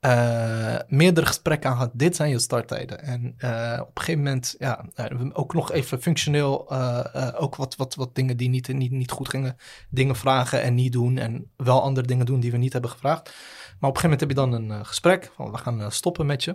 Eh, 0.00 0.76
meerdere 0.88 1.26
gesprekken 1.26 1.70
aan 1.70 1.76
gehad. 1.76 1.90
Dit 1.94 2.16
zijn 2.16 2.30
je 2.30 2.38
starttijden. 2.38 3.02
En 3.02 3.34
eh, 3.38 3.78
op 3.80 3.86
een 3.96 4.02
gegeven 4.02 4.22
moment, 4.22 4.54
ja, 4.58 4.84
we- 4.94 5.34
ook 5.34 5.54
nog 5.54 5.72
even 5.72 6.02
functioneel, 6.02 6.70
eh, 6.70 7.30
ook 7.36 7.56
wat, 7.56 7.76
wat, 7.76 7.94
wat 7.94 8.14
dingen 8.14 8.36
die 8.36 8.48
niet, 8.48 8.68
niet, 8.68 8.90
niet 8.90 9.10
goed 9.10 9.28
gingen. 9.28 9.56
Dingen 9.90 10.16
vragen 10.16 10.62
en 10.62 10.74
niet 10.74 10.92
doen. 10.92 11.18
En 11.18 11.50
wel 11.56 11.82
andere 11.82 12.06
dingen 12.06 12.26
doen 12.26 12.40
die 12.40 12.50
we 12.50 12.56
niet 12.56 12.72
hebben 12.72 12.90
gevraagd. 12.90 13.24
Maar 13.24 13.90
op 13.90 13.96
een 13.96 14.00
gegeven 14.00 14.02
moment 14.02 14.20
heb 14.20 14.28
je 14.30 14.34
dan 14.36 14.52
een 14.70 14.86
gesprek 14.86 15.32
van 15.34 15.50
we 15.50 15.58
gaan 15.58 15.92
stoppen 15.92 16.26
met 16.26 16.44
je. 16.44 16.50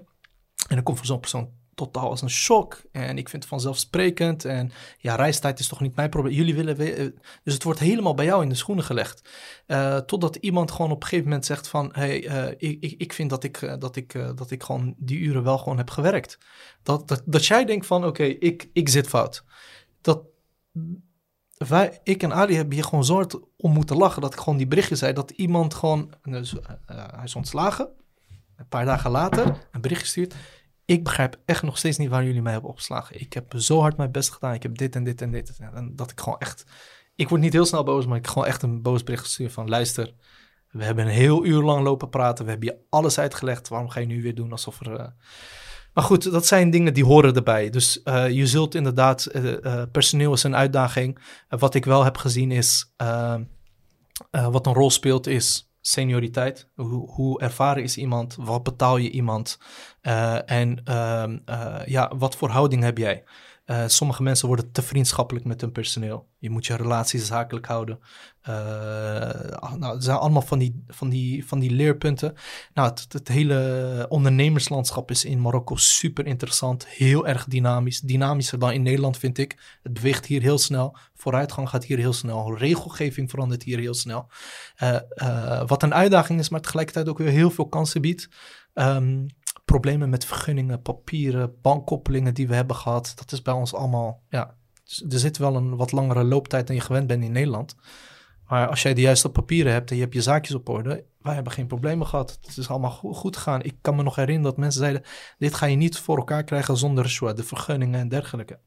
En 0.67 0.75
dan 0.75 0.83
komt 0.83 0.97
voor 0.97 1.05
zo'n 1.05 1.19
persoon 1.19 1.49
totaal 1.79 2.09
als 2.09 2.21
een 2.21 2.29
shock. 2.29 2.81
En 2.91 3.17
ik 3.17 3.29
vind 3.29 3.41
het 3.43 3.51
vanzelfsprekend. 3.51 4.45
En 4.45 4.71
ja, 4.97 5.15
reistijd 5.15 5.59
is 5.59 5.67
toch 5.67 5.79
niet 5.79 5.95
mijn 5.95 6.09
probleem. 6.09 6.33
Jullie 6.33 6.55
willen... 6.55 6.75
we- 6.75 6.93
eh, 6.93 7.05
dus 7.43 7.53
het 7.53 7.63
wordt 7.63 7.79
helemaal 7.79 8.13
bij 8.13 8.25
jou 8.25 8.43
in 8.43 8.49
de 8.49 8.55
schoenen 8.55 8.83
gelegd. 8.83 9.29
Eh, 9.65 9.97
totdat 9.97 10.35
iemand 10.35 10.71
gewoon 10.71 10.91
op 10.91 11.01
een 11.01 11.07
gegeven 11.07 11.25
moment 11.25 11.45
zegt 11.45 11.67
van... 11.67 11.89
hey, 11.91 12.27
eh, 12.27 12.69
ik, 12.69 12.83
ik, 12.83 12.95
ik 12.97 13.13
vind 13.13 13.29
dat 13.29 13.43
ik, 13.43 13.75
dat, 13.79 13.95
ik, 13.95 14.13
dat 14.35 14.51
ik 14.51 14.63
gewoon 14.63 14.95
die 14.97 15.19
uren 15.19 15.43
wel 15.43 15.57
gewoon 15.57 15.77
heb 15.77 15.89
gewerkt. 15.89 16.37
Dat, 16.83 17.07
dat, 17.07 17.21
dat 17.25 17.45
jij 17.45 17.65
denkt 17.65 17.85
van, 17.85 18.05
oké, 18.05 18.23
ik, 18.23 18.69
ik 18.73 18.89
zit 18.89 19.07
fout. 19.07 19.43
Dat 20.01 20.21
wij, 21.57 21.99
ik 22.03 22.23
en 22.23 22.33
Ali 22.33 22.55
hebben 22.55 22.73
hier 22.73 22.83
gewoon 22.83 23.05
zo 23.05 23.13
hard 23.13 23.39
om 23.57 23.71
moeten 23.71 23.97
lachen... 23.97 24.21
dat 24.21 24.33
ik 24.33 24.39
gewoon 24.39 24.57
die 24.57 24.67
berichtje 24.67 24.95
zei 24.95 25.13
dat 25.13 25.31
iemand 25.31 25.73
gewoon... 25.73 26.13
Dus, 26.23 26.55
hij 26.85 27.23
is 27.23 27.35
ontslagen. 27.35 27.89
Een 28.55 28.67
paar 28.67 28.85
dagen 28.85 29.11
later 29.11 29.67
een 29.71 29.81
bericht 29.81 30.01
gestuurd. 30.01 30.35
Ik 30.89 31.03
begrijp 31.03 31.39
echt 31.45 31.63
nog 31.63 31.77
steeds 31.77 31.97
niet 31.97 32.09
waar 32.09 32.23
jullie 32.23 32.41
mij 32.41 32.51
hebben 32.51 32.69
opgeslagen. 32.69 33.19
Ik 33.19 33.33
heb 33.33 33.53
zo 33.57 33.79
hard 33.79 33.97
mijn 33.97 34.11
best 34.11 34.31
gedaan. 34.31 34.53
Ik 34.53 34.63
heb 34.63 34.77
dit 34.77 34.95
en 34.95 35.03
dit 35.03 35.21
en 35.21 35.31
dit. 35.31 35.57
En 35.73 35.95
dat 35.95 36.11
ik 36.11 36.19
gewoon 36.19 36.39
echt... 36.39 36.63
Ik 37.15 37.29
word 37.29 37.41
niet 37.41 37.53
heel 37.53 37.65
snel 37.65 37.83
boos, 37.83 38.05
maar 38.05 38.17
ik 38.17 38.23
heb 38.23 38.33
gewoon 38.33 38.47
echt 38.47 38.61
een 38.61 38.81
boos 38.81 39.03
bericht 39.03 39.23
gestuurd 39.23 39.51
van... 39.51 39.69
Luister, 39.69 40.13
we 40.69 40.83
hebben 40.83 41.05
een 41.05 41.11
heel 41.11 41.45
uur 41.45 41.61
lang 41.61 41.83
lopen 41.83 42.09
praten. 42.09 42.45
We 42.45 42.51
hebben 42.51 42.69
je 42.69 42.79
alles 42.89 43.19
uitgelegd. 43.19 43.67
Waarom 43.67 43.89
ga 43.89 43.99
je 43.99 44.05
nu 44.05 44.21
weer 44.21 44.35
doen 44.35 44.51
alsof 44.51 44.79
er... 44.79 44.95
eh, 44.95 45.07
Maar 45.93 46.03
goed, 46.03 46.31
dat 46.31 46.45
zijn 46.45 46.69
dingen 46.69 46.93
die 46.93 47.05
horen 47.05 47.35
erbij. 47.35 47.69
Dus 47.69 48.03
eh, 48.03 48.29
je 48.29 48.47
zult 48.47 48.75
inderdaad... 48.75 49.25
eh, 49.25 49.83
personeel 49.91 50.33
is 50.33 50.43
een 50.43 50.55
uitdaging. 50.55 51.19
Wat 51.49 51.75
ik 51.75 51.85
wel 51.85 52.03
heb 52.03 52.17
gezien 52.17 52.51
is... 52.51 52.93
eh, 52.97 53.35
eh, 54.31 54.47
wat 54.47 54.65
een 54.65 54.73
rol 54.73 54.89
speelt 54.89 55.27
is 55.27 55.63
senioriteit. 55.81 56.69
Hoe, 56.75 57.11
hoe 57.11 57.39
ervaren 57.39 57.83
is 57.83 57.97
iemand? 57.97 58.35
Wat 58.35 58.63
betaal 58.63 58.97
je 58.97 59.09
iemand? 59.09 59.59
Eh, 60.01 60.51
en 60.51 60.81
ehm, 60.83 61.37
eh, 61.45 61.75
ja, 61.85 62.11
wat 62.17 62.35
voor 62.35 62.49
houding 62.49 62.83
heb 62.83 62.97
jij? 62.97 63.23
Eh, 63.69 63.83
sommige 63.87 64.23
mensen 64.23 64.47
worden 64.47 64.71
te 64.71 64.81
vriendschappelijk 64.81 65.45
met 65.45 65.61
hun 65.61 65.71
personeel. 65.71 66.27
Je 66.37 66.49
moet 66.49 66.65
je 66.65 66.75
relaties 66.75 67.25
zakelijk 67.25 67.65
houden. 67.65 67.99
Eh, 68.41 68.53
nou, 69.75 69.93
het 69.93 70.03
zijn 70.03 70.17
allemaal 70.17 70.41
van 70.41 70.59
die, 70.59 70.83
van 70.87 71.09
die, 71.09 71.47
van 71.47 71.59
die 71.59 71.71
leerpunten. 71.71 72.33
Nou, 72.73 72.89
het, 72.89 73.05
het 73.09 73.27
hele 73.27 74.05
ondernemerslandschap 74.09 75.11
is 75.11 75.25
in 75.25 75.41
Marokko 75.41 75.75
super 75.75 76.25
interessant. 76.25 76.87
Heel 76.87 77.27
erg 77.27 77.45
dynamisch. 77.45 77.99
Dynamischer 77.99 78.59
dan 78.59 78.71
in 78.71 78.81
Nederland, 78.81 79.17
vind 79.17 79.37
ik. 79.37 79.77
Het 79.83 79.93
beweegt 79.93 80.25
hier 80.25 80.41
heel 80.41 80.57
snel. 80.57 80.97
Vooruitgang 81.15 81.69
gaat 81.69 81.85
hier 81.85 81.97
heel 81.97 82.13
snel. 82.13 82.57
Regelgeving 82.57 83.29
verandert 83.29 83.63
hier 83.63 83.79
heel 83.79 83.93
snel. 83.93 84.29
Wat 85.65 85.83
een 85.83 85.93
uitdaging 85.93 86.39
is, 86.39 86.49
maar 86.49 86.61
tegelijkertijd 86.61 87.09
ook 87.09 87.17
weer 87.17 87.31
heel 87.31 87.51
veel 87.51 87.67
kansen 87.67 88.01
biedt. 88.01 88.29
Ehm, 88.73 89.25
problemen 89.69 90.09
met 90.09 90.25
vergunningen, 90.25 90.81
papieren, 90.81 91.55
bankkoppelingen 91.61 92.33
die 92.33 92.47
we 92.47 92.55
hebben 92.55 92.75
gehad. 92.75 93.11
Dat 93.15 93.31
is 93.31 93.41
bij 93.41 93.53
ons 93.53 93.73
allemaal, 93.73 94.23
ja, 94.29 94.55
dus 94.83 95.03
er 95.09 95.19
zit 95.19 95.37
wel 95.37 95.55
een 95.55 95.75
wat 95.75 95.91
langere 95.91 96.23
looptijd 96.23 96.67
dan 96.67 96.75
je 96.75 96.81
gewend 96.81 97.07
bent 97.07 97.23
in 97.23 97.31
Nederland. 97.31 97.75
Maar 98.47 98.67
als 98.67 98.81
jij 98.81 98.93
de 98.93 99.01
juiste 99.01 99.29
papieren 99.29 99.71
hebt 99.71 99.89
en 99.89 99.95
je 99.95 100.01
hebt 100.01 100.13
je 100.13 100.21
zaakjes 100.21 100.55
op 100.55 100.69
orde, 100.69 101.05
wij 101.21 101.33
hebben 101.33 101.53
geen 101.53 101.67
problemen 101.67 102.07
gehad. 102.07 102.39
Het 102.41 102.57
is 102.57 102.69
allemaal 102.69 102.91
goed, 102.91 103.37
gegaan. 103.37 103.63
Ik 103.63 103.75
kan 103.81 103.95
me 103.95 104.03
nog 104.03 104.15
herinneren 104.15 104.49
dat 104.49 104.59
mensen 104.59 104.81
zeiden, 104.81 105.03
dit 105.37 105.53
ga 105.53 105.65
je 105.65 105.75
niet 105.75 105.97
voor 105.97 106.17
elkaar 106.17 106.43
krijgen 106.43 106.77
zonder 106.77 107.03
de 107.35 107.43
vergunningen 107.43 107.99
en 107.99 108.09
dergelijke. 108.09 108.59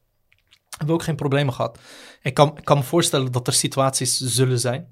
We 0.47 0.77
hebben 0.77 0.95
ook 0.95 1.03
geen 1.03 1.15
problemen 1.15 1.53
gehad. 1.53 1.79
Ik 2.21 2.33
kan, 2.33 2.57
ik 2.57 2.65
kan 2.65 2.77
me 2.77 2.83
voorstellen 2.83 3.31
dat 3.31 3.47
er 3.47 3.53
situaties 3.53 4.17
zullen 4.17 4.59
zijn. 4.59 4.87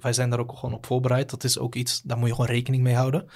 Wij 0.00 0.12
zijn 0.12 0.30
daar 0.30 0.38
ook 0.38 0.56
gewoon 0.58 0.74
op 0.74 0.86
voorbereid. 0.86 1.30
Dat 1.30 1.44
is 1.44 1.58
ook 1.58 1.74
iets, 1.74 2.02
daar 2.02 2.18
moet 2.18 2.28
je 2.28 2.34
gewoon 2.34 2.50
rekening 2.50 2.82
mee 2.82 2.94
houden. 2.94 3.26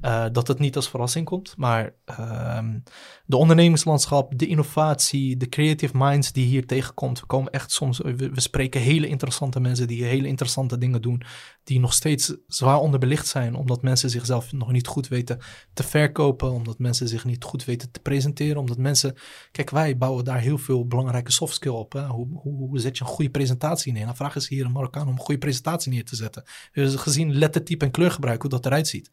Eh, 0.00 0.24
dat 0.32 0.48
het 0.48 0.58
niet 0.58 0.76
als 0.76 0.88
verrassing 0.88 1.26
komt. 1.26 1.54
Maar 1.56 1.94
ehm, 2.04 2.78
de 3.26 3.36
ondernemingslandschap, 3.36 4.38
de 4.38 4.46
innovatie, 4.46 5.36
de 5.36 5.48
creative 5.48 5.96
minds 5.96 6.32
die 6.32 6.46
hier 6.46 6.66
tegenkomt. 6.66 7.20
We 7.20 7.26
komen 7.26 7.52
echt 7.52 7.70
soms, 7.70 7.98
we, 7.98 8.30
spreken 8.34 8.80
hele 8.80 9.06
interessante 9.06 9.60
mensen 9.60 9.86
die 9.86 10.04
hele 10.04 10.28
interessante 10.28 10.78
dingen 10.78 11.02
doen. 11.02 11.22
Die 11.64 11.80
nog 11.80 11.92
steeds 11.92 12.36
zwaar 12.46 12.78
onderbelicht 12.78 13.26
zijn. 13.26 13.54
Omdat 13.54 13.82
mensen 13.82 14.10
zichzelf 14.10 14.52
nog 14.52 14.72
niet 14.72 14.86
goed 14.86 15.08
weten 15.08 15.38
te 15.72 15.82
verkopen. 15.82 16.52
Omdat 16.52 16.78
mensen 16.78 17.08
zich 17.08 17.24
niet 17.24 17.44
goed 17.44 17.64
weten 17.64 17.90
te 17.90 18.00
presenteren. 18.00 18.60
Omdat 18.60 18.78
mensen, 18.78 19.14
kijk 19.52 19.70
wij 19.70 19.98
bouwen 19.98 20.24
daar 20.24 20.40
heel 20.40 20.58
veel 20.58 20.86
belangrijke 20.86 21.32
soft 21.32 21.54
skill 21.54 21.72
op. 21.72 21.92
Hè? 21.92 22.06
Hoe, 22.06 22.28
hoe, 22.32 22.68
hoe 22.68 22.80
zet 22.80 22.98
je 22.98 23.04
een 23.04 23.10
goede 23.10 23.30
presentatie 23.30 23.92
neer? 23.92 24.06
Dan 24.06 24.16
vragen 24.16 24.42
ze 24.42 24.54
hier 24.54 24.64
een 24.64 24.72
Marokkaan 24.72 25.06
om 25.06 25.12
een 25.12 25.18
goede 25.18 25.40
presentatie 25.40 25.72
neer 25.82 26.04
te 26.04 26.16
zetten. 26.16 26.44
Dus 26.72 26.94
gezien 26.94 27.34
lettertype 27.34 27.84
en 27.84 27.90
kleurgebruik, 27.90 28.40
hoe 28.40 28.50
dat 28.50 28.66
eruit 28.66 28.88
ziet. 28.88 29.10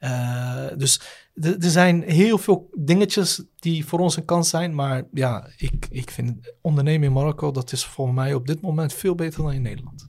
Uh, 0.00 0.66
dus 0.76 1.00
er 1.34 1.70
zijn 1.70 2.02
heel 2.02 2.38
veel 2.38 2.68
dingetjes 2.78 3.42
die 3.56 3.86
voor 3.86 3.98
ons 3.98 4.16
een 4.16 4.24
kans 4.24 4.48
zijn. 4.48 4.74
Maar 4.74 5.04
ja, 5.12 5.48
ik, 5.56 5.86
ik 5.90 6.10
vind 6.10 6.54
ondernemen 6.60 7.06
in 7.06 7.12
Marokko, 7.12 7.50
dat 7.50 7.72
is 7.72 7.84
voor 7.84 8.14
mij 8.14 8.34
op 8.34 8.46
dit 8.46 8.60
moment 8.60 8.92
veel 8.92 9.14
beter 9.14 9.42
dan 9.42 9.52
in 9.52 9.62
Nederland. 9.62 10.08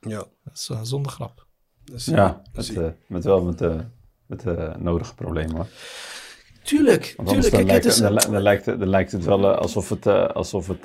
Ja. 0.00 0.24
Dat 0.44 0.54
is 0.54 0.68
uh, 0.72 0.80
zonder 0.82 1.12
grap. 1.12 1.46
Dus, 1.84 2.04
ja, 2.04 2.42
met, 2.52 2.68
uh, 2.68 2.86
met 3.06 3.24
wel 3.24 3.42
met, 3.42 3.62
uh, 3.62 3.80
met 4.26 4.44
uh, 4.44 4.76
nodige 4.76 5.14
problemen 5.14 5.56
hoor. 5.56 5.66
Tuurlijk, 6.62 7.14
Want 7.16 7.28
tuurlijk. 7.28 7.50
Dan, 7.54 7.64
Kijk, 7.64 7.70
lijkt, 7.70 7.84
het 7.84 7.94
is, 7.94 8.00
dan, 8.00 8.32
dan, 8.32 8.42
lijkt, 8.42 8.64
dan 8.64 8.88
lijkt 8.88 9.12
het 9.12 9.24
wel 9.24 9.40
uh, 9.40 9.56
alsof 9.56 9.88
het, 9.88 10.06
alsof 10.06 10.66
het 10.66 10.84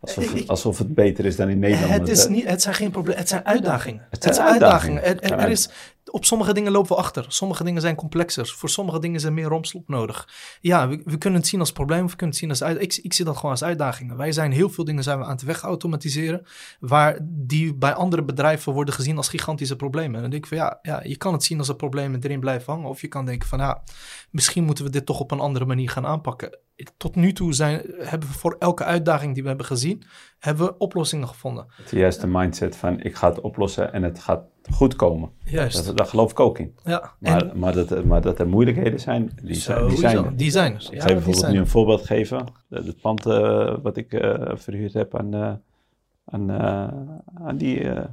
Alsof 0.00 0.32
het, 0.32 0.48
alsof 0.48 0.78
het 0.78 0.94
beter 0.94 1.24
is 1.24 1.36
dan 1.36 1.48
in 1.48 1.58
Nederland. 1.68 1.92
Het, 1.92 2.08
is 2.08 2.28
niet, 2.28 2.48
het 2.48 2.62
zijn 2.62 2.74
geen 2.74 2.90
problemen, 2.90 3.18
het 3.18 3.28
zijn 3.28 3.44
uitdagingen. 3.44 4.06
Het 4.10 4.24
Het 4.24 4.34
zijn 4.34 4.48
uitdagingen. 4.48 5.02
uitdagingen. 5.02 5.44
Er 5.44 5.50
is, 5.50 5.68
op 6.10 6.24
sommige 6.24 6.52
dingen 6.52 6.72
lopen 6.72 6.90
we 6.90 7.02
achter. 7.02 7.24
Sommige 7.28 7.64
dingen 7.64 7.80
zijn 7.80 7.94
complexer. 7.94 8.46
Voor 8.46 8.68
sommige 8.68 8.98
dingen 8.98 9.24
er 9.24 9.32
meer 9.32 9.48
romslop 9.48 9.88
nodig. 9.88 10.28
Ja, 10.60 10.88
we, 10.88 11.18
kunnen 11.18 11.38
het 11.38 11.48
zien 11.48 11.60
als 11.60 11.72
probleem 11.72 12.04
of 12.04 12.10
we 12.10 12.16
kunnen 12.16 12.36
het 12.36 12.44
zien 12.44 12.50
als 12.50 12.62
uit, 12.62 12.82
ik, 12.82 12.96
ik 13.02 13.12
zie 13.12 13.24
dat 13.24 13.36
gewoon 13.36 13.50
als 13.50 13.64
uitdagingen. 13.64 14.16
Wij 14.16 14.32
zijn 14.32 14.52
heel 14.52 14.70
veel 14.70 14.84
dingen 14.84 15.02
zijn 15.02 15.18
we 15.18 15.24
aan 15.24 15.30
het 15.30 15.42
wegautomatiseren. 15.42 16.46
Waar 16.80 17.18
die 17.22 17.74
bij 17.74 17.92
andere 17.92 18.24
bedrijven 18.24 18.72
worden 18.72 18.94
gezien 18.94 19.16
als 19.16 19.28
gigantische 19.28 19.76
problemen. 19.76 20.14
En 20.14 20.20
dan 20.20 20.30
denk 20.30 20.42
ik 20.42 20.48
van 20.48 20.58
ja, 20.58 20.78
ja, 20.82 21.00
je 21.04 21.16
kan 21.16 21.32
het 21.32 21.44
zien 21.44 21.58
als 21.58 21.68
een 21.68 21.76
probleem 21.76 22.14
en 22.14 22.22
erin 22.22 22.40
blijven 22.40 22.72
hangen. 22.72 22.88
Of 22.88 23.00
je 23.00 23.08
kan 23.08 23.24
denken 23.24 23.48
van 23.48 23.58
ja, 23.58 23.82
misschien 24.30 24.64
moeten 24.64 24.84
we 24.84 24.90
dit 24.90 25.06
toch 25.06 25.20
op 25.20 25.30
een 25.30 25.40
andere 25.40 25.64
manier 25.64 25.90
gaan 25.90 26.06
aanpakken. 26.06 26.58
Tot 26.96 27.14
nu 27.14 27.32
toe 27.32 27.52
zijn, 27.52 27.82
hebben 27.98 28.28
we 28.28 28.34
voor 28.34 28.56
elke 28.58 28.84
uitdaging 28.84 29.34
die 29.34 29.42
we 29.42 29.48
hebben 29.48 29.66
gezien, 29.66 30.02
hebben 30.38 30.66
we 30.66 30.78
oplossingen 30.78 31.28
gevonden. 31.28 31.66
Het 31.68 31.90
juiste 31.90 32.26
mindset 32.26 32.76
van 32.76 33.00
ik 33.00 33.14
ga 33.16 33.28
het 33.28 33.40
oplossen 33.40 33.92
en 33.92 34.02
het 34.02 34.18
gaat 34.18 34.42
goed 34.70 34.96
komen. 34.96 35.30
Juist. 35.44 35.86
Dat, 35.86 35.96
daar 35.96 36.06
geloof 36.06 36.30
ik 36.30 36.40
ook 36.40 36.58
in. 36.58 36.76
Ja, 36.84 37.12
Maar, 37.18 37.42
en- 37.50 37.58
maar, 37.58 37.72
dat, 37.74 38.04
maar 38.04 38.20
dat 38.20 38.38
er 38.38 38.48
moeilijkheden 38.48 39.00
zijn, 39.00 39.30
die, 39.42 39.54
zijn, 39.54 39.88
die 39.88 39.96
zijn 39.98 40.24
er. 40.24 40.36
Die 40.36 40.50
zijn 40.50 40.74
er. 40.74 40.88
Ik 40.92 41.00
ga 41.02 41.08
je 41.08 41.14
bijvoorbeeld 41.14 41.48
nu 41.52 41.58
een 41.58 41.66
voorbeeld 41.66 42.06
geven. 42.06 42.46
De- 42.68 42.82
Het 42.82 43.00
pand 43.00 43.26
eh, 43.26 43.76
wat 43.82 43.96
ik 43.96 44.12
eh, 44.12 44.56
verhuurd 44.56 44.92
heb 44.92 45.16
aan, 45.18 45.34
eh, 45.34 45.52
aan, 46.24 46.50
eh, 46.50 46.88
aan 47.46 47.56
die, 47.56 47.80
eh, 47.90 48.04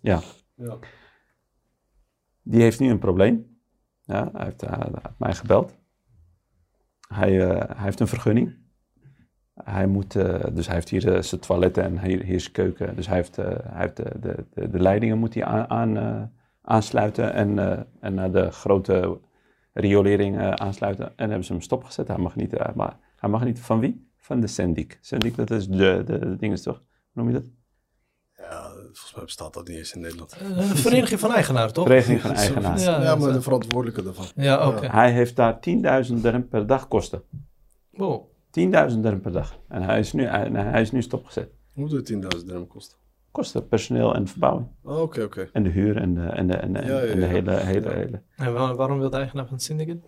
ja, 0.00 0.20
Ja. 0.54 0.76
die 2.42 2.62
heeft 2.62 2.80
nu 2.80 2.90
een 2.90 2.98
probleem. 2.98 3.50
Ja, 4.04 4.30
hij 4.32 4.44
heeft, 4.44 4.60
hij 4.60 4.78
heeft 4.92 5.18
mij 5.18 5.34
gebeld. 5.34 5.74
Hij, 7.08 7.40
eh, 7.50 7.56
hij 7.76 7.84
heeft 7.84 8.00
een 8.00 8.06
vergunning. 8.08 8.54
Hij 9.54 9.86
moet, 9.86 10.16
eh, 10.16 10.44
dus 10.52 10.66
hij 10.66 10.74
heeft 10.74 10.88
hier 10.88 11.14
eh, 11.14 11.22
zijn 11.22 11.40
toiletten 11.40 11.84
en 11.84 12.00
hier, 12.04 12.22
hier 12.22 12.40
zijn 12.40 12.52
keuken. 12.52 12.96
Dus 12.96 13.06
hij 13.06 13.16
heeft, 13.16 13.38
eh, 13.38 13.46
hij 13.46 13.80
heeft 13.80 13.96
de, 13.96 14.10
de, 14.20 14.44
de, 14.54 14.70
de 14.70 14.78
leidingen 14.80 15.18
moet 15.18 15.34
hij 15.34 15.44
aan, 15.44 15.70
aan, 15.70 15.96
eh, 15.96 16.22
aansluiten 16.62 17.32
en, 17.32 17.58
eh, 17.58 17.80
en 18.00 18.14
naar 18.14 18.32
de 18.32 18.50
grote 18.50 19.18
riolering 19.72 20.38
eh, 20.38 20.50
aansluiten. 20.50 21.12
En 21.16 21.26
hebben 21.28 21.44
ze 21.44 21.52
hem 21.52 21.62
stopgezet. 21.62 22.08
Hij 22.08 22.18
mag 22.18 22.36
niet, 22.36 22.74
maar 22.74 22.96
hij 23.16 23.28
mag 23.30 23.44
niet 23.44 23.60
van 23.60 23.80
wie? 23.80 24.10
Van 24.16 24.40
de 24.40 24.46
Sendik. 24.46 24.98
Sendik, 25.00 25.36
dat 25.36 25.50
is 25.50 25.68
de, 25.68 26.02
de, 26.06 26.18
de 26.18 26.36
ding 26.36 26.52
is 26.52 26.62
toch? 26.62 26.76
Hoe 26.76 27.22
noem 27.22 27.26
je 27.26 27.32
dat? 27.32 27.50
Ja, 28.36 28.70
volgens 28.72 29.14
mij 29.14 29.24
bestaat 29.24 29.54
dat 29.54 29.68
niet 29.68 29.76
eens 29.76 29.94
in 29.94 30.00
Nederland. 30.00 30.36
Een 30.40 30.62
vereniging 30.62 31.20
van 31.20 31.32
eigenaren, 31.32 31.72
toch? 31.72 31.84
Vereniging 31.86 32.20
van 32.20 32.32
eigenaars. 32.32 32.84
Ja, 32.84 33.02
Ja, 33.02 33.16
maar 33.16 33.32
de 33.32 33.42
verantwoordelijke 33.42 34.02
daarvan. 34.02 34.26
Ja, 34.34 34.68
oké. 34.68 34.86
Hij 34.86 35.12
heeft 35.12 35.36
daar 35.36 35.58
10.000 36.06 36.14
dirham 36.14 36.48
per 36.48 36.66
dag 36.66 36.88
kosten. 36.88 37.22
Wow. 37.90 38.31
10.000 38.60 39.00
dirham 39.00 39.20
per 39.20 39.32
dag. 39.32 39.58
En 39.68 39.82
hij 39.82 39.98
is 39.98 40.12
nu, 40.12 40.24
hij, 40.26 40.48
hij 40.52 40.80
is 40.80 40.90
nu 40.92 41.02
stopgezet. 41.02 41.50
Hoeveel 41.74 42.00
10.000 42.12 42.18
dirham 42.44 42.66
kosten? 42.66 42.98
Kosten 43.30 43.68
personeel 43.68 44.14
en 44.14 44.26
verbouwing. 44.28 44.66
Oh, 44.82 45.00
Oké, 45.00 45.22
oké. 45.22 45.48
En 45.52 45.62
de 45.62 45.70
huur 45.70 45.96
en 45.96 46.14
de, 46.14 46.20
en 46.26 46.46
de, 46.46 46.54
en 46.56 46.72
de, 46.72 46.78
Ja, 46.80 46.86
ja, 46.86 47.00
en 47.00 47.14
de 47.20 47.20
ja. 47.20 47.26
hele, 47.26 47.50
hele, 47.56 47.88
Ja. 47.88 47.94
hele... 47.96 48.22
En 48.36 48.52
waar- 48.52 48.74
waarom 48.76 48.98
wil 48.98 49.10
de 49.10 49.16
eigenaar 49.16 49.44
van 49.44 49.54
het 49.54 49.62
syndicate? 49.62 50.00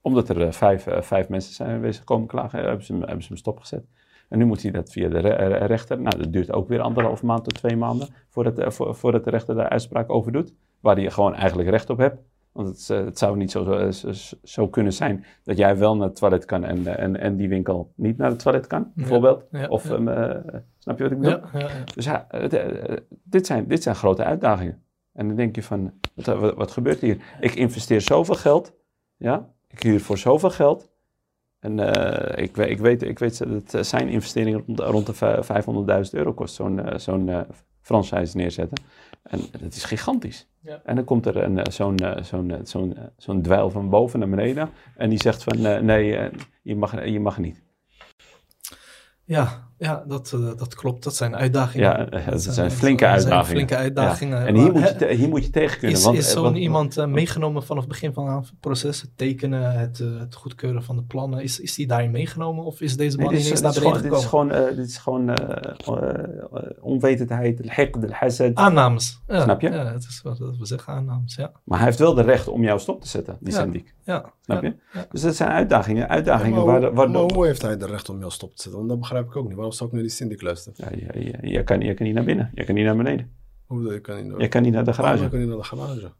Omdat 0.00 0.28
er 0.28 0.40
eh, 0.42 0.52
vijf, 0.52 0.86
eh, 0.86 1.02
vijf 1.02 1.28
mensen 1.28 1.54
zijn 1.54 1.70
geweest 1.74 2.04
komen 2.04 2.26
klagen, 2.26 2.58
hebben 2.64 2.84
ze, 2.84 2.92
hem, 2.92 3.02
hebben 3.02 3.22
ze 3.22 3.28
hem 3.28 3.36
stopgezet. 3.36 3.84
En 4.28 4.38
nu 4.38 4.44
moet 4.44 4.62
hij 4.62 4.70
dat 4.70 4.92
via 4.92 5.08
de 5.08 5.18
re- 5.18 5.66
rechter. 5.66 6.00
Nou, 6.00 6.18
dat 6.18 6.32
duurt 6.32 6.52
ook 6.52 6.68
weer 6.68 6.80
anderhalf 6.80 7.22
maand 7.22 7.44
tot 7.44 7.54
twee 7.54 7.76
maanden 7.76 8.08
voordat, 8.28 8.58
eh, 8.58 8.70
voor, 8.70 8.94
voordat 8.94 9.24
de 9.24 9.30
rechter 9.30 9.54
daar 9.54 9.68
uitspraak 9.68 10.10
over 10.10 10.32
doet. 10.32 10.54
Waar 10.80 10.96
hij 10.96 11.10
gewoon 11.10 11.34
eigenlijk 11.34 11.68
recht 11.68 11.90
op 11.90 11.98
hebt. 11.98 12.18
Want 12.56 12.68
het, 12.68 12.90
eh, 12.90 13.04
het 13.04 13.18
zou 13.18 13.36
niet 13.36 13.50
zo, 13.50 13.90
zo, 13.90 14.12
zo, 14.12 14.36
zo 14.42 14.68
kunnen 14.68 14.92
zijn 14.92 15.24
dat 15.44 15.56
jij 15.56 15.76
wel 15.78 15.96
naar 15.96 16.06
het 16.06 16.16
toilet 16.16 16.44
kan 16.44 16.64
en, 16.64 16.86
eh, 16.86 17.02
en, 17.02 17.16
en 17.20 17.36
die 17.36 17.48
winkel 17.48 17.92
niet 17.96 18.16
naar 18.16 18.30
het 18.30 18.38
toilet 18.38 18.66
kan, 18.66 18.92
bijvoorbeeld. 18.94 19.44
ja, 19.50 19.66
of, 19.68 19.90
ehm, 19.90 20.08
eh, 20.08 20.54
snap 20.78 20.96
je 20.98 21.02
wat 21.02 21.12
ik 21.12 21.18
bedoel? 21.18 21.38
Ja, 21.38 21.48
ja, 21.52 21.58
ja. 21.58 21.68
Dus 21.94 22.04
ja, 22.04 22.26
eh, 22.30 22.96
dit, 23.24 23.46
zijn, 23.46 23.66
dit 23.68 23.82
zijn 23.82 23.94
grote 23.94 24.24
uitdagingen. 24.24 24.82
En 25.12 25.26
dan 25.26 25.36
denk 25.36 25.54
je 25.54 25.62
van, 25.62 25.92
wat, 26.14 26.26
wat, 26.38 26.54
wat 26.54 26.70
gebeurt 26.70 27.00
hier? 27.00 27.16
Ik 27.40 27.54
investeer 27.54 28.00
zoveel 28.00 28.34
geld, 28.34 28.72
ja, 29.16 29.48
ik 29.68 29.82
huur 29.82 30.00
voor 30.00 30.18
zoveel 30.18 30.50
geld. 30.50 30.90
En 31.60 31.78
eh, 31.94 32.44
ik, 32.44 32.56
weet, 32.56 32.70
ik, 32.70 32.78
weet, 32.78 33.02
ik 33.02 33.18
weet 33.18 33.38
dat 33.38 33.74
eh, 33.74 33.82
zijn 33.82 34.08
investering 34.08 34.62
rond, 34.66 34.80
rond 34.80 35.06
de 35.06 35.12
vij- 35.14 35.42
500.000 36.04 36.10
euro 36.10 36.32
kost, 36.32 36.54
zo'n 36.54 36.80
eh, 36.84 36.98
zo'n 36.98 37.28
eh, 37.28 37.40
franchise 37.80 38.36
neerzetten. 38.36 38.84
En 39.28 39.40
dat 39.60 39.74
is 39.74 39.84
gigantisch. 39.84 40.48
Ja. 40.60 40.80
En 40.84 40.96
dan 40.96 41.04
komt 41.04 41.26
er 41.26 41.36
een, 41.36 41.58
eh, 41.58 41.72
zo'n 41.72 41.96
eh, 41.96 42.22
zo'n 42.22 42.50
eh, 42.50 42.60
zo'n 42.62 42.96
zo'n 43.16 43.42
dweil 43.42 43.70
van 43.70 43.88
boven 43.88 44.18
naar 44.18 44.28
beneden. 44.28 44.70
En 44.96 45.08
die 45.08 45.20
zegt 45.20 45.42
van, 45.42 45.66
eh, 45.66 45.80
nee, 45.80 46.30
je, 46.62 46.76
mag, 46.76 47.04
je 47.08 47.20
mag 47.20 47.38
niet. 47.38 47.62
Ja, 49.24 49.65
ja, 49.78 50.04
dat, 50.06 50.32
eh, 50.32 50.56
dat 50.56 50.74
klopt. 50.74 51.04
Dat 51.04 51.16
zijn 51.16 51.36
uitdagingen. 51.36 51.86
Ja, 51.86 52.08
eh, 52.08 52.28
dat, 52.28 52.42
zijn, 52.42 52.70
flinke 52.70 53.06
uitdagingen. 53.06 53.44
Zijn 53.44 53.56
flinke 53.56 53.76
uitdagingen. 53.76 54.46
En 54.46 54.54
hier, 54.54 54.72
moet 54.72 54.94
je 54.98 55.14
hier 55.14 55.28
moet 55.28 55.44
je 55.44 55.50
tegen 55.50 55.78
kunnen. 55.78 55.96
Is, 55.96 56.04
want, 56.04 56.16
is 56.16 56.26
eh, 56.26 56.32
zo'n 56.32 56.56
iemand 56.56 57.06
meegenomen 57.06 57.62
vanaf 57.62 57.82
het 57.82 57.92
begin 57.92 58.12
van 58.12 58.28
het 58.28 58.52
proces? 58.60 59.00
Het 59.00 59.10
tekenen, 59.16 59.78
het, 59.78 59.98
het, 59.98 60.34
goedkeuren 60.34 60.82
van 60.82 60.96
de 60.96 61.02
plannen. 61.02 61.42
Is, 61.42 61.60
is 61.60 61.74
die 61.74 61.86
daarin 61.86 62.10
meegenomen 62.10 62.64
of 62.64 62.80
is 62.80 62.96
deze 62.96 63.18
man 63.18 63.32
nee, 63.32 63.40
ineens 63.40 63.60
naar 63.60 63.72
beneden 63.72 63.94
gekomen? 63.94 64.10
Dit 64.10 64.20
is 64.20 64.26
gewoon, 64.26 64.48
dit 64.76 64.86
is 64.86 64.98
gewoon 64.98 65.36
onwetendheid, 66.80 67.60
al-hikd. 67.60 68.54
Aannames. 68.54 69.22
Snap 69.26 69.60
je? 69.60 69.70
Ja, 69.70 69.92
het 69.92 70.04
is 70.04 70.20
wat 70.22 70.38
we 70.38 70.66
zeggen, 70.66 70.92
aannames, 70.92 71.34
ja. 71.34 71.52
Maar 71.64 71.78
hij 71.78 71.86
heeft 71.86 71.98
wel 71.98 72.14
de 72.14 72.22
recht 72.22 72.48
om 72.48 72.62
jou 72.62 72.78
stop 72.78 73.00
te 73.00 73.08
zetten, 73.08 73.36
die 73.40 73.52
ja, 73.52 73.60
syndiek. 73.60 73.94
Ja. 74.04 74.32
Snap 74.40 74.62
je? 74.62 74.74
Dus 75.10 75.22
dat 75.22 75.34
zijn 75.34 75.50
uitdagingen. 75.50 76.08
uitdagingen 76.08 76.66
maar, 76.66 76.80
waar, 76.80 76.94
waar, 76.94 77.32
hoe 77.32 77.46
heeft 77.46 77.62
hij 77.62 77.76
de 77.76 77.86
recht 77.86 78.08
om 78.08 78.18
jou 78.18 78.30
stop 78.30 78.56
te 78.56 78.62
zetten? 78.62 78.78
Want 78.78 78.88
dat 78.88 79.00
begrijp 79.00 79.26
ik 79.26 79.36
ook 79.36 79.48
niet. 79.48 79.56
Waarom 79.66 79.72
zou 79.72 79.88
ik 79.88 79.94
naar 79.94 80.04
die 80.04 80.12
syndic 80.12 80.42
luisteren? 80.42 80.78
ja, 80.78 81.08
je, 81.14 81.24
je, 81.42 81.48
je 81.50 81.62
kan, 81.64 81.80
je 81.80 81.94
kan 81.94 82.06
niet 82.06 82.14
naar 82.14 82.24
binnen, 82.24 82.50
je 82.54 82.64
kan 82.64 82.74
niet 82.74 82.84
naar 82.84 82.96
beneden. 82.96 83.30
Hoe 83.66 83.76
bedoel 83.78 83.92
je, 83.92 84.00
kan 84.00 84.16
niet 84.16 84.24
naar, 84.26 84.40
Je 84.40 84.48
kan 84.48 84.62
niet 84.62 84.72
naar 84.72 84.84
de 84.84 84.92
garage, 84.92 85.28
kan 85.28 85.38
niet 85.38 85.48
naar 85.48 85.56
de 85.56 85.64
garage? 85.64 86.12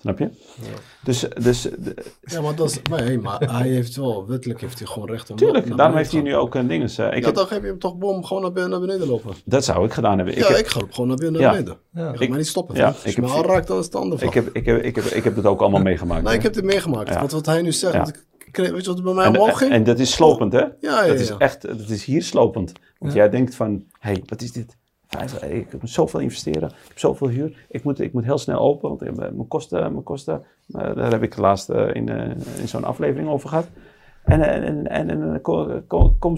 snap 0.00 0.18
je? 0.18 0.24
Ja. 0.62 0.68
Dus, 1.04 1.20
dus 1.42 1.62
de- 1.62 2.04
Ja, 2.22 2.40
maar, 2.40 2.54
dat 2.54 2.70
is, 2.70 2.80
maar, 2.90 2.98
hey, 2.98 3.18
maar 3.18 3.52
hij 3.52 3.68
heeft 3.68 3.96
wel, 3.96 4.26
wettelijk 4.26 4.60
heeft 4.60 4.78
hij 4.78 4.86
gewoon 4.88 5.08
recht 5.08 5.30
om... 5.30 5.36
tuurlijk, 5.36 5.66
naar 5.66 5.76
daarom 5.76 5.94
beneden 5.94 5.98
heeft 5.98 6.12
hij 6.12 6.32
nu 6.34 6.42
ook 6.44 6.54
een 6.54 6.66
ding. 6.66 6.82
Dus, 6.82 6.98
eh, 6.98 7.06
ik. 7.06 7.18
Ja, 7.18 7.24
heb, 7.26 7.34
dan 7.34 7.46
geef 7.46 7.60
je 7.60 7.66
hem 7.66 7.78
toch 7.78 7.96
bom 7.96 8.24
gewoon 8.24 8.42
naar 8.42 8.52
beneden, 8.52 8.70
naar 8.78 8.86
beneden 8.86 9.06
lopen. 9.06 9.34
dat 9.44 9.64
zou 9.64 9.84
ik 9.84 9.92
gedaan 9.92 10.16
hebben. 10.16 10.36
Ik 10.36 10.42
ja, 10.42 10.48
heb, 10.48 10.56
ik 10.56 10.66
ga 10.66 10.80
gewoon 10.90 11.08
naar 11.08 11.16
binnen, 11.16 11.40
Ja. 11.40 11.46
naar 11.52 11.56
beneden. 11.62 11.78
Ja. 11.92 12.12
Ik 12.12 12.18
ga 12.18 12.28
mij 12.28 12.36
niet 12.36 12.46
stoppen. 12.46 12.76
ja, 12.76 12.86
Als 12.86 13.04
ik 13.04 13.14
je 13.14 13.20
me 13.20 13.26
heb- 13.28 13.36
aanraakt, 13.36 13.66
dan 13.66 13.78
is 13.78 13.84
het 13.84 14.22
ik, 14.22 14.34
heb, 14.34 14.48
ik, 14.52 14.66
heb, 14.66 14.82
ik, 14.82 14.94
heb, 14.96 15.04
ik 15.04 15.24
heb 15.24 15.34
dat 15.34 15.44
ook 15.44 15.60
allemaal 15.60 15.82
meegemaakt. 15.82 16.22
Nee, 16.24 16.34
ik 16.34 16.42
heb 16.42 16.52
dit 16.52 16.64
meegemaakt. 16.64 17.08
Ja. 17.08 17.18
Want 17.18 17.32
wat 17.32 17.46
hij 17.46 17.62
nu 17.62 17.72
zegt, 17.72 17.92
Ja. 17.92 17.98
want 18.02 18.16
ik 18.16 18.25
kreeg- 18.56 18.70
weet 18.70 18.84
je 18.84 18.92
wat 18.92 19.02
bij 19.02 19.14
mij 19.14 19.24
en, 19.24 19.38
omhoog 19.38 19.58
ging? 19.58 19.72
en 19.72 19.84
dat 19.84 19.98
is 19.98 20.12
slopend, 20.12 20.52
hè? 20.52 20.58
ja, 20.60 20.70
ja, 20.80 21.06
Dat 21.06 21.20
is 21.20 21.36
echt, 21.36 21.62
dat 21.62 21.88
is 21.88 22.04
hier 22.04 22.22
slopend. 22.22 22.72
Want 22.98 23.12
jij 23.12 23.28
denkt 23.28 23.54
van, 23.54 23.84
hé, 23.98 24.10
hey, 24.10 24.22
wat 24.26 24.42
is 24.42 24.52
dit? 24.52 24.76
Vijf, 25.08 25.42
ik 25.42 25.70
heb 25.70 25.80
zoveel 25.84 26.20
investeren, 26.20 26.68
ik 26.68 26.88
heb 26.88 26.98
zoveel 26.98 27.28
huur. 27.28 27.66
Ik 27.68 27.84
moet, 27.84 28.00
ik 28.00 28.12
moet 28.12 28.24
heel 28.24 28.38
snel 28.38 28.58
open, 28.58 28.88
want 28.88 29.02
eh, 29.02 29.12
mijn 29.12 29.48
kosten, 29.48 29.92
mijn 29.92 30.02
kosten, 30.02 30.44
eh, 30.68 30.94
daar 30.94 31.10
heb 31.10 31.22
ik 31.22 31.36
laatst 31.36 31.70
eh, 31.70 31.94
in, 31.94 32.08
in 32.58 32.68
zo'n 32.68 32.84
aflevering 32.84 33.28
over 33.28 33.48
gehad. 33.48 33.66
En, 34.24 34.40
en, 34.42 34.86
en, 34.86 35.10
en, 35.10 35.40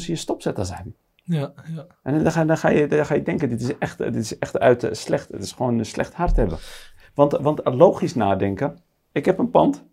ze 0.01 0.11
je 0.11 0.17
stopzetten 0.17 0.67
zijn. 0.67 0.95
Ja, 1.25 1.53
ja. 1.75 1.87
En 2.03 2.23
dan 2.23 2.33
ga, 2.33 2.45
dan, 2.45 2.57
ga 2.57 2.69
je, 2.69 2.87
dan 2.87 3.07
ga 3.07 3.15
je 3.15 3.23
denken, 3.23 3.49
dit 3.49 3.61
is 3.61 3.79
echt, 3.79 3.99
dit 3.99 4.17
is 4.17 4.39
echt 4.39 4.59
uit 4.59 4.89
slecht, 4.91 5.29
het 5.33 5.43
is 5.43 5.53
gewoon 5.53 5.79
een 5.79 5.85
slecht 5.85 6.15
hart 6.15 6.37
hebben. 6.37 6.59
Want, 7.15 7.33
want 7.33 7.61
logisch 7.65 8.15
nadenken, 8.15 8.79
ik 9.13 9.25
heb 9.25 9.39
een 9.39 9.51
pand 9.51 9.85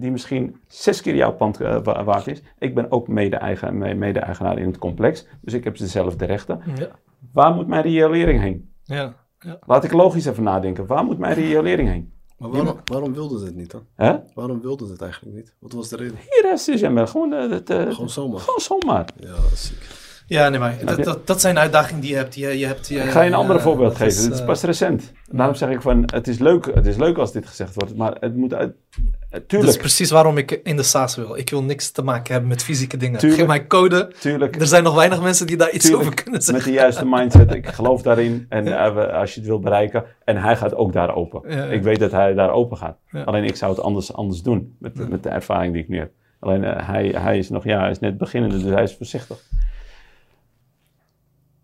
die 0.00 0.10
misschien 0.10 0.56
zes 0.66 1.00
keer 1.00 1.14
jouw 1.14 1.32
pand 1.32 1.60
eh, 1.60 1.78
wa- 1.82 2.04
waard 2.04 2.26
is. 2.26 2.42
Ik 2.58 2.74
ben 2.74 2.90
ook 2.90 3.08
mede-eigen- 3.08 3.78
me- 3.78 3.94
mede-eigenaar 3.94 4.58
in 4.58 4.66
het 4.66 4.78
complex, 4.78 5.26
dus 5.40 5.54
ik 5.54 5.64
heb 5.64 5.76
dezelfde 5.76 6.24
rechten. 6.24 6.60
ja. 6.76 6.88
Waar 7.32 7.54
moet 7.54 7.66
mijn 7.66 7.82
riolering 7.82 8.40
heen? 8.40 8.70
ja. 8.84 9.14
ja. 9.40 9.58
Laat 9.66 9.84
ik 9.84 9.92
logisch 9.92 10.26
even 10.26 10.42
nadenken. 10.42 10.86
Waar 10.86 11.04
moet 11.04 11.18
mijn 11.18 11.34
riolering 11.34 11.88
heen? 11.88 12.12
Maar 12.38 12.50
waarom, 12.50 12.76
waarom 12.84 13.12
wilden 13.14 13.38
ze 13.38 13.44
het 13.44 13.54
niet 13.54 13.70
dan? 13.70 13.82
Hè? 13.94 14.16
Waarom 14.34 14.60
wilden 14.60 14.86
ze 14.86 14.92
het 14.92 15.02
eigenlijk 15.02 15.34
niet? 15.36 15.54
Wat 15.58 15.72
was 15.72 15.88
de 15.88 15.96
reden? 15.96 16.16
Hier 16.16 16.52
is 16.52 16.66
het 16.66 16.78
jammer. 16.80 17.08
Gewoon, 17.08 17.32
eh, 17.32 17.50
het, 17.50 17.70
eh, 17.70 17.90
Gewoon 17.92 18.08
zomaar. 18.10 18.40
gewoon 18.40 18.60
zomaar. 18.60 19.08
Ja, 19.16 19.26
dat 19.28 19.52
is 19.52 19.66
ziek. 19.66 20.06
Ja, 20.28 20.48
nee, 20.48 20.58
maar 20.58 20.74
dat, 20.84 21.04
dat, 21.04 21.26
dat 21.26 21.40
zijn 21.40 21.58
uitdagingen 21.58 22.00
die 22.00 22.10
je 22.10 22.16
hebt. 22.16 22.34
Je, 22.34 22.58
je 22.58 22.66
hebt 22.66 22.88
je, 22.88 22.98
Ik 22.98 23.10
ga 23.10 23.20
je 23.20 23.28
een 23.28 23.34
ander 23.34 23.60
voorbeeld 23.60 23.96
geven. 23.96 24.22
Dit 24.22 24.32
is 24.32 24.40
eh, 24.40 24.46
pas 24.46 24.62
recent. 24.62 25.12
Daarom 25.30 25.54
zeg 25.54 25.68
ik 25.70 25.82
van, 25.82 26.02
het 26.12 26.28
is 26.28 26.38
leuk, 26.38 26.70
het 26.74 26.86
is 26.86 26.96
leuk 26.96 27.16
als 27.18 27.32
dit 27.32 27.46
gezegd 27.46 27.74
wordt, 27.74 27.96
maar 27.96 28.16
het 28.20 28.36
moet 28.36 28.54
uit... 28.54 28.72
eh, 28.90 28.98
Dat 29.30 29.40
is 29.40 29.46
Tuurlijk, 29.46 29.78
precies 29.78 30.10
waarom 30.10 30.38
ik 30.38 30.50
in 30.62 30.76
de 30.76 30.82
SaaS 30.82 31.16
wil. 31.16 31.36
Ik 31.36 31.50
wil 31.50 31.62
niks 31.62 31.90
te 31.90 32.02
maken 32.02 32.32
hebben 32.32 32.48
met 32.48 32.62
fysieke 32.62 32.96
dingen. 32.96 33.18
Tuurlijk. 33.18 33.40
Geef 33.40 33.48
mij 33.48 33.66
code. 33.66 34.12
tuurlijk. 34.20 34.60
Er 34.60 34.66
zijn 34.66 34.82
nog 34.82 34.94
weinig 34.94 35.22
mensen 35.22 35.46
die 35.46 35.56
daar 35.56 35.70
iets 35.70 35.84
Tuurlijk, 35.84 36.02
over 36.02 36.14
kunnen 36.14 36.32
Met 36.32 36.44
zeggen. 36.44 36.64
de 36.72 36.78
juiste 36.78 37.04
mindset. 37.06 37.54
Ik 37.54 37.66
geloof 37.66 38.02
daarin. 38.02 38.46
En 38.48 38.66
eh, 38.78 39.18
als 39.20 39.34
je 39.34 39.40
het 39.40 39.48
wil 39.48 39.60
bereiken. 39.60 40.04
En 40.24 40.36
hij 40.36 40.56
gaat 40.56 40.74
ook 40.74 40.92
daar 40.92 41.14
open. 41.14 41.42
Ja, 41.48 41.56
ja. 41.56 41.64
Ik 41.64 41.82
weet 41.82 41.98
dat 41.98 42.10
hij 42.12 42.34
daar 42.34 42.50
open 42.50 42.76
gaat. 42.76 42.98
Alleen 43.24 43.44
ik 43.44 43.56
zou 43.56 43.72
het 43.72 43.80
anders, 43.80 44.12
anders 44.12 44.42
doen. 44.42 44.76
Met, 44.78 45.08
met 45.08 45.22
de 45.22 45.28
ervaring 45.28 45.72
die 45.72 45.82
ik 45.82 45.88
nu 45.88 45.98
heb. 45.98 46.10
Alleen 46.40 46.62
hij, 46.62 47.14
hij 47.16 47.38
is 47.38 47.48
nog, 47.48 47.64
ja, 47.64 47.80
hij 47.80 47.90
is 47.90 47.98
net 47.98 48.18
beginnende. 48.18 48.58
Dus 48.62 48.72
hij 48.72 48.82
is 48.82 48.94
voorzichtig. 48.96 49.38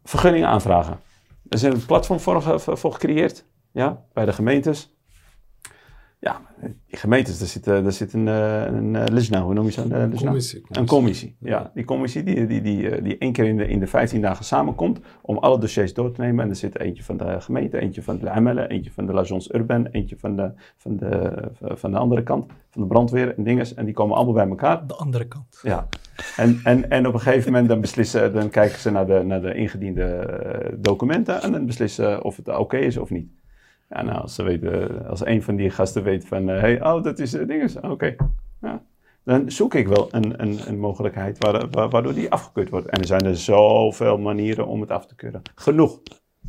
Vergunningen 0.05 0.49
aanvragen. 0.49 0.93
Er 1.49 1.55
is 1.57 1.63
een 1.63 1.87
platform 1.87 2.21
voor, 2.21 2.43
ge- 2.43 2.77
voor 2.77 2.93
gecreëerd. 2.93 3.45
Ja, 3.73 4.05
bij 4.13 4.25
de 4.25 4.33
gemeentes. 4.33 4.94
Ja, 6.25 6.41
die 6.61 6.99
gemeentes, 6.99 7.39
daar 7.39 7.49
zit, 7.49 7.67
eh, 7.67 7.83
daar 7.83 7.93
zit 7.93 8.13
een, 8.13 8.29
eh, 8.29 8.65
een 8.65 8.97
eh, 8.97 9.05
lijstnaam, 9.13 9.43
hoe 9.43 9.55
noem 9.55 9.65
je 9.65 9.71
zo'n 9.71 9.93
uh, 9.93 10.17
Commissie. 10.17 10.63
een 10.71 10.87
commissie, 10.87 11.37
ja. 11.41 11.71
Die 11.75 11.85
commissie 11.85 12.23
die, 12.23 12.47
die, 12.47 12.63
die, 12.63 12.91
eh, 12.91 13.03
die 13.03 13.19
één 13.19 13.33
keer 13.33 13.45
in 13.45 13.57
de, 13.57 13.67
in 13.67 13.79
de 13.79 13.87
15 13.87 14.21
dagen 14.21 14.45
samenkomt 14.45 15.01
om 15.23 15.39
alle 15.39 15.59
dossiers 15.59 15.95
door 15.95 16.13
te 16.13 16.21
nemen. 16.21 16.45
En 16.45 16.51
er 16.51 16.57
zit 16.57 16.79
eentje 16.79 17.03
van 17.03 17.17
de 17.17 17.41
gemeente, 17.41 17.79
eentje 17.79 18.03
van 18.03 18.19
de 18.19 18.31
Amelle, 18.31 18.69
eentje 18.69 18.91
van 18.91 19.07
de 19.07 19.13
l'Agence 19.13 19.55
Urbaine, 19.55 19.89
eentje 19.91 20.17
van 20.19 20.37
de, 20.37 20.53
van, 20.77 20.97
de, 20.97 21.33
van 21.61 21.91
de 21.91 21.99
andere 21.99 22.23
kant, 22.23 22.53
van 22.71 22.83
de 22.83 22.89
brandweer 22.89 23.37
en 23.37 23.45
dinges. 23.45 23.75
En 23.75 23.85
die 23.85 23.95
komen 23.95 24.17
allemaal 24.17 24.35
bij 24.35 24.49
elkaar. 24.49 24.87
De 24.87 24.95
andere 24.95 25.29
kant. 25.29 25.61
Ja. 25.63 25.89
En, 26.37 26.61
en, 26.65 26.91
en 26.91 27.07
op 27.07 27.15
een 27.15 27.21
gegeven 27.21 27.51
moment 27.53 27.69
dan 27.69 27.81
beslissen, 27.81 28.33
dan 28.33 28.51
kijken 28.51 28.79
ze 28.79 28.91
naar 28.91 29.07
de, 29.07 29.23
naar 29.25 29.41
de 29.41 29.55
ingediende 29.55 30.03
eh, 30.03 30.73
documenten 30.79 31.43
en 31.43 31.53
dan 31.53 31.67
beslissen 31.67 32.25
of 32.25 32.37
het 32.37 32.49
oké 32.49 32.77
is 32.77 32.97
of 32.97 33.11
niet. 33.11 33.29
Ja, 33.95 34.03
nou, 34.03 34.21
als, 34.21 34.35
ze 34.35 34.43
weten, 34.43 35.07
als 35.09 35.27
een 35.27 35.43
van 35.43 35.57
die 35.57 35.71
gasten 35.71 36.03
weet 36.03 36.27
van, 36.27 36.47
hé, 36.47 36.59
hey, 36.59 36.83
oh, 36.85 37.03
dat 37.03 37.19
is 37.19 37.35
uh, 37.35 37.47
dinges, 37.49 37.81
oké. 37.81 38.15
Ja. 38.61 38.83
Dan 39.25 39.51
zoek 39.51 39.75
ik 39.75 39.89
wel 39.89 40.09
een, 40.11 40.43
een, 40.43 40.59
een 40.67 40.79
mogelijkheid 40.79 41.39
waar, 41.39 41.69
waar- 41.71 41.89
waardoor 41.89 42.15
die 42.15 42.31
afgekeurd 42.31 42.71
wordt. 42.71 42.87
En 42.87 42.99
er 43.01 43.07
zijn 43.07 43.25
er 43.25 43.37
zoveel 43.37 44.19
manieren 44.19 44.67
om 44.67 44.81
het 44.81 44.91
af 44.91 45.07
te 45.07 45.15
keuren. 45.15 45.43
Genoeg. 45.55 46.01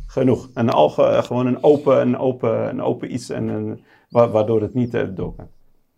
Genoeg. 0.06 0.48
En 0.54 0.68
al 0.70 0.88
ge- 0.90 1.20
gewoon 1.24 1.46
een 1.46 1.62
open, 1.62 2.00
een 2.00 2.18
open, 2.18 2.68
een 2.68 2.82
open 2.82 3.12
iets 3.14 3.30
en 3.30 3.48
een, 3.48 3.80
wa- 4.08 4.28
waardoor 4.28 4.60
het 4.60 4.74
niet 4.74 4.94
uh, 4.94 5.02
door 5.10 5.34
kan. 5.34 5.46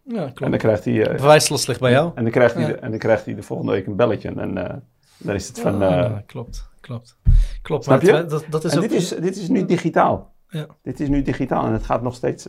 Ja, 0.02 0.14
En 0.26 0.32
klopt. 0.32 0.50
dan 0.50 0.60
krijgt 0.60 0.84
hij... 0.84 1.06
eh, 1.08 1.16
Bewijslast 1.16 1.68
ligt 1.68 1.80
bij 1.80 1.90
jou. 1.90 2.10
en 2.14 2.22
dan 2.22 2.32
krijgt 2.32 2.54
hij, 2.54 2.62
Ja. 2.62 2.68
de, 2.68 2.74
en 2.76 2.90
dan 2.90 2.98
krijgt 2.98 3.24
hij 3.24 3.34
de 3.34 3.42
volgende 3.42 3.72
week 3.72 3.86
een 3.86 3.96
belletje. 3.96 4.28
En 4.36 4.68
eh, 4.68 4.76
dan 5.18 5.34
is 5.34 5.48
het 5.48 5.60
van... 5.60 5.82
eh, 5.82 5.88
Ja, 5.90 6.22
klopt, 6.26 6.68
klopt. 6.80 7.16
Klopt, 7.62 7.84
Snap 7.84 8.02
maar 8.02 8.16
je? 8.16 8.24
dat, 8.24 8.44
dat 8.50 8.64
is 8.64 8.72
en 8.72 8.76
ook... 8.78 8.82
dit 8.88 8.92
is, 8.92 9.08
dit 9.08 9.36
is 9.36 9.48
nu 9.48 9.64
digitaal. 9.64 10.32
Ja. 10.48 10.66
Dit 10.82 11.00
is 11.00 11.08
nu 11.08 11.22
digitaal 11.22 11.66
en 11.66 11.72
het 11.72 11.84
gaat 11.84 12.02
nog 12.02 12.14
steeds 12.14 12.48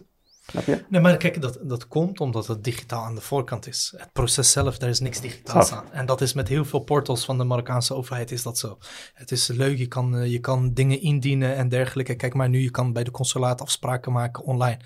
Snap 0.50 0.64
je? 0.64 0.84
Nee, 0.88 1.02
maar 1.02 1.18
kijk, 1.18 1.42
dat, 1.42 1.60
dat 1.62 1.88
komt 1.88 2.20
omdat 2.20 2.48
het 2.48 2.64
digitaal 2.64 3.04
aan 3.04 3.16
de 3.16 3.22
voorkant 3.22 3.68
is. 3.68 3.94
Het 3.98 4.12
proces 4.14 4.52
zelf, 4.52 4.78
daar 4.78 4.90
is 4.90 5.00
niks 5.00 5.22
digitaals 5.22 5.72
aan. 5.72 5.92
En 5.92 6.06
dat 6.06 6.22
is 6.22 6.34
met 6.34 6.48
heel 6.48 6.66
veel 6.66 6.80
portals 6.80 7.26
van 7.26 7.38
de 7.38 7.44
Marokkaanse 7.44 7.94
overheid 7.94 8.32
is 8.32 8.44
dat 8.44 8.58
zo. 8.58 8.78
Het 9.14 9.32
is 9.32 9.48
leuk, 9.48 9.78
je 9.78 9.88
kan, 9.88 10.18
eh, 10.18 10.32
je 10.32 10.40
kan 10.40 10.74
dingen 10.74 11.02
indienen 11.02 11.56
en 11.56 11.70
dergelijke. 11.70 12.16
Kijk 12.16 12.34
maar 12.34 12.50
nu, 12.50 12.60
je 12.60 12.72
kan 12.72 12.94
bij 12.94 13.04
de 13.04 13.12
consulaat 13.12 13.62
afspraken 13.62 14.12
maken 14.12 14.44
online. 14.44 14.80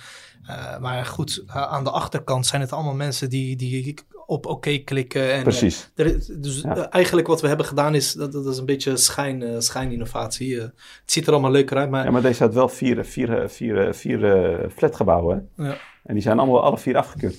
Eh, 0.47 0.77
maar 0.79 1.05
goed, 1.05 1.43
eh, 1.47 1.55
aan 1.55 1.83
de 1.83 1.91
achterkant 1.91 2.45
zijn 2.45 2.61
het 2.61 2.71
allemaal 2.71 2.93
mensen 2.93 3.29
die, 3.29 3.55
die 3.55 3.93
op 4.25 4.45
oké 4.45 4.77
klikken. 4.77 5.33
En, 5.33 5.43
Precies. 5.43 5.91
er 5.95 6.39
dus 6.41 6.61
Ja. 6.61 6.75
eh, 6.75 6.85
eigenlijk 6.89 7.27
wat 7.27 7.41
we 7.41 7.47
hebben 7.47 7.65
gedaan 7.65 7.95
is, 7.95 8.13
dat, 8.13 8.31
dat 8.31 8.45
is 8.45 8.57
een 8.57 8.65
beetje 8.65 8.97
schijn, 8.97 9.41
eh, 9.43 9.59
schijninnovatie. 9.59 10.57
Eh, 10.57 10.63
het 10.63 10.71
ziet 11.05 11.27
er 11.27 11.33
allemaal 11.33 11.51
leuker 11.51 11.77
uit, 11.77 11.89
maar 11.89 12.05
Ja, 12.05 12.11
maar 12.11 12.21
deze 12.21 12.43
had 12.43 12.53
wel 12.53 12.69
vier, 12.69 13.05
vier, 13.05 13.49
vier, 13.49 13.93
vier 13.93 14.25
eh, 14.63 14.69
flatgebouwen. 14.75 15.49
Hè? 15.55 15.67
Ja. 15.67 15.77
En 16.03 16.13
die 16.13 16.23
zijn 16.23 16.39
allemaal 16.39 16.63
alle 16.63 16.77
vier 16.77 16.97
afgekeurd. 16.97 17.35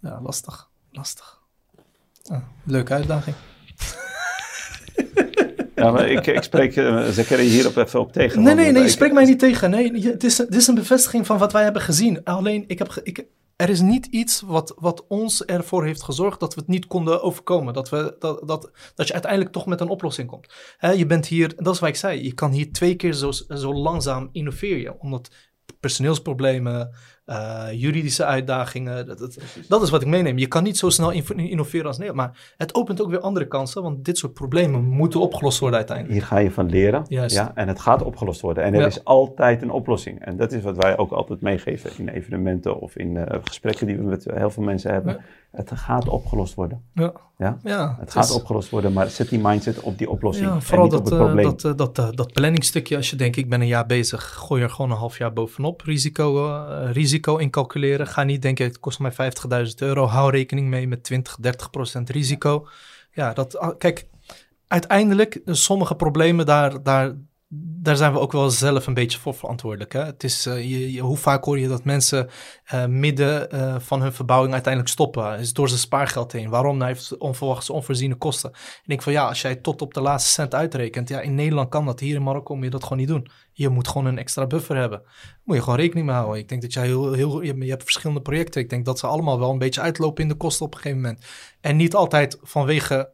ja, 0.00 0.20
lastig, 0.22 0.68
lastig. 0.90 1.38
Ah, 2.26 2.42
leuke 2.64 2.92
uitdaging. 2.92 3.36
Ja, 5.80 5.90
maar 5.90 6.08
ik, 6.08 6.26
ik 6.26 6.42
spreek 6.42 6.76
uh, 6.76 7.08
Zakaria 7.08 7.50
hierop 7.50 7.76
even 7.76 8.00
op 8.00 8.12
tegen. 8.12 8.42
Nee, 8.42 8.54
nee, 8.54 8.66
eh, 8.66 8.72
nee, 8.72 8.80
je 8.80 8.86
ik- 8.88 8.94
spreekt 8.94 9.14
mij 9.14 9.24
niet 9.24 9.38
tegen. 9.38 9.70
Nee, 9.70 9.92
het 10.06 10.24
is, 10.24 10.38
het 10.38 10.54
is 10.54 10.66
een 10.66 10.74
bevestiging 10.74 11.26
van 11.26 11.38
wat 11.38 11.52
wij 11.52 11.62
hebben 11.62 11.82
gezien. 11.82 12.24
Alleen, 12.24 12.64
ik 12.66 12.78
heb, 12.78 13.00
ik, 13.02 13.24
er 13.56 13.68
is 13.68 13.80
niet 13.80 14.06
iets 14.06 14.40
wat, 14.46 14.74
wat 14.78 15.04
ons 15.08 15.44
ervoor 15.44 15.84
heeft 15.84 16.02
gezorgd 16.02 16.40
dat 16.40 16.54
we 16.54 16.60
het 16.60 16.68
niet 16.68 16.86
konden 16.86 17.22
overkomen. 17.22 17.74
Dat, 17.74 17.88
we, 17.88 18.16
dat, 18.18 18.42
dat, 18.48 18.70
dat 18.94 19.06
je 19.06 19.12
uiteindelijk 19.12 19.52
toch 19.52 19.66
met 19.66 19.80
een 19.80 19.88
oplossing 19.88 20.28
komt. 20.28 20.52
Hè, 20.76 20.90
je 20.90 21.06
bent 21.06 21.26
hier, 21.26 21.52
dat 21.56 21.74
is 21.74 21.80
wat 21.80 21.88
ik 21.88 21.96
zei, 21.96 22.24
je 22.24 22.34
kan 22.34 22.50
hier 22.50 22.72
twee 22.72 22.94
keer 22.94 23.12
zo, 23.12 23.30
zo 23.48 23.74
langzaam 23.74 24.28
innoveren. 24.32 25.00
Omdat 25.00 25.30
personeelsproblemen, 25.80 26.94
eh, 27.30 27.66
juridische 27.72 28.24
uitdagingen, 28.24 29.06
dat, 29.06 29.18
dat, 29.18 29.38
dat 29.68 29.82
is 29.82 29.90
wat 29.90 30.02
ik 30.02 30.08
meeneem. 30.08 30.38
Je 30.38 30.46
kan 30.46 30.62
niet 30.62 30.78
zo 30.78 30.88
snel 30.90 31.10
inno- 31.10 31.34
innoveren 31.50 31.86
als 31.86 31.98
Nederland. 31.98 32.28
Maar 32.28 32.54
het 32.56 32.74
opent 32.74 33.02
ook 33.02 33.10
weer 33.10 33.20
andere 33.20 33.46
kansen, 33.48 33.82
want 33.82 34.04
dit 34.04 34.18
soort 34.18 34.32
problemen 34.34 34.84
moeten 34.84 35.20
opgelost 35.20 35.58
worden 35.58 35.78
uiteindelijk. 35.78 36.18
Hier 36.18 36.26
ga 36.28 36.38
je 36.38 36.50
van 36.50 36.68
leren. 36.70 37.04
Juist. 37.08 37.34
Ja, 37.36 37.52
en 37.54 37.68
het 37.68 37.80
gaat 37.80 38.02
opgelost 38.02 38.40
worden. 38.40 38.64
En 38.64 38.74
er 38.74 38.80
Ja. 38.80 38.86
is 38.86 39.04
altijd 39.04 39.62
een 39.62 39.70
oplossing. 39.70 40.24
En 40.24 40.36
dat 40.36 40.52
is 40.52 40.62
wat 40.62 40.76
wij 40.76 40.98
ook 40.98 41.10
altijd 41.10 41.40
meegeven 41.40 41.90
in 41.98 42.08
evenementen 42.08 42.80
of 42.80 42.96
in 42.96 43.16
eh, 43.16 43.38
gesprekken 43.44 43.86
die 43.86 43.96
we 43.96 44.02
met 44.02 44.26
heel 44.34 44.50
veel 44.50 44.62
mensen 44.62 44.92
hebben. 44.92 45.12
Ja. 45.12 45.20
Het 45.50 45.70
gaat 45.74 46.08
opgelost 46.08 46.54
worden. 46.54 46.82
Ja, 46.94 47.12
Ja? 47.38 47.58
ja 47.62 47.96
Het 48.00 48.10
gaat 48.10 48.24
is- 48.24 48.34
opgelost 48.34 48.70
worden, 48.70 48.92
maar 48.92 49.08
zet 49.08 49.28
die 49.28 49.38
mindset 49.42 49.80
op 49.80 49.98
die 49.98 50.10
oplossing. 50.10 50.48
Ja, 50.48 50.54
en 50.54 50.62
vooral 50.62 50.84
niet 50.84 50.94
op 50.94 50.98
dat, 51.04 51.12
het 51.12 51.20
eh, 51.20 51.26
probleem. 51.26 51.56
dat, 51.58 51.78
dat, 51.78 51.98
eh, 51.98 52.08
dat 52.10 52.32
planningstukje. 52.32 52.96
Als 52.96 53.10
je 53.10 53.16
denkt, 53.16 53.36
ik 53.36 53.48
ben 53.48 53.60
een 53.60 53.66
jaar 53.66 53.86
bezig, 53.86 54.24
gooi 54.34 54.62
er 54.62 54.70
gewoon 54.70 54.90
een 54.90 54.96
half 54.96 55.18
jaar 55.18 55.32
bovenop. 55.32 55.80
Risico, 55.80 56.46
eh, 56.46 56.90
risico 57.20 57.36
incalculeren. 57.36 58.06
Ga 58.06 58.22
niet 58.22 58.42
denken, 58.42 58.64
het 58.64 58.78
kost 58.78 58.98
mij 58.98 59.12
50.000 59.12 59.74
euro. 59.76 60.06
Hou 60.06 60.30
rekening 60.30 60.68
mee 60.68 60.88
met 60.88 61.02
20, 61.04 61.36
30 61.40 61.70
procent 61.70 62.10
risico. 62.10 62.68
Ja, 63.12 63.32
dat, 63.32 63.58
ah, 63.58 63.78
kijk, 63.78 64.06
uiteindelijk, 64.66 65.34
eh, 65.34 65.54
sommige 65.54 65.94
problemen, 65.96 66.46
daar, 66.46 66.82
daar, 66.82 67.14
daar 67.52 67.96
zijn 67.96 68.12
we 68.12 68.18
ook 68.18 68.32
wel 68.32 68.50
zelf 68.50 68.86
een 68.86 68.94
beetje 68.94 69.18
voor 69.18 69.34
verantwoordelijk. 69.34 69.92
Hè? 69.92 70.04
Het 70.04 70.24
is, 70.24 70.46
eh, 70.46 71.00
hoe 71.00 71.16
vaak 71.16 71.44
hoor 71.44 71.58
je 71.58 71.68
dat 71.68 71.84
mensen 71.84 72.30
eh, 72.64 72.86
midden 72.86 73.50
eh, 73.50 73.76
van 73.78 74.02
hun 74.02 74.12
verbouwing 74.12 74.52
uiteindelijk 74.52 74.92
stoppen? 74.92 75.38
Is 75.38 75.52
door 75.52 75.68
zijn 75.68 75.80
spaargeld 75.80 76.32
heen. 76.32 76.48
Waarom? 76.48 76.76
Nou, 76.76 76.90
heeft 76.90 77.18
onverwachte, 77.18 77.72
onvoorziene 77.72 78.14
kosten. 78.14 78.50
Ik 78.50 78.82
denk 78.86 79.02
van 79.02 79.12
ja, 79.12 79.28
als 79.28 79.40
jij 79.40 79.56
tot 79.56 79.82
op 79.82 79.94
de 79.94 80.00
laatste 80.00 80.30
cent 80.30 80.54
uitrekent, 80.54 81.08
ja, 81.08 81.20
in 81.20 81.34
Nederland 81.34 81.68
kan 81.68 81.86
dat. 81.86 82.00
Hier 82.00 82.14
in 82.14 82.22
Marokko 82.22 82.54
moet 82.54 82.64
je 82.64 82.70
dat 82.70 82.82
gewoon 82.82 82.98
niet 82.98 83.08
doen. 83.08 83.30
Je 83.52 83.68
moet 83.68 83.88
gewoon 83.88 84.06
een 84.06 84.18
extra 84.18 84.46
buffer 84.46 84.76
hebben. 84.76 85.02
Moet 85.44 85.56
je 85.56 85.62
gewoon 85.62 85.78
rekening 85.78 86.06
mee 86.06 86.16
houden. 86.16 86.38
Ik 86.38 86.48
denk 86.48 86.62
dat 86.62 86.72
jij 86.72 86.86
heel, 86.86 87.12
heel 87.12 87.42
je 87.42 87.70
hebt 87.70 87.82
verschillende 87.82 88.22
projecten. 88.22 88.60
Ik 88.60 88.70
denk 88.70 88.84
dat 88.84 88.98
ze 88.98 89.06
allemaal 89.06 89.38
wel 89.38 89.50
een 89.50 89.58
beetje 89.58 89.80
uitlopen 89.80 90.22
in 90.22 90.28
de 90.28 90.34
kosten 90.34 90.66
op 90.66 90.74
een 90.74 90.80
gegeven 90.80 91.02
moment. 91.02 91.24
En 91.60 91.76
niet 91.76 91.94
altijd 91.94 92.38
vanwege 92.42 93.12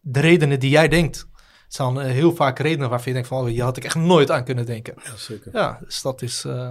de 0.00 0.20
redenen 0.20 0.60
die 0.60 0.70
jij 0.70 0.88
denkt. 0.88 1.28
Zijn 1.76 1.98
eh, 1.98 2.10
heel 2.10 2.34
vaak 2.34 2.58
redenen 2.58 2.88
waarvan 2.88 3.06
je 3.08 3.12
denkt 3.12 3.28
van, 3.28 3.40
oh, 3.40 3.46
hier 3.46 3.62
had 3.62 3.76
ik 3.76 3.84
echt 3.84 3.94
nooit 3.94 4.30
aan 4.30 4.44
kunnen 4.44 4.66
denken. 4.66 4.94
Ja, 5.04 5.16
zeker. 5.16 5.50
Ja, 5.52 5.78
dus 5.84 6.02
dat 6.02 6.22
is, 6.22 6.44
eh, 6.44 6.70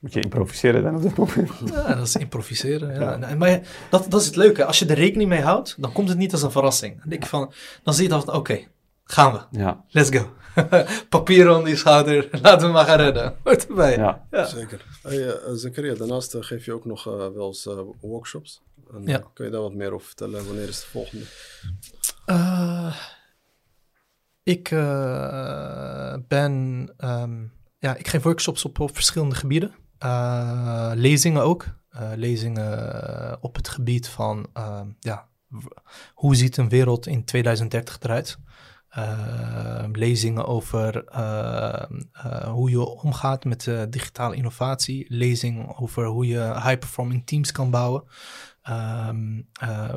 Moet 0.00 0.12
je 0.12 0.20
improviseren 0.20 0.82
dan 0.82 0.94
op 0.96 1.02
dit 1.02 1.16
moment? 1.16 1.50
ja, 1.74 1.94
dat 1.94 2.06
is 2.06 2.16
improviseren. 2.16 2.94
Ja. 2.94 3.00
Ja. 3.00 3.20
En- 3.20 3.38
Maar 3.38 3.60
dat, 3.90 4.06
dat 4.08 4.20
is 4.20 4.26
het 4.26 4.36
leuke. 4.36 4.64
Als 4.64 4.78
je 4.78 4.86
er 4.86 4.94
rekening 4.96 5.28
mee 5.28 5.40
houdt, 5.42 5.74
dan 5.78 5.92
komt 5.92 6.08
het 6.08 6.18
niet 6.18 6.32
als 6.32 6.42
een 6.42 6.50
verrassing. 6.50 6.98
Dan, 7.00 7.08
denk 7.08 7.22
je 7.22 7.28
van, 7.28 7.52
dan 7.82 7.94
zie 7.94 8.08
je 8.08 8.20
van, 8.20 8.32
oké, 8.34 8.60
gaan 9.04 9.32
we. 9.32 9.58
Ja, 9.58 9.84
Let's 9.88 10.10
go. 10.18 10.32
Papier 11.08 11.56
om 11.56 11.64
die 11.64 11.76
schouder. 11.76 12.28
Laten 12.42 12.66
we 12.66 12.72
maar 12.72 12.84
gaan 12.86 12.98
redden. 13.00 13.36
Hoort 13.44 13.68
erbij. 13.68 13.96
ja. 13.96 14.26
Ja. 14.30 14.44
Zeker. 14.46 14.84
Hey, 15.02 15.28
eh, 15.28 15.52
Zakaria, 15.52 15.94
daarnaast 15.94 16.36
geef 16.40 16.64
je 16.64 16.72
ook 16.72 16.84
nog 16.84 17.04
wel 17.04 17.46
eens 17.46 17.66
eh, 17.66 17.78
workshops. 18.00 18.62
En, 18.94 19.02
Ja. 19.06 19.22
kun 19.34 19.44
je 19.44 19.50
daar 19.50 19.60
wat 19.60 19.74
meer 19.74 19.92
over 19.92 20.06
vertellen? 20.06 20.46
Wanneer 20.46 20.68
is 20.68 20.80
de 20.80 20.86
volgende? 20.86 21.24
Ik 24.50 24.70
eh, 24.70 26.14
ben, 26.28 26.88
ehm, 26.96 27.44
ja, 27.78 27.96
ik 27.96 28.08
geef 28.08 28.22
workshops 28.22 28.64
op, 28.64 28.78
op 28.80 28.94
verschillende 28.94 29.34
gebieden. 29.34 29.74
Eh, 29.98 30.90
lezingen 30.94 31.42
ook. 31.42 31.66
Eh, 31.90 32.10
lezingen 32.14 33.42
op 33.42 33.56
het 33.56 33.68
gebied 33.68 34.08
van, 34.08 34.46
ehm, 34.52 34.86
ja, 35.00 35.28
hoe 36.14 36.34
ziet 36.34 36.56
een 36.56 36.68
wereld 36.68 37.06
in 37.06 37.24
2030 37.24 37.98
eruit? 38.00 38.38
Eh, 38.88 39.84
lezingen 39.92 40.46
over 40.46 41.04
ehm, 41.04 42.00
hoe 42.48 42.70
je 42.70 42.86
omgaat 42.86 43.44
met 43.44 43.70
digitale 43.88 44.36
innovatie. 44.36 45.06
Lezingen 45.08 45.76
over 45.76 46.06
hoe 46.06 46.26
je 46.26 46.52
high-performing 46.54 47.26
teams 47.26 47.52
kan 47.52 47.70
bouwen. 47.70 48.04
Ehm, 48.62 49.42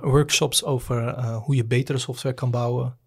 workshops 0.02 0.64
over 0.64 1.24
hoe 1.36 1.56
je 1.56 1.66
betere 1.66 1.98
software 1.98 2.36
kan 2.36 2.52
bouwen, 2.52 2.98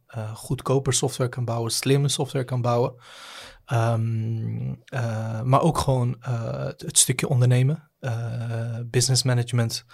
goedkoper 0.47 0.93
software 0.93 1.29
kan 1.31 1.45
bouwen, 1.45 1.71
slimme 1.71 2.09
software 2.09 2.45
kan 2.45 2.63
bouwen. 2.63 2.93
Ehm, 3.67 4.75
eh, 4.85 5.43
maar 5.43 5.61
ook 5.61 5.79
gewoon 5.79 6.17
eh, 6.21 6.65
het, 6.65 6.99
stukje 6.99 7.29
ondernemen, 7.29 7.91
eh, 7.99 8.79
business 8.85 9.23
management. 9.23 9.85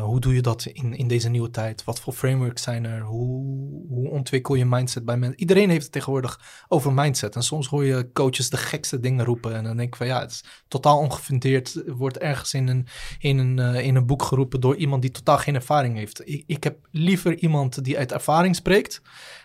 Hoe 0.00 0.20
doe 0.20 0.34
je 0.34 0.42
dat 0.42 0.64
in, 0.64 0.94
in 0.94 1.08
deze 1.08 1.28
nieuwe 1.28 1.50
tijd? 1.50 1.84
Wat 1.84 2.00
voor 2.00 2.12
frameworks 2.12 2.62
zijn 2.62 2.84
er? 2.84 3.00
Hoe, 3.00 3.86
hoe 3.88 4.10
ontwikkel 4.10 4.54
je 4.54 4.64
mindset 4.64 5.04
bij 5.04 5.16
mensen? 5.16 5.40
Iedereen 5.40 5.70
heeft 5.70 5.82
het 5.82 5.92
tegenwoordig 5.92 6.64
over 6.68 6.92
mindset. 6.92 7.34
En 7.34 7.42
soms 7.42 7.66
hoor 7.66 7.84
je 7.84 8.12
coaches 8.12 8.50
de 8.50 8.56
gekste 8.56 9.00
dingen 9.00 9.24
roepen. 9.24 9.54
En 9.54 9.64
dan 9.64 9.76
denk 9.76 9.88
ik 9.88 9.96
van 9.96 10.06
ja, 10.06 10.20
het 10.20 10.30
is 10.30 10.44
totaal 10.68 10.98
ongefundeerd. 10.98 11.82
Wordt 11.86 12.18
ergens 12.18 12.54
in 12.54 12.68
een, 12.68 12.86
in, 13.18 13.38
een, 13.38 13.74
in 13.74 13.94
een 13.94 14.06
boek 14.06 14.22
geroepen 14.22 14.60
door 14.60 14.76
iemand 14.76 15.02
die 15.02 15.10
totaal 15.10 15.38
geen 15.38 15.54
ervaring 15.54 15.96
heeft. 15.96 16.28
Ik, 16.28 16.44
ik 16.46 16.64
heb 16.64 16.88
liever 16.90 17.38
iemand 17.38 17.84
die 17.84 17.98
uit 17.98 18.12
ervaring 18.12 18.56
spreekt. 18.56 19.02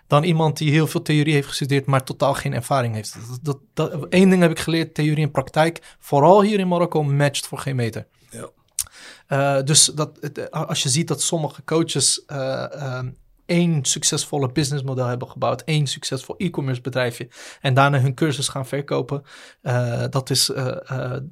Dan 0.10 0.24
iemand 0.24 0.57
die 0.57 0.72
heel 0.72 0.88
veel 0.88 1.01
theorie 1.01 1.34
heeft 1.34 1.47
gestudeerd, 1.47 1.86
maar 1.86 2.03
totaal 2.03 2.34
geen 2.34 2.53
ervaring 2.53 2.93
heeft. 2.93 3.14
Dat, 3.14 3.39
dat, 3.41 3.57
dat, 3.74 4.07
één 4.10 4.30
ding 4.30 4.41
heb 4.41 4.51
ik 4.51 4.60
geleerd, 4.60 4.93
theorie 4.93 5.24
en 5.24 5.32
praktijk. 5.32 5.95
Vooral 5.99 6.41
hier 6.41 6.60
in 6.60 6.68
Marokko 6.68 7.03
matcht 7.03 7.47
voor 7.47 7.57
geen 7.57 7.76
meter. 7.76 8.07
Ja. 8.30 8.49
Uh, 9.30 9.64
dus 9.64 9.86
dat, 9.86 10.18
het, 10.22 10.51
als 10.51 10.84
je 10.84 10.89
ziet 10.89 11.07
dat 11.07 11.22
sommige 11.22 11.64
coaches 11.64 12.24
uh, 12.28 12.66
um, 12.97 13.18
één 13.50 13.86
succesvolle 13.86 14.52
businessmodel 14.52 15.06
hebben 15.06 15.30
gebouwd, 15.30 15.62
één 15.62 15.88
succesvol 15.88 16.36
e-commerce 16.38 16.82
bedrijfje 16.82 17.30
en 17.62 17.74
daarna 17.74 18.00
hun 18.00 18.14
cursus 18.14 18.47
gaan 18.47 18.66
verkopen, 18.66 19.24
uh, 19.62 20.04
dat 20.10 20.30
is 20.30 20.45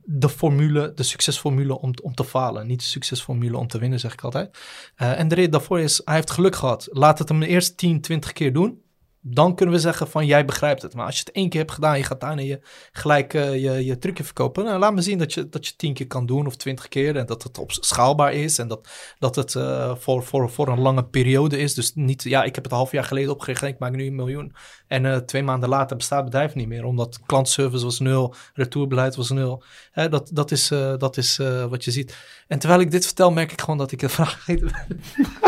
de 0.04 0.30
formule, 0.30 0.94
de 0.94 1.04
succesformule 1.04 1.80
om, 1.80 1.94
om 2.02 2.14
te 2.14 2.24
falen. 2.24 2.68
Niet 2.68 2.80
de 2.80 2.86
succesformule 2.86 3.58
om 3.58 3.68
te 3.68 3.80
winnen, 3.80 4.00
zeg 4.00 4.14
ik 4.14 4.22
altijd. 4.22 4.58
En 4.96 5.28
de 5.28 5.36
reden 5.36 5.52
daarvoor 5.52 5.80
is, 5.80 6.02
hij 6.06 6.16
heeft 6.16 6.32
geluk 6.32 6.56
gehad. 6.56 6.88
Laat 6.92 7.20
het 7.20 7.30
hem 7.30 7.40
de 7.40 7.48
eerste 7.48 7.76
10, 7.76 8.02
20 8.02 8.34
keer 8.34 8.54
doen 8.54 8.82
dan 9.22 9.56
kunnen 9.56 9.76
we 9.76 9.82
zeggen 9.82 10.08
van 10.08 10.26
jij 10.26 10.46
begrijpt 10.46 10.82
het. 10.82 10.94
Maar 10.94 11.06
als 11.06 11.16
je 11.16 11.24
het 11.26 11.32
één 11.32 11.50
keer 11.50 11.60
hebt 11.60 11.72
gedaan, 11.72 11.98
je 11.98 12.04
gaat 12.04 12.22
daarna 12.22 12.42
je, 12.42 12.60
gelijk 12.92 13.34
uh, 13.34 13.54
je, 13.54 13.86
je 13.86 13.98
trucje 13.98 14.24
verkopen. 14.24 14.64
Nou, 14.64 14.80
laat 14.80 14.94
me 14.94 15.02
zien 15.02 15.18
dat 15.18 15.34
je, 15.34 15.50
dat 15.50 15.68
je 15.68 15.76
tien 15.76 15.94
keer 15.94 16.08
kan 16.08 16.26
doen 16.26 16.46
of 16.46 16.56
twintig 16.56 16.88
keer. 16.88 17.16
En 17.16 17.26
dat 17.26 17.44
het 17.44 17.58
op 17.58 17.72
schaalbaar 17.72 18.34
is. 18.34 18.58
En 18.58 18.68
dat, 18.68 18.90
dat 19.20 19.36
het 19.36 19.54
uh, 19.54 19.96
voor, 19.96 20.24
voor, 20.24 20.50
voor 20.50 20.68
een 20.68 20.80
lange 20.80 21.06
periode 21.06 21.58
is. 21.58 21.74
Dus 21.74 21.92
niet, 21.96 22.24
ja, 22.24 22.44
ik 22.44 22.56
heb 22.56 22.64
het 22.64 22.72
een 22.74 22.80
half 22.80 22.92
jaar 22.92 23.04
geleden 23.04 23.32
opgericht 23.32 23.62
en 23.62 23.68
ik 23.68 23.80
maak 23.80 23.96
nu 23.96 24.06
een 24.06 24.16
miljoen. 24.16 24.56
En 24.88 25.04
uh, 25.04 25.16
twee 25.18 25.44
maanden 25.44 25.70
later 25.70 25.98
bestaat 25.98 26.22
het 26.22 26.30
bedrijf 26.30 26.56
niet 26.56 26.68
meer. 26.68 26.84
Omdat 26.84 27.20
klantservice 27.26 27.84
was 27.84 28.00
nul, 28.00 28.34
retourbeleid 28.54 29.16
was 29.16 29.30
nul. 29.30 29.64
Dat, 29.94 30.30
dat 30.34 30.52
is, 30.52 30.68
dat 30.98 31.18
is 31.18 31.38
wat 31.70 31.84
je 31.84 31.92
ziet. 31.92 32.18
En 32.48 32.60
terwijl 32.60 32.82
ik 32.82 32.92
dit 32.92 33.06
vertel, 33.06 33.32
merk 33.32 33.52
ik 33.52 33.62
gewoon 33.62 33.78
dat 33.78 33.92
ik 33.92 34.02
een 34.02 34.10
vraag 34.10 34.32
vergeten 34.32 34.72
ben. 34.88 35.02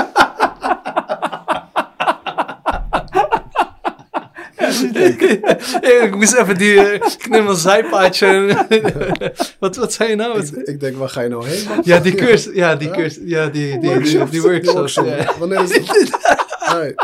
ik 6.05 6.15
moest 6.15 6.33
even 6.33 6.57
die, 6.57 6.73
uh, 6.73 6.93
ik 6.93 7.29
neem 7.29 7.47
een 7.47 7.55
zijpaadje. 7.55 8.57
wat, 9.59 9.75
wat 9.75 9.93
zei 9.93 10.09
je 10.09 10.15
nou? 10.15 10.39
Ik, 10.39 10.67
ik, 10.67 10.79
denk, 10.79 10.97
waar 10.97 11.09
ga 11.09 11.21
je 11.21 11.29
nou 11.29 11.47
heen? 11.47 11.65
Man? 11.67 11.81
Ja, 11.83 11.99
die 11.99 12.15
cursus, 12.15 12.53
ja, 12.53 12.75
die 12.75 12.89
cursus, 12.89 13.23
ja, 13.25 13.47
die, 13.47 13.79
die, 13.79 13.99
die, 13.99 14.15
die, 14.15 14.29
die 14.29 14.41
workshops. 14.41 14.93
Ja. 14.93 15.33
Wanneer 15.39 15.63
is 15.63 15.71
het? 15.77 16.95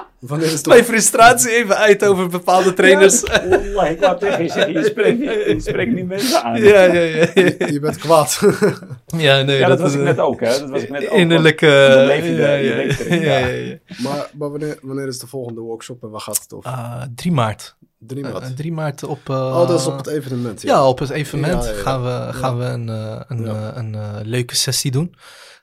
Mijn 0.68 0.84
frustratie 0.86 1.52
even 1.52 1.78
uit 1.78 2.06
over 2.06 2.28
bepaalde 2.30 2.74
trainers. 2.74 3.22
Ja, 3.22 3.88
ik 3.88 4.00
wou 4.00 4.20
tegen 4.20 4.44
je 4.44 4.50
zeggen, 4.50 4.74
je 4.74 4.84
spreekt, 4.84 5.20
niet- 5.20 5.30
je 5.30 5.56
spreekt 5.60 5.94
niet 5.94 6.08
mensen 6.08 6.44
aan. 6.44 6.62
ja, 6.62 6.82
ja. 6.84 7.00
ja. 7.02 7.28
Je 7.68 7.78
bent 7.82 7.98
kwaad. 7.98 8.40
Ja, 9.18 9.42
nee, 9.42 9.58
Ja, 9.58 9.68
dat, 9.68 9.80
was 9.80 9.90
is, 9.90 9.94
ik 9.96 10.00
eh, 10.00 10.06
net 10.06 10.20
ook, 10.20 10.40
hè. 10.40 10.60
Dat 10.60 10.70
was 10.70 10.82
ik 10.82 10.90
net 10.90 11.10
ook. 11.10 11.18
Innerlijke... 11.18 11.94
Leef 12.08 12.26
je 12.26 12.32
ja, 12.36 12.54
je 12.54 12.66
ja, 12.66 12.76
ja, 13.16 13.16
ja. 13.16 13.38
ja, 13.38 13.48
ja. 13.48 13.76
maar 13.98 14.30
maar 14.38 14.50
wanneer, 14.50 14.78
wanneer 14.82 15.08
is 15.08 15.20
de 15.20 15.28
volgende 15.28 15.62
workshop 15.62 16.04
en 16.04 16.10
waar 16.10 16.22
gaat 16.22 16.40
het 16.42 16.54
over? 16.54 16.70
Ah, 16.72 17.02
3 17.16 17.32
maart. 17.32 17.76
Drie 18.00 18.26
Eh, 18.26 18.32
maart. 18.34 18.58
3 18.58 18.72
maart 18.72 19.04
op... 19.04 19.20
eh, 19.30 19.36
oh, 19.36 19.68
dat 19.68 19.80
is 19.80 19.86
op 19.86 19.98
het 19.98 20.08
evenement. 20.08 20.62
Ja. 20.62 20.74
Ja, 20.74 20.88
op 20.88 21.00
het 21.00 21.10
evenement 21.10 21.64
Ja, 21.64 21.70
ja, 21.70 21.76
ja. 21.76 21.82
gaan 21.82 22.04
we, 22.04 22.34
gaan 22.34 22.58
we 22.58 22.64
een, 22.66 22.90
eh, 22.90 23.20
een, 23.28 23.46
Ja. 23.46 23.52
eh, 23.72 23.78
een 23.78 23.96
eh, 23.96 24.10
leuke 24.24 24.56
sessie 24.56 24.92
doen. 24.92 25.16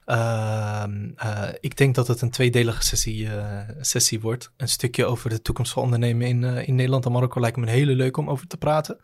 Ehm, 0.04 1.10
eh, 1.16 1.48
ik 1.60 1.76
denk 1.76 1.94
dat 1.94 2.06
het 2.06 2.20
een 2.20 2.30
tweedelige 2.30 2.82
sessie, 2.82 3.28
eh, 3.28 3.58
sessie 3.80 4.20
wordt. 4.20 4.52
Een 4.56 4.68
stukje 4.68 5.04
over 5.04 5.30
de 5.30 5.42
toekomst 5.42 5.72
van 5.72 5.82
ondernemen 5.82 6.26
in, 6.26 6.44
eh, 6.44 6.68
in 6.68 6.74
Nederland 6.74 7.06
en 7.06 7.12
Marokko 7.12 7.40
lijkt 7.40 7.56
me 7.56 7.62
een 7.62 7.68
hele 7.68 7.94
leuk 7.94 8.16
om 8.16 8.30
over 8.30 8.46
te 8.46 8.56
praten. 8.56 9.00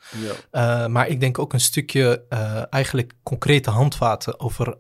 Ja. 0.50 0.88
Maar 0.88 1.08
ik 1.08 1.20
denk 1.20 1.38
ook 1.38 1.52
een 1.52 1.60
stukje 1.60 2.24
eigenlijk 2.70 3.12
concrete 3.22 3.70
handvaten 3.70 4.40
over 4.40 4.76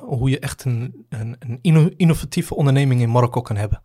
hoe 0.00 0.30
je 0.30 0.38
echt 0.38 0.64
een, 0.64 1.06
een, 1.08 1.36
een 1.38 1.58
inno- 1.62 1.90
innovatieve 1.96 2.54
onderneming 2.54 3.00
in 3.00 3.10
Marokko 3.10 3.40
kan 3.40 3.56
hebben. 3.56 3.80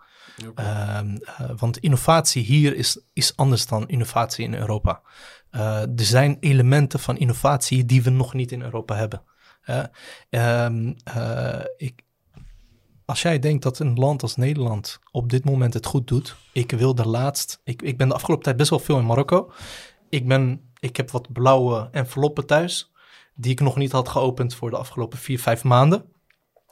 Ehm, 0.55 1.15
eh, 1.15 1.49
want 1.57 1.77
innovatie 1.77 2.43
hier 2.43 2.75
is, 2.75 3.01
is 3.13 3.35
anders 3.35 3.67
dan 3.67 3.87
innovatie 3.87 4.45
in 4.45 4.53
Europa. 4.53 5.01
Er 5.51 5.89
zijn 5.95 6.37
elementen 6.39 6.99
van 6.99 7.17
innovatie 7.17 7.85
die 7.85 8.03
we 8.03 8.09
nog 8.09 8.33
niet 8.33 8.51
in 8.51 8.61
Europa 8.61 8.95
hebben. 8.95 9.23
Eh, 9.63 9.83
ehm, 10.29 10.93
eh, 11.03 11.65
ik, 11.77 12.03
als 13.05 13.21
jij 13.21 13.39
denkt 13.39 13.63
dat 13.63 13.79
een 13.79 13.95
land 13.95 14.21
als 14.21 14.35
Nederland 14.35 14.99
op 15.11 15.29
dit 15.29 15.45
moment 15.45 15.73
het 15.73 15.85
goed 15.85 16.07
doet, 16.07 16.35
ik 16.51 16.71
wil 16.71 16.95
de 16.95 17.07
laatst, 17.07 17.59
ik, 17.63 17.81
ik 17.81 17.97
ben 17.97 18.07
de 18.07 18.13
afgelopen 18.13 18.43
tijd 18.43 18.57
best 18.57 18.69
wel 18.69 18.79
veel 18.79 18.97
in 18.97 19.05
Marokko. 19.05 19.51
Ik, 20.09 20.27
ben, 20.27 20.71
ik 20.79 20.97
heb 20.97 21.11
wat 21.11 21.33
blauwe 21.33 21.89
enveloppen 21.91 22.45
thuis, 22.45 22.91
die 23.35 23.51
ik 23.51 23.59
nog 23.59 23.75
niet 23.75 23.91
had 23.91 24.09
geopend 24.09 24.55
voor 24.55 24.69
de 24.69 24.77
afgelopen 24.77 25.17
vier, 25.17 25.39
vijf 25.39 25.63
maanden. 25.63 26.05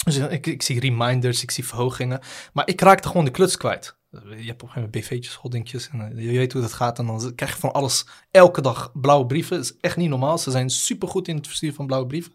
Dus 0.03 0.17
ik, 0.17 0.47
ik 0.47 0.61
zie 0.61 0.79
reminders, 0.79 1.43
ik 1.43 1.51
zie 1.51 1.65
verhogingen. 1.65 2.19
Maar 2.53 2.67
ik 2.67 2.81
raakte 2.81 3.07
gewoon 3.07 3.25
de 3.25 3.31
kluts 3.31 3.57
kwijt. 3.57 3.99
Je 4.11 4.19
hebt 4.19 4.33
op 4.33 4.39
een 4.39 4.45
gegeven 4.45 4.73
moment 4.73 4.91
BV'tjes, 4.91 5.35
holdingjes. 5.35 5.89
En 5.89 6.17
eh, 6.17 6.31
je 6.31 6.37
weet 6.37 6.53
hoe 6.53 6.61
dat 6.61 6.73
gaat. 6.73 6.99
En 6.99 7.05
dan 7.05 7.35
krijg 7.35 7.53
je 7.53 7.59
van 7.59 7.73
alles 7.73 8.07
elke 8.31 8.61
dag 8.61 8.91
blauwe 8.93 9.25
brieven. 9.25 9.55
Dat 9.55 9.65
is 9.65 9.77
echt 9.81 9.97
niet 9.97 10.09
normaal. 10.09 10.37
Ze 10.37 10.51
zijn 10.51 10.69
supergoed 10.69 11.27
in 11.27 11.35
het 11.35 11.47
versturen 11.47 11.75
van 11.75 11.85
blauwe 11.85 12.07
brieven. 12.07 12.33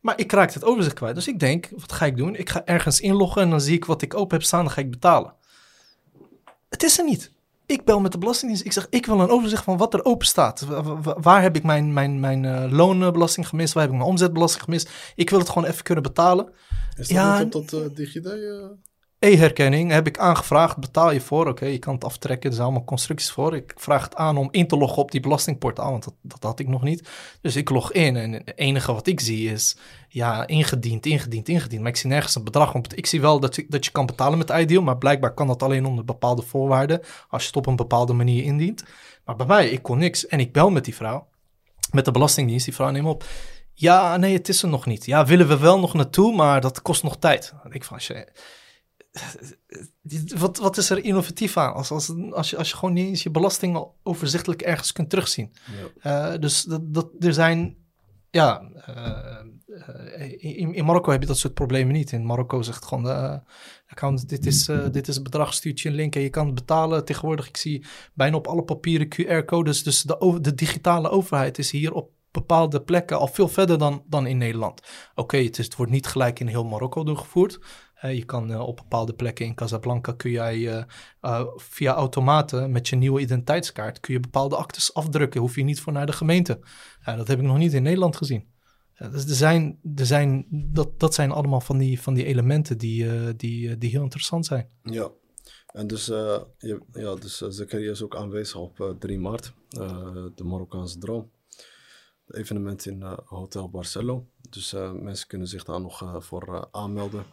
Maar 0.00 0.18
ik 0.18 0.32
raakte 0.32 0.58
het 0.58 0.64
overzicht 0.68 0.94
kwijt. 0.94 1.14
Dus 1.14 1.28
ik 1.28 1.38
denk, 1.38 1.68
wat 1.76 1.92
ga 1.92 2.06
ik 2.06 2.16
doen? 2.16 2.34
Ik 2.36 2.50
ga 2.50 2.64
ergens 2.64 3.00
inloggen 3.00 3.42
en 3.42 3.50
dan 3.50 3.60
zie 3.60 3.74
ik 3.76 3.84
wat 3.84 4.02
ik 4.02 4.14
open 4.14 4.36
heb 4.36 4.46
staan. 4.46 4.64
Dan 4.64 4.72
ga 4.72 4.80
ik 4.80 4.90
betalen. 4.90 5.34
Het 6.68 6.82
is 6.82 6.98
er 6.98 7.04
niet. 7.04 7.32
Ik 7.66 7.84
bel 7.84 8.00
met 8.00 8.12
de 8.12 8.18
Belastingdienst. 8.18 8.64
Ik 8.64 8.72
zeg, 8.72 8.86
ik 8.90 9.06
wil 9.06 9.20
een 9.20 9.28
overzicht 9.30 9.64
van 9.64 9.76
wat 9.76 9.94
er 9.94 10.04
open 10.04 10.26
staat. 10.26 10.60
Wa- 10.60 10.82
wa- 10.82 11.20
Waar 11.20 11.42
heb 11.42 11.56
ik 11.56 11.62
mijn, 11.62 11.92
mijn, 11.92 12.20
mijn 12.20 12.44
eh, 12.44 12.72
loonbelasting 12.72 13.48
gemist? 13.48 13.72
Waar 13.72 13.82
heb 13.82 13.92
ik 13.92 13.98
mijn 13.98 14.10
omzetbelasting 14.10 14.64
gemist? 14.64 14.90
Ik 15.14 15.30
wil 15.30 15.38
het 15.38 15.48
gewoon 15.48 15.68
even 15.68 15.82
kunnen 15.84 16.02
betalen. 16.02 16.48
Is 16.90 16.96
dat 16.96 17.08
Ja, 17.08 17.42
niet 17.42 17.54
op 17.54 17.70
dat 17.70 17.82
eh, 17.82 17.94
DigiD? 17.96 18.26
eh? 18.26 18.32
E-herkenning 19.20 19.90
heb 19.90 20.06
ik 20.06 20.18
aangevraagd, 20.18 20.76
betaal 20.76 21.10
je 21.10 21.20
voor. 21.20 21.46
Oké, 21.46 21.64
je 21.66 21.78
kan 21.78 21.94
het 21.94 22.04
aftrekken, 22.04 22.48
er 22.48 22.54
zijn 22.56 22.66
allemaal 22.66 22.86
constructies 22.86 23.30
voor. 23.30 23.54
Ik 23.56 23.72
vraag 23.76 24.04
het 24.04 24.14
aan 24.14 24.36
om 24.36 24.48
in 24.50 24.66
te 24.66 24.76
loggen 24.76 25.02
op 25.02 25.10
die 25.10 25.20
belastingportaal, 25.20 25.90
want 25.90 26.04
dat, 26.04 26.14
dat 26.22 26.42
had 26.42 26.60
ik 26.60 26.68
nog 26.68 26.82
niet. 26.82 27.08
Dus 27.40 27.56
ik 27.56 27.70
log 27.70 27.92
in 27.92 28.16
en 28.16 28.32
het 28.32 28.58
enige 28.58 28.92
wat 28.92 29.06
ik 29.06 29.20
zie 29.20 29.50
is, 29.50 29.76
ja, 30.08 30.46
ingediend, 30.46 31.06
ingediend, 31.06 31.48
ingediend. 31.48 31.82
Maar 31.82 31.90
ik 31.90 31.96
zie 31.96 32.10
nergens 32.10 32.34
een 32.34 32.44
bedrag 32.44 32.74
op. 32.74 32.92
Ik 32.94 33.06
zie 33.06 33.20
wel 33.20 33.40
dat 33.40 33.56
je, 33.56 33.66
dat 33.68 33.84
je 33.84 33.90
kan 33.90 34.06
betalen 34.06 34.38
met 34.38 34.50
iDeal, 34.50 34.82
maar 34.82 34.98
blijkbaar 34.98 35.34
kan 35.34 35.46
dat 35.46 35.62
alleen 35.62 35.86
onder 35.86 36.04
bepaalde 36.04 36.42
voorwaarden, 36.42 37.00
als 37.28 37.42
je 37.42 37.48
het 37.48 37.56
op 37.56 37.66
een 37.66 37.76
bepaalde 37.76 38.12
manier 38.12 38.44
indient. 38.44 38.84
Maar 39.24 39.36
bij 39.36 39.46
mij, 39.46 39.68
ik 39.68 39.82
kon 39.82 39.98
niks 39.98 40.26
en 40.26 40.40
ik 40.40 40.52
bel 40.52 40.70
met 40.70 40.84
die 40.84 40.94
vrouw, 40.94 41.26
met 41.90 42.04
de 42.04 42.10
Belastingdienst, 42.10 42.64
die 42.64 42.74
vrouw 42.74 42.90
neem 42.90 43.06
op. 43.06 43.24
Ja, 43.74 44.16
nee, 44.16 44.32
het 44.32 44.48
is 44.48 44.62
er 44.62 44.68
nog 44.68 44.86
niet. 44.86 45.06
Ja, 45.06 45.26
willen 45.26 45.48
we 45.48 45.58
wel 45.58 45.78
nog 45.80 45.94
naartoe, 45.94 46.34
maar 46.34 46.60
dat 46.60 46.82
kost 46.82 47.02
nog 47.02 47.16
tijd. 47.16 47.52
Ik 47.70 47.84
van, 47.84 47.98
je, 48.00 48.28
wat, 50.38 50.58
wat 50.58 50.76
is 50.76 50.90
er 50.90 51.04
innovatief 51.04 51.56
aan? 51.56 51.74
Als, 51.74 51.90
als, 51.90 52.12
als, 52.30 52.50
je, 52.50 52.56
als 52.56 52.70
je 52.70 52.76
gewoon 52.76 52.94
niet 52.94 53.06
eens 53.08 53.22
je 53.22 53.30
belasting 53.30 53.86
overzichtelijk 54.02 54.62
ergens 54.62 54.92
kunt 54.92 55.10
terugzien. 55.10 55.52
Ja. 56.02 56.32
Eh, 56.32 56.40
dus 56.40 56.62
dat, 56.62 56.94
dat, 56.94 57.10
er 57.18 57.32
zijn, 57.34 57.76
ja, 58.30 58.70
eh, 58.86 59.38
eh, 60.14 60.32
in, 60.58 60.74
in 60.74 60.84
Marokko 60.84 61.10
heb 61.10 61.20
je 61.20 61.26
dat 61.26 61.38
soort 61.38 61.54
problemen 61.54 61.92
niet. 61.92 62.12
In 62.12 62.26
Marokko 62.26 62.62
zegt 62.62 62.84
gewoon 62.84 63.04
de 63.04 63.40
account, 63.86 64.28
dit 64.28 64.46
is, 64.46 64.64
dit 64.92 65.08
is 65.08 65.14
het 65.14 65.24
bedrag, 65.24 65.54
stuurt 65.54 65.80
je 65.80 65.88
een 65.88 65.94
link 65.94 66.14
en 66.14 66.22
je 66.22 66.30
kan 66.30 66.46
het 66.46 66.54
betalen. 66.54 67.04
Tegenwoordig, 67.04 67.48
ik 67.48 67.56
zie 67.56 67.86
bijna 68.14 68.36
op 68.36 68.46
alle 68.46 68.62
papieren 68.62 69.08
QR-codes. 69.08 69.82
Dus 69.82 70.02
de, 70.02 70.20
over- 70.20 70.42
de 70.42 70.54
digitale 70.54 71.08
overheid 71.10 71.58
is 71.58 71.70
hier 71.70 71.92
op 71.92 72.10
bepaalde 72.30 72.82
plekken 72.82 73.18
al 73.18 73.26
veel 73.26 73.48
verder 73.48 73.78
dan, 73.78 74.02
dan 74.06 74.26
in 74.26 74.38
Nederland. 74.38 74.80
Oké, 75.14 75.36
het, 75.36 75.58
is- 75.58 75.64
het 75.64 75.76
wordt 75.76 75.92
niet 75.92 76.06
gelijk 76.06 76.40
in 76.40 76.46
heel 76.46 76.64
Marokko 76.64 77.04
doorgevoerd. 77.04 77.58
Eh, 78.00 78.14
je 78.14 78.24
kan 78.24 78.50
eh, 78.52 78.60
op 78.60 78.76
bepaalde 78.76 79.12
plekken 79.12 79.46
in 79.46 79.54
Casablanca 79.54 80.12
kun 80.12 80.30
jij 80.30 80.84
eh, 81.20 81.46
via 81.56 81.94
automaten 81.94 82.72
met 82.72 82.88
je 82.88 82.96
nieuwe 82.96 83.20
identiteitskaart 83.20 84.00
kun 84.00 84.14
je 84.14 84.20
bepaalde 84.20 84.56
actes 84.56 84.94
afdrukken. 84.94 85.40
Hoef 85.40 85.56
je 85.56 85.62
niet 85.62 85.80
voor 85.80 85.92
naar 85.92 86.06
de 86.06 86.12
gemeente. 86.12 86.58
Dat 87.04 87.28
heb 87.28 87.38
ik 87.38 87.44
nog 87.44 87.58
niet 87.58 87.72
in 87.72 87.82
Nederland 87.82 88.16
gezien. 88.16 88.48
Dus 88.98 89.24
er 89.24 89.34
zijn, 89.34 89.78
er 89.94 90.06
zijn, 90.06 90.46
dat, 90.50 91.00
dat 91.00 91.14
zijn 91.14 91.30
allemaal 91.30 91.60
van 91.60 91.78
die, 91.78 92.00
van 92.00 92.14
die 92.14 92.24
elementen 92.24 92.78
die, 92.78 93.36
die, 93.36 93.78
die 93.78 93.90
heel 93.90 94.02
interessant 94.02 94.46
zijn. 94.46 94.68
Ja. 94.82 95.10
En 95.72 95.86
dus, 95.86 96.08
eh, 96.08 96.40
je, 96.58 96.80
ja, 96.92 97.14
dus 97.14 97.38
Zakaria 97.38 97.90
is 97.90 98.02
ook 98.02 98.16
aanwezig 98.16 98.56
op 98.56 98.80
eh, 98.80 98.90
3 98.98 99.18
maart, 99.18 99.52
de 100.34 100.44
Marokkaanse 100.44 100.98
Droom. 100.98 101.30
Evenement 102.26 102.86
in 102.86 103.02
Hotel 103.24 103.70
Barcelo. 103.70 104.26
Dus 104.50 104.72
mensen 104.94 105.26
kunnen 105.26 105.48
zich 105.48 105.64
daar 105.64 105.80
nog 105.80 106.24
voor 106.24 106.68
aanmelden. 106.70 107.24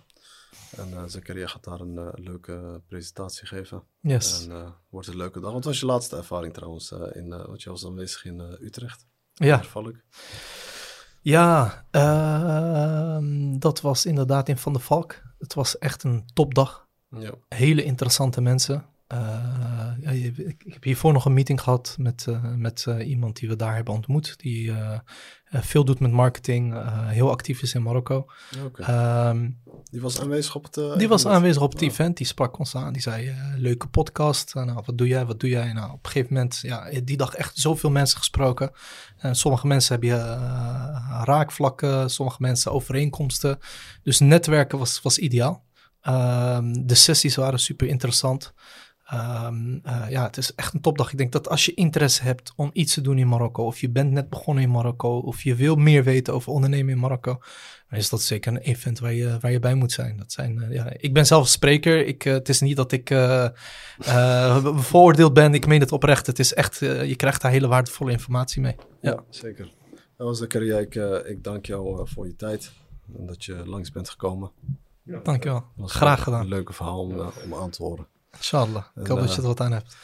En 0.78 0.94
eh 0.94 1.04
Zakaria 1.08 1.48
gaat 1.48 1.64
daar 1.64 1.80
een 1.80 1.98
eh, 1.98 2.08
leuke 2.14 2.82
presentatie 2.88 3.48
geven. 3.48 3.84
Yes. 4.00 4.46
En 4.46 4.52
eh, 4.52 4.70
wordt 4.90 5.08
een 5.08 5.18
leuke 5.18 5.40
dag. 5.40 5.52
Wat 5.52 5.64
was 5.64 5.80
je 5.80 5.86
laatste 5.86 6.16
ervaring 6.18 6.54
trouwens? 6.54 6.92
in, 6.92 7.30
want 7.30 7.64
je 7.64 7.70
was 7.70 7.86
aanwezig 7.86 8.26
in 8.26 8.40
Utrecht, 8.62 9.06
Ja, 9.34 9.60
toevallig. 9.60 9.98
ja 11.22 11.86
ehm, 11.92 13.60
dat 13.60 13.82
was 13.82 14.06
inderdaad 14.06 14.50
in 14.50 14.58
Van 14.58 14.74
der 14.74 14.82
Valk. 14.82 15.22
Het 15.40 15.54
was 15.54 15.78
echt 15.78 16.04
een 16.04 16.26
topdag. 16.34 16.86
Ja. 17.10 17.32
hele 17.50 17.84
interessante 17.84 18.42
mensen. 18.42 18.86
Eh, 19.08 19.18
ja, 20.00 20.10
ik, 20.10 20.64
heb 20.68 20.84
hiervoor 20.84 21.14
nog 21.14 21.26
een 21.26 21.34
meeting 21.34 21.62
gehad 21.62 21.96
met, 22.00 22.26
eh, 22.28 22.44
met 22.56 22.86
eh, 22.88 23.10
iemand 23.10 23.40
die 23.40 23.50
we 23.50 23.56
daar 23.56 23.76
hebben 23.76 23.94
ontmoet. 23.94 24.40
Die 24.40 24.74
veel 25.52 25.86
doet 25.86 26.00
met 26.00 26.12
marketing, 26.12 26.76
heel 27.08 27.30
actief 27.32 27.62
is 27.62 27.74
in 27.74 27.84
Marokko. 27.84 28.26
Ehm, 28.76 29.50
Die 29.84 30.02
was 30.02 30.20
aanwezig 30.22 30.56
op 30.56 30.64
het. 30.64 30.74
die 30.74 30.84
was 30.84 31.00
evenement? 31.00 31.26
aanwezig 31.26 31.62
op 31.62 31.72
het 31.72 31.82
Ja. 31.82 31.88
event, 31.88 32.18
die 32.18 32.26
sprak 32.26 32.60
ons 32.60 32.76
aan. 32.76 32.94
Die 32.94 33.02
zei, 33.02 33.36
leuke 33.56 33.88
podcast. 33.88 34.54
Nou, 34.54 34.82
wat 34.86 34.98
doe 34.98 35.08
jij, 35.08 35.26
wat 35.26 35.40
doe 35.40 35.50
jij? 35.50 35.74
Nou, 35.74 35.92
op 35.92 36.06
een 36.06 36.12
gegeven 36.12 36.34
moment, 36.34 36.60
ja, 36.62 36.90
die 37.04 37.18
dag 37.18 37.34
echt 37.34 37.58
zoveel 37.58 37.90
mensen 37.90 38.18
gesproken. 38.18 38.72
En 39.18 39.36
sommige 39.36 39.68
mensen 39.68 39.92
hebben 39.92 40.10
je 40.10 40.36
raakvlakken, 41.24 42.10
sommige 42.10 42.38
mensen 42.42 42.72
overeenkomsten. 42.72 43.58
Dus 44.04 44.20
netwerken 44.20 44.78
was, 44.78 45.02
was 45.02 45.18
ideaal. 45.18 45.66
Ehm, 46.02 46.74
de 46.86 46.96
sessies 46.96 47.36
waren 47.36 47.60
super 47.60 47.88
interessant. 47.88 48.54
Ehm, 49.08 49.80
eh, 49.84 50.10
ja, 50.10 50.24
het 50.24 50.38
is 50.38 50.56
echt 50.56 50.74
een 50.74 50.82
topdag. 50.82 51.12
Ik 51.12 51.18
denk 51.18 51.32
dat 51.32 51.50
als 51.50 51.66
je 51.66 51.74
interesse 51.74 52.24
hebt 52.24 52.54
om 52.56 52.70
iets 52.74 52.94
te 52.94 53.02
doen 53.02 53.18
in 53.18 53.28
Marokko, 53.28 53.66
of 53.66 53.80
je 53.80 53.90
bent 53.90 54.12
net 54.12 54.30
begonnen 54.30 54.64
in 54.64 54.72
Marokko, 54.72 55.18
of 55.18 55.44
je 55.44 55.56
wil 55.56 55.76
meer 55.76 56.04
weten 56.04 56.34
over 56.34 56.52
ondernemen 56.52 56.94
in 56.94 57.00
Marokko, 57.00 57.42
dan 57.90 58.00
is 58.00 58.10
dat 58.10 58.22
zeker 58.22 58.52
een 58.52 58.58
event 58.58 59.00
waar 59.00 59.14
je, 59.14 59.38
waar 59.40 59.52
je 59.52 59.60
bij 59.60 59.76
moet 59.76 59.92
zijn. 59.92 60.18
Dat 60.18 60.32
zijn 60.32 60.62
eh, 60.62 60.74
ja, 60.74 60.94
ik 60.98 61.14
ben 61.14 61.26
zelf 61.26 61.48
spreker. 61.48 62.06
Ik, 62.06 62.26
eh, 62.26 62.34
het 62.34 62.50
is 62.50 62.62
niet 62.62 62.76
dat 62.76 62.92
ik 62.92 63.10
bevooroordeeld 64.64 65.34
ben. 65.34 65.54
Ik 65.54 65.68
meen 65.68 65.80
het 65.80 65.92
oprecht. 65.92 66.28
Het 66.28 66.40
is 66.40 66.54
echt, 66.54 66.80
je 66.80 67.16
krijgt 67.16 67.42
daar 67.42 67.52
hele 67.52 67.68
waardevolle 67.68 68.12
informatie 68.12 68.62
mee. 68.62 68.76
Ja. 69.02 69.12
Ja, 69.12 69.24
zeker. 69.30 69.72
Nou, 70.18 70.36
Zakaria, 70.36 70.78
ik, 70.78 70.96
ik 71.26 71.44
dank 71.44 71.66
jou 71.66 72.08
voor 72.08 72.28
je 72.28 72.36
tijd 72.36 72.72
en 73.18 73.26
dat 73.26 73.46
je 73.46 73.66
langs 73.66 73.92
bent 73.92 74.10
gekomen. 74.10 74.52
Dankjewel. 75.24 75.56
Het 75.58 75.66
was 75.76 75.94
Graag 75.94 76.24
gedaan. 76.24 76.42
Een 76.42 76.48
leuke 76.48 76.74
verhaal 76.74 77.00
om, 77.00 77.32
om 77.44 77.54
aan 77.54 77.70
te 77.70 77.84
horen. 77.84 78.08
Inshallah. 78.38 78.84
Ik 78.96 79.08
hoop 79.08 79.20
dat 79.20 79.34
je 79.36 79.42
er 79.42 79.48
wat 79.48 79.60
aan 79.60 79.72
hebt. 79.72 79.96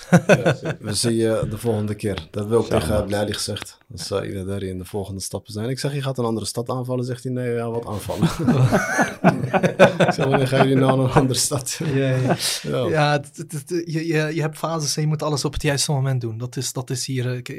We 0.80 0.93
zien 0.93 1.14
je 1.14 1.47
de 1.49 1.57
volgende 1.57 1.95
keer. 1.95 2.27
Dat 2.31 2.51
ook 2.51 2.65
Samen. 2.65 2.81
tegen 2.81 3.05
Blali 3.05 3.34
gezegd. 3.34 3.77
Dat 3.88 3.99
zou 3.99 4.26
iedereen 4.26 4.69
in 4.69 4.77
de 4.77 4.85
volgende 4.85 5.22
stappen 5.22 5.53
zijn. 5.53 5.69
Ik 5.69 5.80
zeg, 5.80 5.93
je 5.93 6.01
gaat 6.01 6.18
een 6.18 6.26
andere 6.26 6.45
stad 6.45 6.69
aanvallen. 6.69 7.05
Zegt 7.05 7.23
hij, 7.23 7.31
nee, 7.31 7.53
ja, 7.53 7.69
wat 7.69 7.85
aanvallen. 7.85 8.23
ik 10.07 10.14
zeg, 10.14 10.26
wanneer 10.26 10.47
gaan 10.47 10.68
jullie 10.68 10.84
nou 10.84 10.97
naar 10.97 11.05
een 11.05 11.11
andere 11.11 11.39
stad? 11.39 11.80
Ja, 11.84 12.18
ja. 12.88 13.22
Je, 13.68 14.07
je, 14.07 14.35
je 14.35 14.41
hebt 14.41 14.57
fases 14.57 14.95
en 14.95 15.01
je 15.01 15.07
moet 15.07 15.23
alles 15.23 15.45
op 15.45 15.53
het 15.53 15.61
juiste 15.61 15.91
moment 15.91 16.22
doen. 16.22 16.38
Dat 16.38 16.55
is, 16.55 16.73
dat 16.73 16.89
is 16.89 17.05
hier. 17.05 17.27
eh, 17.27 17.38
ik, 17.38 17.49
eh, 17.49 17.57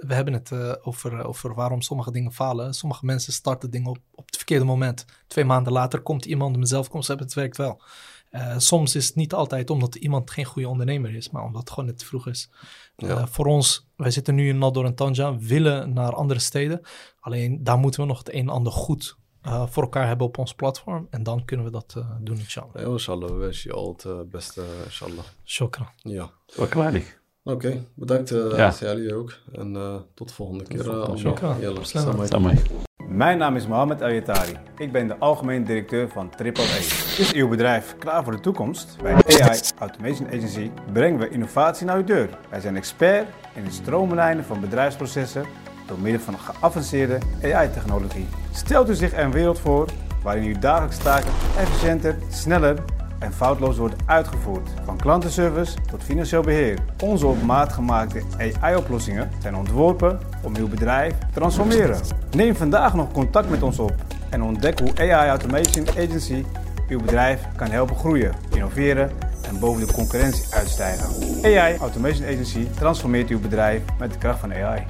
we 0.00 0.14
hebben 0.14 0.34
het 0.34 0.52
eh, 0.52 0.72
over, 0.82 1.24
over 1.24 1.54
waarom 1.54 1.80
sommige 1.80 2.10
dingen 2.10 2.32
falen. 2.32 2.74
Sommige 2.74 3.04
mensen 3.04 3.32
starten 3.32 3.70
dingen 3.70 3.90
op, 3.90 3.98
op 4.14 4.26
het 4.26 4.36
verkeerde 4.36 4.64
moment. 4.64 5.04
Twee 5.26 5.44
maanden 5.44 5.72
later 5.72 6.00
komt 6.00 6.24
iemand, 6.24 6.56
mezelf 6.56 6.88
komt, 6.88 7.04
ze 7.04 7.08
hebben 7.10 7.26
het 7.26 7.36
werkt 7.36 7.56
wel. 7.56 7.82
Eh, 8.34 8.58
soms 8.58 8.94
is 8.94 9.06
het 9.06 9.14
niet 9.14 9.32
altijd 9.32 9.70
omdat 9.70 9.94
iemand 9.94 10.30
geen 10.30 10.44
goede 10.44 10.68
ondernemer 10.68 11.14
is, 11.14 11.30
maar 11.30 11.44
omdat 11.44 11.60
het 11.60 11.70
gewoon 11.70 11.84
net 11.84 11.98
te 11.98 12.04
vroeg 12.04 12.26
is. 12.26 12.50
Ja. 12.96 13.08
Eh, 13.08 13.26
voor 13.26 13.46
ons, 13.46 13.88
wij 13.96 14.10
zitten 14.10 14.34
nu 14.34 14.48
in 14.48 14.58
Nador 14.58 14.84
en 14.84 14.94
Tanja, 14.94 15.38
willen 15.38 15.92
naar 15.92 16.14
andere 16.14 16.40
steden. 16.40 16.80
Alleen 17.20 17.64
daar 17.64 17.78
moeten 17.78 18.00
we 18.00 18.06
nog 18.06 18.18
het 18.18 18.32
een 18.32 18.40
en 18.40 18.48
ander 18.48 18.72
goed 18.72 19.16
eh, 19.40 19.66
voor 19.66 19.82
elkaar 19.82 20.06
hebben 20.06 20.26
op 20.26 20.38
ons 20.38 20.54
platform. 20.54 21.06
En 21.10 21.22
dan 21.22 21.44
kunnen 21.44 21.66
we 21.66 21.72
dat 21.72 21.94
eh, 21.96 22.10
doen, 22.20 22.38
inshallah. 22.38 22.74
Ja, 22.74 22.80
inshallah, 22.80 23.28
we 23.30 23.36
wensen 23.36 23.70
je 23.70 23.76
al 23.76 23.96
het 24.02 24.30
beste, 24.30 24.62
inshallah. 24.84 25.24
Shukran. 25.44 25.88
Ja. 26.02 26.30
Wat 26.56 26.68
klaar 26.68 27.02
Oké, 27.42 27.84
bedankt 27.94 28.30
uh, 28.30 28.56
Ja. 28.56 28.74
jullie 28.80 29.14
ook. 29.14 29.38
En 29.52 29.76
eh, 29.76 29.96
tot 30.14 30.28
de 30.28 30.34
volgende 30.34 30.64
keer. 30.64 30.84
Shukran. 31.16 31.60
Yalla, 31.60 31.84
Salam. 31.84 32.52
Mijn 33.14 33.38
naam 33.38 33.56
is 33.56 33.66
Mohamed 33.66 34.02
Ayatari. 34.02 34.52
Ik 34.76 34.92
ben 34.92 35.06
de 35.06 35.18
algemeen 35.18 35.64
directeur 35.64 36.08
van 36.08 36.30
AAA. 36.38 36.76
Is 37.18 37.32
uw 37.32 37.48
bedrijf 37.48 37.94
klaar 37.98 38.24
voor 38.24 38.32
de 38.32 38.40
toekomst? 38.40 38.96
Bij 39.02 39.12
AI 39.12 39.60
Automation 39.78 40.26
Agency 40.26 40.70
brengen 40.92 41.18
we 41.18 41.28
innovatie 41.28 41.86
naar 41.86 41.96
uw 41.96 42.04
deur. 42.04 42.28
Wij 42.50 42.60
zijn 42.60 42.76
expert 42.76 43.26
in 43.54 43.64
het 43.64 43.74
stroomlijnen 43.74 44.44
van 44.44 44.60
bedrijfsprocessen 44.60 45.44
door 45.86 45.98
middel 45.98 46.20
van 46.20 46.38
geavanceerde 46.38 47.18
AI-technologie. 47.42 48.26
Stelt 48.52 48.88
u 48.88 48.94
zich 48.94 49.16
een 49.16 49.32
wereld 49.32 49.58
voor 49.58 49.88
waarin 50.22 50.44
uw 50.44 50.58
dagelijkse 50.58 51.02
taken 51.02 51.32
efficiënter, 51.58 52.16
sneller 52.28 52.78
en 53.24 53.32
foutloos 53.32 53.76
worden 53.76 53.98
uitgevoerd. 54.06 54.68
Van 54.84 54.96
klantenservice 54.96 55.76
tot 55.90 56.02
financieel 56.02 56.42
beheer. 56.42 56.78
Onze 57.02 57.26
op 57.26 57.42
maat 57.42 57.72
gemaakte 57.72 58.22
AI-oplossingen 58.62 59.30
zijn 59.40 59.56
ontworpen 59.56 60.18
om 60.42 60.56
uw 60.56 60.68
bedrijf 60.68 61.18
te 61.18 61.26
transformeren. 61.32 62.00
Neem 62.30 62.56
vandaag 62.56 62.94
nog 62.94 63.12
contact 63.12 63.50
met 63.50 63.62
ons 63.62 63.78
op 63.78 63.94
en 64.30 64.42
ontdek 64.42 64.78
hoe 64.78 65.12
AI 65.12 65.28
Automation 65.28 65.88
Agency 65.88 66.44
uw 66.88 67.00
bedrijf 67.00 67.40
kan 67.56 67.70
helpen 67.70 67.96
groeien, 67.96 68.32
innoveren 68.54 69.10
en 69.48 69.58
boven 69.58 69.86
de 69.86 69.92
concurrentie 69.92 70.44
uitstijgen. 70.54 71.06
AI 71.42 71.76
Automation 71.76 72.24
Agency 72.24 72.66
transformeert 72.74 73.28
uw 73.28 73.40
bedrijf 73.40 73.82
met 73.98 74.12
de 74.12 74.18
kracht 74.18 74.38
van 74.40 74.54
AI. 74.54 74.86